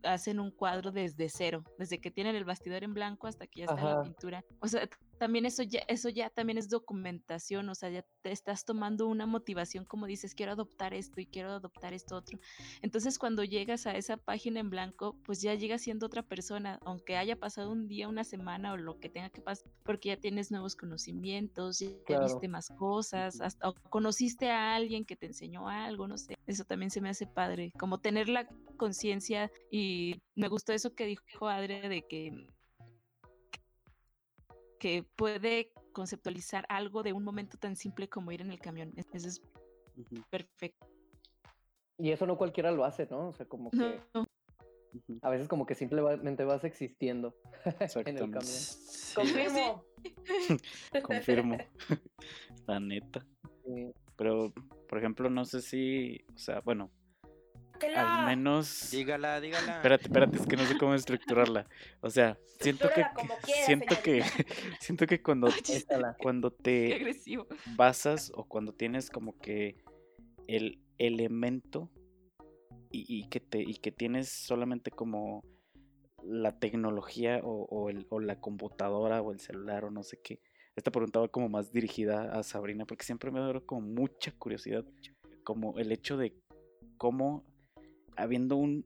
hacen 0.06 0.40
un 0.40 0.52
cuadro 0.52 0.92
desde 0.92 1.30
cero, 1.30 1.64
desde 1.78 2.00
que 2.00 2.12
tienen 2.12 2.36
el 2.36 2.46
bastidor 2.46 2.84
en 2.84 2.94
blanco 2.94 3.28
hasta 3.28 3.48
que 3.48 3.62
ya 3.62 3.66
está 3.66 3.84
la 3.84 3.92
Ajá. 3.94 4.04
pintura. 4.04 4.46
O 4.60 4.68
sea, 4.68 4.88
también 5.18 5.46
eso 5.46 5.64
ya, 5.64 5.82
eso 5.88 6.10
ya 6.10 6.30
también 6.30 6.58
es 6.58 6.70
documentación, 6.70 7.70
o 7.70 7.76
sea, 7.76 7.90
ya 7.90 8.06
te 8.22 8.32
estás 8.32 8.66
tomando 8.66 9.08
una 9.08 9.26
motivación 9.26 9.86
como 9.86 10.08
dices, 10.08 10.36
quiero 10.36 10.52
adoptar 10.52 10.94
esto 10.94 11.22
y 11.22 11.26
quiero 11.26 11.52
adoptar 11.52 11.94
esto 11.94 12.18
otro. 12.18 12.38
Entonces, 12.82 13.18
cuando 13.18 13.44
llegas 13.44 13.88
a 13.88 13.96
esa 13.96 14.18
página 14.18 14.60
en 14.60 14.70
blanco, 14.70 15.16
pues 15.26 15.42
ya 15.42 15.54
llegas 15.56 15.82
siendo 15.82 16.06
otra 16.08 16.24
persona, 16.24 16.80
aunque 16.86 17.16
haya 17.18 17.36
pasado 17.38 17.72
un 17.72 17.88
día, 17.88 18.10
una 18.10 18.24
semana 18.24 18.74
o 18.74 18.78
lo 18.78 19.00
que 19.00 19.10
tenga 19.10 19.30
que 19.30 19.42
pasar, 19.42 19.72
porque 19.84 20.10
ya 20.10 20.18
tienes 20.18 20.52
nuevos 20.52 20.76
conocimientos, 20.76 21.80
ya, 21.80 21.88
Claro. 22.06 22.24
viste 22.26 22.48
más 22.48 22.70
cosas, 22.70 23.40
hasta 23.42 23.72
conociste 23.90 24.50
a 24.50 24.76
alguien 24.76 25.06
que 25.06 25.16
te 25.16 25.28
enseñó 25.28 25.70
algo, 25.70 26.08
no 26.08 26.18
sé. 26.18 26.36
Eso 26.46 26.64
también 26.66 26.92
se 26.92 27.02
me 27.02 27.10
hace 27.10 27.26
padre, 27.26 27.72
como 27.80 28.00
tener 28.00 28.28
la 28.30 28.48
conciencia 28.78 29.50
y 29.72 29.95
me 30.36 30.48
gustó 30.48 30.74
eso 30.74 30.94
que 30.94 31.06
dijo 31.06 31.48
Adre 31.48 31.88
de 31.90 32.02
que 32.04 32.48
que 34.80 35.04
puede 35.16 35.72
conceptualizar 35.94 36.66
algo 36.70 37.02
de 37.02 37.14
un 37.14 37.24
momento 37.24 37.58
tan 37.58 37.76
simple 37.76 38.08
como 38.10 38.32
ir 38.32 38.42
en 38.42 38.52
el 38.52 38.60
camión. 38.60 38.94
E- 38.98 39.06
Eso 39.14 39.28
es 39.28 39.42
perfecto. 40.30 40.88
Y 41.98 42.12
eso 42.12 42.28
no 42.28 42.38
cualquiera 42.38 42.72
lo 42.72 42.84
hace, 42.84 43.08
¿no? 43.10 43.30
O 43.30 43.34
sea, 43.34 43.46
como 43.46 43.72
que 43.72 44.02
No, 44.14 44.26
a 45.22 45.30
veces 45.30 45.48
como 45.48 45.66
que 45.66 45.76
simplemente 45.76 46.44
vas 46.44 46.64
existiendo 46.64 47.36
en 48.06 48.18
el 48.18 48.32
camión. 48.32 48.44
Sí. 48.44 49.16
Confirmo. 49.16 49.86
Confirmo. 51.04 51.58
La 52.68 52.80
neta. 52.80 53.26
Sí. 53.64 53.92
Pero, 54.18 54.54
por 54.88 54.98
ejemplo, 54.98 55.30
no 55.30 55.46
sé 55.46 55.62
si, 55.62 56.26
o 56.34 56.38
sea, 56.38 56.60
bueno. 56.62 56.92
Al 57.96 58.26
menos... 58.28 58.92
Dígala, 58.92 59.40
dígala. 59.40 59.76
Espérate, 59.78 60.04
espérate, 60.06 60.38
es 60.38 60.46
que 60.46 60.56
no 60.56 60.66
sé 60.66 60.78
cómo 60.78 60.94
estructurarla. 60.94 61.68
O 62.02 62.10
sea, 62.10 62.38
siento 62.60 62.90
que, 62.90 63.06
quieras, 63.44 63.66
siento 63.66 63.96
que, 64.04 64.24
siento 64.80 65.08
que 65.08 65.22
cuando, 65.22 65.50
cuando 66.22 66.52
te 66.52 66.96
agresivo. 66.96 67.48
basas 67.76 68.32
o 68.36 68.46
cuando 68.46 68.74
tienes 68.74 69.10
como 69.10 69.38
que 69.40 69.78
el 70.48 70.80
elemento 70.98 71.90
y, 72.92 73.06
y 73.08 73.28
que 73.30 73.40
te 73.40 73.62
y 73.62 73.76
que 73.76 73.92
tienes 73.92 74.30
solamente 74.30 74.92
como 74.92 75.44
la 76.24 76.58
tecnología 76.58 77.42
o, 77.44 77.66
o 77.70 77.90
el, 77.90 78.08
o 78.10 78.20
la 78.20 78.40
computadora 78.40 79.22
o 79.22 79.32
el 79.32 79.40
celular 79.40 79.86
o 79.86 79.92
no 79.92 80.04
sé 80.04 80.20
qué. 80.24 80.40
Esta 80.76 80.92
pregunta 80.92 81.20
va 81.20 81.28
como 81.30 81.50
más 81.50 81.72
dirigida 81.72 82.38
a 82.38 82.44
Sabrina 82.44 82.86
porque 82.86 83.06
siempre 83.06 83.32
me 83.32 83.40
ha 83.40 83.44
dado 83.44 83.66
como 83.66 83.82
mucha 83.82 84.32
curiosidad 84.32 84.86
como 85.44 85.78
el 85.78 85.92
hecho 85.92 86.18
de 86.18 86.34
cómo 86.98 87.46
habiendo 88.16 88.56
un 88.56 88.86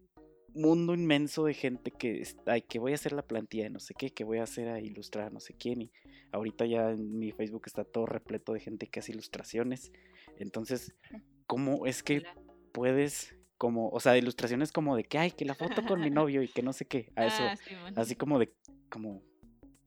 mundo 0.53 0.93
inmenso 0.93 1.45
de 1.45 1.53
gente 1.53 1.91
que 1.91 2.23
ay, 2.45 2.61
que 2.63 2.79
voy 2.79 2.91
a 2.91 2.95
hacer 2.95 3.13
la 3.13 3.21
plantilla 3.21 3.65
de 3.65 3.69
no 3.69 3.79
sé 3.79 3.93
qué, 3.93 4.11
que 4.11 4.23
voy 4.23 4.39
a 4.39 4.43
hacer 4.43 4.67
a 4.69 4.79
ilustrar 4.79 5.27
a 5.27 5.29
no 5.29 5.39
sé 5.39 5.53
quién 5.53 5.81
y 5.81 5.91
ahorita 6.31 6.65
ya 6.65 6.91
en 6.91 7.17
mi 7.17 7.31
Facebook 7.31 7.63
está 7.65 7.83
todo 7.83 8.05
repleto 8.05 8.53
de 8.53 8.59
gente 8.59 8.87
que 8.87 8.99
hace 8.99 9.11
ilustraciones. 9.11 9.91
Entonces, 10.37 10.93
¿cómo 11.47 11.85
es 11.85 12.03
que 12.03 12.23
puedes 12.71 13.35
como, 13.57 13.89
o 13.89 13.99
sea, 13.99 14.17
ilustraciones 14.17 14.71
como 14.71 14.95
de 14.95 15.03
que 15.03 15.17
ay, 15.17 15.31
que 15.31 15.45
la 15.45 15.55
foto 15.55 15.83
con 15.83 15.99
mi 15.99 16.09
novio 16.11 16.41
y 16.41 16.47
que 16.47 16.63
no 16.63 16.73
sé 16.73 16.85
qué, 16.85 17.11
a 17.15 17.25
eso, 17.25 17.43
Ah, 17.43 17.55
así 17.95 18.15
como 18.15 18.39
de 18.39 18.53
como 18.89 19.21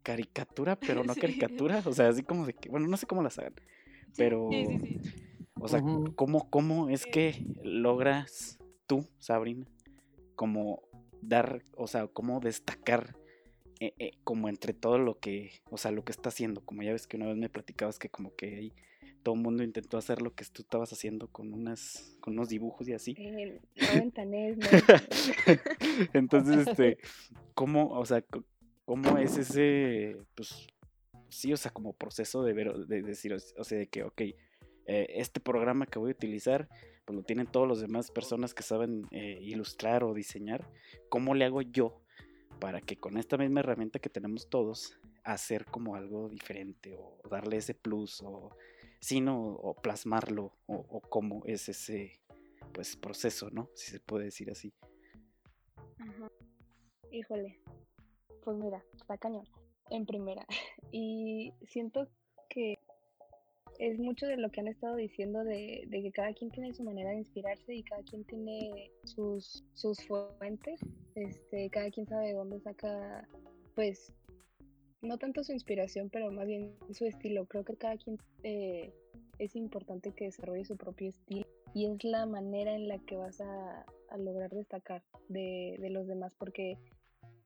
caricatura, 0.03 0.77
pero 0.77 1.05
no 1.05 1.15
Sí. 1.15 1.21
caricatura, 1.21 1.83
o 1.85 1.93
sea, 1.93 2.09
así 2.09 2.23
como 2.23 2.47
de 2.47 2.55
que, 2.55 2.69
bueno, 2.69 2.87
no 2.87 2.97
sé 2.97 3.07
cómo 3.07 3.23
las 3.23 3.39
hagan, 3.39 3.55
Sí, 3.55 4.13
pero 4.17 4.49
sí, 4.51 4.67
sí, 4.67 4.99
sí. 5.03 5.17
o 5.59 5.69
sea. 5.69 5.81
¿cómo, 6.17 6.51
¿cómo 6.51 6.89
es 6.91 7.07
que 7.07 7.47
logras 7.63 8.59
tú, 8.87 9.09
Sabrina, 9.19 9.67
como 10.35 10.83
dar, 11.21 11.63
o 11.77 11.87
sea, 11.87 12.07
cómo 12.09 12.41
destacar 12.41 13.17
eh, 13.83 13.95
eh, 13.99 14.13
como 14.23 14.49
entre 14.49 14.75
todo 14.75 14.97
lo 14.97 15.19
que, 15.19 15.51
o 15.69 15.77
sea, 15.77 15.91
lo 15.91 16.05
que 16.05 16.13
está 16.13 16.29
haciendo? 16.29 16.61
Como 16.61 16.85
ya 16.85 16.93
ves 16.93 17.09
que 17.09 17.17
una 17.17 17.27
vez 17.27 17.37
me 17.37 17.49
platicabas 17.49 17.99
que 17.99 18.09
como 18.09 18.33
que 18.37 18.55
ahí 18.55 18.73
todo 19.25 19.35
el 19.35 19.41
mundo 19.41 19.65
intentó 19.65 19.99
hacer 19.99 20.23
lo 20.23 20.33
que 20.37 20.45
tú 20.45 20.63
estabas 20.63 20.93
haciendo 20.93 21.27
con 21.27 21.53
unas, 21.53 22.17
con 22.21 22.35
unos 22.35 22.49
dibujos 22.49 22.87
y 22.87 22.93
así. 22.93 23.17
Eh, 23.19 23.61
no 23.75 24.01
ventanés, 24.01 24.57
no 24.57 24.67
Entonces, 26.13 26.69
este, 26.69 26.99
¿cómo, 27.55 27.89
o 27.91 28.07
sea, 28.07 28.25
cómo 28.85 29.19
es 29.19 29.37
ese, 29.37 30.17
pues, 30.37 30.69
sí, 31.29 31.53
o 31.53 31.57
sea, 31.57 31.73
como 31.73 31.93
proceso 31.93 32.45
de 32.45 32.53
ver, 32.53 32.87
de 32.87 33.03
decir, 33.03 33.33
o 33.35 33.65
sea, 33.65 33.79
de 33.79 33.89
que, 33.89 34.05
ok, 34.05 34.23
este 34.87 35.41
programa 35.41 35.87
que 35.87 35.99
voy 35.99 36.11
a 36.13 36.15
utilizar, 36.15 36.69
pues 37.05 37.17
lo 37.17 37.23
tienen 37.23 37.47
todos 37.47 37.67
los 37.67 37.81
demás 37.81 38.11
personas 38.11 38.55
que 38.55 38.63
saben 38.63 39.07
eh, 39.11 39.39
ilustrar 39.43 40.05
o 40.05 40.15
diseñar, 40.15 40.69
¿cómo 41.09 41.35
le 41.35 41.45
hago 41.45 41.63
yo 41.63 42.03
para 42.61 42.81
que 42.81 42.97
con 42.97 43.17
esta 43.17 43.37
misma 43.37 43.61
herramienta 43.61 43.99
que 43.99 44.09
tenemos 44.09 44.49
todos, 44.49 44.99
hacer 45.25 45.65
como 45.67 45.97
algo 45.97 46.29
diferente 46.29 46.95
o 46.97 47.21
darle 47.29 47.57
ese 47.57 47.75
plus 47.75 48.23
o, 48.23 48.51
sí, 49.01 49.21
no, 49.21 49.37
o 49.55 49.75
plasmarlo 49.75 50.53
o, 50.67 51.01
cómo 51.01 51.43
es 51.45 51.69
ese, 51.69 52.21
pues, 52.73 52.97
proceso, 52.97 53.51
¿no? 53.51 53.69
Si 53.75 53.91
se 53.91 54.01
puede 54.01 54.27
decir 54.27 54.51
así. 54.51 54.73
Híjole. 57.11 57.61
Pues 58.45 58.57
mira, 58.57 58.85
está 58.95 59.19
cañón. 59.19 59.47
En 59.91 60.07
primera. 60.07 60.47
Y 60.95 61.55
siento 61.63 62.07
es 63.83 63.99
mucho 63.99 64.27
de 64.27 64.37
lo 64.37 64.49
que 64.51 64.61
han 64.61 64.69
estado 64.69 64.95
diciendo 64.95 65.43
de, 65.43 65.85
de 65.89 66.03
que 66.03 66.13
cada 66.13 66.33
quien 66.35 66.53
tiene 66.53 66.73
su 66.73 66.85
manera 66.85 67.11
de 67.11 67.17
inspirarse 67.17 67.75
y 67.75 67.83
cada 67.83 68.03
quien 68.05 68.23
tiene 68.25 68.93
sus, 69.03 69.65
sus 69.75 69.99
fuentes. 70.07 70.79
Este, 71.17 71.69
cada 71.69 71.91
quien 71.91 72.07
sabe 72.07 72.29
de 72.29 72.35
dónde 72.35 72.61
saca, 72.61 73.27
pues, 73.75 74.13
no 75.01 75.19
tanto 75.19 75.43
su 75.43 75.51
inspiración, 75.51 76.11
pero 76.11 76.31
más 76.31 76.47
bien 76.47 76.73
su 76.93 77.07
estilo. 77.07 77.45
Creo 77.47 77.65
que 77.65 77.75
cada 77.75 77.97
quien 77.97 78.19
eh, 78.45 78.93
es 79.41 79.57
importante 79.57 80.13
que 80.13 80.27
desarrolle 80.27 80.65
su 80.65 80.77
propio 80.77 81.09
estilo 81.09 81.45
y 81.75 81.87
es 81.87 82.05
la 82.05 82.25
manera 82.25 82.77
en 82.77 82.87
la 82.87 83.01
que 83.01 83.17
vas 83.17 83.41
a, 83.41 83.85
a 84.11 84.17
lograr 84.17 84.51
destacar 84.51 85.03
de, 85.29 85.77
de 85.81 85.91
los 85.91 86.07
demás, 86.07 86.37
porque 86.39 86.79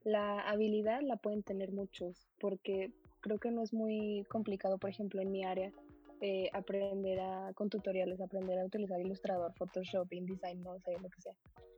la 0.04 0.40
habilidad 0.40 1.00
la 1.00 1.16
pueden 1.16 1.42
tener 1.42 1.72
muchos, 1.72 2.28
porque 2.38 2.92
creo 3.20 3.38
que 3.38 3.50
no 3.50 3.62
es 3.62 3.72
muy 3.72 4.26
complicado, 4.28 4.76
por 4.76 4.90
ejemplo, 4.90 5.22
en 5.22 5.32
mi 5.32 5.44
área, 5.44 5.72
eh, 6.20 6.48
aprender 6.52 7.20
a, 7.20 7.52
con 7.54 7.68
tutoriales, 7.68 8.20
aprender 8.20 8.58
a 8.58 8.64
utilizar 8.64 9.00
Illustrator, 9.00 9.52
Photoshop, 9.54 10.10
InDesign, 10.12 10.62
no 10.62 10.78
sé, 10.80 10.92
lo 11.00 11.10
que 11.10 11.20
sea, 11.20 11.34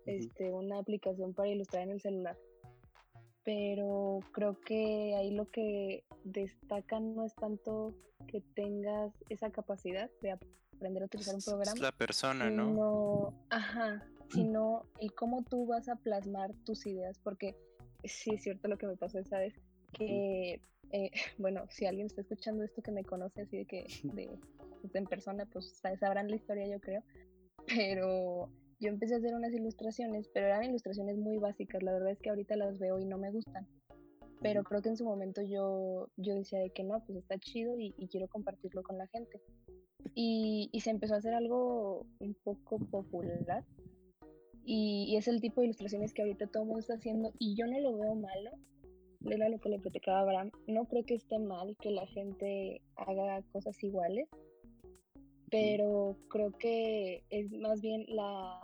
este, 0.07 0.53
una 0.53 0.79
aplicación 0.79 1.35
para 1.35 1.49
ilustrar 1.49 1.83
en 1.85 1.91
el 1.91 2.01
celular. 2.01 2.37
Pero 3.45 4.21
creo 4.33 4.61
que 4.61 5.15
ahí 5.17 5.33
lo 5.33 5.51
que 5.51 6.05
destaca 6.23 7.01
no 7.01 7.25
es 7.25 7.35
tanto 7.35 7.95
que 8.27 8.41
tengas 8.55 9.13
esa 9.29 9.51
capacidad 9.51 10.11
de 10.21 10.33
aprender 10.33 11.03
a 11.03 11.07
utilizar 11.07 11.35
un 11.35 11.43
programa, 11.43 11.73
Es 11.73 11.81
la 11.81 11.93
persona, 11.93 12.51
¿no? 12.51 12.67
sino, 12.67 13.35
ajá, 13.51 14.07
sino 14.31 14.83
el 15.01 15.13
cómo 15.15 15.43
tú 15.43 15.67
vas 15.67 15.89
a 15.89 15.97
plasmar 15.97 16.53
tus 16.65 16.87
ideas, 16.87 17.19
porque 17.19 17.57
sí 18.05 18.35
es 18.35 18.43
cierto 18.43 18.69
lo 18.69 18.79
que 18.79 18.87
me 18.87 18.97
pasó 18.97 19.19
esa 19.19 19.39
vez, 19.39 19.55
que, 19.93 20.61
eh, 20.93 21.11
bueno, 21.39 21.65
si 21.71 21.87
alguien 21.87 22.07
está 22.07 22.21
escuchando 22.23 22.63
esto 22.65 22.83
que 22.83 22.93
me 22.93 23.05
conoce 23.05 23.43
así 23.43 23.59
de 23.59 23.67
que, 23.67 23.87
de, 24.15 24.39
pues, 24.81 24.95
en 24.95 25.07
persona, 25.07 25.47
pues 25.47 25.79
sa- 25.79 25.97
sabrán 25.97 26.29
la 26.29 26.37
historia 26.37 26.67
yo 26.67 26.81
creo, 26.81 27.03
pero 27.67 28.49
yo 28.81 28.89
empecé 28.89 29.15
a 29.15 29.19
hacer 29.19 29.35
unas 29.35 29.53
ilustraciones, 29.53 30.29
pero 30.33 30.47
eran 30.47 30.65
ilustraciones 30.65 31.17
muy 31.19 31.39
básicas, 31.39 31.83
la 31.83 31.93
verdad 31.93 32.11
es 32.11 32.21
que 32.21 32.31
ahorita 32.31 32.57
las 32.57 32.79
veo 32.79 32.99
y 33.01 33.05
no 33.05 33.19
me 33.19 33.31
gustan. 33.31 33.67
Pero 34.41 34.63
creo 34.63 34.81
que 34.83 34.89
en 34.91 34.97
su 34.97 35.05
momento 35.05 35.43
yo, 35.43 36.09
yo 36.17 36.35
decía 36.37 36.61
de 36.61 36.71
que 36.71 36.85
no, 36.85 37.05
pues 37.05 37.19
está 37.19 37.39
chido 37.39 37.77
y, 37.77 37.93
y 37.99 38.07
quiero 38.07 38.29
compartirlo 38.29 38.85
con 38.85 38.97
la 38.97 39.09
gente 39.09 39.43
y, 40.15 40.71
y 40.73 40.81
se 40.81 40.91
empezó 40.91 41.15
a 41.15 41.19
hacer 41.19 41.35
algo 41.35 42.07
un 42.21 42.35
poco 42.45 42.79
popular. 42.79 43.65
Y, 44.65 45.07
y 45.09 45.17
es 45.17 45.27
el 45.27 45.41
tipo 45.41 45.61
de 45.61 45.67
ilustraciones 45.69 46.13
que 46.15 46.23
ahorita 46.23 46.47
todo 46.47 46.63
el 46.63 46.67
mundo 46.69 46.81
está 46.81 46.95
haciendo 46.95 47.33
y 47.41 47.57
yo 47.57 47.67
no 47.67 47.81
lo 47.81 47.99
veo 47.99 48.15
malo. 48.15 48.53
Era 49.31 49.49
lo 49.49 49.59
que 49.59 49.69
le 49.69 49.79
platicaba 49.79 50.21
Abraham. 50.21 50.51
No 50.67 50.87
creo 50.87 51.05
que 51.05 51.15
esté 51.15 51.39
mal 51.39 51.77
que 51.81 51.91
la 51.91 52.07
gente 52.07 52.81
haga 52.97 53.43
cosas 53.53 53.83
iguales, 53.83 54.29
pero 55.51 56.17
creo 56.29 56.53
que 56.53 57.25
es 57.31 57.51
más 57.53 57.81
bien 57.81 58.05
la, 58.09 58.61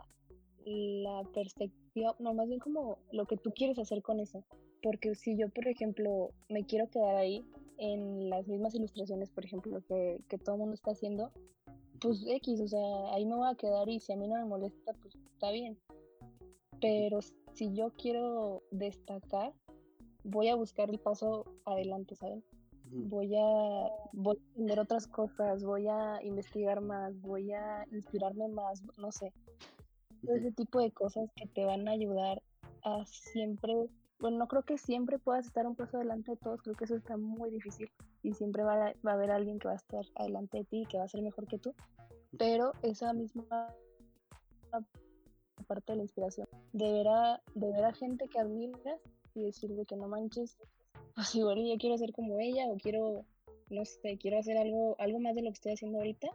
la 0.65 1.23
perspectiva, 1.33 2.15
no, 2.19 2.35
más 2.35 2.49
bien 2.49 2.61
como 2.61 2.99
lo 3.13 3.27
que 3.27 3.37
tú 3.37 3.53
quieres 3.55 3.79
hacer 3.79 4.03
con 4.03 4.21
eso. 4.21 4.45
Porque 4.83 5.15
si 5.15 5.37
yo, 5.37 5.49
por 5.49 5.67
ejemplo, 5.67 6.31
me 6.49 6.65
quiero 6.65 6.89
quedar 6.91 7.17
ahí 7.17 7.43
en 7.79 8.29
las 8.29 8.47
mismas 8.47 8.75
ilustraciones, 8.75 9.31
por 9.31 9.45
ejemplo, 9.45 9.81
que, 9.89 10.21
que 10.29 10.39
todo 10.39 10.57
el 10.57 10.61
mundo 10.61 10.75
está 10.75 10.91
haciendo, 10.91 11.33
pues 12.01 12.23
X, 12.27 12.61
o 12.61 12.69
sea, 12.69 13.15
ahí 13.15 13.25
me 13.25 13.35
voy 13.35 13.49
a 13.49 13.55
quedar 13.55 13.89
y 13.89 14.01
si 14.01 14.13
a 14.13 14.17
mí 14.17 14.29
no 14.29 14.37
me 14.37 14.45
molesta, 14.45 14.93
pues 15.01 15.15
está 15.33 15.51
bien. 15.51 15.79
Pero 16.81 17.21
si 17.55 17.73
yo 17.73 17.93
quiero 17.97 18.63
destacar, 18.71 19.55
voy 20.25 20.49
a 20.49 20.57
buscar 20.57 20.91
el 20.91 20.99
paso 20.99 21.45
adelante, 21.65 22.17
¿saben? 22.17 22.43
Voy 22.91 23.35
a, 23.35 23.91
voy 24.13 24.37
a 24.37 24.51
aprender 24.53 24.81
otras 24.81 25.07
cosas, 25.07 25.65
voy 25.65 25.89
a 25.89 26.23
investigar 26.23 26.81
más, 26.81 27.19
voy 27.21 27.53
a 27.53 27.87
inspirarme 27.93 28.49
más, 28.49 28.83
no 28.99 29.11
sé. 29.11 29.33
Todo 30.25 30.37
ese 30.37 30.53
tipo 30.53 30.81
de 30.81 30.91
cosas 30.93 31.31
que 31.35 31.47
te 31.47 31.65
van 31.65 31.89
a 31.89 31.93
ayudar 31.93 32.43
a 32.83 33.05
siempre, 33.07 33.75
bueno, 34.21 34.39
no 34.39 34.49
creo 34.49 34.63
que 34.63 34.79
siempre 34.79 35.19
puedas 35.19 35.47
estar 35.47 35.67
un 35.67 35.75
paso 35.75 35.97
adelante 35.97 36.33
de 36.33 36.37
todos, 36.37 36.63
creo 36.63 36.77
que 36.77 36.85
eso 36.85 36.97
está 36.97 37.17
muy 37.17 37.51
difícil 37.51 37.91
y 38.23 38.33
siempre 38.35 38.63
va 38.63 38.75
a, 38.75 38.95
va 39.07 39.13
a 39.13 39.15
haber 39.15 39.31
alguien 39.31 39.59
que 39.59 39.69
va 39.69 39.75
a 39.75 39.79
estar 39.79 40.05
adelante 40.17 40.59
de 40.59 40.65
ti 40.65 40.83
y 40.83 40.87
que 40.87 40.99
va 40.99 41.05
a 41.05 41.09
ser 41.09 41.23
mejor 41.23 41.47
que 41.47 41.59
tú, 41.59 41.75
pero 42.39 42.73
esa 42.83 43.13
misma 43.13 43.75
parte 45.67 45.93
de 45.93 45.97
la 45.97 46.03
inspiración, 46.03 46.47
de 46.73 46.93
ver 46.93 47.09
a, 47.09 47.41
de 47.55 47.73
ver 47.73 47.85
a 47.85 47.93
gente 47.93 48.29
que 48.29 48.39
admiras 48.39 49.01
y 49.35 49.45
decir 49.45 49.71
de 49.71 49.85
que 49.85 49.97
no 49.97 50.09
manches, 50.09 50.57
pues 51.15 51.35
igual 51.35 51.65
yo 51.67 51.77
quiero 51.79 51.97
ser 51.99 52.13
como 52.13 52.39
ella 52.39 52.67
o 52.69 52.77
quiero, 52.77 53.25
no 53.71 53.85
sé, 53.85 54.19
quiero 54.19 54.39
hacer 54.39 54.57
algo, 54.57 54.97
algo 54.99 55.21
más 55.21 55.35
de 55.35 55.43
lo 55.43 55.51
que 55.51 55.55
estoy 55.55 55.73
haciendo 55.73 55.99
ahorita 55.99 56.29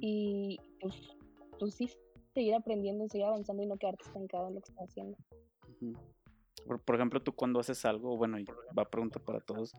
y 0.00 0.58
pues, 0.80 0.94
pues 1.58 1.74
sí, 1.74 1.90
seguir 2.32 2.54
aprendiendo, 2.54 3.08
seguir 3.08 3.26
avanzando 3.26 3.62
y 3.62 3.66
no 3.66 3.76
quedarte 3.76 4.04
estancado 4.04 4.48
en 4.48 4.54
lo 4.54 4.60
que 4.60 4.70
estás 4.70 4.88
haciendo. 4.88 5.16
Por, 6.66 6.80
por 6.82 6.94
ejemplo, 6.94 7.22
tú 7.22 7.34
cuando 7.34 7.60
haces 7.60 7.84
algo, 7.84 8.16
bueno, 8.16 8.38
y 8.38 8.44
va 8.44 8.84
a 8.84 8.90
preguntar 8.90 9.22
para 9.22 9.40
todos, 9.40 9.72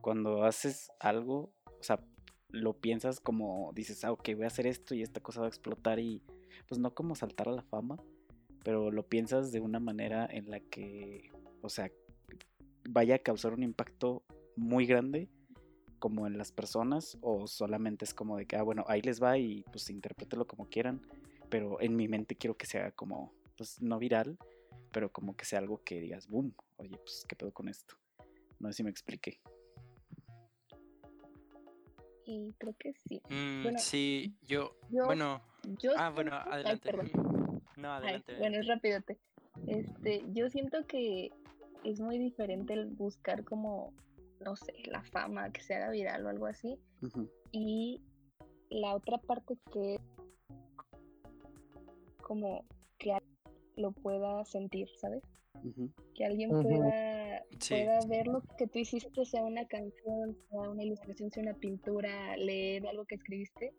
cuando 0.00 0.44
haces 0.44 0.90
algo, 1.00 1.52
o 1.78 1.82
sea, 1.82 2.00
lo 2.48 2.74
piensas 2.74 3.20
como 3.20 3.72
dices, 3.74 4.04
ah, 4.04 4.12
ok, 4.12 4.30
voy 4.34 4.44
a 4.44 4.48
hacer 4.48 4.66
esto 4.66 4.94
y 4.94 5.02
esta 5.02 5.20
cosa 5.20 5.40
va 5.40 5.46
a 5.46 5.48
explotar 5.48 5.98
y 5.98 6.22
pues 6.68 6.78
no 6.78 6.94
como 6.94 7.14
saltar 7.14 7.48
a 7.48 7.52
la 7.52 7.62
fama, 7.62 7.98
pero 8.64 8.90
lo 8.90 9.06
piensas 9.06 9.52
de 9.52 9.60
una 9.60 9.80
manera 9.80 10.26
en 10.30 10.50
la 10.50 10.60
que, 10.60 11.30
o 11.62 11.68
sea, 11.68 11.90
vaya 12.88 13.16
a 13.16 13.18
causar 13.18 13.52
un 13.54 13.62
impacto 13.62 14.24
muy 14.56 14.86
grande 14.86 15.28
como 15.98 16.26
en 16.26 16.38
las 16.38 16.52
personas 16.52 17.16
o 17.20 17.46
solamente 17.46 18.04
es 18.04 18.14
como 18.14 18.36
de 18.36 18.46
que, 18.46 18.56
ah, 18.56 18.62
bueno, 18.62 18.84
ahí 18.88 19.02
les 19.02 19.22
va 19.22 19.38
y 19.38 19.64
pues 19.72 19.90
interprételo 19.90 20.46
como 20.46 20.68
quieran, 20.68 21.00
pero 21.48 21.80
en 21.80 21.96
mi 21.96 22.06
mente 22.08 22.36
quiero 22.36 22.56
que 22.56 22.66
sea 22.66 22.92
como, 22.92 23.32
pues 23.56 23.80
no 23.80 23.98
viral, 23.98 24.38
pero 24.92 25.10
como 25.10 25.36
que 25.36 25.44
sea 25.44 25.58
algo 25.58 25.82
que 25.82 26.00
digas, 26.00 26.28
boom, 26.28 26.54
oye, 26.76 26.96
pues 26.98 27.24
qué 27.28 27.34
pedo 27.36 27.52
con 27.52 27.68
esto. 27.68 27.96
No 28.58 28.68
sé 28.68 28.78
si 28.78 28.84
me 28.84 28.90
expliqué. 28.90 29.40
Y 32.24 32.52
creo 32.58 32.74
que 32.78 32.92
sí. 32.94 33.22
Mm, 33.28 33.62
Bueno, 33.62 33.78
sí, 33.78 34.34
yo, 34.42 34.76
Yo, 34.90 35.04
bueno, 35.06 35.42
yo 35.80 35.92
ah, 35.96 36.10
bueno, 36.10 36.32
ay, 36.34 36.64
adelante. 36.64 36.90
No, 37.76 37.92
Ay, 37.92 38.02
adelante. 38.04 38.38
bueno, 38.38 38.58
es 38.58 38.66
rapidote. 38.66 39.18
Este, 39.66 40.24
yo 40.32 40.48
siento 40.48 40.86
que 40.86 41.30
es 41.90 42.00
muy 42.00 42.18
diferente 42.18 42.74
el 42.74 42.86
buscar 42.86 43.44
como, 43.44 43.92
no 44.44 44.56
sé, 44.56 44.72
la 44.86 45.02
fama, 45.02 45.50
que 45.52 45.62
se 45.62 45.74
haga 45.74 45.90
viral 45.90 46.26
o 46.26 46.28
algo 46.28 46.46
así. 46.46 46.78
Y 47.52 48.02
la 48.70 48.94
otra 48.94 49.18
parte 49.18 49.56
que 49.72 49.94
es 49.94 50.00
como 52.22 52.64
que 52.98 53.12
alguien 53.12 53.36
lo 53.76 53.92
pueda 53.92 54.44
sentir, 54.44 54.88
¿sabes? 55.00 55.22
Que 56.14 56.24
alguien 56.24 56.50
pueda, 56.50 57.42
Sí. 57.60 57.74
pueda 57.74 58.00
ver 58.06 58.26
lo 58.26 58.42
que 58.58 58.66
tú 58.66 58.78
hiciste, 58.78 59.24
sea 59.24 59.42
una 59.42 59.66
canción, 59.66 60.36
sea 60.50 60.70
una 60.70 60.82
ilustración, 60.82 61.30
sea 61.30 61.42
una 61.42 61.54
pintura, 61.54 62.36
leer 62.36 62.86
algo 62.86 63.04
que 63.06 63.14
escribiste 63.16 63.72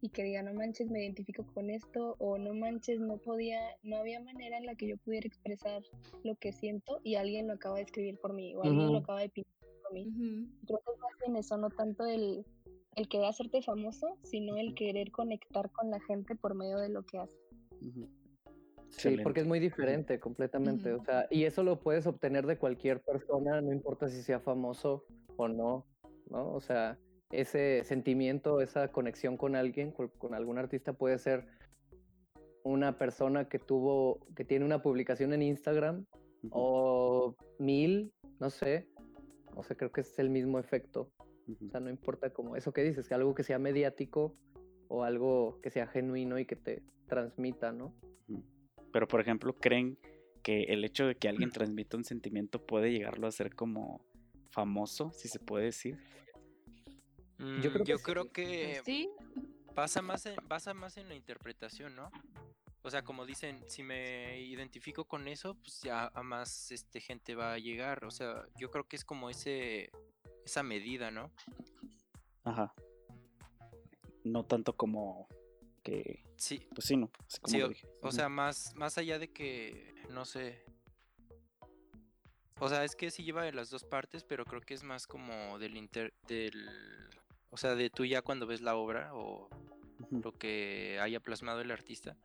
y 0.00 0.08
que 0.08 0.24
diga, 0.24 0.42
no 0.42 0.54
manches, 0.54 0.90
me 0.90 1.02
identifico 1.02 1.44
con 1.54 1.70
esto, 1.70 2.16
o 2.18 2.38
no 2.38 2.54
manches, 2.54 3.00
no 3.00 3.18
podía, 3.18 3.60
no 3.82 3.96
había 3.98 4.20
manera 4.20 4.58
en 4.58 4.66
la 4.66 4.74
que 4.74 4.88
yo 4.88 4.96
pudiera 4.98 5.26
expresar 5.26 5.82
lo 6.24 6.36
que 6.36 6.52
siento 6.52 7.00
y 7.02 7.16
alguien 7.16 7.46
lo 7.46 7.54
acaba 7.54 7.76
de 7.76 7.82
escribir 7.82 8.18
por 8.18 8.32
mí, 8.32 8.54
o 8.54 8.62
alguien 8.62 8.92
lo 8.92 8.98
acaba 8.98 9.20
de 9.20 9.28
pintar 9.28 9.52
por 9.82 9.92
mí. 9.92 10.06
Ujú. 10.08 10.48
Creo 10.66 10.78
que 10.84 10.92
es 10.92 10.98
más 11.00 11.12
bien 11.24 11.36
eso, 11.36 11.56
no 11.58 11.68
tanto 11.70 12.06
el, 12.06 12.44
el 12.96 13.08
querer 13.08 13.26
hacerte 13.26 13.62
famoso, 13.62 14.18
sino 14.22 14.56
el 14.56 14.74
querer 14.74 15.10
conectar 15.10 15.70
con 15.70 15.90
la 15.90 16.00
gente 16.00 16.34
por 16.34 16.54
medio 16.54 16.78
de 16.78 16.88
lo 16.88 17.04
que 17.04 17.18
haces. 17.18 17.38
ujú. 17.80 18.08
Sí, 18.90 19.16
porque 19.22 19.40
es 19.40 19.46
muy 19.46 19.60
diferente 19.60 20.18
completamente. 20.18 20.92
O 20.92 21.02
sea, 21.04 21.26
y 21.30 21.44
eso 21.44 21.62
lo 21.62 21.80
puedes 21.80 22.06
obtener 22.06 22.46
de 22.46 22.58
cualquier 22.58 23.00
persona, 23.00 23.60
no 23.60 23.72
importa 23.72 24.08
si 24.08 24.20
sea 24.22 24.40
famoso 24.40 25.04
o 25.36 25.48
no, 25.48 25.86
¿no? 26.28 26.52
O 26.52 26.60
sea, 26.60 26.98
ese 27.30 27.84
sentimiento, 27.84 28.60
esa 28.60 28.88
conexión 28.88 29.36
con 29.36 29.54
alguien, 29.54 29.92
con, 29.92 30.08
con 30.08 30.34
algún 30.34 30.58
artista 30.58 30.92
puede 30.92 31.18
ser 31.18 31.46
una 32.62 32.98
persona 32.98 33.48
que 33.48 33.58
tuvo, 33.58 34.26
que 34.36 34.44
tiene 34.44 34.64
una 34.64 34.82
publicación 34.82 35.32
en 35.32 35.42
Instagram 35.42 36.06
o 36.50 37.36
mil, 37.58 38.12
no 38.38 38.50
sé. 38.50 38.88
O 39.56 39.62
sea, 39.62 39.76
creo 39.76 39.92
que 39.92 40.02
es 40.02 40.18
el 40.18 40.30
mismo 40.30 40.58
efecto. 40.58 41.10
O 41.48 41.68
sea, 41.70 41.80
no 41.80 41.90
importa 41.90 42.30
como 42.32 42.56
eso 42.56 42.72
que 42.72 42.82
dices, 42.82 43.08
que 43.08 43.14
algo 43.14 43.34
que 43.34 43.42
sea 43.42 43.58
mediático 43.58 44.36
o 44.88 45.04
algo 45.04 45.60
que 45.62 45.70
sea 45.70 45.86
genuino 45.86 46.38
y 46.38 46.46
que 46.46 46.56
te 46.56 46.82
transmita, 47.08 47.72
¿no? 47.72 47.94
Pero, 48.92 49.08
por 49.08 49.20
ejemplo, 49.20 49.56
¿creen 49.56 49.98
que 50.42 50.64
el 50.64 50.84
hecho 50.84 51.06
de 51.06 51.16
que 51.16 51.28
alguien 51.28 51.50
transmita 51.52 51.96
un 51.96 52.04
sentimiento 52.04 52.64
puede 52.64 52.92
llegarlo 52.92 53.26
a 53.26 53.32
ser 53.32 53.54
como 53.54 54.04
famoso, 54.50 55.10
si 55.12 55.28
se 55.28 55.38
puede 55.38 55.66
decir? 55.66 55.98
Mm, 57.40 57.60
Yo 57.62 57.72
creo 57.72 57.84
que 57.84 57.90
yo 57.90 57.98
sí. 57.98 58.04
creo 58.04 58.32
que 58.32 58.82
Sí, 58.84 59.10
pasa 59.74 60.02
más 60.02 60.26
en, 60.26 60.36
pasa 60.48 60.74
más 60.74 60.96
en 60.96 61.08
la 61.08 61.14
interpretación, 61.14 61.96
¿no? 61.96 62.10
O 62.82 62.90
sea, 62.90 63.02
como 63.02 63.26
dicen, 63.26 63.62
si 63.68 63.82
me 63.82 64.40
identifico 64.40 65.04
con 65.04 65.28
eso, 65.28 65.54
pues 65.54 65.80
ya 65.82 66.06
a 66.14 66.22
más 66.22 66.70
este 66.70 67.00
gente 67.00 67.34
va 67.34 67.52
a 67.54 67.58
llegar. 67.58 68.04
O 68.04 68.10
sea, 68.10 68.46
yo 68.56 68.70
creo 68.70 68.84
que 68.88 68.96
es 68.96 69.04
como 69.04 69.28
ese 69.30 69.90
esa 70.44 70.62
medida, 70.62 71.10
¿no? 71.10 71.30
Ajá. 72.44 72.74
No 74.24 74.44
tanto 74.44 74.74
como 74.76 75.28
que, 75.82 76.24
Sí, 76.36 76.66
pues 76.74 76.86
sí, 76.86 76.96
no, 76.96 77.10
como 77.42 77.52
sí, 77.52 77.62
o, 77.62 77.68
dije. 77.68 77.86
o 78.02 78.12
sea, 78.12 78.28
más 78.28 78.74
más 78.74 78.96
allá 78.98 79.18
de 79.18 79.30
que 79.32 79.94
no 80.10 80.24
sé. 80.24 80.64
O 82.60 82.68
sea, 82.68 82.84
es 82.84 82.94
que 82.96 83.10
sí 83.10 83.24
lleva 83.24 83.42
de 83.44 83.52
las 83.52 83.70
dos 83.70 83.84
partes, 83.84 84.24
pero 84.24 84.44
creo 84.44 84.60
que 84.60 84.74
es 84.74 84.82
más 84.82 85.06
como 85.06 85.58
del 85.58 85.76
inter 85.76 86.12
del 86.28 86.68
o 87.50 87.56
sea, 87.56 87.74
de 87.74 87.90
tú 87.90 88.04
ya 88.04 88.22
cuando 88.22 88.46
ves 88.46 88.60
la 88.60 88.76
obra 88.76 89.14
o 89.14 89.48
lo 90.10 90.32
que 90.32 90.98
haya 91.00 91.20
plasmado 91.20 91.60
el 91.60 91.70
artista. 91.70 92.16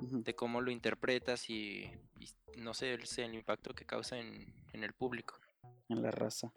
de 0.00 0.34
cómo 0.34 0.60
lo 0.60 0.70
interpretas 0.70 1.50
y, 1.50 1.90
y 2.20 2.60
no 2.60 2.74
sé, 2.74 2.94
el, 2.94 3.02
el 3.16 3.34
impacto 3.34 3.74
que 3.74 3.84
causa 3.84 4.18
en, 4.18 4.54
en 4.72 4.84
el 4.84 4.92
público. 4.92 5.34
En 5.88 6.02
la 6.02 6.10
raza. 6.10 6.52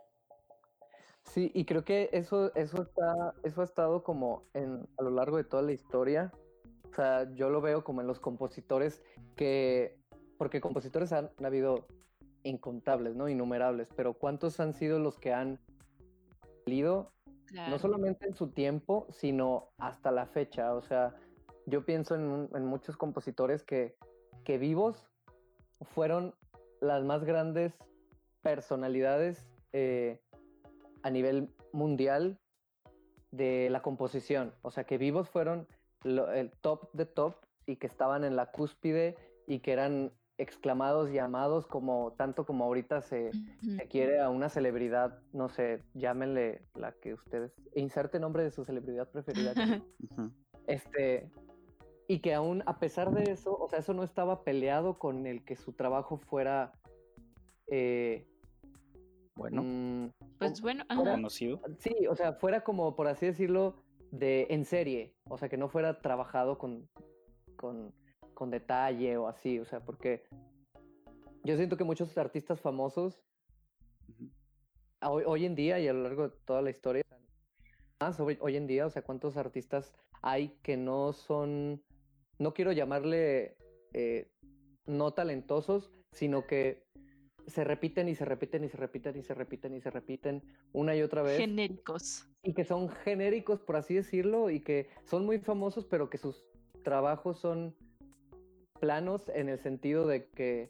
Sí, 1.23 1.51
y 1.53 1.65
creo 1.65 1.83
que 1.83 2.09
eso, 2.13 2.53
eso 2.55 2.81
está, 2.81 3.33
eso 3.43 3.61
ha 3.61 3.63
estado 3.63 4.03
como 4.03 4.43
en, 4.53 4.87
a 4.97 5.03
lo 5.03 5.11
largo 5.11 5.37
de 5.37 5.43
toda 5.43 5.63
la 5.63 5.71
historia. 5.71 6.31
O 6.89 6.93
sea, 6.93 7.31
yo 7.33 7.49
lo 7.49 7.61
veo 7.61 7.83
como 7.83 8.01
en 8.01 8.07
los 8.07 8.19
compositores 8.19 9.01
que, 9.35 9.97
porque 10.37 10.59
compositores 10.59 11.13
han, 11.13 11.31
han 11.37 11.45
habido 11.45 11.87
incontables, 12.43 13.15
¿no? 13.15 13.29
Innumerables, 13.29 13.87
pero 13.95 14.13
¿cuántos 14.13 14.59
han 14.59 14.73
sido 14.73 14.99
los 14.99 15.17
que 15.17 15.31
han 15.33 15.59
salido 16.65 17.13
claro. 17.51 17.71
no 17.71 17.79
solamente 17.79 18.25
en 18.25 18.35
su 18.35 18.49
tiempo, 18.51 19.07
sino 19.09 19.69
hasta 19.77 20.11
la 20.11 20.25
fecha. 20.25 20.73
O 20.73 20.81
sea, 20.81 21.15
yo 21.65 21.85
pienso 21.85 22.15
en, 22.15 22.65
muchos 22.65 22.97
compositores 22.97 23.63
que, 23.63 23.95
que 24.43 24.57
vivos 24.57 25.09
fueron 25.81 26.33
las 26.79 27.03
más 27.03 27.23
grandes 27.23 27.73
personalidades 28.41 29.47
eh, 29.73 30.19
a 31.03 31.09
nivel 31.09 31.53
mundial 31.73 32.39
de 33.31 33.69
la 33.69 33.81
composición. 33.81 34.53
O 34.61 34.71
sea, 34.71 34.83
que 34.83 34.97
vivos 34.97 35.29
fueron 35.29 35.67
lo- 36.03 36.31
el 36.31 36.51
top 36.51 36.91
de 36.93 37.05
top 37.05 37.35
y 37.65 37.77
que 37.77 37.87
estaban 37.87 38.23
en 38.23 38.35
la 38.35 38.51
cúspide 38.51 39.15
y 39.47 39.59
que 39.59 39.71
eran 39.71 40.11
exclamados 40.41 41.11
y 41.11 41.19
amados 41.19 41.67
como 41.67 42.13
tanto 42.17 42.45
como 42.45 42.65
ahorita 42.65 43.01
se, 43.01 43.31
quiere 43.89 44.19
a 44.19 44.29
una 44.29 44.49
celebridad, 44.49 45.19
no 45.33 45.49
sé, 45.49 45.83
llámenle 45.93 46.61
la 46.75 46.93
que 46.93 47.13
ustedes, 47.13 47.53
inserte 47.75 48.19
nombre 48.19 48.43
de 48.43 48.51
su 48.51 48.65
celebridad 48.65 49.09
preferida. 49.09 49.53
este, 50.67 51.29
y 52.07 52.19
que 52.19 52.33
aún 52.33 52.63
a 52.65 52.79
pesar 52.79 53.11
de 53.11 53.31
eso, 53.31 53.55
o 53.57 53.69
sea, 53.69 53.79
eso 53.79 53.93
no 53.93 54.03
estaba 54.03 54.43
peleado 54.43 54.97
con 54.97 55.27
el 55.27 55.45
que 55.45 55.55
su 55.55 55.73
trabajo 55.73 56.17
fuera, 56.17 56.73
eh, 57.67 58.27
Bueno, 59.35 59.63
mm, 59.63 60.11
Pues 60.39 60.59
bueno, 60.61 60.83
conocido. 60.87 61.61
sí, 61.77 62.07
o 62.09 62.15
sea, 62.15 62.33
fuera 62.33 62.63
como, 62.63 62.95
por 62.95 63.07
así 63.07 63.27
decirlo, 63.27 63.75
de 64.11 64.47
en 64.49 64.65
serie, 64.65 65.13
o 65.29 65.37
sea, 65.37 65.49
que 65.49 65.57
no 65.57 65.69
fuera 65.69 66.01
trabajado 66.01 66.57
con, 66.57 66.89
con, 67.55 67.93
con 68.41 68.49
detalle 68.49 69.17
o 69.17 69.27
así, 69.27 69.59
o 69.59 69.65
sea, 69.65 69.81
porque 69.81 70.23
yo 71.43 71.55
siento 71.57 71.77
que 71.77 71.83
muchos 71.83 72.17
artistas 72.17 72.59
famosos 72.59 73.21
hoy 75.03 75.45
en 75.45 75.53
día 75.53 75.79
y 75.79 75.87
a 75.87 75.93
lo 75.93 76.01
largo 76.01 76.29
de 76.29 76.35
toda 76.43 76.63
la 76.63 76.71
historia, 76.71 77.03
más 77.99 78.19
hoy, 78.19 78.39
hoy 78.41 78.57
en 78.57 78.65
día, 78.65 78.87
o 78.87 78.89
sea, 78.89 79.03
cuántos 79.03 79.37
artistas 79.37 79.93
hay 80.23 80.57
que 80.63 80.75
no 80.75 81.13
son, 81.13 81.83
no 82.39 82.55
quiero 82.55 82.71
llamarle 82.71 83.57
eh, 83.93 84.31
no 84.87 85.13
talentosos, 85.13 85.91
sino 86.11 86.47
que 86.47 86.83
se 87.45 87.63
repiten 87.63 88.09
y 88.09 88.15
se 88.15 88.25
repiten 88.25 88.63
y 88.63 88.69
se 88.69 88.77
repiten 88.77 89.17
y 89.17 89.21
se 89.21 89.35
repiten 89.35 89.75
y 89.75 89.81
se 89.81 89.91
repiten 89.91 90.41
una 90.73 90.95
y 90.95 91.03
otra 91.03 91.21
vez 91.21 91.37
Genéricos. 91.37 92.27
y 92.41 92.55
que 92.55 92.65
son 92.65 92.89
genéricos, 92.89 93.61
por 93.61 93.75
así 93.75 93.93
decirlo, 93.93 94.49
y 94.49 94.61
que 94.61 94.89
son 95.05 95.27
muy 95.27 95.37
famosos, 95.37 95.85
pero 95.85 96.09
que 96.09 96.17
sus 96.17 96.43
trabajos 96.83 97.37
son 97.37 97.75
planos 98.81 99.29
en 99.33 99.47
el 99.47 99.59
sentido 99.59 100.05
de 100.07 100.27
que 100.31 100.69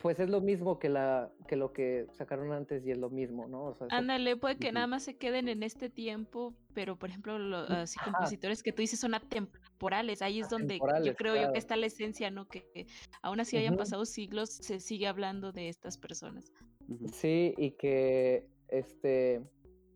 pues 0.00 0.18
es 0.18 0.30
lo 0.30 0.40
mismo 0.40 0.78
que 0.78 0.88
la 0.88 1.30
que 1.46 1.56
lo 1.56 1.72
que 1.74 2.06
sacaron 2.12 2.52
antes 2.52 2.86
y 2.86 2.90
es 2.90 2.96
lo 2.98 3.10
mismo, 3.10 3.46
¿no? 3.48 3.64
O 3.64 3.74
sea, 3.74 3.86
eso- 3.88 3.96
Ándale, 3.96 4.34
puede 4.36 4.56
que 4.56 4.72
nada 4.72 4.86
más 4.86 5.02
se 5.02 5.16
queden 5.18 5.48
en 5.48 5.62
este 5.62 5.90
tiempo, 5.90 6.54
pero 6.72 6.96
por 6.96 7.10
ejemplo, 7.10 7.38
los 7.38 7.68
así 7.70 7.98
compositores 7.98 8.62
que 8.62 8.72
tú 8.72 8.80
dices 8.80 8.98
son 9.00 9.12
atemporales, 9.14 10.22
ahí 10.22 10.40
es 10.40 10.48
donde 10.48 10.78
yo 11.04 11.14
creo 11.16 11.34
yo 11.36 11.52
que 11.52 11.58
está 11.58 11.76
la 11.76 11.84
esencia, 11.86 12.30
¿no? 12.30 12.46
Que, 12.48 12.62
que 12.72 12.86
aún 13.20 13.40
así 13.40 13.58
hayan 13.58 13.76
pasado 13.76 14.06
siglos, 14.06 14.48
se 14.50 14.80
sigue 14.80 15.06
hablando 15.06 15.52
de 15.52 15.68
estas 15.68 15.98
personas. 15.98 16.50
Sí, 17.12 17.54
y 17.58 17.72
que 17.72 18.46
este, 18.68 19.42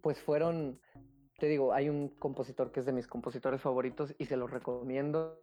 pues 0.03 0.19
fueron, 0.21 0.79
te 1.39 1.47
digo, 1.49 1.73
hay 1.73 1.89
un 1.89 2.09
compositor 2.11 2.73
que 2.73 2.81
es 2.81 2.87
de 2.87 2.93
mis 2.93 3.07
compositores 3.07 3.63
favoritos 3.63 4.15
y 4.19 4.27
se 4.27 4.37
los 4.37 4.51
recomiendo 4.51 5.41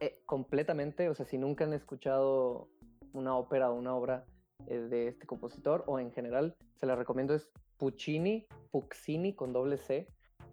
eh, 0.00 0.20
completamente. 0.26 1.08
O 1.08 1.14
sea, 1.14 1.26
si 1.26 1.38
nunca 1.38 1.64
han 1.64 1.72
escuchado 1.72 2.68
una 3.12 3.36
ópera 3.36 3.70
o 3.70 3.74
una 3.74 3.94
obra 3.94 4.24
eh, 4.66 4.78
de 4.78 5.08
este 5.08 5.26
compositor, 5.26 5.84
o 5.86 5.98
en 5.98 6.12
general, 6.12 6.54
se 6.80 6.86
la 6.86 6.96
recomiendo, 6.96 7.34
es 7.34 7.50
Puccini, 7.78 8.46
Puccini 8.70 9.34
con 9.34 9.52
doble 9.52 9.78
C, 9.78 10.08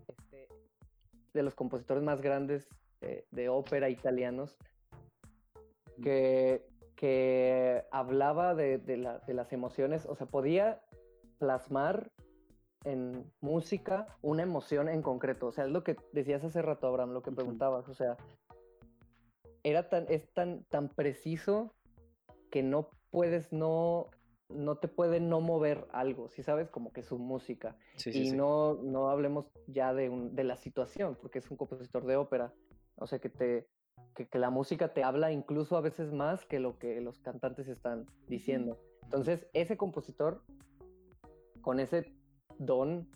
este, 0.07 0.47
de 1.34 1.43
los 1.43 1.55
compositores 1.55 2.03
más 2.03 2.22
grandes 2.22 2.69
eh, 3.01 3.26
de 3.31 3.49
ópera 3.49 3.89
italianos, 3.89 4.57
que, 6.01 6.65
que 6.95 7.84
hablaba 7.91 8.55
de, 8.55 8.77
de 8.77 8.97
la- 8.97 9.19
de 9.19 9.34
las 9.34 9.51
emociones, 9.53 10.05
o 10.05 10.15
sea, 10.15 10.27
podía 10.27 10.81
plasmar 11.38 12.11
en 12.84 13.31
música 13.41 14.05
una 14.22 14.43
emoción 14.43 14.89
en 14.89 15.01
concreto. 15.01 15.47
O 15.47 15.51
sea, 15.51 15.65
es 15.65 15.72
lo 15.72 15.84
que 15.84 15.97
decías 16.13 16.43
hace 16.43 16.61
rato, 16.61 16.88
Abraham, 16.88 17.11
lo 17.11 17.23
que 17.23 17.31
preguntabas. 17.31 17.88
O 17.89 17.95
sea, 17.95 18.15
era 19.65 19.89
tan, 19.89 20.05
es 20.09 20.31
tan, 20.33 20.63
tan 20.65 20.89
preciso 20.89 21.73
que 22.51 22.61
no 22.61 22.91
puedes 23.09 23.51
no, 23.51 24.11
no 24.47 24.77
te 24.77 24.87
puede 24.87 25.19
no 25.19 25.41
mover 25.41 25.87
algo, 25.91 26.29
si 26.29 26.43
sabes, 26.43 26.69
como 26.69 26.93
que 26.93 27.01
su 27.01 27.17
música. 27.17 27.75
Sí, 27.95 28.13
sí, 28.13 28.19
y 28.19 28.29
sí. 28.29 28.35
no, 28.35 28.75
no 28.75 29.09
hablemos 29.09 29.47
ya 29.65 29.95
de, 29.95 30.09
un, 30.09 30.35
de 30.35 30.43
la 30.43 30.55
situación, 30.55 31.17
porque 31.19 31.39
es 31.39 31.49
un 31.49 31.57
compositor 31.57 32.05
de 32.05 32.15
ópera. 32.15 32.53
O 32.97 33.07
sea, 33.07 33.17
que, 33.17 33.29
te, 33.29 33.67
que, 34.13 34.27
que 34.27 34.37
la 34.37 34.51
música 34.51 34.93
te 34.93 35.03
habla 35.03 35.31
incluso 35.31 35.77
a 35.77 35.81
veces 35.81 36.13
más 36.13 36.45
que 36.45 36.59
lo 36.59 36.77
que 36.77 37.01
los 37.01 37.19
cantantes 37.19 37.67
están 37.67 38.05
diciendo. 38.27 38.79
Entonces, 39.01 39.47
ese 39.53 39.77
compositor, 39.77 40.43
con 41.61 41.79
ese 41.79 42.13
don 42.59 43.09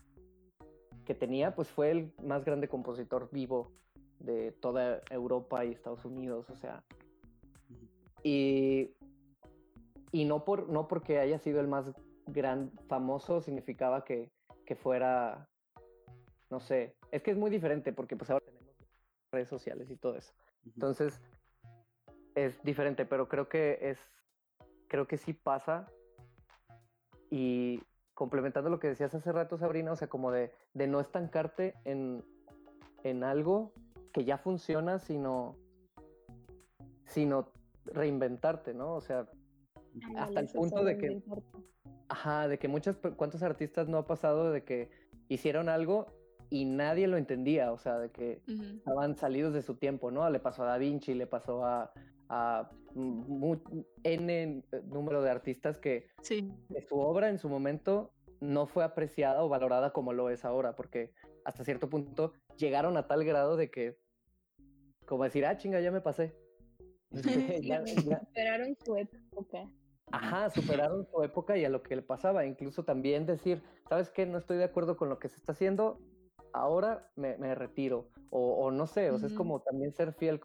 que 1.05 1.13
tenía, 1.13 1.53
pues 1.53 1.67
fue 1.67 1.91
el 1.91 2.11
más 2.23 2.43
grande 2.43 2.67
compositor 2.67 3.30
vivo 3.31 3.71
de 4.20 4.52
toda 4.52 5.02
Europa 5.10 5.66
y 5.66 5.72
Estados 5.72 6.06
Unidos, 6.06 6.50
o 6.50 6.56
sea. 6.56 6.84
Y, 8.24 8.91
y 10.12 10.26
no, 10.26 10.44
por, 10.44 10.70
no 10.70 10.88
porque 10.88 11.20
haya 11.20 11.40
sido 11.40 11.60
el 11.62 11.68
más 11.68 11.94
gran 12.28 12.72
famoso 12.88 13.41
significaba 13.41 14.04
que, 14.04 14.32
que 14.66 14.76
fuera, 14.76 15.48
no 16.50 16.60
sé, 16.60 16.96
es 17.12 17.24
que 17.24 17.32
es 17.32 17.38
muy 17.38 17.50
diferente 17.50 17.94
porque 17.94 18.16
pues 18.16 18.30
ahora 18.30 18.46
tenemos 18.46 18.76
redes 19.32 19.50
sociales 19.50 19.90
y 19.90 19.96
todo 19.96 20.16
eso. 20.16 20.34
Entonces, 20.66 21.22
es 22.36 22.62
diferente, 22.64 23.06
pero 23.06 23.28
creo 23.28 23.50
que 23.50 23.80
es, 23.82 24.00
creo 24.88 25.08
que 25.08 25.18
sí 25.18 25.34
pasa. 25.34 25.88
Y 27.32 27.82
complementando 28.14 28.70
lo 28.70 28.80
que 28.80 28.90
decías 28.90 29.14
hace 29.14 29.32
rato, 29.32 29.58
Sabrina, 29.58 29.91
o 29.91 29.96
sea, 29.96 30.10
como 30.10 30.32
de, 30.32 30.52
de 30.74 30.88
no 30.88 31.00
estancarte 31.00 31.76
en, 31.86 32.24
en 33.04 33.24
algo 33.24 33.74
que 34.11 34.23
ya 34.23 34.38
funciona, 34.38 34.99
sino, 34.99 35.56
sino 37.06 37.52
reinventarte, 37.86 38.73
¿no? 38.73 38.95
O 38.95 39.02
sea, 39.02 39.27
hasta 40.18 40.40
el 40.40 40.48
punto 40.48 40.84
de 40.84 40.98
que, 40.98 41.22
ajá, 42.07 42.48
de 42.48 42.60
que 42.60 42.68
muchas, 42.68 42.98
cuántos 43.15 43.44
artistas 43.44 43.88
no 43.88 43.98
ha 43.98 44.06
pasado 44.07 44.52
de 44.52 44.64
que 44.64 44.90
hicieron 45.27 45.69
algo 45.69 46.07
y 46.49 46.65
nadie 46.65 47.07
lo 47.07 47.18
entendía, 47.18 47.72
o 47.72 47.77
sea, 47.77 47.99
de 47.99 48.11
que 48.11 48.41
Ujú. 48.48 48.64
estaban 48.77 49.15
salidos 49.15 49.53
de 49.53 49.61
su 49.61 49.76
tiempo, 49.76 50.11
¿no? 50.11 50.27
Le 50.30 50.40
pasó 50.40 50.64
a 50.64 50.68
Da 50.68 50.77
Vinci, 50.77 51.14
le 51.14 51.27
pasó 51.27 51.64
a, 51.64 51.91
a 52.30 52.69
N 54.03 54.64
número 54.86 55.22
de 55.22 55.30
artistas 55.30 55.77
que, 55.77 56.07
Sí. 56.22 56.52
que 56.73 56.81
su 56.81 56.98
obra 56.99 57.30
en 57.30 57.38
su 57.38 57.49
momento 57.49 58.11
no 58.41 58.65
fue 58.68 58.84
apreciada 58.84 59.44
o 59.44 59.49
valorada 59.49 59.91
como 59.91 60.14
lo 60.14 60.30
es 60.30 60.45
ahora, 60.45 60.76
porque 60.76 61.11
hasta 61.45 61.64
cierto 61.64 61.90
punto 61.90 62.34
llegaron 62.60 62.98
a 62.98 63.07
tal 63.07 63.23
grado 63.23 63.56
de 63.56 63.72
que, 63.72 63.98
como 65.06 65.23
decir, 65.23 65.45
ah, 65.45 65.57
chinga, 65.57 65.80
ya 65.80 65.91
me 65.91 66.02
pasé. 66.02 66.36
Ya- 67.64 67.84
ya- 67.84 68.19
Superaron 68.19 68.76
su 68.86 68.95
época. 68.98 69.64
Ajá, 70.11 70.49
superaron 70.49 71.06
su 71.06 71.23
época 71.23 71.56
y 71.57 71.65
a 71.65 71.69
lo 71.69 71.84
que 71.84 71.95
le 71.95 72.02
pasaba. 72.02 72.45
Incluso 72.45 72.84
también 72.84 73.26
decir, 73.26 73.61
¿sabes 73.88 74.10
qué? 74.10 74.26
No 74.26 74.38
estoy 74.40 74.57
de 74.57 74.64
acuerdo 74.64 74.98
con 74.98 75.07
lo 75.07 75.19
que 75.19 75.30
se 75.30 75.36
está 75.38 75.52
haciendo, 75.52 75.99
ahora 76.52 77.11
me, 77.15 77.38
me 77.38 77.53
retiro. 77.53 78.10
O, 78.31 78.53
o 78.65 78.72
no 78.72 78.88
sé, 78.88 79.11
o 79.11 79.18
sea, 79.19 79.27
es 79.27 79.34
como 79.34 79.61
también 79.61 79.94
ser 79.94 80.14
fiel 80.14 80.41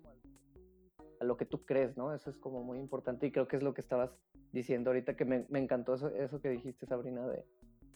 a 1.21 1.25
lo 1.25 1.37
que 1.39 1.47
tú 1.47 1.65
crees, 1.65 1.97
¿no? 1.97 2.15
Eso 2.15 2.29
es 2.29 2.37
como 2.39 2.63
muy 2.63 2.79
importante 2.79 3.27
y 3.27 3.33
creo 3.33 3.49
que 3.49 3.57
es 3.57 3.63
lo 3.63 3.73
que 3.73 3.81
estabas 3.81 4.11
diciendo 4.53 4.91
ahorita, 4.91 5.17
que 5.17 5.25
me, 5.25 5.47
me 5.49 5.59
encantó 5.59 5.95
eso, 5.95 6.09
eso 6.09 6.41
que 6.41 6.51
dijiste, 6.51 6.87
Sabrina, 6.87 7.27
de 7.27 7.45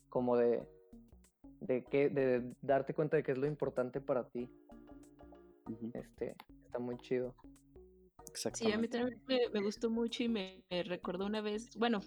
como 0.09 0.37
de, 0.39 0.67
de, 1.61 1.85
que, 1.85 2.09
de 2.09 2.43
darte 2.63 2.95
cuenta 2.95 3.17
de 3.17 3.23
qué 3.23 3.33
es 3.33 3.39
lo 3.39 3.47
importante 3.47 4.01
para 4.01 4.29
ti. 4.29 4.49
Este, 5.95 6.35
está 6.65 6.79
muy 6.79 6.97
chido. 6.99 7.35
Sí, 8.35 8.73
a 8.73 8.79
mí 8.79 8.87
Exactamente. 8.87 8.89
también 8.89 9.21
me, 9.27 9.39
me 9.53 9.61
gustó 9.63 9.91
mucho 9.91 10.23
y 10.23 10.29
me, 10.29 10.63
me 10.71 10.83
recordó 10.83 11.27
una 11.27 11.41
vez, 11.41 11.77
bueno, 11.77 12.01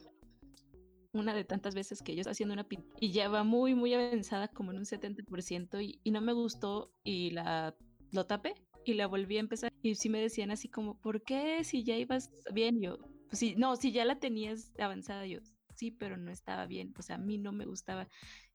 una 1.14 1.34
de 1.34 1.44
tantas 1.44 1.76
veces 1.76 2.02
que 2.02 2.16
yo 2.16 2.22
estaba 2.22 2.32
haciendo 2.32 2.54
una 2.54 2.64
pintura 2.64 2.96
y 3.00 3.12
ya 3.12 3.28
va 3.28 3.44
muy, 3.44 3.76
muy 3.76 3.94
avanzada, 3.94 4.48
como 4.48 4.72
en 4.72 4.78
un 4.78 4.86
70%, 4.86 5.84
y, 5.84 6.00
y 6.04 6.12
no 6.12 6.22
me 6.22 6.34
gustó 6.34 6.92
y 7.04 7.32
la 7.32 7.76
lo 8.12 8.26
tapé 8.26 8.54
y 8.86 8.94
la 8.94 9.08
volví 9.08 9.38
a 9.38 9.42
empezar. 9.42 9.72
Y 9.82 9.96
sí 9.96 10.10
me 10.10 10.20
decían 10.20 10.52
así 10.52 10.70
como, 10.70 10.98
¿por 11.00 11.22
qué 11.24 11.64
si 11.64 11.84
ya 11.84 11.96
ibas 11.96 12.32
bien? 12.54 12.82
Yo, 12.82 12.98
pues 13.28 13.40
sí, 13.40 13.56
no, 13.58 13.76
si 13.76 13.92
ya 13.92 14.06
la 14.06 14.20
tenías 14.20 14.72
avanzada, 14.80 15.26
yo, 15.26 15.40
sí, 15.76 15.92
pero 15.92 16.18
no 16.18 16.32
estaba 16.32 16.66
bien, 16.66 16.94
o 16.98 17.02
sea, 17.02 17.16
a 17.16 17.20
mí 17.20 17.38
no 17.38 17.52
me 17.52 17.66
gustaba. 17.66 18.08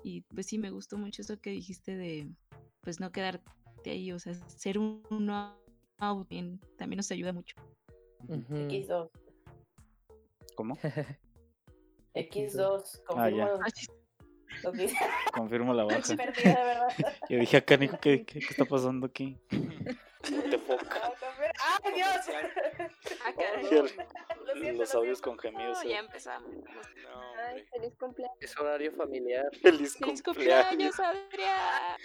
Y 0.02 0.22
pues 0.22 0.46
sí, 0.46 0.58
me 0.58 0.70
gustó 0.70 0.96
mucho 0.98 1.22
eso 1.22 1.40
que 1.40 1.50
dijiste 1.50 1.96
de, 1.96 2.28
pues 2.80 3.00
no 3.00 3.10
quedarte 3.12 3.42
ahí, 3.90 4.12
o 4.12 4.18
sea, 4.18 4.34
ser 4.48 4.78
un- 4.78 5.02
uno 5.10 5.56
out 5.98 6.28
bien, 6.28 6.60
también 6.76 6.96
nos 6.98 7.10
ayuda 7.10 7.32
mucho. 7.32 7.56
Ujú. 8.28 8.54
X2. 8.54 9.10
¿Cómo? 10.54 10.76
X2. 12.14 13.00
Ah. 13.08 13.30
Confirmo 13.30 13.44
Ah. 13.44 13.70
Confirmo 15.34 15.74
la 15.74 15.84
baja. 15.84 16.16
Perdida. 16.16 16.86
Yo 17.28 17.38
dije 17.38 17.56
acá, 17.58 17.76
Nico, 17.76 17.98
¿qué, 18.00 18.24
qué, 18.24 18.40
qué 18.40 18.46
está 18.48 18.64
pasando 18.64 19.06
aquí? 19.06 19.36
Ah, 19.52 19.58
confir- 20.22 21.52
¡Ay, 21.84 21.92
Dios! 23.70 23.92
Ah. 24.00 24.35
Lo 24.46 24.54
siento, 24.54 24.80
Los 24.82 24.94
lo 24.94 25.00
audios 25.00 25.20
con 25.20 25.38
gemidos. 25.38 25.82
No, 25.82 25.88
ya 25.90 25.96
eh. 25.96 26.00
empezamos. 26.00 26.50
No, 26.54 27.20
Ay, 27.48 27.64
feliz 27.72 27.96
cumpleaños. 27.96 28.36
Es 28.40 28.56
horario 28.58 28.92
familiar. 28.92 29.46
Feliz 29.62 29.96
¡Feliz 29.96 30.22
cumpleaños. 30.22 30.94
cumpleaños, 30.96 31.00
Adrián! 31.00 31.96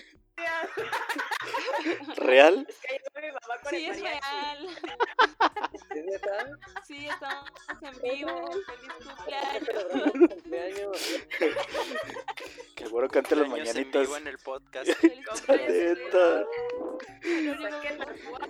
¿Real? 2.18 2.68
Sí, 3.70 3.86
es 3.86 4.02
real. 4.02 4.70
Sí, 6.88 7.08
estamos 7.08 7.50
en 7.82 8.02
vivo. 8.02 8.50
¡Feliz 8.66 8.94
cumpleaños! 10.30 10.98
Que 12.76 12.84
el 12.86 12.90
güero 12.90 13.10
cante 13.10 13.36
las 13.36 13.48
mañanitas. 13.50 14.10
en 14.18 14.28
el 14.28 14.38
podcast. 14.40 14.90
¡Feliz 14.94 15.26
Cumpleaños 15.28 15.98
Neta. 15.98 16.46
Saquen 17.70 18.00
las 18.00 18.26
guapas. 18.26 18.50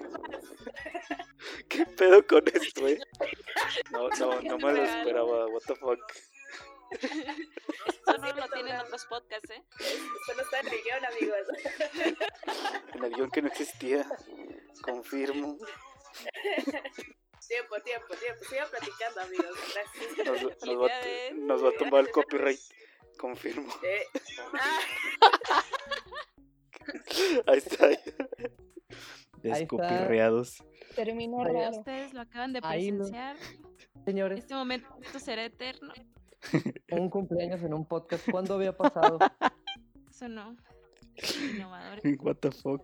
¿Qué 1.67 1.85
pedo 1.85 2.25
con 2.25 2.43
esto, 2.47 2.87
eh? 2.87 2.99
No, 3.91 4.09
no, 4.09 4.41
no 4.41 4.57
me 4.57 4.73
lo 4.73 4.83
esperaba. 4.83 5.47
What 5.47 5.63
the 5.67 5.75
fuck. 5.75 5.99
Eso 6.91 8.17
no 8.17 8.33
lo 8.33 8.47
tienen 8.49 8.75
otros 8.77 9.05
podcasts, 9.05 9.49
¿eh? 9.49 9.63
Esto 9.79 10.33
no 10.35 10.41
está 10.41 10.59
en 10.59 10.67
el 10.67 10.73
guion, 10.83 11.05
amigos. 11.05 11.47
En 12.95 13.03
el 13.05 13.13
guion 13.13 13.31
que 13.31 13.41
no 13.41 13.47
existía. 13.47 14.05
Confirmo. 14.83 15.57
Tiempo, 17.47 17.75
tiempo, 17.83 18.15
tiempo. 18.15 18.43
Sigan 18.49 18.69
platicando, 18.69 19.21
amigos. 19.21 19.57
Gracias. 19.73 20.17
Nos, 20.25 20.41
nos 20.43 20.81
va, 20.81 20.85
a- 20.87 20.89
Felicidades. 21.01 21.35
nos 21.35 21.63
va 21.63 21.69
a 21.69 21.71
tumbar 21.77 22.01
el 22.01 22.11
copyright. 22.11 22.59
Confirmo. 23.17 23.73
Eh, 23.83 24.03
ah, 24.53 24.79
Ahí 27.47 27.57
está. 27.57 27.87
Descopirreados. 29.41 30.63
Raro. 30.97 31.69
Ustedes 31.71 32.13
lo 32.13 32.21
acaban 32.21 32.53
de 32.53 32.61
presenciar. 32.61 33.37
Señores, 34.05 34.39
Este 34.39 34.53
momento 34.55 34.87
será 35.19 35.45
eterno. 35.45 35.93
Un 36.91 37.09
cumpleaños 37.09 37.61
en 37.63 37.73
un 37.73 37.85
podcast, 37.85 38.29
¿cuándo 38.29 38.55
había 38.55 38.75
pasado? 38.75 39.19
Eso 40.09 40.27
no. 40.27 40.55
Innovadores. 41.53 42.03
What 42.21 42.37
the 42.37 42.51
fuck. 42.51 42.81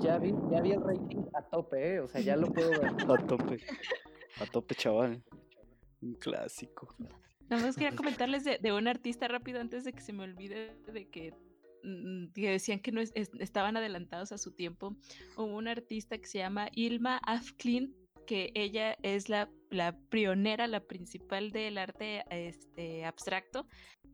Ya 0.00 0.18
vi, 0.18 0.32
ya 0.50 0.60
vi 0.60 0.72
el 0.72 0.80
rating 0.82 1.22
a 1.34 1.42
tope, 1.42 1.94
¿eh? 1.94 2.00
O 2.00 2.08
sea, 2.08 2.20
ya 2.20 2.36
lo 2.36 2.52
puedo 2.52 2.70
ver. 2.70 2.80
A 3.10 3.26
tope. 3.26 3.60
A 4.40 4.46
tope, 4.46 4.74
chaval. 4.74 5.22
Un 6.00 6.14
clásico. 6.14 6.94
Nada 7.48 7.62
más 7.66 7.76
quería 7.76 7.94
comentarles 7.96 8.44
de, 8.44 8.58
de 8.58 8.72
un 8.72 8.88
artista 8.88 9.28
rápido 9.28 9.60
antes 9.60 9.84
de 9.84 9.92
que 9.92 10.00
se 10.00 10.12
me 10.12 10.24
olvide 10.24 10.74
de 10.92 11.08
que, 11.08 11.34
mm, 11.82 12.32
que 12.34 12.50
decían 12.50 12.80
que 12.80 12.92
no 12.92 13.00
es- 13.00 13.12
es- 13.14 13.30
estaban 13.38 13.76
adelantados 13.76 14.32
a 14.32 14.38
su 14.38 14.52
tiempo. 14.52 14.96
Hubo 15.36 15.56
un 15.56 15.68
artista 15.68 16.18
que 16.18 16.26
se 16.26 16.38
llama 16.38 16.68
Ilma 16.72 17.18
Afklin, 17.24 17.94
que 18.28 18.52
ella 18.54 18.94
es 19.02 19.30
la, 19.30 19.48
la 19.70 19.98
pionera, 20.10 20.66
la 20.66 20.80
principal 20.80 21.50
del 21.50 21.78
arte 21.78 22.24
este, 22.28 23.06
abstracto, 23.06 23.66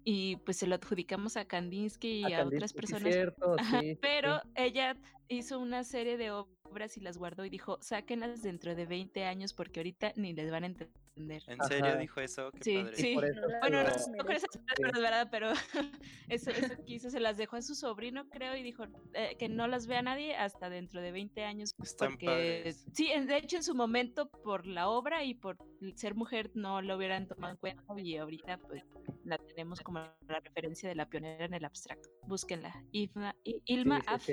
y 0.05 0.37
pues 0.37 0.59
se 0.59 0.69
lo 0.69 0.77
adjudicamos 0.77 1.37
a 1.37 1.47
Kandinsky 1.47 2.21
y 2.21 2.25
a, 2.33 2.39
Kandinsky, 2.39 2.57
otras 2.57 2.73
personas. 2.75 3.13
cierto, 3.13 3.57
Ajá, 3.59 3.81
sí, 3.81 3.87
sí, 3.87 3.93
sí. 3.95 3.99
pero 4.01 4.41
ella 4.55 4.97
hizo 5.27 5.59
una 5.59 5.83
serie 5.83 6.17
de 6.17 6.31
obras 6.31 6.97
y 6.97 7.01
las 7.01 7.19
guardó 7.19 7.45
y 7.45 7.51
dijo, 7.51 7.79
sáquenlas 7.81 8.41
dentro 8.41 8.77
de 8.77 8.87
20 8.87 9.25
años 9.25 9.53
porque 9.53 9.81
ahorita 9.81 10.13
ni 10.15 10.33
les 10.33 10.49
van 10.49 10.63
a 10.63 10.67
entender. 10.67 11.04
¿En 11.17 11.41
serio 11.63 11.87
Ajá. 11.87 11.97
dijo 11.97 12.21
eso? 12.21 12.51
Qué 12.51 12.65
Sí, 12.65 12.75
padre. 12.79 12.97
sí. 12.97 13.15
Por 13.15 13.25
eso 13.25 13.41
Bueno, 13.61 13.83
no 13.85 13.89
lo- 13.89 13.99
sé 13.99 14.17
con 14.19 14.33
esas 14.33 14.51
palabras, 14.67 15.01
¿verdad? 15.01 15.29
Pero 15.31 15.51
eso, 16.29 16.51
eso 16.51 16.75
quiso, 16.85 17.09
se 17.11 17.21
las 17.21 17.37
dejó 17.37 17.57
a 17.57 17.63
su 17.63 17.75
sobrino, 17.77 18.29
creo, 18.29 18.57
y 18.57 18.63
dijo 18.65 18.85
eh, 19.13 19.37
que 19.39 19.49
no 19.49 19.69
las 19.69 19.87
vea 19.87 20.03
nadie 20.03 20.35
hasta 20.35 20.69
dentro 20.71 21.01
de 21.01 21.13
20 21.13 21.45
años. 21.45 21.73
Están 21.83 22.11
Porque, 22.13 22.27
padres. 22.27 22.85
sí, 22.93 23.11
de 23.27 23.37
hecho, 23.37 23.57
en 23.57 23.63
su 23.63 23.75
momento, 23.77 24.29
por 24.29 24.67
la 24.67 24.89
obra 24.89 25.23
y 25.23 25.35
por 25.35 25.57
ser 25.95 26.15
mujer, 26.17 26.51
no 26.55 26.83
lo 26.83 26.97
hubieran 26.97 27.29
tomado 27.29 27.53
en 27.53 27.59
cuenta, 27.59 27.83
y 28.01 28.17
ahorita, 28.17 28.59
pues, 28.59 28.83
la 29.25 29.39
tenemos 29.39 29.81
como 29.83 30.01
la 30.01 30.41
referencia 30.41 30.89
de 30.89 30.97
la 30.97 31.09
pionera 31.09 31.45
en 31.45 31.55
el 31.55 31.65
abstracto. 31.65 32.09
Búsquenla. 32.27 32.85
Ilma, 32.91 33.37
I- 33.45 33.63
Ilma 33.67 34.01
Sí. 34.19 34.33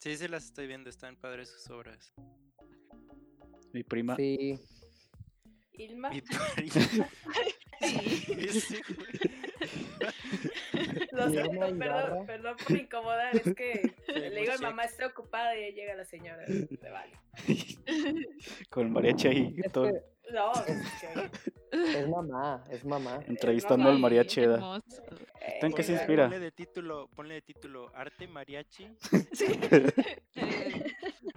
Sí, 0.00 0.16
sí 0.16 0.28
las 0.28 0.46
estoy 0.46 0.66
viendo, 0.66 0.88
están 0.90 1.14
padres 1.16 1.50
sus 1.50 1.70
obras. 1.70 2.12
Mi 3.72 3.84
prima. 3.84 4.16
Sí, 4.16 4.58
Ilma. 5.74 6.10
Sí. 7.82 8.78
Lo 11.10 11.28
siento, 11.30 11.78
perdón, 11.78 12.26
perdón 12.26 12.56
por 12.66 12.76
incomodar, 12.78 13.34
es 13.36 13.54
que 13.54 13.92
le 14.06 14.30
digo 14.30 14.52
a 14.52 14.58
mamá 14.58 14.84
está 14.84 15.06
ocupada 15.06 15.56
y 15.58 15.64
ahí 15.64 15.72
llega 15.72 15.94
la 15.94 16.04
señora. 16.04 16.44
Me 16.48 16.90
vale. 16.90 17.12
Con 18.70 18.86
el 18.86 18.92
mariachi 18.92 19.28
ahí. 19.28 19.54
es 19.64 19.72
todo- 19.72 19.86
que 19.92 20.00
No, 20.32 20.52
es 20.52 20.82
que, 21.00 21.98
es 21.98 22.08
mamá, 22.08 22.64
es 22.70 22.84
mamá. 22.84 23.20
entrevistando 23.26 23.88
al 23.88 23.94
mamá 23.94 24.02
mariachi. 24.02 24.42
eh, 24.42 24.78
¿En 25.62 25.72
qué 25.72 25.82
se 25.82 25.92
inspira? 25.94 26.24
Ponle 26.26 26.38
de 26.38 26.52
título, 26.52 27.08
ponle 27.14 27.34
de 27.34 27.42
título 27.42 27.90
Arte 27.94 28.26
Mariachi, 28.28 28.88
Sí. 29.32 29.46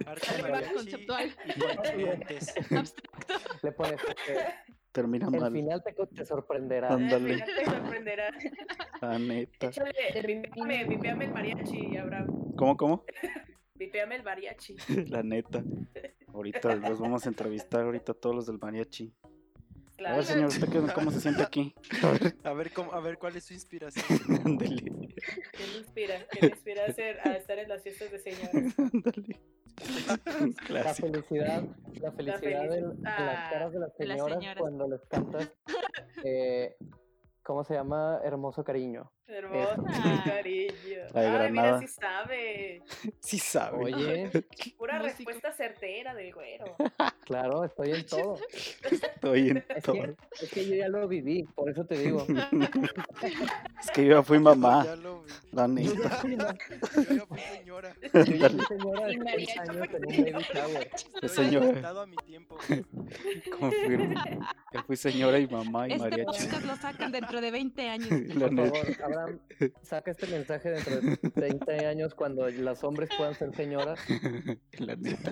Arte 0.06 0.42
Mariachi 0.42 0.74
conceptual. 0.74 1.36
y 1.46 1.60
continentes. 1.60 2.54
abstracto. 2.72 3.34
Le 3.64 3.72
pones 3.72 4.02
eh, 4.30 4.46
Termina 4.92 5.28
el 5.28 5.40
mal. 5.42 5.52
final 5.52 5.84
te, 5.84 5.94
te 5.94 6.26
sorprenderá. 6.26 6.88
al 6.90 6.94
Ándale. 7.04 7.34
final 7.34 7.50
te 7.58 7.66
sorprenderá. 7.66 8.32
La 9.02 9.20
neta. 9.20 9.68
Échale, 9.68 9.92
vipeame, 10.88 11.26
el 11.26 11.32
mariachi, 11.34 11.98
Abraham. 11.98 12.28
¿Cómo, 12.56 12.78
cómo? 12.78 13.06
Vipeame 13.76 14.16
el 14.16 14.24
mariachi. 14.24 14.76
La 15.10 15.22
neta. 15.22 15.62
Ahorita 16.34 16.76
los 16.76 16.98
vamos 17.00 17.26
a 17.26 17.30
entrevistar 17.30 17.82
ahorita 17.82 18.14
a 18.14 18.16
todos 18.16 18.34
los 18.36 18.46
del 18.46 18.58
mariachi. 18.58 19.14
A 19.24 19.28
Claro. 19.98 20.16
ver, 20.18 20.26
señor, 20.26 20.48
¿usted 20.48 20.68
qué- 20.70 20.94
cómo 20.94 21.10
se 21.10 21.22
siente 21.22 21.42
aquí? 21.42 21.74
A 22.04 22.12
ver, 22.12 22.36
A 22.44 22.52
ver 22.54 22.72
cómo, 22.74 22.92
a 22.94 23.00
ver 23.00 23.18
cuál 23.18 23.38
es 23.38 23.46
su 23.46 23.54
inspiración. 23.54 24.06
ándale. 24.46 24.84
¿Qué 24.84 25.68
le 25.72 25.78
inspira? 25.80 26.16
¿Qué 26.32 26.42
le 26.42 26.48
inspira 26.50 26.84
a, 26.84 26.88
hacer, 26.88 27.20
a 27.26 27.32
estar 27.38 27.58
en 27.60 27.70
las 27.70 27.82
fiestas 27.82 28.12
de 28.12 28.20
señores? 28.20 28.74
Ándale. 28.78 29.40
La 30.70 30.94
felicidad, 30.94 31.64
la 32.02 32.12
felicidad 32.12 32.78
en 32.78 33.04
las 33.04 33.18
Ah, 33.20 33.50
caras 33.52 33.74
de 33.74 33.80
las 33.80 33.98
de 33.98 34.06
las 34.06 34.18
señoras 34.18 34.40
señoras. 34.40 34.62
cuando 34.62 34.88
les 34.88 35.06
cantas, 35.08 35.54
eh, 36.24 36.76
¿cómo 37.44 37.64
se 37.64 37.74
llama? 37.74 38.20
Hermoso 38.24 38.64
cariño. 38.64 39.12
Hermoso, 39.28 39.84
Ah. 39.88 40.24
cariño. 40.26 40.74
Ay, 41.14 41.52
mira, 41.52 41.80
sí 41.80 41.88
sabe. 41.88 42.82
Sí 43.20 43.40
sabe. 43.40 43.84
Oye, 43.86 44.30
Pura 44.78 45.00
Músico. 45.00 45.18
respuesta 45.32 45.52
certera 45.52 46.14
del 46.14 46.32
güero. 46.34 46.76
claro, 47.26 47.64
estoy 47.66 47.92
en 47.92 48.06
todo. 48.06 48.38
Estoy 48.92 49.50
en 49.50 49.66
Es 49.70 49.84
todo. 49.84 49.96
que, 49.96 50.16
es 50.42 50.52
que 50.52 50.68
yo 50.68 50.76
ya 50.76 50.90
lo 50.90 51.08
viví, 51.08 51.44
por 51.56 51.70
eso 51.70 51.84
te 51.86 51.98
digo. 51.98 52.26
Es 53.82 53.92
que 53.92 54.06
yo 54.06 54.18
ya 54.18 54.24
fui 54.24 54.38
mamá, 54.40 54.86
Ya 54.86 54.96
lo 54.96 55.24
vi. 55.24 55.32
la 55.54 55.62
Yo 55.64 55.68
neta. 55.70 56.04
ya 56.04 56.10
fui, 56.18 56.36
ma- 56.36 56.56
Yo 56.96 57.16
ya 57.16 57.26
fui 57.26 57.40
señora. 57.40 57.96
yo 58.02 58.22
ya 58.22 58.50
fui 58.50 58.66
señora 58.68 59.06
de 59.08 59.14
Y 59.14 59.16
6 59.16 59.24
mariachi 59.24 59.60
años 59.60 59.76
en 59.76 59.96
un 59.96 60.34
baby 60.34 60.46
shower. 60.54 60.92
Estoy 61.16 61.30
señora. 61.30 61.66
adelantado 61.66 62.02
a 62.02 62.06
mi 62.08 62.16
tiempo. 62.18 62.58
Confirmo. 63.60 64.22
Ya 64.74 64.84
fui 64.84 64.96
señora 64.98 65.40
y 65.40 65.48
mamá 65.48 65.88
y 65.88 65.92
Este 65.94 66.04
mariachi. 66.04 66.26
podcast 66.46 66.66
lo 66.66 66.76
sacan 66.76 67.12
dentro 67.12 67.42
de 67.42 67.52
20 67.52 67.90
años. 67.90 68.10
La 68.36 68.46
Por 68.48 68.54
neta. 68.54 68.80
Saca 69.84 70.12
este 70.12 70.28
mensaje 70.28 70.70
dentro 70.72 71.02
de 71.02 71.18
30 71.18 71.72
años 71.90 72.14
cuando 72.16 72.50
los 72.50 72.84
hombres 72.84 73.10
puedan 73.18 73.36
ser 73.36 73.56
señoras. 73.56 74.00
La 74.80 74.96
neta. 74.96 75.32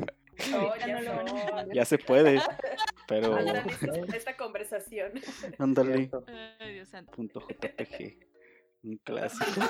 No, 0.51 0.57
Ahorita 0.57 0.88
ya 0.88 1.01
no 1.01 1.23
lo. 1.23 1.73
Ya 1.73 1.85
se 1.85 1.97
puede. 1.97 2.39
Pero 3.07 3.38
esta 4.14 4.35
conversación. 4.35 5.11
ándale. 5.60 6.10
Punto 7.15 7.41
JPG. 7.47 8.18
Un 8.84 8.97
clásico. 8.97 9.61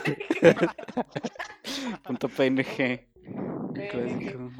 Punto 2.03 2.30
PNG. 2.30 3.07
Un 3.26 3.73
clásico. 3.90 4.52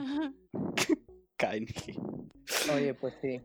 KNG. 1.38 2.73
Oye, 2.75 2.93
pues 2.93 3.13
sí. 3.21 3.41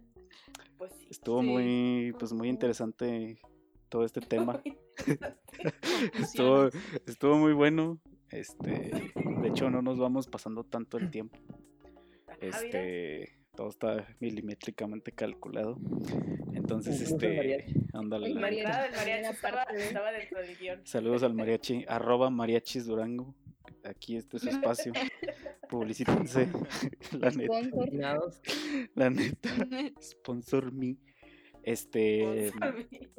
Pues 0.76 0.92
sí. 0.92 1.06
Estuvo 1.10 1.40
Sí. 1.40 1.46
muy, 1.48 2.14
pues 2.18 2.32
muy 2.32 2.48
interesante 2.48 3.40
todo 3.88 4.04
este 4.04 4.20
tema. 4.20 4.60
Estuvo, 6.20 6.68
estuvo 7.06 7.36
muy 7.38 7.52
bueno. 7.52 7.98
Este, 8.30 8.70
de 9.40 9.48
hecho, 9.48 9.70
no 9.70 9.80
nos 9.82 9.98
vamos 9.98 10.26
pasando 10.26 10.64
tanto 10.64 10.98
el 10.98 11.10
tiempo. 11.10 11.38
Ah. 12.28 12.34
Este, 12.40 13.38
todo 13.56 13.68
está 13.68 14.06
milimétricamente 14.20 15.12
calculado. 15.12 15.78
Entonces, 16.52 17.00
este, 17.00 17.64
ándale. 17.94 18.26
El 18.28 18.34
la 18.34 18.40
mariachi. 18.42 18.64
neta. 18.66 18.70
Nada, 18.70 18.86
el 18.86 18.92
mariachi 18.92 19.20
Era 19.20 19.30
estaba, 19.30 19.64
parte 19.64 19.76
de- 19.76 19.84
estaba 19.86 20.12
dentro 20.12 20.40
del 20.40 20.56
guion. 20.58 20.80
Saludos 20.86 21.22
al 21.22 21.34
mariachi, 21.34 21.84
arroba 21.88 22.30
mariachis 22.30 22.84
Durango. 22.86 23.34
Aquí 23.84 24.16
este 24.16 24.36
es 24.36 24.42
su 24.42 24.48
espacio. 24.50 24.92
Publicítense. 25.70 26.48
La 27.18 27.30
neta, 27.30 27.60
la 28.94 29.10
neta. 29.10 29.50
Sponsor 30.02 30.72
me. 30.72 30.96
Este, 31.72 32.50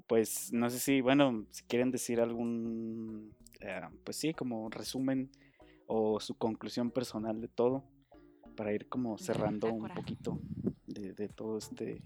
pues 0.07 0.51
no 0.51 0.69
sé 0.71 0.79
si, 0.79 1.01
bueno, 1.01 1.45
si 1.51 1.63
quieren 1.65 1.91
decir 1.91 2.19
algún, 2.19 3.35
eh, 3.61 3.81
pues 4.03 4.17
sí, 4.17 4.33
como 4.33 4.69
resumen 4.71 5.29
o 5.85 6.19
su 6.19 6.35
conclusión 6.35 6.89
personal 6.89 7.39
de 7.41 7.47
todo, 7.47 7.83
para 8.55 8.73
ir 8.73 8.87
como 8.89 9.17
cerrando 9.19 9.71
un 9.71 9.87
poquito 9.89 10.39
de, 10.87 11.13
de 11.13 11.29
todo 11.29 11.57
este 11.59 12.01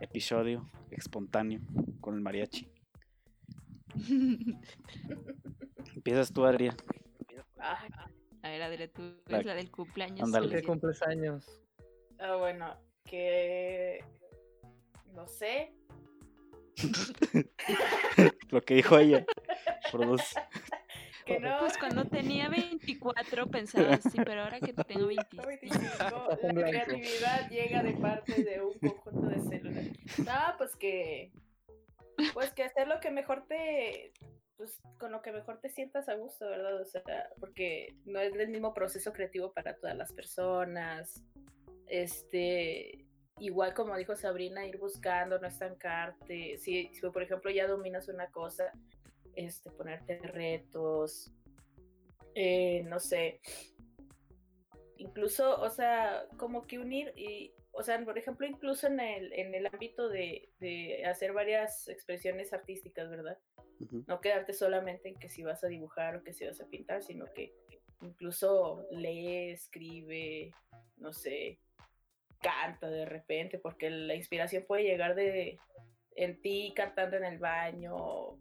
episodio 0.00 0.68
espontáneo 0.90 1.60
con 2.00 2.14
el 2.16 2.20
mariachi. 2.20 2.68
Empiezas 5.96 6.32
tú, 6.32 6.44
Adrián. 6.44 6.76
Ah, 7.58 7.78
A 8.42 8.48
ver, 8.48 8.62
Adri, 8.62 8.88
tú 8.88 9.02
La- 9.26 9.38
es 9.38 9.46
la 9.46 9.54
del 9.54 9.70
cumpleaños. 9.70 10.20
Ándale. 10.22 10.48
¿Qué 10.48 10.54
feliz. 10.56 10.66
cumples 10.66 11.02
años? 11.02 11.60
ah, 12.18 12.36
bueno, 12.36 12.76
que. 13.04 14.00
No 15.12 15.26
sé. 15.26 15.74
Lo 18.50 18.62
que 18.62 18.74
dijo 18.74 18.98
ella. 18.98 19.24
Por 19.90 20.06
dos. 20.06 20.22
Que 21.24 21.38
no. 21.38 21.60
Pues 21.60 21.78
cuando 21.78 22.04
tenía 22.06 22.48
24 22.48 23.46
pensaba, 23.46 23.96
sí, 23.98 24.18
pero 24.24 24.42
ahora 24.42 24.58
que 24.58 24.72
tengo 24.72 25.06
25. 25.06 25.46
25, 25.46 25.84
Estás 25.84 26.42
en 26.42 26.60
la 26.60 26.68
creatividad 26.68 27.48
llega 27.48 27.82
de 27.82 27.92
parte 27.92 28.42
de 28.42 28.60
un 28.60 28.76
conjunto 28.80 29.28
de 29.28 29.38
células. 29.38 29.84
No, 30.18 30.56
pues 30.58 30.74
que. 30.74 31.32
Pues 32.34 32.50
que 32.52 32.64
hacer 32.64 32.88
lo 32.88 32.98
que 32.98 33.12
mejor 33.12 33.46
te. 33.46 34.12
Pues 34.56 34.80
con 34.98 35.12
lo 35.12 35.22
que 35.22 35.30
mejor 35.30 35.60
te 35.60 35.68
sientas 35.68 36.08
a 36.08 36.14
gusto, 36.14 36.44
¿verdad? 36.48 36.80
O 36.80 36.84
sea, 36.84 37.02
porque 37.38 37.94
no 38.04 38.18
es 38.18 38.34
el 38.34 38.48
mismo 38.48 38.74
proceso 38.74 39.12
creativo 39.12 39.52
para 39.52 39.76
todas 39.76 39.96
las 39.96 40.12
personas. 40.12 41.22
Este. 41.86 43.01
Igual 43.38 43.74
como 43.74 43.96
dijo 43.96 44.14
Sabrina, 44.14 44.66
ir 44.66 44.78
buscando, 44.78 45.38
no 45.38 45.48
estancarte. 45.48 46.58
Si, 46.58 46.88
si 46.94 47.00
por 47.10 47.22
ejemplo 47.22 47.50
ya 47.50 47.66
dominas 47.66 48.08
una 48.08 48.30
cosa, 48.30 48.72
este, 49.34 49.70
ponerte 49.70 50.18
retos. 50.18 51.32
eh, 52.34 52.82
no 52.84 52.98
sé, 53.00 53.40
incluso, 54.96 55.60
o 55.60 55.70
sea, 55.70 56.26
como 56.36 56.62
que 56.66 56.78
unir 56.78 57.12
y, 57.16 57.52
o 57.72 57.82
sea, 57.82 58.02
por 58.04 58.16
ejemplo, 58.18 58.46
incluso 58.46 58.86
en 58.86 59.00
el, 59.00 59.32
en 59.32 59.54
el 59.54 59.66
ámbito 59.66 60.08
de, 60.08 60.48
de 60.60 61.04
hacer 61.06 61.32
varias 61.32 61.88
expresiones 61.88 62.52
artísticas, 62.52 63.10
¿verdad? 63.10 63.38
No 64.06 64.20
quedarte 64.20 64.52
solamente 64.52 65.08
en 65.08 65.18
que 65.18 65.28
si 65.28 65.42
vas 65.42 65.64
a 65.64 65.66
dibujar 65.66 66.14
o 66.14 66.22
que 66.22 66.32
si 66.32 66.46
vas 66.46 66.60
a 66.60 66.66
pintar, 66.66 67.02
sino 67.02 67.26
que 67.32 67.52
incluso 68.00 68.86
lee, 68.92 69.50
escribe, 69.50 70.52
no 70.98 71.12
sé, 71.12 71.58
canta 72.42 72.90
de 72.90 73.06
repente, 73.06 73.58
porque 73.58 73.88
la 73.90 74.14
inspiración 74.14 74.64
puede 74.66 74.84
llegar 74.84 75.14
de 75.14 75.58
en 76.14 76.40
ti 76.42 76.72
cantando 76.76 77.16
en 77.16 77.24
el 77.24 77.38
baño 77.38 78.36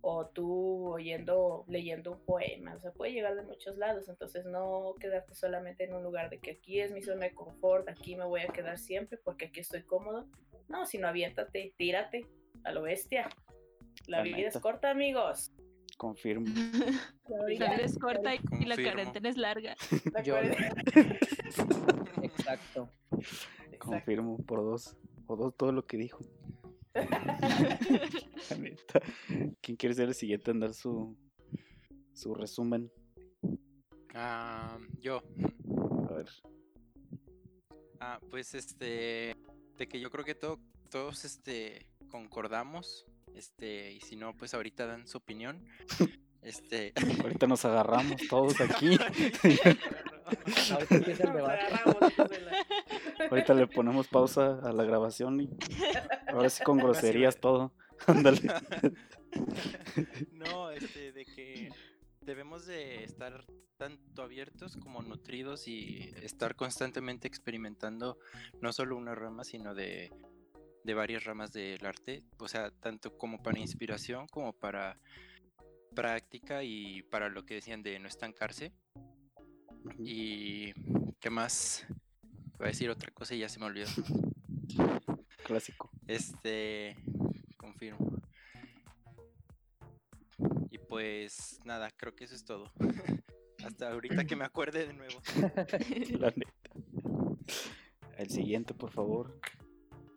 o 0.00 0.26
tú 0.32 0.92
oyendo, 0.92 1.64
leyendo 1.68 2.12
un 2.12 2.24
poema, 2.24 2.74
o 2.76 2.80
sea, 2.80 2.92
puede 2.92 3.12
llegar 3.12 3.34
de 3.34 3.42
muchos 3.42 3.76
lados, 3.76 4.08
entonces 4.08 4.44
no 4.44 4.94
quedarte 5.00 5.34
solamente 5.34 5.84
en 5.84 5.94
un 5.94 6.02
lugar 6.02 6.30
de 6.30 6.38
que 6.38 6.52
aquí 6.52 6.80
es 6.80 6.92
mi 6.92 7.02
zona 7.02 7.26
de 7.26 7.34
confort, 7.34 7.88
aquí 7.88 8.16
me 8.16 8.24
voy 8.24 8.40
a 8.40 8.48
quedar 8.48 8.78
siempre 8.78 9.18
porque 9.22 9.46
aquí 9.46 9.60
estoy 9.60 9.82
cómodo, 9.82 10.26
no, 10.68 10.86
sino 10.86 11.08
aviéntate, 11.08 11.74
tírate 11.76 12.26
a 12.64 12.72
lo 12.72 12.82
bestia. 12.82 13.28
La, 14.06 14.22
vida 14.22 14.48
es 14.48 14.58
corta, 14.58 14.90
amigos. 14.90 15.52
Confirmo. 15.98 16.46
La 17.58 17.74
es 17.76 17.98
corta 17.98 18.34
y, 18.34 18.40
y 18.60 18.64
la 18.64 18.76
cuarentena 18.76 19.28
es 19.28 19.36
larga. 19.36 19.76
Yo- 20.24 20.38
Exacto. 20.38 21.74
Exacto. 22.22 22.88
Confirmo 23.78 24.38
por 24.46 24.60
dos. 24.60 24.96
Por 25.26 25.38
dos 25.38 25.54
todo 25.56 25.72
lo 25.72 25.84
que 25.86 25.96
dijo. 25.98 26.24
La 26.94 28.56
neta. 28.58 29.00
¿Quién 29.60 29.76
quiere 29.76 29.94
ser 29.94 30.08
el 30.08 30.14
siguiente 30.14 30.50
en 30.52 30.60
dar 30.60 30.72
su, 30.72 31.16
su 32.14 32.34
resumen? 32.34 32.90
Ah, 34.14 34.78
yo. 35.00 35.20
A 36.08 36.12
ver. 36.14 36.28
Ah, 38.00 38.20
pues 38.30 38.54
este, 38.54 39.36
de 39.76 39.88
que 39.88 40.00
yo 40.00 40.10
creo 40.10 40.24
que 40.24 40.34
to- 40.34 40.60
todos 40.90 41.24
este 41.24 41.86
concordamos, 42.08 43.04
este, 43.38 43.92
y 43.92 44.00
si 44.00 44.16
no, 44.16 44.36
pues 44.36 44.52
ahorita 44.52 44.86
dan 44.86 45.06
su 45.06 45.18
opinión. 45.18 45.64
Este, 46.40 46.92
Ahorita 47.20 47.48
nos 47.48 47.64
agarramos 47.64 48.14
todos 48.28 48.60
aquí. 48.60 48.96
Ahorita 50.70 50.94
el 50.94 51.32
debate. 51.32 51.64
Ahorita 53.28 53.54
le 53.54 53.66
ponemos 53.66 54.06
pausa 54.06 54.60
a 54.62 54.72
la 54.72 54.84
grabación 54.84 55.40
y 55.40 55.50
ahora 56.28 56.48
sí 56.48 56.62
con 56.62 56.78
groserías 56.78 57.38
todo. 57.40 57.72
Ándale. 58.06 58.40
no, 60.30 60.70
este, 60.70 61.10
de 61.10 61.24
que 61.24 61.70
debemos 62.20 62.66
de 62.66 63.02
estar 63.02 63.44
tanto 63.76 64.22
abiertos 64.22 64.76
como 64.76 65.02
nutridos 65.02 65.66
y 65.66 66.14
estar 66.22 66.54
constantemente 66.54 67.26
experimentando 67.26 68.16
no 68.60 68.72
solo 68.72 68.96
una 68.96 69.16
rama, 69.16 69.42
sino 69.42 69.74
de, 69.74 70.12
de 70.88 70.94
varias 70.94 71.24
ramas 71.24 71.52
del 71.52 71.84
arte, 71.84 72.22
o 72.38 72.48
sea, 72.48 72.70
tanto 72.70 73.18
como 73.18 73.42
para 73.42 73.58
inspiración 73.58 74.26
como 74.26 74.54
para 74.54 74.98
práctica 75.94 76.64
y 76.64 77.02
para 77.02 77.28
lo 77.28 77.44
que 77.44 77.56
decían 77.56 77.82
de 77.82 77.98
no 77.98 78.08
estancarse. 78.08 78.72
Y 79.98 80.72
qué 81.20 81.28
más, 81.28 81.86
voy 82.56 82.64
a 82.64 82.68
decir 82.68 82.88
otra 82.88 83.10
cosa 83.10 83.34
y 83.34 83.40
ya 83.40 83.50
se 83.50 83.58
me 83.60 83.66
olvidó. 83.66 83.90
Clásico. 85.44 85.90
Este, 86.06 86.96
confirmo. 87.58 88.22
Y 90.70 90.78
pues 90.78 91.60
nada, 91.66 91.90
creo 91.90 92.16
que 92.16 92.24
eso 92.24 92.34
es 92.34 92.46
todo. 92.46 92.72
Hasta 93.62 93.92
ahorita 93.92 94.24
que 94.24 94.36
me 94.36 94.46
acuerde 94.46 94.86
de 94.86 94.94
nuevo. 94.94 95.20
La 96.18 96.30
neta. 96.30 96.70
El 98.16 98.30
siguiente, 98.30 98.72
por 98.72 98.90
favor. 98.90 99.38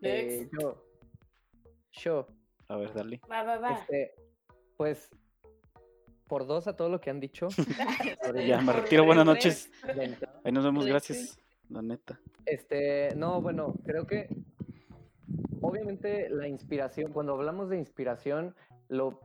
Eh, 0.02 0.40
Next. 0.40 0.52
yo. 0.60 0.84
Yo. 1.92 2.26
A 2.68 2.76
ver, 2.76 2.92
dale. 2.92 3.20
Va, 3.30 3.42
va, 3.42 3.58
va. 3.58 3.72
Este, 3.74 4.14
pues, 4.76 5.10
por 6.26 6.46
dos 6.46 6.66
a 6.66 6.76
todo 6.76 6.88
lo 6.88 7.00
que 7.00 7.10
han 7.10 7.20
dicho. 7.20 7.48
Ya, 8.46 8.60
me 8.60 8.72
retiro. 8.72 9.04
Buenas 9.04 9.26
noches. 9.26 9.70
Ahí 10.44 10.52
nos 10.52 10.64
vemos, 10.64 10.86
gracias. 10.86 11.38
La 11.68 11.82
neta. 11.82 12.18
Este, 12.46 13.14
no, 13.16 13.40
bueno, 13.40 13.74
creo 13.84 14.06
que 14.06 14.28
obviamente 15.60 16.28
la 16.30 16.48
inspiración, 16.48 17.12
cuando 17.12 17.34
hablamos 17.34 17.68
de 17.70 17.78
inspiración, 17.78 18.54
lo 18.88 19.20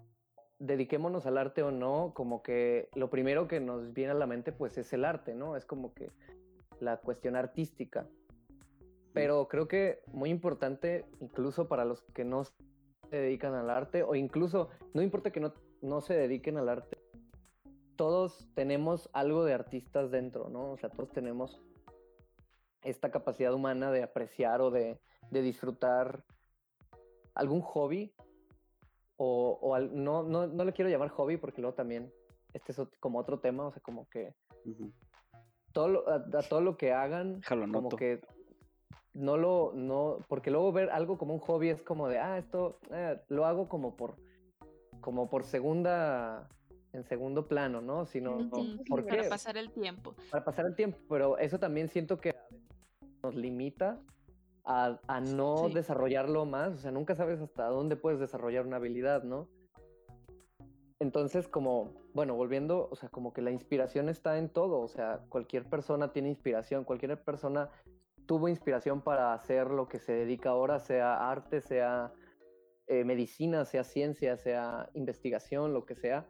dediquémonos 0.60 1.26
al 1.26 1.38
arte 1.38 1.64
o 1.64 1.72
no, 1.72 2.14
como 2.14 2.42
que 2.42 2.90
lo 2.96 3.10
primero 3.10 3.48
que 3.48 3.60
nos 3.60 3.94
viene 3.94 4.12
a 4.12 4.16
la 4.16 4.28
mente 4.28 4.52
pues 4.52 4.78
es 4.78 4.92
el 4.94 5.06
arte, 5.06 5.34
¿no? 5.34 5.56
Es 5.56 5.66
como 5.66 5.94
que 5.94 6.12
la 6.80 6.98
cuestión 6.98 7.36
artística. 7.36 8.08
Pero 9.18 9.48
creo 9.48 9.68
que 9.68 10.00
muy 10.08 10.30
importante, 10.30 11.06
incluso 11.20 11.68
para 11.68 11.86
los 11.86 12.02
que 12.14 12.24
no 12.24 12.44
se 12.46 12.54
dedican 13.10 13.54
al 13.54 13.70
arte, 13.70 14.04
o 14.04 14.16
incluso, 14.16 14.70
no 14.94 15.02
importa 15.02 15.32
que 15.32 15.40
no, 15.40 15.54
no 15.82 16.02
se 16.02 16.14
dediquen 16.14 16.58
al 16.58 16.70
arte, 16.70 16.98
todos 17.96 18.48
tenemos 18.54 19.10
algo 19.14 19.44
de 19.44 19.54
artistas 19.54 20.12
dentro, 20.12 20.50
¿no? 20.50 20.72
O 20.72 20.78
sea, 20.78 20.90
todos 20.90 21.12
tenemos 21.12 21.60
esta 22.84 23.10
capacidad 23.12 23.54
humana 23.54 23.92
de 23.92 24.04
apreciar 24.04 24.62
o 24.62 24.70
de, 24.72 25.00
de 25.32 25.42
disfrutar 25.42 26.24
algún 27.34 27.62
hobby 27.62 28.14
o, 29.18 29.58
o 29.62 29.74
al- 29.76 29.96
no, 30.04 30.24
no, 30.24 30.48
no 30.48 30.64
le 30.64 30.74
quiero 30.74 30.90
llamar 30.92 31.10
hobby 31.10 31.38
porque 31.38 31.62
luego 31.62 31.76
también 31.76 32.12
este 32.54 32.72
es 32.72 32.80
como 33.00 33.20
otro 33.20 33.40
tema, 33.40 33.68
o 33.68 33.72
sea, 33.72 33.82
como 33.82 34.08
que 34.10 34.36
todo 35.74 35.88
lo, 35.90 36.08
a, 36.10 36.16
a 36.16 36.42
todo 36.48 36.62
lo 36.62 36.78
que 36.78 36.94
hagan, 36.94 37.42
como 37.74 37.90
que 37.98 38.22
no 39.18 39.36
lo, 39.36 39.72
no, 39.74 40.20
porque 40.28 40.52
luego 40.52 40.72
ver 40.72 40.92
algo 40.92 41.18
como 41.18 41.34
un 41.34 41.40
hobby 41.40 41.70
es 41.70 41.82
como 41.82 42.08
de, 42.08 42.20
ah, 42.20 42.38
esto 42.38 42.80
eh, 42.92 43.20
lo 43.30 43.46
hago 43.46 43.68
como 43.68 43.96
por, 43.96 44.16
como 45.02 45.28
por 45.28 45.44
segunda, 45.44 46.48
en 46.94 47.04
segundo 47.04 47.48
plano, 47.48 47.82
¿no? 47.82 48.06
Sino, 48.06 48.38
Ujú, 48.38 48.84
¿por 48.88 49.06
qué? 49.06 49.18
Para 49.18 49.30
pasar 49.30 49.58
el 49.58 49.72
tiempo. 49.72 50.16
para 50.30 50.46
pasar 50.46 50.68
el 50.68 50.76
tiempo, 50.76 51.00
pero 51.10 51.38
eso 51.40 51.60
también 51.60 51.90
siento 51.90 52.20
que 52.20 52.36
nos 53.24 53.34
limita 53.34 54.00
a, 54.64 55.00
a 55.08 55.20
no 55.20 55.68
Sí. 55.68 55.74
desarrollarlo 55.74 56.46
más, 56.46 56.74
o 56.76 56.78
sea, 56.78 56.92
nunca 56.92 57.16
sabes 57.16 57.42
hasta 57.42 57.66
dónde 57.70 57.96
puedes 57.96 58.20
desarrollar 58.20 58.68
una 58.68 58.76
habilidad, 58.78 59.24
¿no? 59.24 59.48
Entonces, 61.00 61.48
como, 61.48 61.92
bueno, 62.14 62.36
volviendo, 62.36 62.88
o 62.92 62.96
sea, 62.96 63.10
como 63.10 63.34
que 63.34 63.42
la 63.42 63.52
inspiración 63.52 64.10
está 64.10 64.38
en 64.38 64.50
todo, 64.50 64.80
o 64.80 64.88
sea, 64.88 65.22
cualquier 65.30 65.66
persona 65.66 66.12
tiene 66.12 66.30
inspiración, 66.30 66.84
cualquier 66.84 67.24
persona 67.24 67.70
tuvo 68.28 68.50
inspiración 68.50 69.02
para 69.02 69.34
hacer 69.34 69.72
lo 69.72 69.88
que 69.88 70.00
se 70.00 70.12
dedica 70.12 70.52
ahora, 70.52 70.80
sea 70.80 71.32
arte, 71.32 71.62
sea 71.62 72.14
eh, 72.86 73.04
medicina, 73.04 73.66
sea 73.66 73.84
ciencia, 73.84 74.38
sea 74.38 74.90
investigación, 74.94 75.74
lo 75.74 75.86
que 75.86 75.96
sea. 75.96 76.30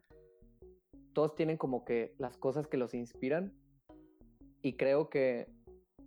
Todos 1.14 1.36
tienen 1.36 1.58
como 1.58 1.84
que 1.84 2.14
las 2.20 2.38
cosas 2.38 2.68
que 2.68 2.78
los 2.78 2.94
inspiran. 2.94 3.52
Y 4.62 4.78
creo 4.78 5.10
que 5.10 5.48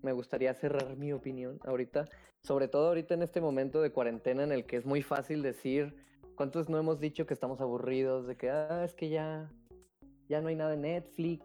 me 0.03 0.13
gustaría 0.13 0.55
cerrar 0.55 0.97
mi 0.97 1.13
opinión 1.13 1.59
ahorita, 1.65 2.09
sobre 2.43 2.69
todo 2.69 2.89
ahorita 2.89 3.15
en 3.15 3.23
este 3.23 3.41
momento 3.41 3.83
de 3.83 3.93
cuarentena 3.93 4.45
en 4.45 4.53
el 4.53 4.67
que 4.67 4.77
es 4.77 4.87
muy 4.87 5.03
fácil 5.03 5.43
decir, 5.43 5.95
¿cuántos 6.37 6.69
no 6.69 6.79
hemos 6.79 7.01
dicho 7.01 7.27
que 7.27 7.35
estamos 7.35 7.61
aburridos 7.61 8.27
de 8.27 8.37
que 8.37 8.51
ah, 8.51 8.85
es 8.85 8.95
que 8.95 9.09
ya 9.09 9.51
ya 10.29 10.41
no 10.41 10.49
hay 10.49 10.55
nada 10.55 10.75
en 10.75 10.83
Netflix, 10.83 11.45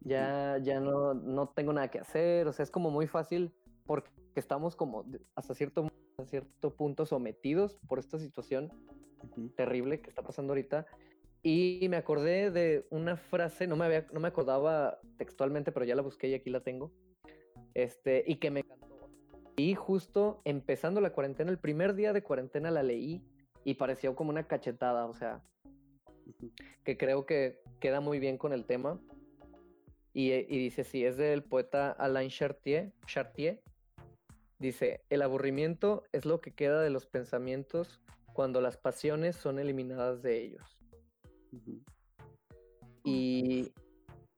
ya 0.00 0.58
ya 0.62 0.80
no 0.80 1.14
no 1.14 1.48
tengo 1.48 1.72
nada 1.72 1.88
que 1.88 1.98
hacer, 1.98 2.46
o 2.46 2.52
sea, 2.52 2.62
es 2.62 2.70
como 2.70 2.90
muy 2.90 3.06
fácil 3.06 3.52
porque 3.86 4.10
estamos 4.34 4.76
como 4.76 5.04
hasta 5.34 5.54
cierto 5.54 5.88
hasta 6.16 6.26
cierto 6.26 6.74
punto 6.74 7.06
sometidos 7.06 7.78
por 7.88 7.98
esta 7.98 8.18
situación 8.18 8.70
terrible 9.56 10.00
que 10.00 10.10
está 10.10 10.22
pasando 10.22 10.52
ahorita. 10.52 10.86
Y 11.42 11.86
me 11.90 11.96
acordé 11.96 12.50
de 12.50 12.86
una 12.90 13.16
frase, 13.16 13.66
no 13.66 13.76
me, 13.76 13.84
había, 13.84 14.06
no 14.12 14.20
me 14.20 14.28
acordaba 14.28 14.98
textualmente, 15.18 15.72
pero 15.72 15.84
ya 15.84 15.94
la 15.94 16.02
busqué 16.02 16.28
y 16.28 16.34
aquí 16.34 16.50
la 16.50 16.60
tengo. 16.60 16.90
Este, 17.74 18.24
y 18.26 18.36
que 18.36 18.50
me 18.50 18.60
encantó. 18.60 19.10
Y 19.56 19.74
justo 19.74 20.40
empezando 20.44 21.00
la 21.00 21.12
cuarentena, 21.12 21.50
el 21.50 21.58
primer 21.58 21.94
día 21.94 22.12
de 22.12 22.22
cuarentena 22.22 22.70
la 22.70 22.82
leí 22.82 23.22
y 23.62 23.74
pareció 23.74 24.14
como 24.16 24.30
una 24.30 24.46
cachetada, 24.46 25.06
o 25.06 25.14
sea, 25.14 25.42
que 26.82 26.96
creo 26.96 27.26
que 27.26 27.60
queda 27.78 28.00
muy 28.00 28.18
bien 28.18 28.38
con 28.38 28.52
el 28.52 28.64
tema. 28.64 29.00
Y, 30.14 30.32
y 30.32 30.58
dice, 30.58 30.84
sí, 30.84 31.04
es 31.04 31.16
del 31.16 31.42
poeta 31.42 31.90
Alain 31.90 32.30
Chartier, 32.30 32.92
Chartier. 33.06 33.60
Dice, 34.58 35.04
el 35.10 35.22
aburrimiento 35.22 36.04
es 36.12 36.24
lo 36.24 36.40
que 36.40 36.54
queda 36.54 36.80
de 36.80 36.90
los 36.90 37.06
pensamientos 37.06 38.00
cuando 38.32 38.60
las 38.60 38.76
pasiones 38.76 39.36
son 39.36 39.58
eliminadas 39.58 40.22
de 40.22 40.40
ellos. 40.42 40.78
Y 43.04 43.72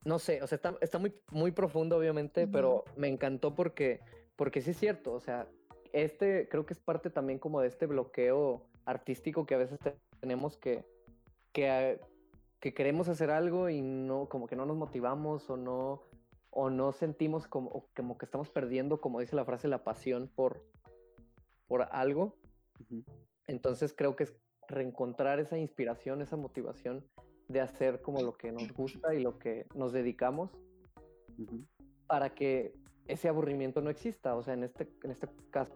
no 0.05 0.18
sé, 0.18 0.43
o 0.43 0.47
sea, 0.47 0.56
está, 0.56 0.76
está 0.80 0.98
muy, 0.98 1.14
muy 1.30 1.52
profundo, 1.52 1.97
obviamente, 1.97 2.47
pero 2.47 2.84
me 2.97 3.09
encantó 3.09 3.55
porque, 3.55 4.01
porque 4.36 4.60
sí 4.60 4.70
es 4.70 4.78
cierto, 4.78 5.12
o 5.12 5.20
sea, 5.20 5.48
este 5.93 6.48
creo 6.48 6.66
que 6.66 6.74
es 6.74 6.80
parte 6.80 7.10
también 7.10 7.38
como 7.38 7.60
de 7.60 7.68
este 7.68 7.86
bloqueo 7.86 8.66
artístico 8.84 9.47
que 9.47 9.55
a 9.55 9.59
veces 9.59 9.78
te- 9.78 9.97
tenemos 10.20 10.56
que, 10.56 10.84
que, 11.52 12.01
que 12.60 12.74
queremos 12.74 13.09
hacer 13.09 13.30
algo 13.30 13.70
y 13.70 13.80
no, 13.82 14.28
como 14.28 14.47
que 14.47 14.56
no 14.56 14.66
nos 14.66 14.76
motivamos 14.76 15.48
o 15.48 15.56
no, 15.56 16.02
o 16.58 16.70
no 16.70 16.90
sentimos 16.92 17.46
como, 17.46 17.86
como 17.94 18.16
que 18.16 18.24
estamos 18.24 18.48
perdiendo, 18.48 18.98
como 18.98 19.20
dice 19.20 19.36
la 19.36 19.44
frase, 19.44 19.68
la 19.68 19.84
pasión 19.84 20.32
por, 20.34 20.64
por 21.68 21.82
algo. 21.92 22.34
Entonces 23.46 23.92
creo 23.94 24.16
que 24.16 24.24
es 24.24 24.34
reencontrar 24.66 25.38
esa 25.38 25.58
inspiración, 25.58 26.22
esa 26.22 26.38
motivación 26.38 27.06
de 27.48 27.60
hacer 27.60 28.00
como 28.00 28.22
lo 28.22 28.38
que 28.38 28.52
nos 28.52 28.72
gusta 28.72 29.14
y 29.14 29.22
lo 29.22 29.38
que 29.38 29.66
nos 29.74 29.92
dedicamos 29.92 30.50
para 32.06 32.34
que 32.34 32.72
ese 33.06 33.28
aburrimiento 33.28 33.82
no 33.82 33.90
exista. 33.90 34.34
O 34.34 34.42
sea, 34.42 34.54
en 34.54 34.64
este, 34.64 34.90
en 35.04 35.10
este 35.10 35.28
caso, 35.50 35.74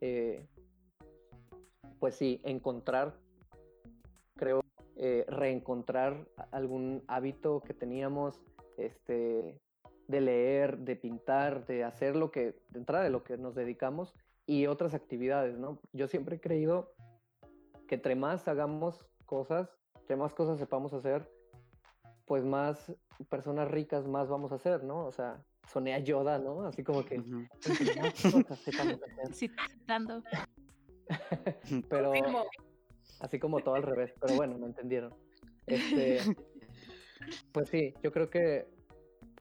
eh, 0.00 0.46
pues 1.98 2.14
sí, 2.14 2.40
encontrar, 2.44 3.18
creo, 4.36 4.60
eh, 4.94 5.24
reencontrar 5.26 6.28
algún 6.52 7.02
hábito 7.08 7.62
que 7.62 7.74
teníamos, 7.74 8.40
este, 8.76 9.60
de 10.08 10.20
leer, 10.20 10.78
de 10.78 10.96
pintar, 10.96 11.66
de 11.66 11.84
hacer 11.84 12.16
lo 12.16 12.30
que, 12.30 12.56
de 12.68 12.78
entrada 12.78 13.04
de 13.04 13.10
lo 13.10 13.24
que 13.24 13.36
nos 13.36 13.54
dedicamos 13.54 14.14
y 14.46 14.66
otras 14.66 14.94
actividades, 14.94 15.58
¿no? 15.58 15.80
Yo 15.92 16.08
siempre 16.08 16.36
he 16.36 16.40
creído 16.40 16.94
que 17.88 17.96
entre 17.96 18.14
más 18.16 18.48
hagamos 18.48 19.06
cosas, 19.26 19.70
entre 20.00 20.16
más 20.16 20.34
cosas 20.34 20.58
sepamos 20.58 20.92
hacer, 20.92 21.30
pues 22.26 22.44
más 22.44 22.94
personas 23.28 23.70
ricas 23.70 24.06
más 24.06 24.28
vamos 24.28 24.52
a 24.52 24.58
ser, 24.58 24.82
¿no? 24.84 25.04
O 25.06 25.12
sea, 25.12 25.42
soné 25.68 25.94
a 25.94 25.98
Yoda, 25.98 26.38
¿no? 26.38 26.62
Así 26.62 26.82
como 26.82 27.04
que 27.04 27.18
más 28.00 28.22
cosas 28.22 28.50
hacer. 28.50 29.34
Citando. 29.34 30.22
Pero 31.88 32.12
Confirmo. 32.12 32.44
así 33.20 33.38
como 33.38 33.60
todo 33.60 33.74
al 33.74 33.82
revés, 33.82 34.14
pero 34.20 34.34
bueno, 34.36 34.56
me 34.56 34.66
entendieron. 34.66 35.14
Este, 35.66 36.20
pues 37.52 37.68
sí, 37.68 37.94
yo 38.02 38.12
creo 38.12 38.30
que 38.30 38.66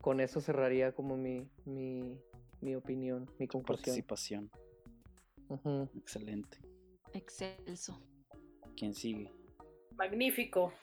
con 0.02 0.20
eso 0.20 0.42
cerraría 0.42 0.92
como 0.94 1.18
mi, 1.18 1.48
mi, 1.66 2.18
mi 2.62 2.76
opinión, 2.76 3.30
mi 3.40 3.48
conclusión. 3.48 3.86
Participación. 3.86 4.52
Excelente. 5.96 6.60
Excelso. 7.14 8.00
¿Quién 8.76 8.94
sigue? 8.94 9.32
Magnífico. 9.96 10.74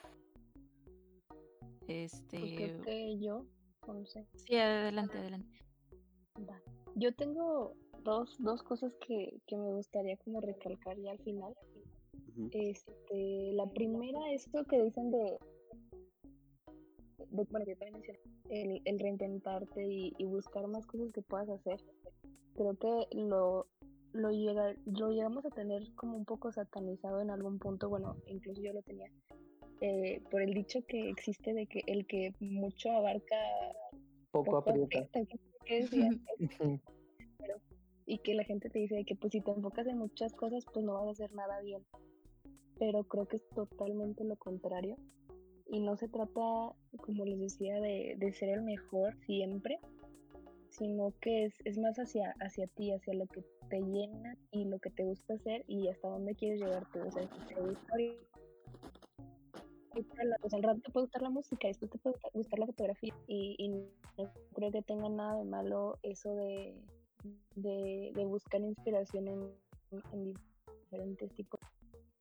Pues 1.85 2.13
Este. 2.13 2.55
creo 2.55 2.81
que 2.81 3.19
yo, 3.19 3.45
no 3.87 4.05
sé. 4.05 4.27
Sí, 4.35 4.55
adelante, 4.55 5.17
adelante. 5.17 5.65
Va. 6.47 6.61
Yo 6.95 7.13
tengo 7.15 7.75
dos, 8.03 8.35
dos 8.39 8.61
cosas 8.63 8.95
que, 9.05 9.41
que 9.47 9.57
me 9.57 9.71
gustaría 9.73 10.17
como 10.17 10.39
recalcar 10.39 10.97
ya 10.97 11.11
al 11.11 11.19
final. 11.19 11.53
Este, 12.51 13.51
la 13.53 13.69
primera, 13.71 14.31
esto 14.31 14.63
que 14.65 14.81
dicen 14.81 15.11
de 15.11 15.37
bueno, 17.31 17.65
que 17.65 17.75
también 17.75 17.93
mencioné, 17.93 18.19
el, 18.49 18.81
el 18.85 18.99
reinventarte 18.99 19.87
y, 19.87 20.13
y 20.17 20.25
buscar 20.25 20.67
más 20.67 20.85
cosas 20.85 21.11
que 21.11 21.21
puedas 21.21 21.49
hacer. 21.49 21.79
Creo 22.55 22.75
que 22.75 23.15
lo, 23.15 23.67
lo, 24.13 24.31
llega, 24.31 24.75
lo 24.85 25.11
llegamos 25.11 25.45
a 25.45 25.49
tener 25.49 25.93
como 25.95 26.17
un 26.17 26.25
poco 26.25 26.51
satanizado 26.51 27.21
en 27.21 27.29
algún 27.29 27.59
punto, 27.59 27.89
bueno, 27.89 28.17
incluso 28.27 28.61
yo 28.61 28.73
lo 28.73 28.81
tenía, 28.81 29.09
eh, 29.81 30.21
por 30.29 30.41
el 30.41 30.53
dicho 30.53 30.79
que 30.85 31.09
existe 31.09 31.53
de 31.53 31.67
que 31.67 31.83
el 31.87 32.05
que 32.05 32.33
mucho 32.39 32.91
abarca, 32.91 33.37
Poco 34.31 34.57
aprieta. 34.57 35.07
que 35.65 35.81
decía, 35.81 36.09
Ujú. 36.39 36.79
y 38.05 38.17
que 38.19 38.33
la 38.33 38.43
gente 38.43 38.69
te 38.69 38.79
dice 38.79 39.05
que 39.05 39.15
pues 39.15 39.31
si 39.31 39.41
te 39.41 39.51
enfocas 39.51 39.87
en 39.87 39.97
muchas 39.97 40.33
cosas 40.33 40.65
pues 40.73 40.83
no 40.83 40.93
vas 40.93 41.07
a 41.07 41.11
hacer 41.11 41.33
nada 41.33 41.61
bien. 41.61 41.85
Pero 42.77 43.03
creo 43.03 43.27
que 43.27 43.37
es 43.37 43.49
totalmente 43.49 44.23
lo 44.23 44.35
contrario. 44.37 44.95
Y 45.71 45.79
no 45.81 45.95
se 45.95 46.07
trata, 46.07 46.31
como 46.33 47.25
les 47.25 47.39
decía, 47.39 47.79
de, 47.79 48.15
de 48.17 48.33
ser 48.33 48.49
el 48.49 48.63
mejor 48.63 49.15
siempre, 49.25 49.79
sino 50.69 51.13
que 51.21 51.45
es, 51.45 51.53
es 51.65 51.77
más 51.77 51.97
hacia, 51.97 52.35
hacia 52.39 52.67
ti, 52.67 52.91
hacia 52.91 53.13
lo 53.13 53.27
que 53.27 53.43
te 53.69 53.79
llena 53.81 54.35
y 54.51 54.65
lo 54.65 54.79
que 54.79 54.89
te 54.89 55.03
gusta 55.03 55.35
hacer 55.35 55.63
y 55.67 55.87
hasta 55.87 56.07
dónde 56.07 56.35
quieres 56.35 56.61
llegar 56.61 56.85
tú. 56.91 56.99
O 56.99 57.11
sea, 57.11 57.23
si 57.27 57.53
te 57.53 57.61
gusta 57.61 57.95
pues 60.41 60.53
al 60.53 60.63
rato 60.63 60.79
te 60.81 60.91
puede 60.91 61.05
gustar 61.05 61.21
la 61.21 61.29
música, 61.29 61.67
después 61.67 61.91
te 61.91 61.97
puede 61.97 62.15
gustar- 62.33 62.59
la 62.59 62.65
fotografía 62.65 63.13
y, 63.27 63.69
no 63.69 64.31
creo 64.53 64.71
que 64.71 64.81
tenga 64.81 65.09
nada 65.09 65.37
de 65.37 65.45
malo 65.45 65.97
eso 66.03 66.35
de, 66.35 66.75
de, 67.55 68.25
buscar 68.25 68.61
inspiración 68.61 69.27
en, 69.27 69.51
en 70.11 70.33
diferentes 70.83 71.33
tipos. 71.33 71.59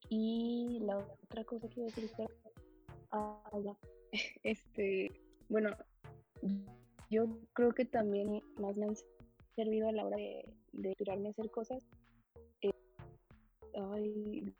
Y 0.08 0.80
la 0.82 0.98
otra 0.98 1.44
cosa 1.44 1.68
que 1.68 1.80
iba 1.80 1.86
a 1.86 1.94
decir 1.94 2.08
fue, 2.10 2.26
ah, 3.10 3.42
este, 4.42 5.10
bueno, 5.48 5.70
yo 7.10 7.26
creo 7.52 7.72
que 7.72 7.84
también 7.84 8.42
más 8.58 8.76
me 8.76 8.86
han 8.86 8.96
servido 9.54 9.88
a 9.88 9.92
la 9.92 10.04
hora 10.04 10.16
de, 10.16 10.54
de 10.72 10.88
inspirarme 10.88 11.28
a 11.28 11.30
hacer 11.30 11.50
cosas, 11.50 11.84
eh, 12.62 12.72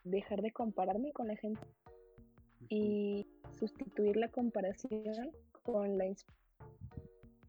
dejar 0.04 0.42
de 0.42 0.52
compararme 0.52 1.12
con 1.12 1.28
la 1.28 1.36
gente 1.36 1.60
y 2.68 3.26
sustituir 3.58 4.16
la 4.16 4.30
comparación 4.30 5.32
con 5.62 5.96
la 5.96 6.06
inspiración 6.06 6.38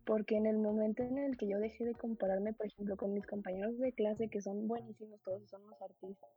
porque 0.09 0.37
en 0.37 0.47
el 0.47 0.57
momento 0.57 1.03
en 1.03 1.19
el 1.19 1.37
que 1.37 1.47
yo 1.47 1.59
dejé 1.59 1.85
de 1.85 1.93
compararme, 1.93 2.51
por 2.53 2.65
ejemplo, 2.65 2.97
con 2.97 3.13
mis 3.13 3.27
compañeros 3.27 3.77
de 3.77 3.93
clase, 3.93 4.27
que 4.27 4.41
son 4.41 4.67
buenísimos, 4.67 5.21
todos 5.21 5.47
son 5.47 5.61
los 5.69 5.79
artistas, 5.79 6.31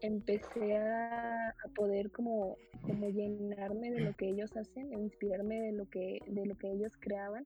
empecé 0.00 0.76
a, 0.76 1.48
a 1.48 1.68
poder 1.74 2.10
como, 2.10 2.56
como 2.82 3.08
llenarme 3.08 3.90
de 3.90 4.00
lo 4.00 4.14
que 4.14 4.28
ellos 4.28 4.56
hacen, 4.56 4.92
e 4.92 4.98
inspirarme 4.98 5.60
de 5.60 5.72
lo 5.72 5.86
que, 5.86 6.20
de 6.26 6.46
lo 6.46 6.56
que 6.56 6.70
ellos 6.70 6.92
creaban. 6.98 7.44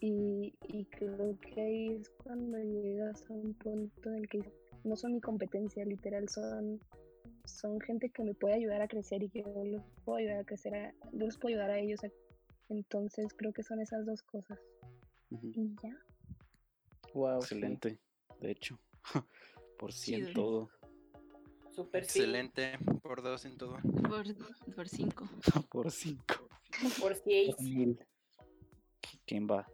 Y, 0.00 0.54
y 0.68 0.84
creo 0.86 1.38
que 1.40 1.60
ahí 1.60 1.88
es 1.94 2.10
cuando 2.22 2.58
llegas 2.58 3.28
a 3.30 3.32
un 3.32 3.54
punto 3.54 4.10
en 4.10 4.16
el 4.16 4.28
que 4.28 4.40
no 4.84 4.94
son 4.96 5.14
mi 5.14 5.20
competencia, 5.20 5.84
literal, 5.84 6.28
son, 6.28 6.80
son 7.44 7.80
gente 7.80 8.10
que 8.10 8.22
me 8.22 8.34
puede 8.34 8.54
ayudar 8.54 8.82
a 8.82 8.88
crecer 8.88 9.22
y 9.22 9.30
que 9.30 9.40
yo 9.40 9.64
los 9.64 9.82
puedo 10.04 10.18
ayudar 10.18 10.40
a 10.40 10.44
crecer, 10.44 10.74
a, 10.74 10.92
yo 11.12 11.26
los 11.26 11.38
puedo 11.38 11.54
ayudar 11.54 11.70
a 11.70 11.78
ellos 11.78 12.04
a 12.04 12.08
entonces 12.68 13.26
creo 13.36 13.52
que 13.52 13.62
son 13.62 13.80
esas 13.80 14.04
dos 14.06 14.22
cosas. 14.22 14.58
Y 15.30 15.74
ya. 15.82 15.96
Wow, 17.14 17.40
sí. 17.40 17.54
Excelente. 17.54 17.98
De 18.40 18.50
hecho, 18.50 18.78
por 19.78 19.92
cien 19.92 20.26
Chido. 20.26 20.32
todo. 20.32 20.70
Super 21.76 22.06
sí. 22.06 22.20
Excelente. 22.20 22.78
Por 23.02 23.22
dos 23.22 23.44
en 23.44 23.58
todo. 23.58 23.76
Por, 24.08 24.24
por 24.74 24.88
cinco. 24.88 25.28
por 25.70 25.90
cinco. 25.90 26.48
Por 26.98 27.14
seis. 27.14 27.54
Mil. 27.60 27.98
¿Quién 29.26 29.46
va? 29.46 29.66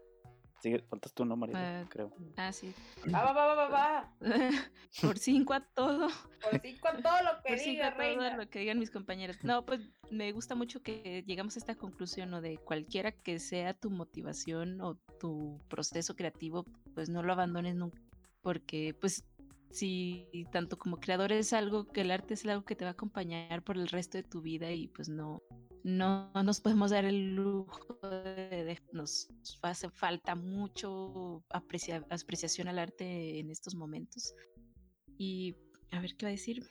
Sigue, 0.60 0.80
faltas 0.88 1.12
tú, 1.12 1.24
no, 1.24 1.36
María, 1.36 1.80
Ah, 1.80 1.86
creo. 1.88 2.12
Ah, 2.36 2.52
sí. 2.52 2.72
Va, 3.12 3.24
va, 3.24 3.32
va, 3.32 3.46
va, 3.46 3.54
va, 3.54 3.68
va. 3.68 4.16
por 5.02 5.18
cinco 5.18 5.54
a 5.54 5.60
todo. 5.60 6.08
Por 6.40 6.60
cinco 6.60 6.88
a 6.88 6.96
todo 6.96 7.22
lo 7.22 7.42
que 7.44 7.48
Por 7.48 7.58
cinco 7.58 7.70
diga, 7.70 7.88
a 7.88 7.96
todo 7.96 8.36
lo 8.36 8.50
que 8.50 8.58
digan 8.58 8.78
mis 8.78 8.90
compañeros. 8.90 9.38
No, 9.42 9.64
pues 9.64 9.80
me 10.10 10.30
gusta 10.32 10.54
mucho 10.56 10.82
que 10.82 11.24
llegamos 11.26 11.56
a 11.56 11.60
esta 11.60 11.76
conclusión, 11.76 12.30
¿no? 12.30 12.40
De 12.40 12.58
cualquiera 12.58 13.12
que 13.12 13.38
sea 13.38 13.74
tu 13.74 13.90
motivación 13.90 14.80
o 14.80 14.96
tu 15.20 15.60
proceso 15.68 16.14
creativo, 16.16 16.64
pues 16.94 17.08
no 17.08 17.22
lo 17.22 17.32
abandones 17.32 17.74
nunca. 17.76 18.00
Porque, 18.40 18.94
pues, 19.00 19.24
si 19.72 20.28
tanto 20.52 20.78
como 20.78 21.00
creador 21.00 21.32
es 21.32 21.52
algo 21.52 21.88
que 21.88 22.02
el 22.02 22.10
arte 22.10 22.34
es 22.34 22.46
algo 22.46 22.64
que 22.64 22.76
te 22.76 22.84
va 22.84 22.90
a 22.90 22.92
acompañar 22.92 23.62
por 23.64 23.76
el 23.76 23.88
resto 23.88 24.18
de 24.18 24.22
tu 24.22 24.42
vida 24.42 24.70
y 24.70 24.88
pues 24.88 25.08
no, 25.08 25.42
no 25.82 26.30
nos 26.44 26.60
podemos 26.60 26.90
dar 26.90 27.04
el 27.06 27.34
lujo 27.34 27.98
de, 28.02 28.64
de- 28.64 28.82
nos 28.92 29.28
hace 29.62 29.88
falta 29.90 30.34
mucho 30.34 31.42
aprecia- 31.50 32.06
apreciación 32.10 32.68
al 32.68 32.78
arte 32.78 33.40
en 33.40 33.50
estos 33.50 33.74
momentos. 33.74 34.34
Y 35.18 35.56
a 35.90 36.00
ver 36.00 36.16
qué 36.16 36.26
va 36.26 36.30
a 36.30 36.32
decir. 36.32 36.62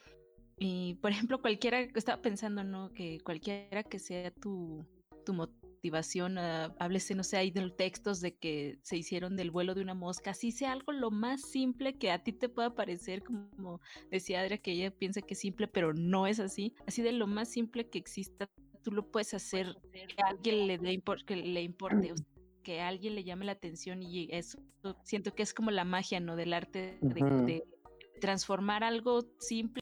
Y 0.60 0.96
por 1.02 1.12
ejemplo, 1.12 1.42
cualquiera, 1.42 1.82
estaba 1.82 2.22
pensando, 2.22 2.64
¿no? 2.64 2.92
Que 2.94 3.20
cualquiera 3.24 3.82
que 3.84 3.98
sea 3.98 4.30
tu, 4.32 4.86
tu 5.26 5.34
motivación, 5.82 6.38
ah, 6.38 6.76
háblese, 6.78 7.16
no 7.16 7.24
sé, 7.24 7.38
hay 7.38 7.50
de 7.50 7.68
textos 7.72 8.22
de 8.22 8.36
que 8.36 8.78
se 8.84 8.98
hicieron 8.98 9.36
del 9.36 9.50
vuelo 9.50 9.74
de 9.74 9.82
una 9.82 9.96
mosca, 9.96 10.30
así 10.30 10.52
sea 10.52 10.74
algo 10.74 10.92
lo 10.92 11.10
más 11.10 11.42
simple 11.42 11.98
que 11.98 12.12
a 12.12 12.24
ti 12.24 12.34
te 12.34 12.50
pueda 12.50 12.76
parecer, 12.76 13.24
como 13.24 13.82
decía 14.12 14.42
Adria, 14.42 14.60
que 14.60 14.74
ella 14.74 14.92
piensa 14.92 15.24
que 15.24 15.34
es 15.34 15.40
simple, 15.40 15.68
pero 15.68 15.92
no 15.96 16.28
es 16.28 16.40
así, 16.40 16.76
así 16.86 17.02
de 17.02 17.14
lo 17.14 17.26
más 17.26 17.50
simple 17.50 17.90
que 17.90 17.98
exista, 17.98 18.48
tú 18.84 18.92
lo 18.92 19.10
puedes 19.10 19.34
hacer, 19.34 19.76
que 19.92 20.22
a 20.22 20.28
alguien 20.28 20.68
le, 20.68 20.78
dé 20.78 21.02
que 21.26 21.36
le 21.36 21.64
importe, 21.64 22.12
o 22.12 22.18
sea, 22.18 22.28
que 22.64 22.80
a 22.80 22.88
alguien 22.88 23.16
le 23.16 23.24
llame 23.24 23.46
la 23.46 23.54
atención 23.54 24.04
y 24.04 24.28
eso 24.32 24.60
siento 25.04 25.34
que 25.34 25.42
es 25.42 25.52
como 25.52 25.72
la 25.72 25.84
magia, 25.84 26.20
¿no? 26.20 26.36
Del 26.36 26.54
arte 26.54 27.00
de 27.02 27.64
transformar 28.20 28.84
algo 28.84 29.22
simple 29.40 29.82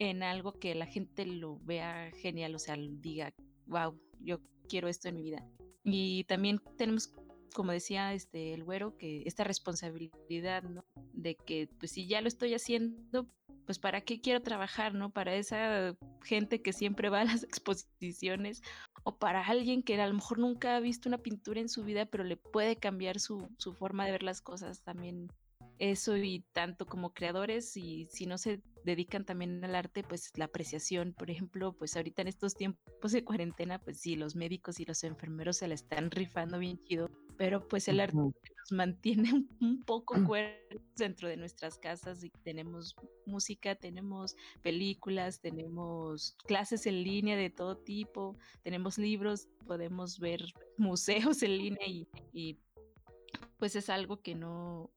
en 0.00 0.24
algo 0.24 0.58
que 0.58 0.74
la 0.74 0.86
gente 0.86 1.24
lo 1.24 1.60
vea 1.60 2.10
genial, 2.16 2.56
o 2.56 2.58
sea, 2.58 2.76
diga, 2.76 3.32
wow, 3.66 3.96
yo 4.18 4.40
quiero 4.66 4.88
esto 4.88 5.08
en 5.08 5.16
mi 5.16 5.22
vida. 5.22 5.44
Y 5.84 6.24
también 6.24 6.60
tenemos, 6.76 7.14
como 7.54 7.72
decía 7.72 8.12
este 8.12 8.52
el 8.52 8.64
güero, 8.64 8.96
que 8.96 9.22
esta 9.26 9.44
responsabilidad, 9.44 10.62
¿no? 10.64 10.84
De 11.12 11.36
que 11.36 11.68
pues 11.78 11.92
si 11.92 12.06
ya 12.06 12.20
lo 12.20 12.28
estoy 12.28 12.54
haciendo, 12.54 13.26
pues 13.66 13.78
para 13.78 14.00
qué 14.00 14.20
quiero 14.20 14.42
trabajar, 14.42 14.94
¿no? 14.94 15.10
Para 15.10 15.34
esa 15.34 15.96
gente 16.22 16.62
que 16.62 16.72
siempre 16.72 17.08
va 17.08 17.20
a 17.20 17.24
las 17.24 17.42
exposiciones 17.44 18.62
o 19.04 19.16
para 19.18 19.46
alguien 19.46 19.82
que 19.82 20.00
a 20.00 20.06
lo 20.06 20.14
mejor 20.14 20.38
nunca 20.38 20.76
ha 20.76 20.80
visto 20.80 21.08
una 21.08 21.18
pintura 21.18 21.60
en 21.60 21.68
su 21.68 21.84
vida, 21.84 22.06
pero 22.06 22.24
le 22.24 22.36
puede 22.36 22.76
cambiar 22.76 23.20
su, 23.20 23.48
su 23.58 23.72
forma 23.74 24.06
de 24.06 24.12
ver 24.12 24.22
las 24.22 24.40
cosas 24.40 24.82
también 24.82 25.28
eso 25.78 26.16
y 26.16 26.44
tanto 26.52 26.86
como 26.86 27.12
creadores 27.12 27.76
y 27.76 28.06
si 28.10 28.26
no 28.26 28.38
se 28.38 28.62
dedican 28.84 29.24
también 29.24 29.62
al 29.64 29.74
arte, 29.74 30.04
pues 30.04 30.30
la 30.36 30.46
apreciación, 30.46 31.12
por 31.12 31.30
ejemplo, 31.30 31.72
pues 31.72 31.96
ahorita 31.96 32.22
en 32.22 32.28
estos 32.28 32.54
tiempos 32.54 33.12
de 33.12 33.24
cuarentena, 33.24 33.80
pues 33.80 34.00
sí, 34.00 34.16
los 34.16 34.36
médicos 34.36 34.78
y 34.80 34.84
los 34.84 35.02
enfermeros 35.04 35.58
se 35.58 35.68
la 35.68 35.74
están 35.74 36.10
rifando 36.10 36.58
bien 36.58 36.82
chido, 36.84 37.10
pero 37.36 37.66
pues 37.66 37.88
el 37.88 38.00
arte 38.00 38.16
nos 38.16 38.72
mantiene 38.72 39.34
un, 39.34 39.48
un 39.60 39.82
poco 39.82 40.14
cuerdos 40.32 40.82
dentro 40.96 41.28
de 41.28 41.36
nuestras 41.36 41.78
casas 41.78 42.22
y 42.22 42.30
tenemos 42.30 42.94
música, 43.26 43.74
tenemos 43.74 44.36
películas, 44.62 45.40
tenemos 45.40 46.36
clases 46.46 46.86
en 46.86 47.02
línea 47.02 47.36
de 47.36 47.50
todo 47.50 47.76
tipo, 47.76 48.36
tenemos 48.62 48.98
libros, 48.98 49.48
podemos 49.66 50.20
ver 50.20 50.44
museos 50.78 51.42
en 51.42 51.58
línea 51.58 51.86
y, 51.86 52.08
y 52.32 52.60
pues 53.58 53.74
es 53.74 53.90
algo 53.90 54.20
que 54.20 54.34
no 54.34 54.92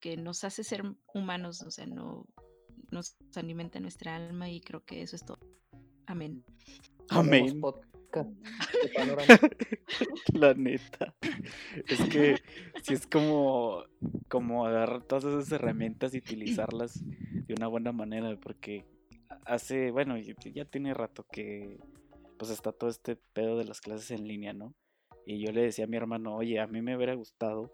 que 0.00 0.16
nos 0.16 0.44
hace 0.44 0.64
ser 0.64 0.82
humanos, 1.14 1.62
o 1.62 1.70
sea, 1.70 1.86
no 1.86 2.26
nos 2.90 3.16
alimenta 3.36 3.80
nuestra 3.80 4.16
alma 4.16 4.50
y 4.50 4.60
creo 4.60 4.84
que 4.84 5.02
eso 5.02 5.16
es 5.16 5.24
todo. 5.24 5.38
Amén. 6.06 6.44
Amén. 7.10 7.60
La 10.34 10.54
neta. 10.54 11.14
Es 11.86 12.00
que 12.08 12.36
sí 12.82 12.94
es 12.94 13.06
como, 13.06 13.84
como 14.28 14.66
agarrar 14.66 15.04
todas 15.04 15.24
esas 15.24 15.52
herramientas 15.52 16.14
y 16.14 16.18
utilizarlas 16.18 17.00
de 17.04 17.54
una 17.54 17.68
buena 17.68 17.92
manera, 17.92 18.36
porque 18.40 18.84
hace, 19.44 19.92
bueno, 19.92 20.18
ya 20.18 20.34
ya 20.52 20.64
tiene 20.64 20.94
rato 20.94 21.26
que 21.30 21.78
pues 22.38 22.50
está 22.50 22.72
todo 22.72 22.88
este 22.88 23.16
pedo 23.16 23.58
de 23.58 23.64
las 23.64 23.80
clases 23.80 24.10
en 24.10 24.26
línea, 24.26 24.52
¿no? 24.52 24.74
Y 25.26 25.44
yo 25.44 25.52
le 25.52 25.62
decía 25.62 25.84
a 25.84 25.88
mi 25.88 25.96
hermano, 25.96 26.36
oye, 26.36 26.58
a 26.58 26.66
mí 26.66 26.80
me 26.80 26.96
hubiera 26.96 27.14
gustado 27.14 27.70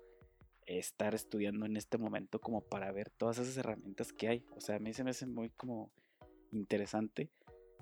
estar 0.67 1.15
estudiando 1.15 1.67
en 1.67 1.77
este 1.77 1.99
momento 1.99 2.41
como 2.41 2.61
para 2.61 2.93
ver 2.93 3.11
todas 3.11 3.39
esas 3.39 3.57
herramientas 3.57 4.13
que 4.13 4.29
hay. 4.29 4.45
O 4.57 4.61
sea, 4.61 4.77
a 4.77 4.79
mí 4.79 4.93
se 4.93 5.05
me 5.05 5.11
hace 5.11 5.27
muy 5.27 5.51
como 5.51 5.91
interesante 6.53 7.31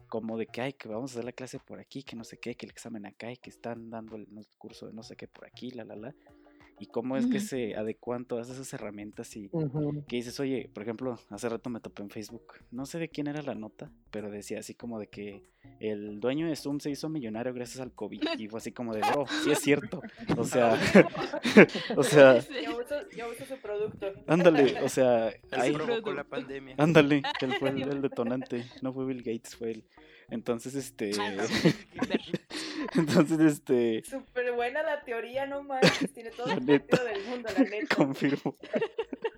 como 0.09 0.39
de 0.39 0.47
que 0.47 0.61
hay 0.61 0.73
que 0.75 0.89
vamos 0.89 1.11
a 1.11 1.15
hacer 1.15 1.25
la 1.25 1.33
clase 1.33 1.59
por 1.59 1.81
aquí, 1.81 2.03
que 2.03 2.15
no 2.15 2.25
sé 2.25 2.39
qué, 2.39 2.55
que 2.55 2.67
el 2.67 2.71
examen 2.71 3.07
acá 3.07 3.33
y 3.33 3.37
que 3.37 3.51
están 3.51 3.91
dando 3.91 4.17
el 4.17 4.29
curso 4.59 4.87
de 4.87 4.93
no 4.93 5.03
sé 5.03 5.17
qué 5.17 5.27
por 5.27 5.47
aquí, 5.47 5.71
la 5.71 5.85
la 5.85 5.97
la. 5.97 6.15
Y 6.85 6.87
cómo 6.87 7.17
es 7.17 7.27
que 7.27 7.41
se 7.41 7.75
adecuan 7.77 8.27
todas 8.27 8.51
esas 8.51 8.71
herramientas 8.75 9.35
y 9.37 9.49
que 10.07 10.17
dices, 10.17 10.39
oye, 10.39 10.69
por 10.75 10.83
ejemplo, 10.83 11.19
hace 11.31 11.49
rato 11.49 11.71
me 11.71 11.81
topé 11.81 12.03
en 12.03 12.11
Facebook, 12.11 12.57
no 12.71 12.85
sé 12.85 12.99
de 12.99 13.09
quién 13.09 13.27
era 13.27 13.41
la 13.41 13.55
nota, 13.55 13.91
pero 14.11 14.31
decía 14.31 14.59
así 14.59 14.75
como 14.75 14.99
de 14.99 15.07
que 15.07 15.49
el 15.81 16.21
dueño 16.21 16.47
de 16.47 16.55
Zoom 16.57 16.81
se 16.81 16.91
hizo 16.91 17.09
millonario 17.09 17.55
gracias 17.55 17.81
al 17.81 17.93
COVID. 17.93 18.21
Y 18.39 18.49
fue 18.49 18.59
así 18.59 18.71
como 18.71 18.93
de, 18.93 19.01
bro, 19.01 19.25
sí 19.45 19.51
es 19.51 19.61
cierto. 19.61 20.03
O 20.37 20.45
sea, 20.45 20.79
o 21.97 22.03
sea, 22.03 22.41
Yo 22.41 22.79
uso, 22.79 22.97
yo 23.17 23.31
uso 23.31 23.47
su 23.47 23.57
producto. 23.63 24.13
ándale, 24.27 24.83
o 24.83 24.89
sea, 24.91 25.33
hay, 25.53 25.73
provocó 25.73 26.13
la 26.13 26.25
pandemia. 26.25 26.75
ándale, 26.77 27.23
que 27.39 27.47
él 27.47 27.55
fue 27.59 27.71
el, 27.71 27.81
el 27.81 28.03
detonante, 28.03 28.67
no 28.83 28.93
fue 28.93 29.07
Bill 29.07 29.23
Gates, 29.23 29.57
fue 29.57 29.71
él. 29.71 29.85
Entonces, 30.29 30.75
este, 30.75 31.13
entonces, 32.99 33.41
este, 33.41 34.03
Súper 34.05 34.53
buena 34.53 34.83
la 34.83 35.03
teoría, 35.03 35.47
no 35.47 35.63
manches. 35.63 36.13
Tiene 36.13 36.31
todo 36.31 36.47
el 36.47 36.65
sentido 36.65 37.05
del 37.05 37.25
mundo, 37.25 37.49
la 37.57 37.65
neta. 37.65 37.97
confirmo. 37.97 38.57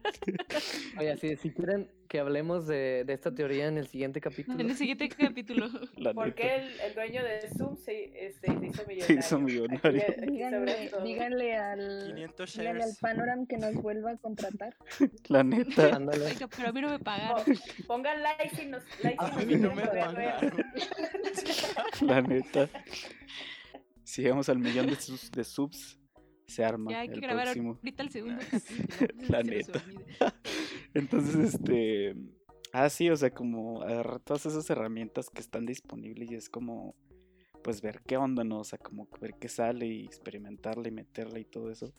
Oye, 0.99 1.17
si, 1.17 1.37
si 1.37 1.51
quieren 1.51 1.91
que 2.09 2.21
hablemos 2.21 2.67
de, 2.67 3.03
de 3.05 3.13
esta 3.13 3.35
teoría 3.35 3.67
en 3.67 3.79
el 3.79 3.89
siguiente 3.89 4.21
capítulo. 4.21 4.59
En 4.61 4.71
el 4.71 4.77
siguiente 4.77 5.09
capítulo. 5.19 5.69
La 5.97 6.15
¿Por 6.15 6.27
neta. 6.27 6.37
qué 6.43 6.55
el, 6.57 6.81
el 6.81 6.95
dueño 6.95 7.23
de 7.25 7.49
Zoom 7.57 7.77
se, 7.77 8.27
este, 8.27 8.47
se 8.47 8.53
hizo 8.67 8.87
millonario? 8.87 9.05
Se 9.05 9.13
hizo 9.15 9.39
millonario. 9.41 10.03
Aquí, 10.03 10.23
aquí 10.23 10.41
sabrás 10.41 11.05
Díganle, 11.05 11.57
al, 11.57 12.05
500 12.15 12.53
díganle 12.55 12.71
al 12.71 12.79
shares. 12.79 12.99
Panoram 13.01 13.47
que 13.47 13.59
nos 13.59 13.75
vuelva 13.75 14.13
a 14.13 14.17
contratar. 14.19 14.77
La 15.29 15.43
neta. 15.43 15.97
Ándale. 15.97 16.27
Oiga, 16.27 16.49
pero 16.55 16.69
a 16.69 16.73
mí 16.73 16.81
no 16.81 16.91
me 16.91 16.99
pagaron. 16.99 17.45
Po- 17.45 17.87
Pongan 17.87 18.23
like 18.23 18.51
si 18.57 18.67
nos, 18.67 18.83
like 19.03 19.17
A 19.19 19.31
mí 19.45 19.57
no 19.57 19.75
me 19.75 19.83
pagaron. 19.87 20.65
La 22.03 22.23
neta. 22.23 22.69
Si 24.05 24.23
llegamos 24.23 24.49
al 24.49 24.59
millón 24.59 24.87
de, 24.87 24.95
sus- 24.97 25.31
de 25.33 25.43
subs, 25.45 25.99
se 26.47 26.65
arma 26.65 26.91
Ya 26.91 27.01
hay 27.01 27.09
que 27.09 27.15
el 27.15 27.21
grabar 27.21 27.45
próximo. 27.45 27.75
ahorita 27.75 28.03
el 28.03 28.11
segundo 28.11 28.43
capítulo. 28.51 29.29
La 29.29 29.43
neta. 29.43 29.83
Entonces, 30.95 31.55
este. 31.55 32.17
Ah, 32.73 32.89
sí, 32.91 33.09
o 33.11 33.17
sea, 33.17 33.31
como 33.31 33.83
agarrar 33.83 34.21
todas 34.21 34.47
esas 34.47 34.69
herramientas 34.71 35.31
que 35.31 35.41
están 35.41 35.67
disponibles 35.67 36.31
y 36.31 36.35
es 36.35 36.49
como. 36.49 36.95
Pues 37.63 37.83
ver 37.83 38.01
qué 38.07 38.17
onda, 38.17 38.45
¿no? 38.45 38.61
O 38.61 38.65
sea, 38.65 38.79
como 38.79 39.09
ver 39.21 39.35
qué 39.41 39.49
sale 39.49 39.87
y 39.87 40.05
experimentarla 40.05 40.87
y 40.87 40.93
meterla 40.93 41.41
y 41.41 41.45
todo 41.45 41.71
eso. 41.71 41.93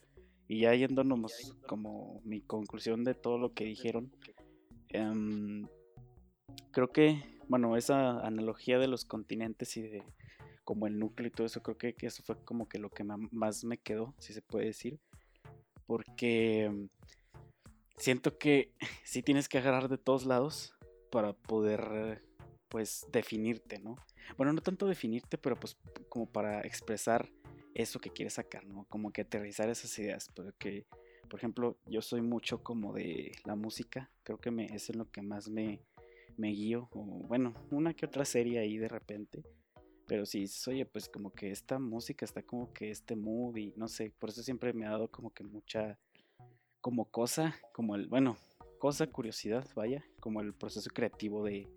Y 0.48 0.62
ya 0.62 0.74
yéndonos 0.74 1.56
como 1.68 2.22
mi 2.24 2.40
conclusión 2.42 3.04
de 3.04 3.14
todo 3.14 3.38
lo 3.38 3.54
que 3.54 3.66
dijeron. 3.66 4.12
em, 4.90 5.68
creo 6.72 6.88
que, 6.94 7.22
bueno, 7.50 7.76
esa 7.76 8.26
analogía 8.26 8.80
de 8.80 8.88
los 8.88 9.04
continentes 9.04 9.76
y 9.76 9.82
de 9.82 10.04
como 10.68 10.86
el 10.86 11.00
núcleo 11.00 11.30
y 11.30 11.32
todo 11.32 11.48
eso, 11.48 11.64
creo 11.64 11.78
que, 11.78 11.94
que 11.94 12.08
eso 12.08 12.22
fue 12.24 12.36
como 12.44 12.68
que 12.68 12.78
lo 12.78 12.90
que 12.90 13.06
más 13.06 13.64
me 13.64 13.78
quedó, 13.78 14.14
si 14.20 14.34
se 14.34 14.42
puede 14.42 14.66
decir. 14.66 15.00
Porque 15.86 16.70
mm, 16.70 16.90
siento 17.96 18.38
que 18.38 18.74
sí 19.06 19.24
tienes 19.24 19.48
que 19.48 19.60
agarrar 19.60 19.88
de 19.88 19.98
todos 19.98 20.26
lados 20.26 20.76
para 21.10 21.32
poder, 21.32 22.22
pues, 22.68 23.08
definirte, 23.14 23.80
¿no? 23.80 23.96
Bueno, 24.36 24.52
no 24.52 24.60
tanto 24.60 24.88
definirte, 24.88 25.38
pero 25.38 25.58
pues 25.58 25.78
como 26.10 26.30
para 26.30 26.60
expresar 26.60 27.30
eso 27.74 28.02
que 28.02 28.10
quieres 28.10 28.34
sacar, 28.34 28.66
¿no? 28.66 28.84
Como 28.90 29.14
que 29.14 29.22
aterrizar 29.22 29.70
esas 29.70 29.98
ideas, 30.00 30.28
porque, 30.36 30.86
por 31.30 31.40
ejemplo, 31.40 31.78
yo 31.86 32.02
soy 32.02 32.20
mucho 32.20 32.62
como 32.62 32.92
de 32.92 33.32
la 33.46 33.56
música, 33.56 34.12
creo 34.24 34.38
que 34.38 34.52
me, 34.52 34.66
es 34.66 34.90
en 34.90 34.98
lo 34.98 35.10
que 35.10 35.22
más 35.22 35.48
me, 35.48 35.80
me 36.36 36.50
guío, 36.50 36.90
o 36.92 37.26
bueno, 37.26 37.54
una 37.72 37.94
que 37.94 38.06
otra 38.06 38.26
serie 38.26 38.60
ahí 38.60 38.78
de 38.78 38.90
repente, 38.90 39.46
pero 40.08 40.26
sí, 40.26 40.46
oye, 40.68 40.86
pues 40.86 41.10
como 41.10 41.32
que 41.32 41.52
esta 41.52 41.80
música 41.80 42.26
está 42.26 42.42
como 42.42 42.74
que 42.74 42.90
este 42.90 43.16
mood 43.16 43.58
y 43.58 43.74
no 43.76 43.88
sé, 43.88 44.12
por 44.18 44.30
eso 44.30 44.42
siempre 44.42 44.74
me 44.74 44.88
ha 44.88 44.92
dado 44.92 45.10
como 45.10 45.34
que 45.34 45.44
mucha, 45.44 46.00
como 46.80 47.06
cosa, 47.06 47.56
como 47.74 47.96
el, 47.96 48.08
bueno, 48.08 48.38
cosa, 48.80 49.08
curiosidad, 49.08 49.68
vaya, 49.76 50.06
como 50.22 50.40
el 50.40 50.54
proceso 50.54 50.90
creativo 50.94 51.44
de, 51.44 51.68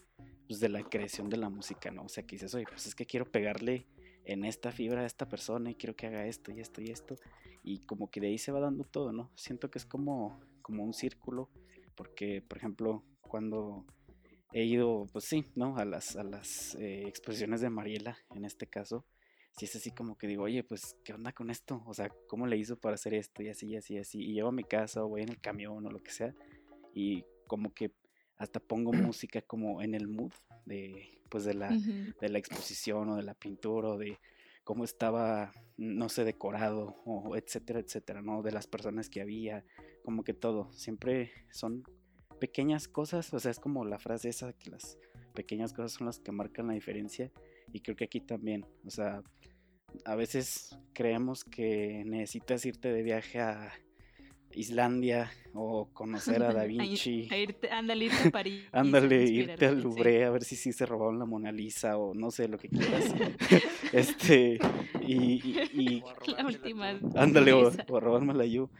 pues 0.46 0.60
de 0.60 0.68
la 0.68 0.82
creación 0.84 1.28
de 1.28 1.38
la 1.38 1.50
música, 1.50 1.90
¿no? 1.90 2.04
O 2.04 2.08
sea, 2.08 2.24
que 2.24 2.36
dices, 2.36 2.54
oye, 2.54 2.66
pues 2.68 2.86
es 2.86 2.94
que 2.94 3.04
quiero 3.04 3.30
pegarle 3.30 3.86
en 4.24 4.44
esta 4.44 4.70
fibra 4.70 5.02
a 5.02 5.06
esta 5.06 5.28
persona 5.28 5.70
y 5.70 5.74
quiero 5.74 5.96
que 5.96 6.06
haga 6.06 6.26
esto 6.26 6.52
y 6.52 6.60
esto 6.60 6.80
y 6.80 6.90
esto, 6.90 7.16
y 7.64 7.80
como 7.80 8.10
que 8.10 8.20
de 8.20 8.28
ahí 8.28 8.38
se 8.38 8.52
va 8.52 8.60
dando 8.60 8.84
todo, 8.84 9.12
¿no? 9.12 9.30
Siento 9.34 9.70
que 9.70 9.78
es 9.78 9.86
como, 9.86 10.40
como 10.62 10.84
un 10.84 10.94
círculo, 10.94 11.48
porque, 11.96 12.42
por 12.42 12.58
ejemplo, 12.58 13.02
cuando 13.22 13.84
he 14.52 14.64
ido, 14.64 15.06
pues 15.12 15.24
sí, 15.24 15.46
¿no? 15.54 15.76
A 15.76 15.84
las, 15.84 16.16
a 16.16 16.24
las 16.24 16.74
eh, 16.76 17.04
exposiciones 17.06 17.60
de 17.60 17.70
Mariela, 17.70 18.18
en 18.34 18.44
este 18.44 18.66
caso, 18.66 19.04
si 19.56 19.64
es 19.66 19.76
así 19.76 19.90
como 19.90 20.16
que 20.16 20.26
digo, 20.26 20.44
oye, 20.44 20.62
pues, 20.64 20.96
¿qué 21.04 21.12
onda 21.12 21.32
con 21.32 21.50
esto? 21.50 21.82
O 21.86 21.94
sea, 21.94 22.08
¿cómo 22.28 22.46
le 22.46 22.56
hizo 22.56 22.78
para 22.78 22.94
hacer 22.94 23.14
esto? 23.14 23.42
Y 23.42 23.48
así, 23.48 23.68
y 23.68 23.76
así, 23.76 23.94
y 23.94 23.98
así. 23.98 24.18
Y 24.20 24.32
llevo 24.34 24.48
a 24.48 24.52
mi 24.52 24.64
casa 24.64 25.04
o 25.04 25.08
voy 25.08 25.22
en 25.22 25.30
el 25.30 25.40
camión 25.40 25.84
o 25.84 25.90
lo 25.90 26.02
que 26.02 26.10
sea. 26.10 26.34
Y 26.94 27.24
como 27.46 27.72
que 27.74 27.92
hasta 28.36 28.60
pongo 28.60 28.92
música 28.92 29.42
como 29.42 29.82
en 29.82 29.94
el 29.94 30.08
mood 30.08 30.32
de, 30.64 31.20
pues, 31.28 31.44
de 31.44 31.54
la, 31.54 31.76
Ujú. 31.76 32.14
de 32.20 32.28
la 32.28 32.38
exposición 32.38 33.10
o 33.10 33.16
de 33.16 33.22
la 33.22 33.34
pintura 33.34 33.90
o 33.90 33.98
de 33.98 34.18
cómo 34.64 34.84
estaba, 34.84 35.52
no 35.76 36.08
sé, 36.08 36.24
decorado 36.24 36.96
o 37.04 37.36
etcétera, 37.36 37.80
etcétera, 37.80 38.22
¿no? 38.22 38.42
De 38.42 38.52
las 38.52 38.66
personas 38.66 39.10
que 39.10 39.20
había, 39.20 39.64
como 40.04 40.22
que 40.22 40.32
todo. 40.32 40.72
Siempre 40.72 41.32
son 41.50 41.82
pequeñas 42.40 42.88
cosas, 42.88 43.32
o 43.34 43.38
sea, 43.38 43.50
es 43.50 43.60
como 43.60 43.84
la 43.84 43.98
frase 43.98 44.28
esa 44.30 44.52
que 44.52 44.70
las 44.70 44.98
pequeñas 45.34 45.72
cosas 45.72 45.92
son 45.92 46.06
las 46.06 46.18
que 46.18 46.32
marcan 46.32 46.66
la 46.68 46.72
diferencia 46.74 47.30
y 47.72 47.80
creo 47.80 47.96
que 47.96 48.04
aquí 48.04 48.20
también, 48.20 48.66
o 48.84 48.90
sea, 48.90 49.22
a 50.04 50.14
veces 50.16 50.76
creemos 50.92 51.44
que 51.44 52.02
necesitas 52.06 52.64
irte 52.66 52.92
de 52.92 53.02
viaje 53.02 53.40
a 53.40 53.72
Islandia 54.52 55.30
o 55.54 55.88
conocer 55.92 56.42
a 56.42 56.52
Da 56.52 56.64
Vinci. 56.66 57.28
a 57.30 57.36
irte- 57.36 57.70
ándale, 57.70 58.06
irte 58.06 58.28
a 58.28 58.30
París. 58.32 58.64
Ándale, 58.72 59.22
irte 59.24 59.66
al 59.66 59.76
sí. 59.76 59.82
Louvre 59.82 60.24
a 60.24 60.30
ver 60.30 60.42
si 60.44 60.56
sí 60.56 60.72
se 60.72 60.86
robaron 60.86 61.18
la 61.20 61.24
Mona 61.26 61.52
Lisa 61.52 61.96
o 61.98 62.14
no 62.14 62.30
sé 62.32 62.48
lo 62.48 62.58
que 62.58 62.68
quieras. 62.68 63.14
este, 63.92 64.58
y, 65.02 65.14
y- 65.14 65.70
y- 65.72 66.02
La 66.36 66.46
última. 66.46 66.98
ándale, 67.14 67.52
o, 67.52 67.70
o 67.88 67.96
a 67.96 68.00
robármela 68.00 68.44
yo. 68.46 68.70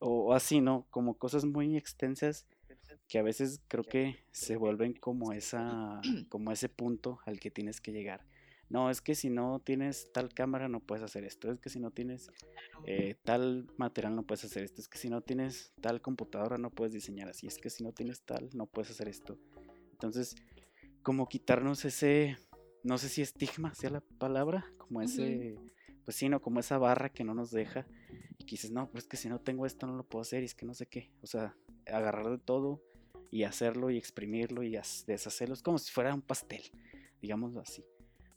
O, 0.00 0.26
o 0.26 0.32
así, 0.34 0.60
¿no? 0.60 0.86
Como 0.90 1.14
cosas 1.14 1.44
muy 1.46 1.76
extensas 1.76 2.46
que 3.08 3.18
a 3.18 3.22
veces 3.22 3.60
creo 3.68 3.84
que 3.84 4.24
se 4.32 4.56
vuelven 4.56 4.94
como 4.94 5.32
esa, 5.32 6.00
como 6.28 6.52
ese 6.52 6.68
punto 6.68 7.18
al 7.26 7.40
que 7.40 7.50
tienes 7.50 7.80
que 7.80 7.92
llegar. 7.92 8.26
No, 8.70 8.90
es 8.90 9.00
que 9.00 9.14
si 9.14 9.30
no 9.30 9.60
tienes 9.60 10.10
tal 10.12 10.32
cámara 10.32 10.68
no 10.68 10.80
puedes 10.80 11.04
hacer 11.04 11.24
esto, 11.24 11.52
es 11.52 11.60
que 11.60 11.68
si 11.68 11.78
no 11.78 11.90
tienes 11.90 12.30
eh, 12.86 13.14
tal 13.22 13.68
material 13.76 14.16
no 14.16 14.22
puedes 14.22 14.44
hacer 14.44 14.64
esto, 14.64 14.80
es 14.80 14.88
que 14.88 14.98
si 14.98 15.10
no 15.10 15.20
tienes 15.20 15.72
tal 15.80 16.00
computadora 16.00 16.58
no 16.58 16.70
puedes 16.70 16.92
diseñar 16.92 17.28
así, 17.28 17.46
es 17.46 17.58
que 17.58 17.70
si 17.70 17.84
no 17.84 17.92
tienes 17.92 18.22
tal 18.22 18.48
no 18.54 18.66
puedes 18.66 18.90
hacer 18.90 19.08
esto. 19.08 19.38
Entonces, 19.92 20.34
como 21.02 21.28
quitarnos 21.28 21.84
ese, 21.84 22.38
no 22.82 22.98
sé 22.98 23.08
si 23.10 23.22
estigma 23.22 23.74
sea 23.74 23.90
la 23.90 24.00
palabra, 24.00 24.64
como 24.78 25.02
ese, 25.02 25.56
pues 26.04 26.16
sí, 26.16 26.28
no, 26.28 26.40
como 26.40 26.60
esa 26.60 26.78
barra 26.78 27.10
que 27.10 27.24
no 27.24 27.34
nos 27.34 27.50
deja. 27.50 27.86
Y 28.38 28.44
que 28.44 28.52
dices, 28.52 28.72
no, 28.72 28.90
pues 28.90 29.04
es 29.04 29.08
que 29.08 29.16
si 29.16 29.28
no 29.28 29.40
tengo 29.40 29.66
esto 29.66 29.86
no 29.86 29.96
lo 29.96 30.04
puedo 30.04 30.22
hacer 30.22 30.42
y 30.42 30.46
es 30.46 30.54
que 30.54 30.66
no 30.66 30.74
sé 30.74 30.86
qué, 30.86 31.12
o 31.22 31.26
sea, 31.26 31.54
agarrar 31.86 32.30
de 32.30 32.38
todo 32.38 32.82
y 33.30 33.44
hacerlo 33.44 33.90
y 33.90 33.98
exprimirlo 33.98 34.62
y 34.62 34.70
deshacerlo, 35.06 35.54
es 35.54 35.62
como 35.62 35.78
si 35.78 35.90
fuera 35.90 36.14
un 36.14 36.22
pastel, 36.22 36.62
digámoslo 37.20 37.60
así. 37.60 37.84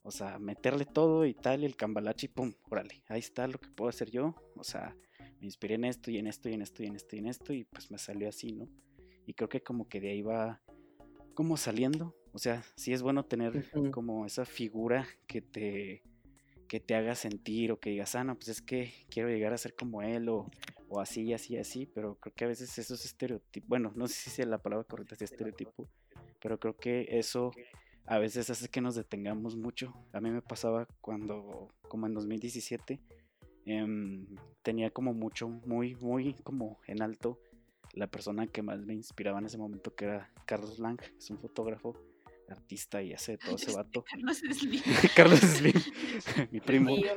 O 0.03 0.11
sea, 0.11 0.39
meterle 0.39 0.85
todo 0.85 1.25
y 1.25 1.33
tal, 1.33 1.63
y 1.63 1.65
el 1.65 1.75
cambalache 1.75 2.27
y 2.27 2.29
pum, 2.29 2.53
órale, 2.69 3.03
ahí 3.09 3.19
está 3.19 3.47
lo 3.47 3.59
que 3.59 3.69
puedo 3.69 3.89
hacer 3.89 4.09
yo. 4.09 4.35
O 4.55 4.63
sea, 4.63 4.95
me 5.39 5.45
inspiré 5.45 5.75
en 5.75 5.83
esto 5.83 6.09
y 6.11 6.17
en 6.17 6.27
esto 6.27 6.49
y 6.49 6.53
en 6.53 6.61
esto 6.61 6.83
y 6.83 6.87
en 6.87 6.95
esto 6.95 7.15
y 7.15 7.19
en 7.19 7.27
esto 7.27 7.53
y 7.53 7.63
pues 7.65 7.91
me 7.91 7.97
salió 7.97 8.29
así, 8.29 8.53
¿no? 8.53 8.67
Y 9.25 9.33
creo 9.33 9.49
que 9.49 9.61
como 9.61 9.89
que 9.89 9.99
de 9.99 10.11
ahí 10.11 10.21
va 10.21 10.61
como 11.33 11.57
saliendo, 11.57 12.15
o 12.31 12.39
sea, 12.39 12.63
sí 12.75 12.93
es 12.93 13.01
bueno 13.01 13.25
tener 13.25 13.69
como 13.91 14.25
esa 14.25 14.45
figura 14.45 15.07
que 15.27 15.41
te 15.41 16.03
que 16.67 16.79
te 16.79 16.95
haga 16.95 17.15
sentir 17.15 17.71
o 17.71 17.79
que 17.79 17.91
digas, 17.91 18.15
ah, 18.15 18.23
no, 18.23 18.35
pues 18.35 18.49
es 18.49 18.61
que 18.61 18.93
quiero 19.09 19.29
llegar 19.29 19.53
a 19.53 19.57
ser 19.57 19.73
como 19.73 20.01
él 20.01 20.27
o, 20.29 20.49
o 20.89 20.99
así, 20.99 21.33
así, 21.33 21.57
así, 21.57 21.85
pero 21.85 22.15
creo 22.15 22.33
que 22.33 22.45
a 22.45 22.47
veces 22.47 22.77
esos 22.77 23.03
estereotipos, 23.05 23.67
bueno, 23.67 23.91
no 23.95 24.07
sé 24.07 24.13
si 24.13 24.29
sea 24.29 24.45
la 24.45 24.61
palabra 24.61 24.85
correcta, 24.85 25.15
es 25.15 25.21
estereotipo, 25.23 25.87
pero 26.41 26.59
creo 26.59 26.75
que 26.75 27.07
eso 27.09 27.51
a 28.05 28.19
veces 28.19 28.49
hace 28.49 28.69
que 28.69 28.81
nos 28.81 28.95
detengamos 28.95 29.55
mucho. 29.55 29.93
A 30.13 30.21
mí 30.21 30.31
me 30.31 30.41
pasaba 30.41 30.87
cuando, 31.01 31.69
como 31.89 32.07
en 32.07 32.13
2017, 32.13 33.01
em, 33.65 34.25
tenía 34.63 34.89
como 34.91 35.13
mucho, 35.13 35.49
muy, 35.49 35.95
muy 35.95 36.33
como 36.43 36.79
en 36.87 37.01
alto 37.01 37.39
la 37.93 38.07
persona 38.07 38.47
que 38.47 38.61
más 38.61 38.85
me 38.85 38.93
inspiraba 38.93 39.39
en 39.39 39.45
ese 39.45 39.57
momento, 39.57 39.93
que 39.93 40.05
era 40.05 40.31
Carlos 40.45 40.79
Lang, 40.79 40.99
es 41.17 41.29
un 41.29 41.37
fotógrafo, 41.37 41.95
artista 42.49 43.01
y 43.01 43.13
hace 43.13 43.37
todo 43.37 43.55
ese 43.55 43.71
vato. 43.71 44.03
Carlos 44.09 44.37
Slim. 44.39 44.81
Carlos 45.15 45.39
Slim, 45.39 45.73
mi 46.51 46.59
primo, 46.59 46.95
Mío. 46.95 47.11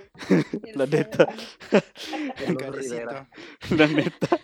la 0.75 0.87
neta. 0.87 1.27
La 3.77 3.87
neta. 3.87 4.39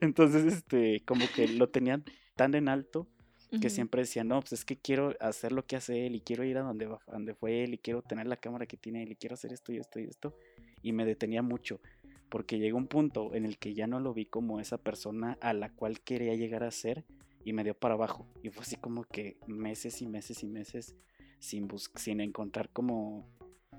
Entonces, 0.00 0.52
este, 0.52 1.02
como 1.04 1.24
que 1.34 1.48
lo 1.48 1.68
tenían 1.68 2.04
tan 2.34 2.54
en 2.54 2.68
alto 2.68 3.08
que 3.50 3.68
Ujú. 3.68 3.70
siempre 3.70 4.02
decía, 4.02 4.24
no, 4.24 4.40
pues 4.40 4.52
es 4.52 4.64
que 4.64 4.76
quiero 4.76 5.14
hacer 5.20 5.52
lo 5.52 5.64
que 5.64 5.76
hace 5.76 6.06
él 6.06 6.16
y 6.16 6.20
quiero 6.20 6.44
ir 6.44 6.58
a 6.58 6.62
donde, 6.62 6.86
va- 6.86 6.98
a 7.06 7.12
donde 7.12 7.34
fue 7.34 7.62
él 7.64 7.74
y 7.74 7.78
quiero 7.78 8.02
tener 8.02 8.26
la 8.26 8.36
cámara 8.36 8.66
que 8.66 8.76
tiene 8.76 9.02
él 9.04 9.12
y 9.12 9.16
quiero 9.16 9.34
hacer 9.34 9.52
esto 9.52 9.72
y 9.72 9.78
esto 9.78 10.00
y 10.00 10.04
esto. 10.04 10.36
Y 10.82 10.92
me 10.92 11.04
detenía 11.04 11.42
mucho 11.42 11.80
porque 12.28 12.58
llegó 12.58 12.76
un 12.76 12.88
punto 12.88 13.34
en 13.34 13.44
el 13.46 13.56
que 13.56 13.72
ya 13.72 13.86
no 13.86 14.00
lo 14.00 14.12
vi 14.12 14.26
como 14.26 14.58
esa 14.60 14.78
persona 14.78 15.38
a 15.40 15.52
la 15.54 15.70
cual 15.70 16.00
quería 16.00 16.34
llegar 16.34 16.64
a 16.64 16.70
ser 16.72 17.04
y 17.46 17.52
me 17.52 17.62
dio 17.62 17.78
para 17.78 17.94
abajo. 17.94 18.26
Y 18.42 18.50
fue 18.50 18.62
así 18.62 18.74
como 18.74 19.04
que 19.04 19.38
meses 19.46 20.02
y 20.02 20.06
meses 20.08 20.42
y 20.42 20.48
meses 20.48 20.96
sin, 21.38 21.68
bus 21.68 21.92
sin 21.94 22.20
encontrar 22.20 22.70
como 22.70 23.24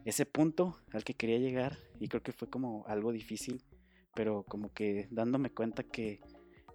ese 0.06 0.26
punto 0.26 0.80
al 0.94 1.04
que 1.04 1.16
quería 1.16 1.38
llegar 1.38 1.78
y 2.00 2.08
creo 2.08 2.24
que 2.24 2.32
fue 2.32 2.50
como 2.50 2.86
algo 2.88 3.12
difícil, 3.12 3.62
pero 4.16 4.44
como 4.44 4.74
que 4.74 5.10
dándome 5.12 5.50
cuenta 5.50 5.84
que 5.84 6.22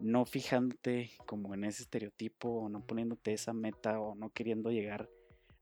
no 0.01 0.27
fijándote 0.27 1.13
como 1.25 1.55
en 1.55 1.65
ese 1.65 1.85
estereotipo 1.85 2.51
o 2.51 2.69
no 2.69 2.85
poniéndote 2.85 3.33
esa 3.33 3.55
meta 3.55 3.99
o 3.99 4.15
no 4.15 4.29
queriendo 4.29 4.71
llegar 4.71 5.09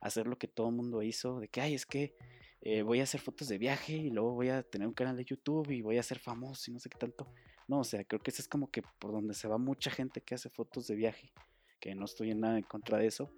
a 0.01 0.09
hacer 0.09 0.27
lo 0.27 0.37
que 0.37 0.49
todo 0.49 0.71
el 0.71 0.75
mundo 0.75 1.01
hizo, 1.01 1.39
de 1.39 1.47
que, 1.47 1.61
ay, 1.61 1.75
es 1.75 1.87
que 1.87 2.17
eh, 2.61 2.83
voy 2.83 2.99
a 2.99 3.05
hacer 3.05 3.21
fotos 3.21 3.47
de 3.47 3.59
viaje 3.59 3.93
y 3.93 4.11
luego 4.11 4.33
voy 4.33 4.49
a 4.49 4.65
tener 4.65 4.89
un 4.89 4.95
canal 4.95 5.17
de 5.17 5.25
YouTube 5.25 5.71
y 5.71 5.81
voy 5.81 5.97
a 5.99 6.03
ser 6.03 6.19
famoso 6.19 6.73
y 6.73 6.75
no 6.75 6.81
sé 6.81 6.89
qué 6.89 6.99
tanto. 6.99 7.33
No, 7.71 7.79
o 7.79 7.85
sea, 7.85 8.03
creo 8.03 8.21
que 8.21 8.33
eso 8.33 8.43
es 8.43 8.49
como 8.49 8.69
que 8.69 8.83
por 8.83 9.13
donde 9.13 9.33
se 9.33 9.47
va 9.47 9.57
mucha 9.57 9.93
gente 9.93 10.21
que 10.21 10.35
hace 10.35 10.51
fotos 10.51 10.89
de 10.89 10.97
viaje, 10.97 11.33
que 11.79 11.95
no 11.95 12.05
estoy 12.05 12.33
en 12.33 12.41
nada 12.41 12.59
en 12.59 12.65
contra 12.65 12.99
de 12.99 13.07
eso, 13.07 13.31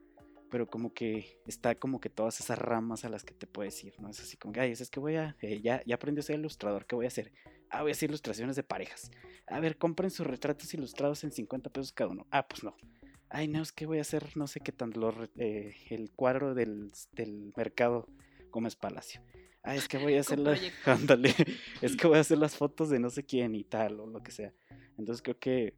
pero 0.50 0.66
como 0.70 0.94
que 0.94 1.38
está 1.46 1.74
como 1.74 2.00
que 2.00 2.08
todas 2.08 2.40
esas 2.40 2.58
ramas 2.58 3.04
a 3.04 3.10
las 3.10 3.24
que 3.24 3.34
te 3.34 3.46
puedes 3.46 3.84
ir, 3.84 3.92
¿no? 4.00 4.08
Es 4.08 4.20
así 4.20 4.38
como 4.38 4.54
que, 4.54 4.60
ay, 4.60 4.72
es 4.72 4.88
que 4.88 5.00
voy 5.00 5.16
a, 5.16 5.36
eh, 5.42 5.60
ya, 5.60 5.82
ya 5.84 5.96
aprendí 5.96 6.20
a 6.20 6.22
ser 6.22 6.38
ilustrador, 6.38 6.86
¿qué 6.86 6.94
voy 6.96 7.04
a 7.04 7.08
hacer? 7.08 7.30
Ah, 7.68 7.82
voy 7.82 7.90
a 7.90 7.92
hacer 7.92 8.08
ilustraciones 8.08 8.56
de 8.56 8.62
parejas. 8.62 9.10
A 9.48 9.60
ver, 9.60 9.76
compren 9.76 10.10
sus 10.10 10.26
retratos 10.26 10.72
ilustrados 10.72 11.24
en 11.24 11.30
50 11.30 11.68
pesos 11.68 11.92
cada 11.92 12.08
uno. 12.10 12.26
Ah, 12.30 12.48
pues 12.48 12.64
no. 12.64 12.74
Ay, 13.28 13.48
no, 13.48 13.60
es 13.60 13.70
que 13.70 13.84
voy 13.84 13.98
a 13.98 14.00
hacer 14.00 14.34
no 14.34 14.46
sé 14.46 14.60
qué 14.60 14.72
re- 14.72 15.30
eh, 15.36 15.74
el 15.90 16.10
cuadro 16.10 16.54
del, 16.54 16.90
del 17.12 17.52
mercado 17.54 18.06
Gómez 18.50 18.76
Palacio. 18.76 19.20
Ah, 19.62 19.76
es 19.76 19.88
que 19.88 19.98
voy 19.98 20.16
a 20.16 20.20
hacer 20.20 20.38
la... 20.38 20.56
Ándale, 20.86 21.34
es 21.80 21.96
que 21.96 22.06
voy 22.06 22.18
a 22.18 22.20
hacer 22.20 22.38
las 22.38 22.56
fotos 22.56 22.90
de 22.90 22.98
no 22.98 23.10
sé 23.10 23.24
quién 23.24 23.54
y 23.54 23.64
tal, 23.64 24.00
o 24.00 24.06
lo 24.06 24.22
que 24.22 24.32
sea. 24.32 24.52
Entonces 24.98 25.22
creo 25.22 25.38
que 25.38 25.76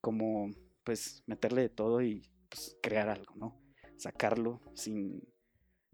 como, 0.00 0.50
pues, 0.84 1.22
meterle 1.26 1.62
de 1.62 1.68
todo 1.68 2.02
y 2.02 2.22
pues, 2.48 2.76
crear 2.82 3.08
algo, 3.08 3.34
¿no? 3.34 3.60
Sacarlo 3.96 4.60
sin, 4.74 5.22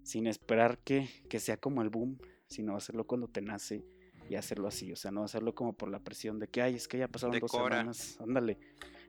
sin 0.02 0.26
esperar 0.26 0.78
que, 0.78 1.08
que 1.30 1.40
sea 1.40 1.56
como 1.56 1.82
el 1.82 1.88
boom, 1.88 2.18
sino 2.48 2.76
hacerlo 2.76 3.06
cuando 3.06 3.28
te 3.28 3.40
nace 3.40 3.84
y 4.28 4.34
hacerlo 4.36 4.68
así, 4.68 4.92
o 4.92 4.96
sea, 4.96 5.10
no 5.10 5.24
hacerlo 5.24 5.54
como 5.54 5.72
por 5.74 5.90
la 5.90 5.98
presión 5.98 6.38
de 6.38 6.48
que, 6.48 6.62
ay, 6.62 6.74
es 6.76 6.88
que 6.88 6.98
ya 6.98 7.08
pasaron 7.08 7.38
dos 7.38 7.50
semanas, 7.50 8.18
ándale, 8.20 8.58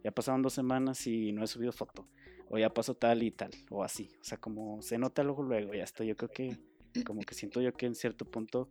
ya 0.03 0.11
pasaron 0.11 0.41
dos 0.41 0.53
semanas 0.53 1.05
y 1.07 1.31
no 1.31 1.43
he 1.43 1.47
subido 1.47 1.71
foto, 1.71 2.07
o 2.49 2.57
ya 2.57 2.73
pasó 2.73 2.95
tal 2.95 3.23
y 3.23 3.31
tal, 3.31 3.51
o 3.69 3.83
así, 3.83 4.09
o 4.19 4.23
sea, 4.23 4.37
como 4.37 4.81
se 4.81 4.97
nota 4.97 5.23
luego, 5.23 5.43
luego, 5.43 5.73
ya 5.73 5.83
estoy, 5.83 6.07
yo 6.07 6.17
creo 6.17 6.31
que, 6.31 6.57
como 7.01 7.21
que 7.21 7.33
siento 7.33 7.61
yo 7.61 7.73
que 7.73 7.87
en 7.87 7.95
cierto 7.95 8.25
punto 8.25 8.69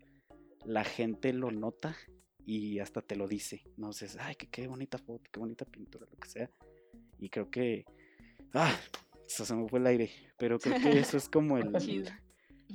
la 0.65 0.85
gente 0.85 1.33
lo 1.33 1.51
nota 1.51 1.97
y 2.47 2.79
hasta 2.79 3.03
te 3.03 3.17
lo 3.17 3.27
dice, 3.27 3.65
no 3.77 3.93
sé, 3.93 4.09
ay, 4.21 4.35
que 4.37 4.47
qué 4.49 4.67
bonita 4.69 4.99
foto, 4.99 5.23
qué 5.33 5.41
bonita 5.41 5.65
pintura, 5.65 6.07
lo 6.11 6.17
que 6.17 6.29
sea, 6.29 6.51
y 7.19 7.29
creo 7.29 7.51
que, 7.51 7.85
ah, 8.55 8.77
eso 9.27 9.45
se 9.45 9.55
me 9.55 9.69
fue 9.69 9.79
el 9.79 9.87
aire, 9.87 10.11
pero 10.39 10.59
creo 10.59 10.81
que 10.81 10.99
eso 10.99 11.17
es 11.17 11.29
como 11.29 11.57
el, 11.59 11.73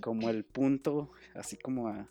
como 0.01 0.29
el 0.29 0.45
punto, 0.45 1.11
así 1.35 1.57
como 1.57 1.87
a, 1.87 2.09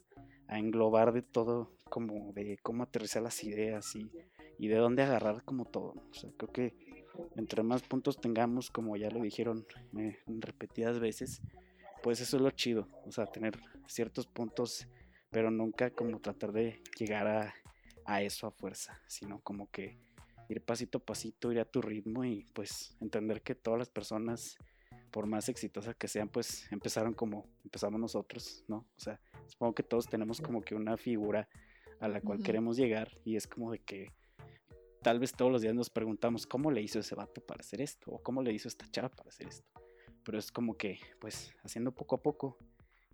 a 0.48 0.58
englobar 0.58 1.12
de 1.12 1.22
todo, 1.22 1.72
como 1.90 2.32
de 2.32 2.58
cómo 2.62 2.82
aterrizar 2.82 3.22
las 3.22 3.42
ideas 3.42 3.94
y, 3.96 4.10
y 4.58 4.68
de 4.68 4.76
dónde 4.76 5.02
agarrar 5.02 5.42
como 5.44 5.64
todo. 5.64 5.94
O 6.10 6.14
sea, 6.14 6.30
creo 6.36 6.52
que 6.52 6.74
entre 7.36 7.62
más 7.62 7.82
puntos 7.82 8.20
tengamos, 8.20 8.70
como 8.70 8.96
ya 8.96 9.10
lo 9.10 9.22
dijeron 9.22 9.66
eh, 9.98 10.18
repetidas 10.26 11.00
veces, 11.00 11.40
pues 12.06 12.20
eso 12.20 12.36
es 12.36 12.42
lo 12.44 12.52
chido. 12.52 12.86
O 13.04 13.10
sea, 13.10 13.26
tener 13.26 13.58
ciertos 13.88 14.28
puntos, 14.28 14.86
pero 15.28 15.50
nunca 15.50 15.90
como 15.90 16.20
tratar 16.20 16.52
de 16.52 16.80
llegar 16.96 17.26
a, 17.26 17.52
a 18.04 18.22
eso 18.22 18.46
a 18.46 18.52
fuerza, 18.52 19.02
sino 19.08 19.40
como 19.40 19.68
que 19.72 19.98
ir 20.48 20.64
pasito 20.64 20.98
a 20.98 21.04
pasito, 21.04 21.50
ir 21.50 21.58
a 21.58 21.64
tu 21.64 21.82
ritmo 21.82 22.24
y 22.24 22.44
pues 22.54 22.96
entender 23.00 23.42
que 23.42 23.56
todas 23.56 23.80
las 23.80 23.90
personas 23.90 24.56
por 25.10 25.26
más 25.26 25.48
exitosas 25.48 25.96
que 25.96 26.06
sean, 26.06 26.28
pues 26.28 26.70
empezaron 26.70 27.12
como 27.12 27.48
empezamos 27.64 27.98
nosotros, 27.98 28.64
¿no? 28.68 28.86
O 28.96 29.00
sea, 29.00 29.20
supongo 29.48 29.74
que 29.74 29.82
todos 29.82 30.06
tenemos 30.06 30.40
como 30.40 30.60
que 30.62 30.76
una 30.76 30.96
figura 30.96 31.48
a 31.98 32.06
la 32.06 32.20
cual 32.20 32.40
queremos 32.40 32.76
llegar 32.76 33.10
y 33.24 33.34
es 33.34 33.48
como 33.48 33.72
de 33.72 33.80
que 33.80 34.12
tal 35.02 35.18
vez 35.18 35.32
todos 35.32 35.50
los 35.50 35.60
días 35.60 35.74
nos 35.74 35.90
preguntamos 35.90 36.46
cómo 36.46 36.70
le 36.70 36.82
hizo 36.82 37.00
ese 37.00 37.16
vato 37.16 37.40
para 37.40 37.62
hacer 37.62 37.80
esto 37.80 38.12
o 38.12 38.22
cómo 38.22 38.42
le 38.42 38.52
hizo 38.52 38.68
esta 38.68 38.88
chava 38.92 39.08
para 39.08 39.30
hacer 39.30 39.48
esto. 39.48 39.75
Pero 40.26 40.38
es 40.38 40.52
como 40.52 40.76
que, 40.76 40.98
pues, 41.20 41.54
haciendo 41.62 41.92
poco 41.92 42.16
a 42.16 42.22
poco 42.22 42.58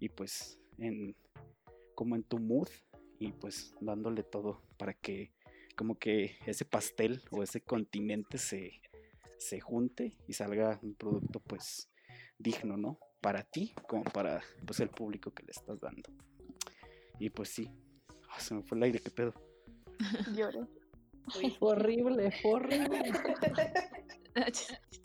y 0.01 0.09
pues 0.09 0.59
en 0.79 1.15
como 1.95 2.17
en 2.17 2.25
tu 2.25 2.39
mood 2.39 2.69
y 3.21 3.31
pues 3.33 3.75
dándole 3.81 4.25
todo 4.25 4.63
para 4.79 4.95
que 4.95 5.31
como 5.77 5.97
que 5.97 6.39
ese 6.47 6.65
pastel 6.65 7.23
o 7.31 7.43
ese 7.43 7.61
continente 7.61 8.39
se, 8.39 8.81
se 9.39 9.61
junte 9.61 10.17
y 10.27 10.33
salga 10.33 10.81
un 10.83 10.95
producto 10.95 11.39
pues 11.39 11.89
digno, 12.39 12.77
¿no? 12.77 12.99
Para 13.21 13.45
ti 13.45 13.75
como 13.87 14.03
para 14.03 14.43
pues 14.67 14.81
el 14.81 14.89
público 14.89 15.33
que 15.33 15.45
le 15.45 15.53
estás 15.53 15.79
dando. 15.81 16.11
Y 17.21 17.31
pues 17.31 17.51
sí, 17.51 17.71
Ah, 18.33 18.41
se 18.41 18.55
me 18.55 18.63
fue 18.63 18.79
el 18.79 18.85
aire, 18.85 18.99
qué 18.99 19.11
pedo. 19.11 19.35
Lloro. 20.35 20.67
Horrible, 21.61 22.33
horrible. 22.43 23.13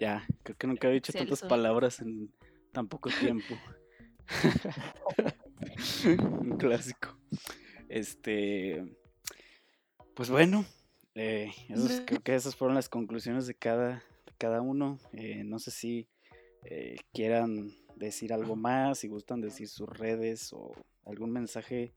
Ya, 0.00 0.26
creo 0.42 0.56
que 0.56 0.66
nunca 0.66 0.88
había 0.88 0.94
dicho 0.96 1.12
tantas 1.20 1.40
palabras 1.48 2.00
en 2.00 2.32
tan 2.72 2.88
poco 2.88 3.10
tiempo. 3.10 3.56
Un 6.18 6.56
clásico. 6.58 7.16
Este, 7.88 8.84
pues 10.14 10.30
bueno, 10.30 10.64
eh, 11.14 11.50
esos- 11.68 11.90
creo 12.06 12.20
que 12.22 12.34
esas 12.34 12.56
fueron 12.56 12.74
las 12.74 12.88
conclusiones 12.88 13.46
de 13.46 13.54
cada, 13.54 14.02
de 14.26 14.32
cada 14.38 14.60
uno. 14.60 14.98
Eh, 15.12 15.44
no 15.44 15.58
sé 15.58 15.70
si 15.70 16.08
eh, 16.64 16.96
quieran 17.12 17.70
decir 17.96 18.32
algo 18.32 18.56
más, 18.56 18.98
si 18.98 19.08
gustan 19.08 19.40
decir 19.40 19.68
sus 19.68 19.88
redes 19.88 20.52
o 20.52 20.72
algún 21.04 21.30
mensaje 21.30 21.94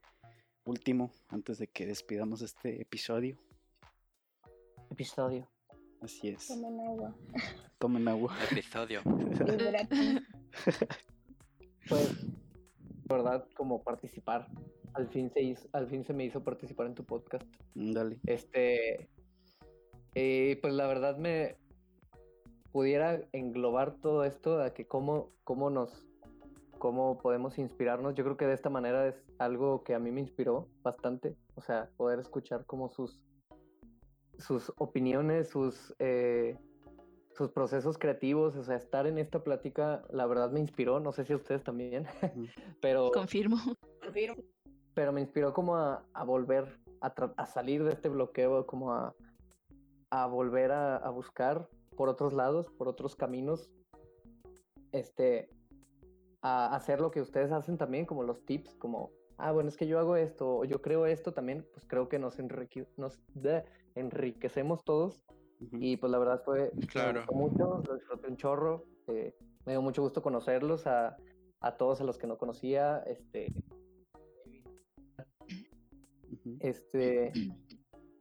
último 0.64 1.12
antes 1.28 1.58
de 1.58 1.66
que 1.66 1.86
despidamos 1.86 2.42
este 2.42 2.80
episodio. 2.80 3.38
Episodio. 4.90 5.48
Así 6.00 6.28
es. 6.28 6.48
Tomen 6.48 6.80
agua. 6.80 7.14
Tomen 7.78 8.08
agua. 8.08 8.36
Episodio. 8.50 9.02
Pues, 11.88 12.14
verdad, 13.06 13.46
como 13.56 13.82
participar. 13.82 14.46
Al 14.94 15.08
fin 15.08 15.30
se 15.30 15.42
hizo, 15.42 15.68
al 15.72 15.88
fin 15.88 16.04
se 16.04 16.12
me 16.12 16.24
hizo 16.24 16.42
participar 16.44 16.86
en 16.86 16.94
tu 16.94 17.04
podcast. 17.04 17.46
Dale. 17.74 18.18
Este, 18.26 19.08
eh, 20.14 20.58
pues 20.60 20.74
la 20.74 20.86
verdad 20.86 21.16
me 21.16 21.56
pudiera 22.72 23.22
englobar 23.32 23.94
todo 24.00 24.24
esto 24.24 24.60
a 24.60 24.74
que 24.74 24.86
cómo, 24.86 25.32
cómo 25.44 25.70
nos, 25.70 26.06
cómo 26.78 27.18
podemos 27.18 27.58
inspirarnos. 27.58 28.14
Yo 28.14 28.24
creo 28.24 28.36
que 28.36 28.46
de 28.46 28.54
esta 28.54 28.70
manera 28.70 29.08
es 29.08 29.24
algo 29.38 29.82
que 29.84 29.94
a 29.94 29.98
mí 29.98 30.10
me 30.10 30.20
inspiró 30.20 30.68
bastante. 30.82 31.36
O 31.54 31.60
sea, 31.60 31.90
poder 31.96 32.18
escuchar 32.18 32.66
como 32.66 32.88
sus, 32.90 33.22
sus 34.38 34.72
opiniones, 34.78 35.48
sus, 35.48 35.94
eh, 35.98 36.56
sus 37.34 37.50
procesos 37.50 37.98
creativos. 37.98 38.56
O 38.56 38.62
sea, 38.62 38.76
estar 38.76 39.06
en 39.06 39.18
esta 39.18 39.42
plática, 39.44 40.04
la 40.10 40.26
verdad 40.26 40.50
me 40.50 40.60
inspiró. 40.60 41.00
No 41.00 41.12
sé 41.12 41.24
si 41.24 41.32
a 41.32 41.36
ustedes 41.36 41.62
también, 41.62 42.06
pero 42.80 43.10
Confirmo. 43.12 43.56
Confirmo. 44.02 44.42
pero 44.94 45.12
me 45.12 45.20
inspiró 45.20 45.52
como 45.52 45.76
a, 45.76 46.04
a 46.14 46.24
volver 46.24 46.78
a, 47.00 47.08
a 47.36 47.46
salir 47.46 47.84
de 47.84 47.92
este 47.92 48.08
bloqueo, 48.08 48.66
como 48.66 48.92
a, 48.92 49.14
a 50.10 50.26
volver 50.26 50.72
a, 50.72 50.96
a 50.96 51.10
buscar 51.10 51.68
por 51.96 52.08
otros 52.08 52.32
lados, 52.32 52.70
por 52.78 52.88
otros 52.88 53.14
caminos, 53.16 53.70
este, 54.92 55.50
a 56.42 56.74
hacer 56.74 57.00
lo 57.00 57.10
que 57.10 57.20
ustedes 57.20 57.52
hacen 57.52 57.76
también, 57.76 58.06
como 58.06 58.22
los 58.22 58.44
tips, 58.44 58.74
como, 58.76 59.10
ah, 59.36 59.52
bueno, 59.52 59.68
es 59.68 59.76
que 59.76 59.86
yo 59.86 59.98
hago 59.98 60.16
esto, 60.16 60.58
o 60.58 60.64
yo 60.64 60.80
creo 60.80 61.06
esto 61.06 61.32
también, 61.32 61.66
pues 61.72 61.84
creo 61.86 62.08
que 62.08 62.18
nos, 62.18 62.38
enrique- 62.38 62.88
nos 62.96 63.18
de- 63.34 63.64
enriquecemos 63.98 64.84
todos 64.84 65.22
y 65.60 65.96
pues 65.96 66.10
la 66.10 66.18
verdad 66.18 66.42
fue 66.44 66.70
Claro. 66.88 67.24
mucho, 67.32 67.82
lo 67.86 67.94
disfruté 67.94 68.28
un 68.28 68.36
chorro, 68.36 68.84
eh, 69.08 69.34
me 69.66 69.72
dio 69.72 69.82
mucho 69.82 70.02
gusto 70.02 70.22
conocerlos 70.22 70.86
a, 70.86 71.16
a 71.60 71.76
todos 71.76 72.00
a 72.00 72.04
los 72.04 72.16
que 72.18 72.26
no 72.26 72.38
conocía, 72.38 72.98
este, 73.06 73.52
este, 76.60 77.32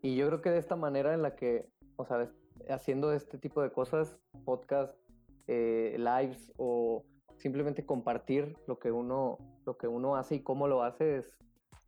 y 0.02 0.16
yo 0.16 0.28
creo 0.28 0.42
que 0.42 0.50
de 0.52 0.58
esta 0.60 0.76
manera 0.76 1.14
en 1.14 1.22
la 1.22 1.36
que, 1.36 1.70
o 1.96 2.06
sea, 2.06 2.32
haciendo 2.70 3.14
este 3.14 3.38
tipo 3.38 3.62
de 3.62 3.72
cosas, 3.72 4.18
podcast, 4.46 4.94
eh, 5.48 5.96
lives 5.98 6.52
o 6.58 7.06
simplemente 7.38 7.86
compartir 7.86 8.58
lo 8.68 8.80
que 8.80 8.92
uno, 8.92 9.38
lo 9.66 9.78
que 9.78 9.88
uno 9.88 10.16
hace 10.16 10.36
y 10.36 10.44
cómo 10.44 10.68
lo 10.68 10.84
hace 10.84 11.18
es 11.18 11.38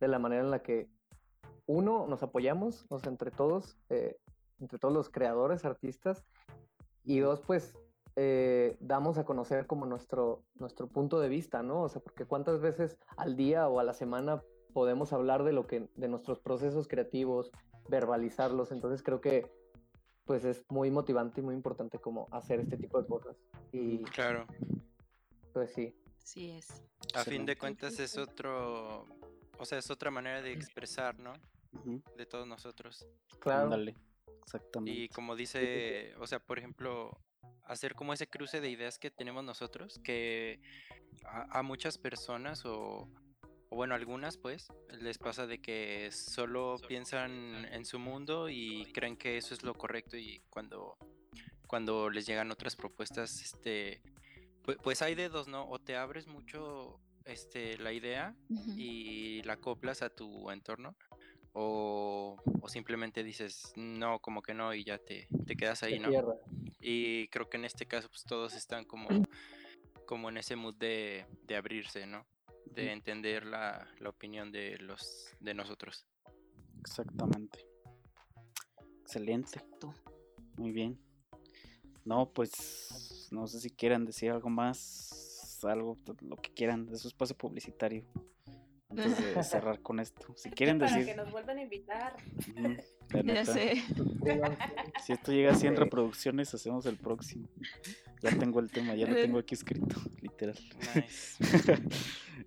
de 0.00 0.08
la 0.08 0.18
manera 0.18 0.42
en 0.42 0.50
la 0.50 0.62
que 0.62 0.88
uno 1.66 2.06
nos 2.06 2.22
apoyamos, 2.22 2.86
o 2.88 2.98
sea, 2.98 3.10
entre 3.10 3.30
todos, 3.30 3.76
eh, 3.88 4.16
entre 4.60 4.78
todos 4.78 4.94
los 4.94 5.08
creadores, 5.08 5.64
artistas, 5.64 6.24
y 7.04 7.20
dos, 7.20 7.40
pues 7.40 7.78
eh, 8.16 8.76
damos 8.80 9.18
a 9.18 9.24
conocer 9.24 9.66
como 9.66 9.86
nuestro, 9.86 10.44
nuestro 10.54 10.88
punto 10.88 11.20
de 11.20 11.28
vista, 11.28 11.62
¿no? 11.62 11.82
O 11.82 11.88
sea, 11.88 12.02
porque 12.02 12.26
cuántas 12.26 12.60
veces 12.60 12.98
al 13.16 13.36
día 13.36 13.68
o 13.68 13.80
a 13.80 13.84
la 13.84 13.94
semana 13.94 14.42
podemos 14.72 15.12
hablar 15.12 15.44
de 15.44 15.52
lo 15.52 15.66
que, 15.66 15.88
de 15.96 16.08
nuestros 16.08 16.40
procesos 16.40 16.88
creativos, 16.88 17.50
verbalizarlos, 17.88 18.72
entonces 18.72 19.02
creo 19.02 19.20
que 19.20 19.50
pues 20.24 20.44
es 20.44 20.64
muy 20.68 20.90
motivante 20.90 21.40
y 21.40 21.44
muy 21.44 21.54
importante 21.54 21.98
como 21.98 22.28
hacer 22.30 22.60
este 22.60 22.76
tipo 22.76 23.00
de 23.00 23.08
cosas. 23.08 23.36
Y 23.72 24.04
Claro. 24.04 24.46
pues 25.52 25.72
sí, 25.72 25.92
Sí 26.30 26.50
es. 26.52 26.68
A 27.14 27.24
fin 27.24 27.44
de 27.44 27.56
cuentas 27.56 27.98
es 27.98 28.16
otro, 28.16 29.06
o 29.60 29.64
sea, 29.64 29.78
es 29.78 29.90
otra 29.90 30.10
manera 30.10 30.40
de 30.40 30.52
expresar, 30.52 31.18
¿no? 31.18 31.34
De 32.16 32.26
todos 32.26 32.46
nosotros. 32.46 33.06
claro. 33.38 33.64
Ándale, 33.64 33.94
exactamente. 34.42 34.98
Y 34.98 35.08
como 35.10 35.36
dice, 35.36 36.14
o 36.18 36.26
sea, 36.26 36.40
por 36.40 36.58
ejemplo, 36.58 37.16
hacer 37.64 37.94
como 37.94 38.12
ese 38.12 38.26
cruce 38.26 38.60
de 38.60 38.70
ideas 38.70 38.98
que 38.98 39.10
tenemos 39.10 39.44
nosotros, 39.44 40.00
que 40.02 40.60
a, 41.24 41.58
a 41.58 41.62
muchas 41.62 41.98
personas 41.98 42.64
o, 42.64 43.08
o 43.68 43.76
bueno, 43.76 43.94
algunas 43.94 44.36
pues, 44.36 44.66
les 44.88 45.18
pasa 45.18 45.46
de 45.46 45.60
que 45.60 46.10
solo 46.10 46.76
piensan 46.88 47.66
en 47.66 47.84
su 47.84 47.98
mundo 47.98 48.48
y 48.48 48.90
creen 48.92 49.16
que 49.16 49.36
eso 49.36 49.54
es 49.54 49.62
lo 49.62 49.74
correcto 49.74 50.16
y 50.16 50.42
cuando, 50.50 50.96
cuando 51.66 52.10
les 52.10 52.26
llegan 52.26 52.50
otras 52.50 52.74
propuestas, 52.74 53.40
este, 53.42 54.02
pues, 54.64 54.78
pues 54.82 55.02
hay 55.02 55.14
dedos, 55.14 55.46
¿no? 55.48 55.68
O 55.68 55.78
te 55.78 55.96
abres 55.96 56.26
mucho 56.26 56.98
este, 57.30 57.78
la 57.78 57.92
idea 57.92 58.34
y 58.76 59.42
la 59.42 59.54
acoplas 59.54 60.02
a 60.02 60.10
tu 60.10 60.50
entorno 60.50 60.96
o, 61.52 62.36
o 62.60 62.68
simplemente 62.68 63.22
dices 63.24 63.72
no, 63.76 64.20
como 64.20 64.42
que 64.42 64.54
no 64.54 64.74
y 64.74 64.84
ya 64.84 64.98
te, 64.98 65.28
te 65.46 65.56
quedas 65.56 65.82
ahí, 65.82 65.98
¿no? 65.98 66.08
tierra. 66.08 66.34
Y 66.80 67.28
creo 67.28 67.48
que 67.48 67.56
en 67.56 67.64
este 67.64 67.86
caso 67.86 68.08
pues 68.08 68.24
todos 68.24 68.54
están 68.54 68.84
como, 68.84 69.08
como 70.06 70.28
en 70.28 70.38
ese 70.38 70.56
mood 70.56 70.74
de, 70.76 71.26
de 71.42 71.56
abrirse, 71.56 72.06
¿no? 72.06 72.26
De 72.66 72.92
entender 72.92 73.44
la, 73.44 73.88
la 73.98 74.08
opinión 74.08 74.52
de 74.52 74.78
los 74.78 75.34
de 75.40 75.54
nosotros. 75.54 76.06
Exactamente. 76.80 77.66
Excelente. 79.02 79.58
Exacto. 79.58 79.94
Muy 80.56 80.72
bien. 80.72 80.98
No, 82.04 82.30
pues 82.32 83.28
no 83.30 83.46
sé 83.46 83.60
si 83.60 83.70
quieran 83.70 84.04
decir 84.04 84.30
algo 84.30 84.48
más, 84.48 85.29
algo, 85.64 85.96
t- 86.04 86.12
lo 86.24 86.36
que 86.36 86.50
quieran 86.52 86.86
de 86.86 86.96
su 86.96 87.08
espacio 87.08 87.36
publicitario. 87.36 88.04
Antes 88.90 89.34
de 89.36 89.44
cerrar 89.44 89.80
con 89.82 90.00
esto. 90.00 90.34
Si 90.36 90.50
quieren 90.50 90.78
Para 90.80 90.90
decir, 90.90 91.06
que 91.06 91.16
nos 91.16 91.30
vuelvan 91.30 91.58
a 91.58 91.62
invitar. 91.62 92.16
Ya 93.24 93.44
sé. 93.44 93.74
si 95.04 95.12
esto 95.12 95.32
llega 95.32 95.52
a 95.52 95.54
100 95.54 95.74
Sí. 95.74 95.78
reproducciones, 95.80 96.52
hacemos 96.54 96.86
el 96.86 96.96
próximo. 96.96 97.48
Ya 98.22 98.36
tengo 98.36 98.58
el 98.60 98.70
tema, 98.70 98.94
ya 98.96 99.06
lo 99.06 99.14
tengo 99.14 99.38
aquí 99.38 99.54
escrito, 99.54 99.96
literal. 100.20 100.58
Nice. 100.94 101.42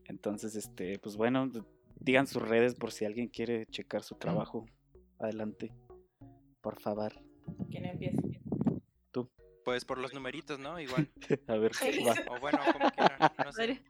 Entonces, 0.06 0.56
este, 0.56 1.00
pues 1.00 1.16
bueno, 1.16 1.50
digan 2.00 2.28
sus 2.28 2.42
redes 2.42 2.76
por 2.76 2.92
si 2.92 3.06
alguien 3.06 3.28
quiere 3.30 3.66
checar 3.68 4.04
su 4.04 4.16
trabajo. 4.16 4.66
Adelante, 5.20 5.72
por 6.62 6.80
favor. 6.82 7.14
¿Quién 7.70 7.86
empieza? 7.86 8.22
Pues 9.64 9.86
por 9.86 9.98
los 9.98 10.14
numeritos, 10.14 10.60
¿no? 10.60 10.80
Igual. 10.80 11.10
A 11.48 11.56
ver, 11.56 11.74
Sí. 11.74 12.04
va. 12.04 12.16
O 12.36 12.40
bueno, 12.40 12.60
como 12.72 12.90
quieran. 12.92 13.32
No 13.44 13.52
sé. 13.54 13.82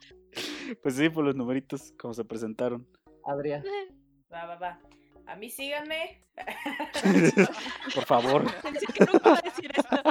Pues 0.82 0.96
sí, 0.96 1.10
por 1.10 1.24
los 1.26 1.36
numeritos, 1.36 1.94
como 2.00 2.14
se 2.14 2.24
presentaron. 2.26 2.88
Adrián, 3.26 3.64
Va, 4.34 4.46
va, 4.46 4.56
va. 4.56 4.80
A 5.28 5.36
mí 5.36 5.50
síganme. 5.50 6.26
Por 7.96 8.06
favor. 8.06 8.44
Pensé 8.62 8.86
que 8.88 9.06
nunca 9.06 9.30
iba 9.30 9.38
a 9.38 9.42
decir 9.42 9.72
esto. 9.78 10.04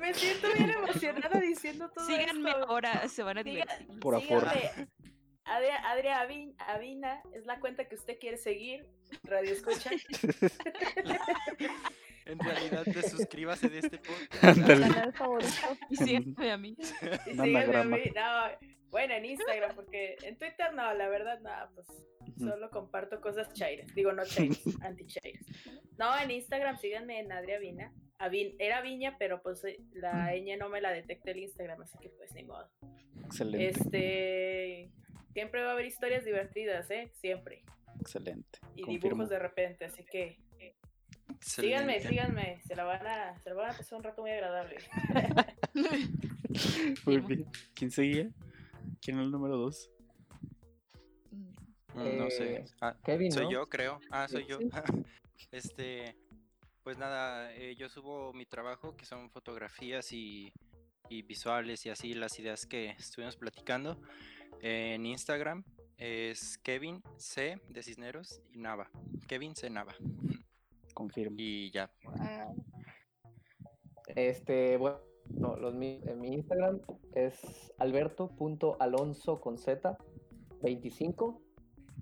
Me 0.00 0.14
siento 0.14 0.48
bien 0.56 0.70
emocionada 0.70 1.40
diciendo 1.40 1.90
todo 1.90 2.06
Síganme 2.06 2.50
esto. 2.50 2.64
ahora, 2.68 3.08
se 3.08 3.22
van 3.22 3.38
a 3.38 3.42
divertir. 3.42 3.98
Por 4.00 4.20
favor. 4.22 4.46
Adria, 5.44 5.76
Adria 5.90 6.20
Avin- 6.20 6.54
Avina 6.58 7.22
es 7.34 7.44
la 7.46 7.60
cuenta 7.60 7.86
que 7.88 7.94
usted 7.96 8.18
quiere 8.18 8.38
seguir. 8.38 8.86
Radio 9.24 9.52
escucha. 9.52 9.90
En 12.26 12.38
realidad, 12.38 12.84
te 12.84 13.02
suscríbase 13.02 13.68
de 13.68 13.80
este 13.80 13.98
podcast. 13.98 14.42
Ándale. 14.58 14.88
Canal 14.88 15.12
favorito. 15.12 15.52
Y 15.90 15.96
síganme 15.96 16.50
a 16.52 16.56
mí. 16.56 16.74
Y 17.26 17.30
Un 17.38 17.44
síganme 17.44 17.76
a 17.76 17.84
mí. 17.84 18.00
No, 18.14 18.68
bueno, 18.88 19.12
en 19.12 19.26
Instagram, 19.26 19.74
porque 19.74 20.16
en 20.22 20.38
Twitter 20.38 20.72
no, 20.74 20.94
la 20.94 21.08
verdad, 21.10 21.38
nada, 21.40 21.70
pues 21.74 21.86
Ujú. 22.20 22.48
solo 22.48 22.70
comparto 22.70 23.20
cosas 23.20 23.52
chairas. 23.52 23.94
Digo, 23.94 24.12
no 24.12 24.24
chairas, 24.24 24.58
anti-chairas. 24.80 25.44
No, 25.98 26.18
en 26.18 26.30
Instagram 26.30 26.78
síganme 26.78 27.20
en 27.20 27.30
Adria 27.30 27.56
Avina. 27.56 27.92
Avin- 28.18 28.56
era 28.58 28.80
Viña, 28.80 29.16
pero 29.18 29.42
pues 29.42 29.62
eh, 29.64 29.76
la 29.92 30.32
ñ 30.34 30.56
no 30.58 30.70
me 30.70 30.80
la 30.80 30.92
detecta 30.92 31.30
el 31.32 31.40
Instagram, 31.40 31.82
así 31.82 31.98
que 32.00 32.08
pues 32.08 32.32
ni 32.32 32.44
modo. 32.44 32.70
Excelente, 33.26 33.68
Este. 33.68 34.90
Siempre 35.34 35.62
va 35.62 35.70
a 35.70 35.72
haber 35.72 35.84
historias 35.86 36.24
divertidas, 36.24 36.90
¿eh? 36.90 37.10
Siempre. 37.20 37.62
excelente. 38.00 38.58
Y 38.76 38.82
Confirmo. 38.82 39.08
dibujos 39.10 39.28
de 39.28 39.38
repente, 39.38 39.84
así 39.84 40.02
que. 40.04 40.38
Síganme, 41.40 41.96
Excelente. 41.96 42.08
síganme. 42.08 42.62
Se 42.66 42.74
la 42.76 42.84
van 42.84 43.06
a, 43.06 43.38
se 43.42 43.50
la 43.50 43.56
van 43.56 43.70
a 43.70 43.76
pasar 43.76 43.98
un 43.98 44.04
rato 44.04 44.22
muy 44.22 44.30
agradable. 44.30 44.76
Muy 47.04 47.18
bien. 47.18 47.46
¿Quién 47.74 47.90
seguía? 47.90 48.30
¿Quién 49.02 49.18
es 49.18 49.24
el 49.24 49.30
número 49.30 49.56
dos? 49.56 49.90
Mm, 51.94 52.16
No 52.18 52.30
sé. 52.30 52.56
Eh, 52.56 52.64
Ah, 52.80 52.96
Kevin, 53.04 53.32
soy 53.32 53.44
¿no? 53.44 53.50
yo, 53.52 53.68
creo. 53.68 54.00
Ah, 54.10 54.26
soy 54.28 54.46
yo. 54.46 54.58
este, 55.52 56.16
pues 56.82 56.98
nada, 56.98 57.52
eh, 57.54 57.74
yo 57.76 57.88
subo 57.88 58.32
mi 58.32 58.46
trabajo, 58.46 58.96
que 58.96 59.04
son 59.04 59.30
fotografías 59.30 60.12
y, 60.12 60.52
y 61.08 61.22
visuales 61.22 61.84
y 61.86 61.90
así 61.90 62.14
las 62.14 62.38
ideas 62.38 62.66
que 62.66 62.90
estuvimos 62.90 63.36
platicando. 63.36 64.00
En 64.66 65.04
Instagram 65.04 65.62
es 65.98 66.56
Kevin 66.56 67.02
C 67.18 67.60
de 67.68 67.82
Cisneros 67.82 68.40
y 68.50 68.56
Nava. 68.56 68.90
Kevin 69.28 69.54
C 69.54 69.68
Nava. 69.68 69.94
Confirmo. 70.94 71.36
Y 71.38 71.70
ya. 71.70 71.90
Ah, 72.18 72.50
Este, 74.16 74.78
bueno, 74.78 75.00
no, 75.28 75.56
los, 75.56 75.74
mi, 75.74 76.00
en 76.06 76.18
mi 76.18 76.28
Instagram 76.28 76.80
es 77.14 77.74
alberto.alonso 77.76 79.38
con 79.38 79.58
Z 79.58 79.98
25. 80.62 81.42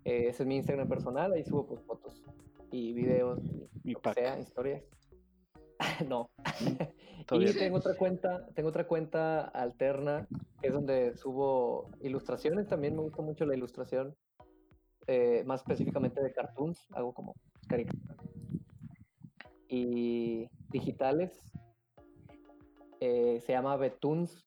Eh, 0.05 0.29
ese 0.29 0.45
es 0.45 0.47
mi 0.47 0.55
Instagram 0.55 0.89
personal, 0.89 1.33
ahí 1.33 1.43
subo 1.43 1.67
pues 1.67 1.83
fotos 1.83 2.23
y 2.71 2.93
videos, 2.93 3.41
y 3.83 3.89
Mi 3.89 3.95
lo 3.95 4.03
que 4.03 4.13
sea, 4.13 4.39
historias. 4.39 4.85
no. 6.09 6.31
Todavía 7.27 7.51
y 7.51 7.55
tengo 7.55 7.79
otra 7.79 7.97
cuenta, 7.97 8.47
tengo 8.55 8.69
otra 8.69 8.87
cuenta 8.87 9.41
alterna, 9.49 10.29
es 10.63 10.73
donde 10.73 11.15
subo 11.17 11.91
ilustraciones, 12.01 12.69
también 12.69 12.95
me 12.95 13.03
gusta 13.03 13.23
mucho 13.23 13.45
la 13.45 13.57
ilustración, 13.57 14.17
eh, 15.07 15.43
más 15.45 15.63
específicamente 15.63 16.23
de 16.23 16.33
cartoons, 16.33 16.87
hago 16.93 17.13
como 17.13 17.35
caricaturas. 17.67 18.17
Y 19.69 20.49
digitales, 20.71 21.53
eh, 23.01 23.41
se 23.41 23.53
llama 23.53 23.77
Betuns, 23.77 24.47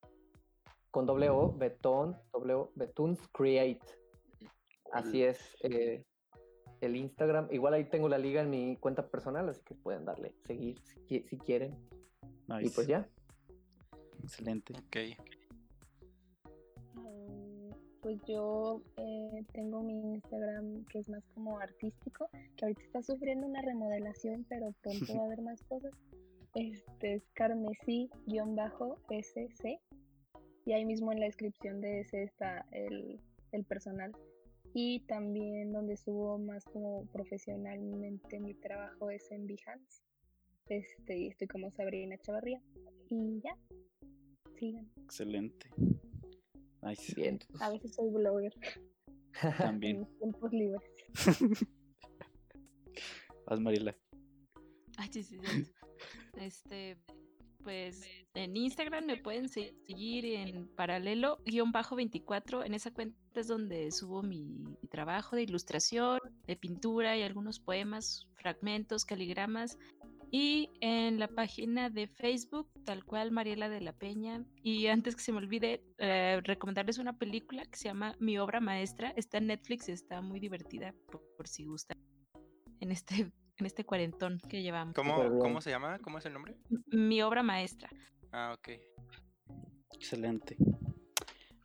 con 0.91 1.05
doble 1.05 1.29
O, 1.29 1.53
Betón, 1.57 2.15
doble 2.31 2.53
O, 2.53 2.71
Betuns 2.75 3.19
Create. 3.33 3.85
Así 4.93 5.23
es 5.23 5.57
eh, 5.63 6.05
el 6.79 6.95
Instagram. 6.95 7.49
Igual 7.51 7.73
ahí 7.73 7.89
tengo 7.89 8.07
la 8.07 8.17
liga 8.17 8.41
en 8.41 8.49
mi 8.49 8.77
cuenta 8.77 9.09
personal, 9.09 9.49
así 9.49 9.61
que 9.65 9.75
pueden 9.75 10.05
darle 10.05 10.33
seguir 10.45 10.81
si, 11.07 11.23
si 11.23 11.37
quieren. 11.37 11.75
Y 12.47 12.53
Nice. 12.53 12.75
pues 12.75 12.87
ya. 12.87 13.09
Excelente. 14.23 14.73
Ok. 14.77 15.34
Pues 18.05 18.21
yo 18.27 18.83
eh, 18.97 19.43
tengo 19.51 19.81
mi 19.81 20.13
Instagram 20.13 20.85
que 20.85 20.99
es 20.99 21.09
más 21.09 21.25
como 21.33 21.57
artístico, 21.57 22.29
que 22.55 22.65
ahorita 22.65 22.83
está 22.83 23.01
sufriendo 23.01 23.47
una 23.47 23.63
remodelación, 23.63 24.45
pero 24.47 24.75
pronto 24.83 25.15
va 25.15 25.23
a 25.23 25.25
haber 25.25 25.41
más 25.41 25.63
cosas. 25.63 25.91
Este 26.53 27.15
es 27.15 27.23
carmesí-sc 27.33 28.11
y 30.67 30.71
ahí 30.71 30.85
mismo 30.85 31.11
en 31.13 31.19
la 31.19 31.25
descripción 31.25 31.81
de 31.81 32.01
ese 32.01 32.21
está 32.21 32.67
el, 32.69 33.19
el 33.51 33.65
personal. 33.65 34.11
Y 34.75 34.99
también 35.07 35.71
donde 35.71 35.97
subo 35.97 36.37
más 36.37 36.63
como 36.65 37.07
profesionalmente 37.07 38.39
mi 38.39 38.53
trabajo 38.53 39.09
es 39.09 39.31
en 39.31 39.47
Behance. 39.47 40.03
Este, 40.67 41.25
estoy 41.25 41.47
como 41.47 41.71
Sabrina 41.71 42.19
Chavarría. 42.19 42.61
Y 43.09 43.41
ya, 43.41 43.57
sigan. 44.59 44.91
Excelente. 44.97 45.71
Nice. 46.85 47.13
Bien. 47.15 47.39
A 47.61 47.69
veces 47.69 47.95
soy 47.95 48.09
blogger 48.11 48.53
en 49.41 49.57
También. 49.57 49.99
mis 50.01 50.17
tiempos 50.19 50.51
libres. 50.51 50.81
Vas, 53.47 53.59
Mariela. 53.59 53.95
Ay, 54.97 55.09
sí, 55.11 55.23
sí. 55.23 55.37
Este, 56.35 56.97
pues 57.63 58.03
en 58.33 58.55
Instagram 58.55 59.05
me 59.05 59.17
pueden 59.17 59.49
seguir 59.49 60.25
en 60.25 60.67
paralelo 60.75 61.39
guion 61.45 61.71
bajo 61.71 61.95
24. 61.95 62.63
En 62.63 62.73
esa 62.73 62.91
cuenta 62.91 63.17
es 63.35 63.47
donde 63.47 63.91
subo 63.91 64.23
mi 64.23 64.77
trabajo 64.89 65.35
de 65.35 65.43
ilustración, 65.43 66.19
de 66.47 66.55
pintura 66.55 67.17
y 67.17 67.23
algunos 67.23 67.59
poemas, 67.59 68.27
fragmentos, 68.35 69.05
caligramas. 69.05 69.77
Y 70.37 70.69
en 70.81 71.17
la 71.17 71.29
página 71.29 71.89
de 71.89 72.07
Facebook, 72.07 72.69
tal 72.83 73.05
cual 73.05 73.31
Mariela 73.31 73.69
de 73.69 73.79
la 73.79 73.93
Peña. 73.93 74.43
Y 74.61 74.87
antes 74.87 75.15
que 75.15 75.21
se 75.21 75.31
me 75.31 75.37
olvide, 75.37 75.81
eh, 75.97 76.41
recomendarles 76.43 76.97
una 76.97 77.17
película 77.17 77.63
que 77.63 77.77
se 77.77 77.85
llama 77.85 78.17
Mi 78.19 78.37
obra 78.37 78.59
maestra. 78.59 79.13
Está 79.15 79.37
en 79.37 79.47
Netflix 79.47 79.87
y 79.87 79.93
está 79.93 80.21
muy 80.21 80.41
divertida 80.41 80.93
por, 81.09 81.23
por 81.37 81.47
si 81.47 81.63
gustan. 81.63 81.97
En 82.81 82.91
este, 82.91 83.31
en 83.55 83.65
este 83.65 83.85
cuarentón 83.85 84.41
que 84.49 84.61
llevamos. 84.61 84.93
¿Cómo. 84.93 85.39
¿Cómo 85.39 85.61
se 85.61 85.69
llama? 85.69 85.99
¿Cómo 85.99 86.17
es 86.17 86.25
el 86.25 86.33
nombre? 86.33 86.57
Mi 86.87 87.21
obra 87.21 87.41
maestra. 87.41 87.89
Ah, 88.33 88.53
ok. 88.57 88.71
Excelente. 89.93 90.57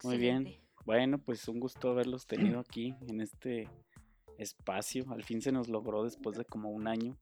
Muy 0.05 0.17
bien. 0.17 0.47
Bueno, 0.85 1.19
pues 1.19 1.49
un 1.49 1.59
gusto 1.59 1.91
haberlos 1.91 2.25
tenido 2.25 2.61
aquí 2.61 2.95
en 3.09 3.21
este 3.21 3.69
espacio. 4.39 5.11
Al 5.11 5.25
fin 5.25 5.43
se 5.43 5.51
nos 5.51 5.69
logró 5.69 6.05
después 6.05 6.39
de 6.39 6.45
como 6.45 6.71
un 6.71 6.87
año 6.87 7.19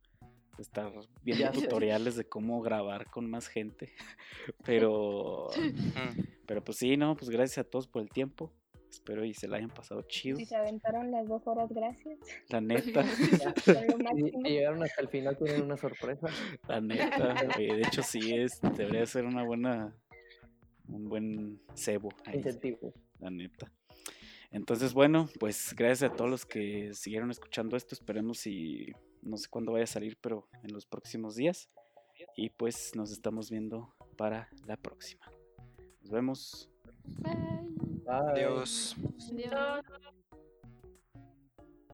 estar 0.62 0.92
viendo 1.22 1.44
Ya 1.44 1.52
sé. 1.52 1.60
tutoriales 1.62 2.16
de 2.16 2.24
cómo 2.28 2.60
grabar 2.62 3.10
con 3.10 3.28
más 3.30 3.48
gente. 3.48 3.92
Pero, 4.64 5.48
pero 6.46 6.64
pues 6.64 6.78
sí, 6.78 6.96
no, 6.96 7.16
pues 7.16 7.28
gracias 7.30 7.58
a 7.58 7.68
todos 7.68 7.86
por 7.86 8.02
el 8.02 8.08
tiempo. 8.10 8.52
Espero 8.90 9.22
y 9.24 9.34
se 9.34 9.46
la 9.48 9.58
hayan 9.58 9.68
pasado 9.70 10.00
chido. 10.02 10.38
Si 10.38 10.46
se 10.46 10.56
aventaron 10.56 11.10
las 11.10 11.28
dos 11.28 11.46
horas, 11.46 11.68
gracias. 11.70 12.18
La 12.48 12.60
neta, 12.62 13.02
si 13.64 13.72
llegaron 14.44 14.82
hasta 14.82 15.02
el 15.02 15.08
final, 15.08 15.36
tienen 15.36 15.62
una 15.62 15.76
sorpresa. 15.76 16.28
la 16.66 16.80
neta. 16.80 17.34
oye, 17.56 17.74
de 17.74 17.82
hecho 17.82 18.02
sí 18.02 18.34
es, 18.34 18.58
debería 18.76 19.04
ser 19.06 19.26
una 19.26 19.44
buena, 19.44 19.94
un 20.88 21.08
buen 21.08 21.60
cebo. 21.74 22.08
ahí. 22.24 22.36
Incentivo. 22.38 22.94
la 23.20 23.30
neta. 23.30 23.70
Entonces, 24.50 24.94
bueno, 24.94 25.28
pues 25.38 25.74
gracias 25.76 26.10
a 26.10 26.16
todos 26.16 26.30
los 26.30 26.46
que 26.46 26.94
siguieron 26.94 27.30
escuchando 27.30 27.76
esto. 27.76 27.94
Esperemos 27.94 28.46
y 28.46 28.94
no 29.22 29.36
sé 29.36 29.48
cuándo 29.48 29.72
vaya 29.72 29.84
a 29.84 29.88
salir, 29.88 30.16
pero 30.20 30.48
en 30.62 30.72
los 30.72 30.86
próximos 30.86 31.36
días. 31.36 31.68
Y 32.36 32.50
pues 32.50 32.94
nos 32.96 33.12
estamos 33.12 33.50
viendo 33.50 33.94
para 34.16 34.48
la 34.66 34.76
próxima. 34.76 35.30
Nos 36.00 36.10
vemos. 36.10 36.70
Bye. 37.04 37.68
Bye. 38.04 38.32
Adiós. 38.32 38.96
Adiós. 39.32 40.14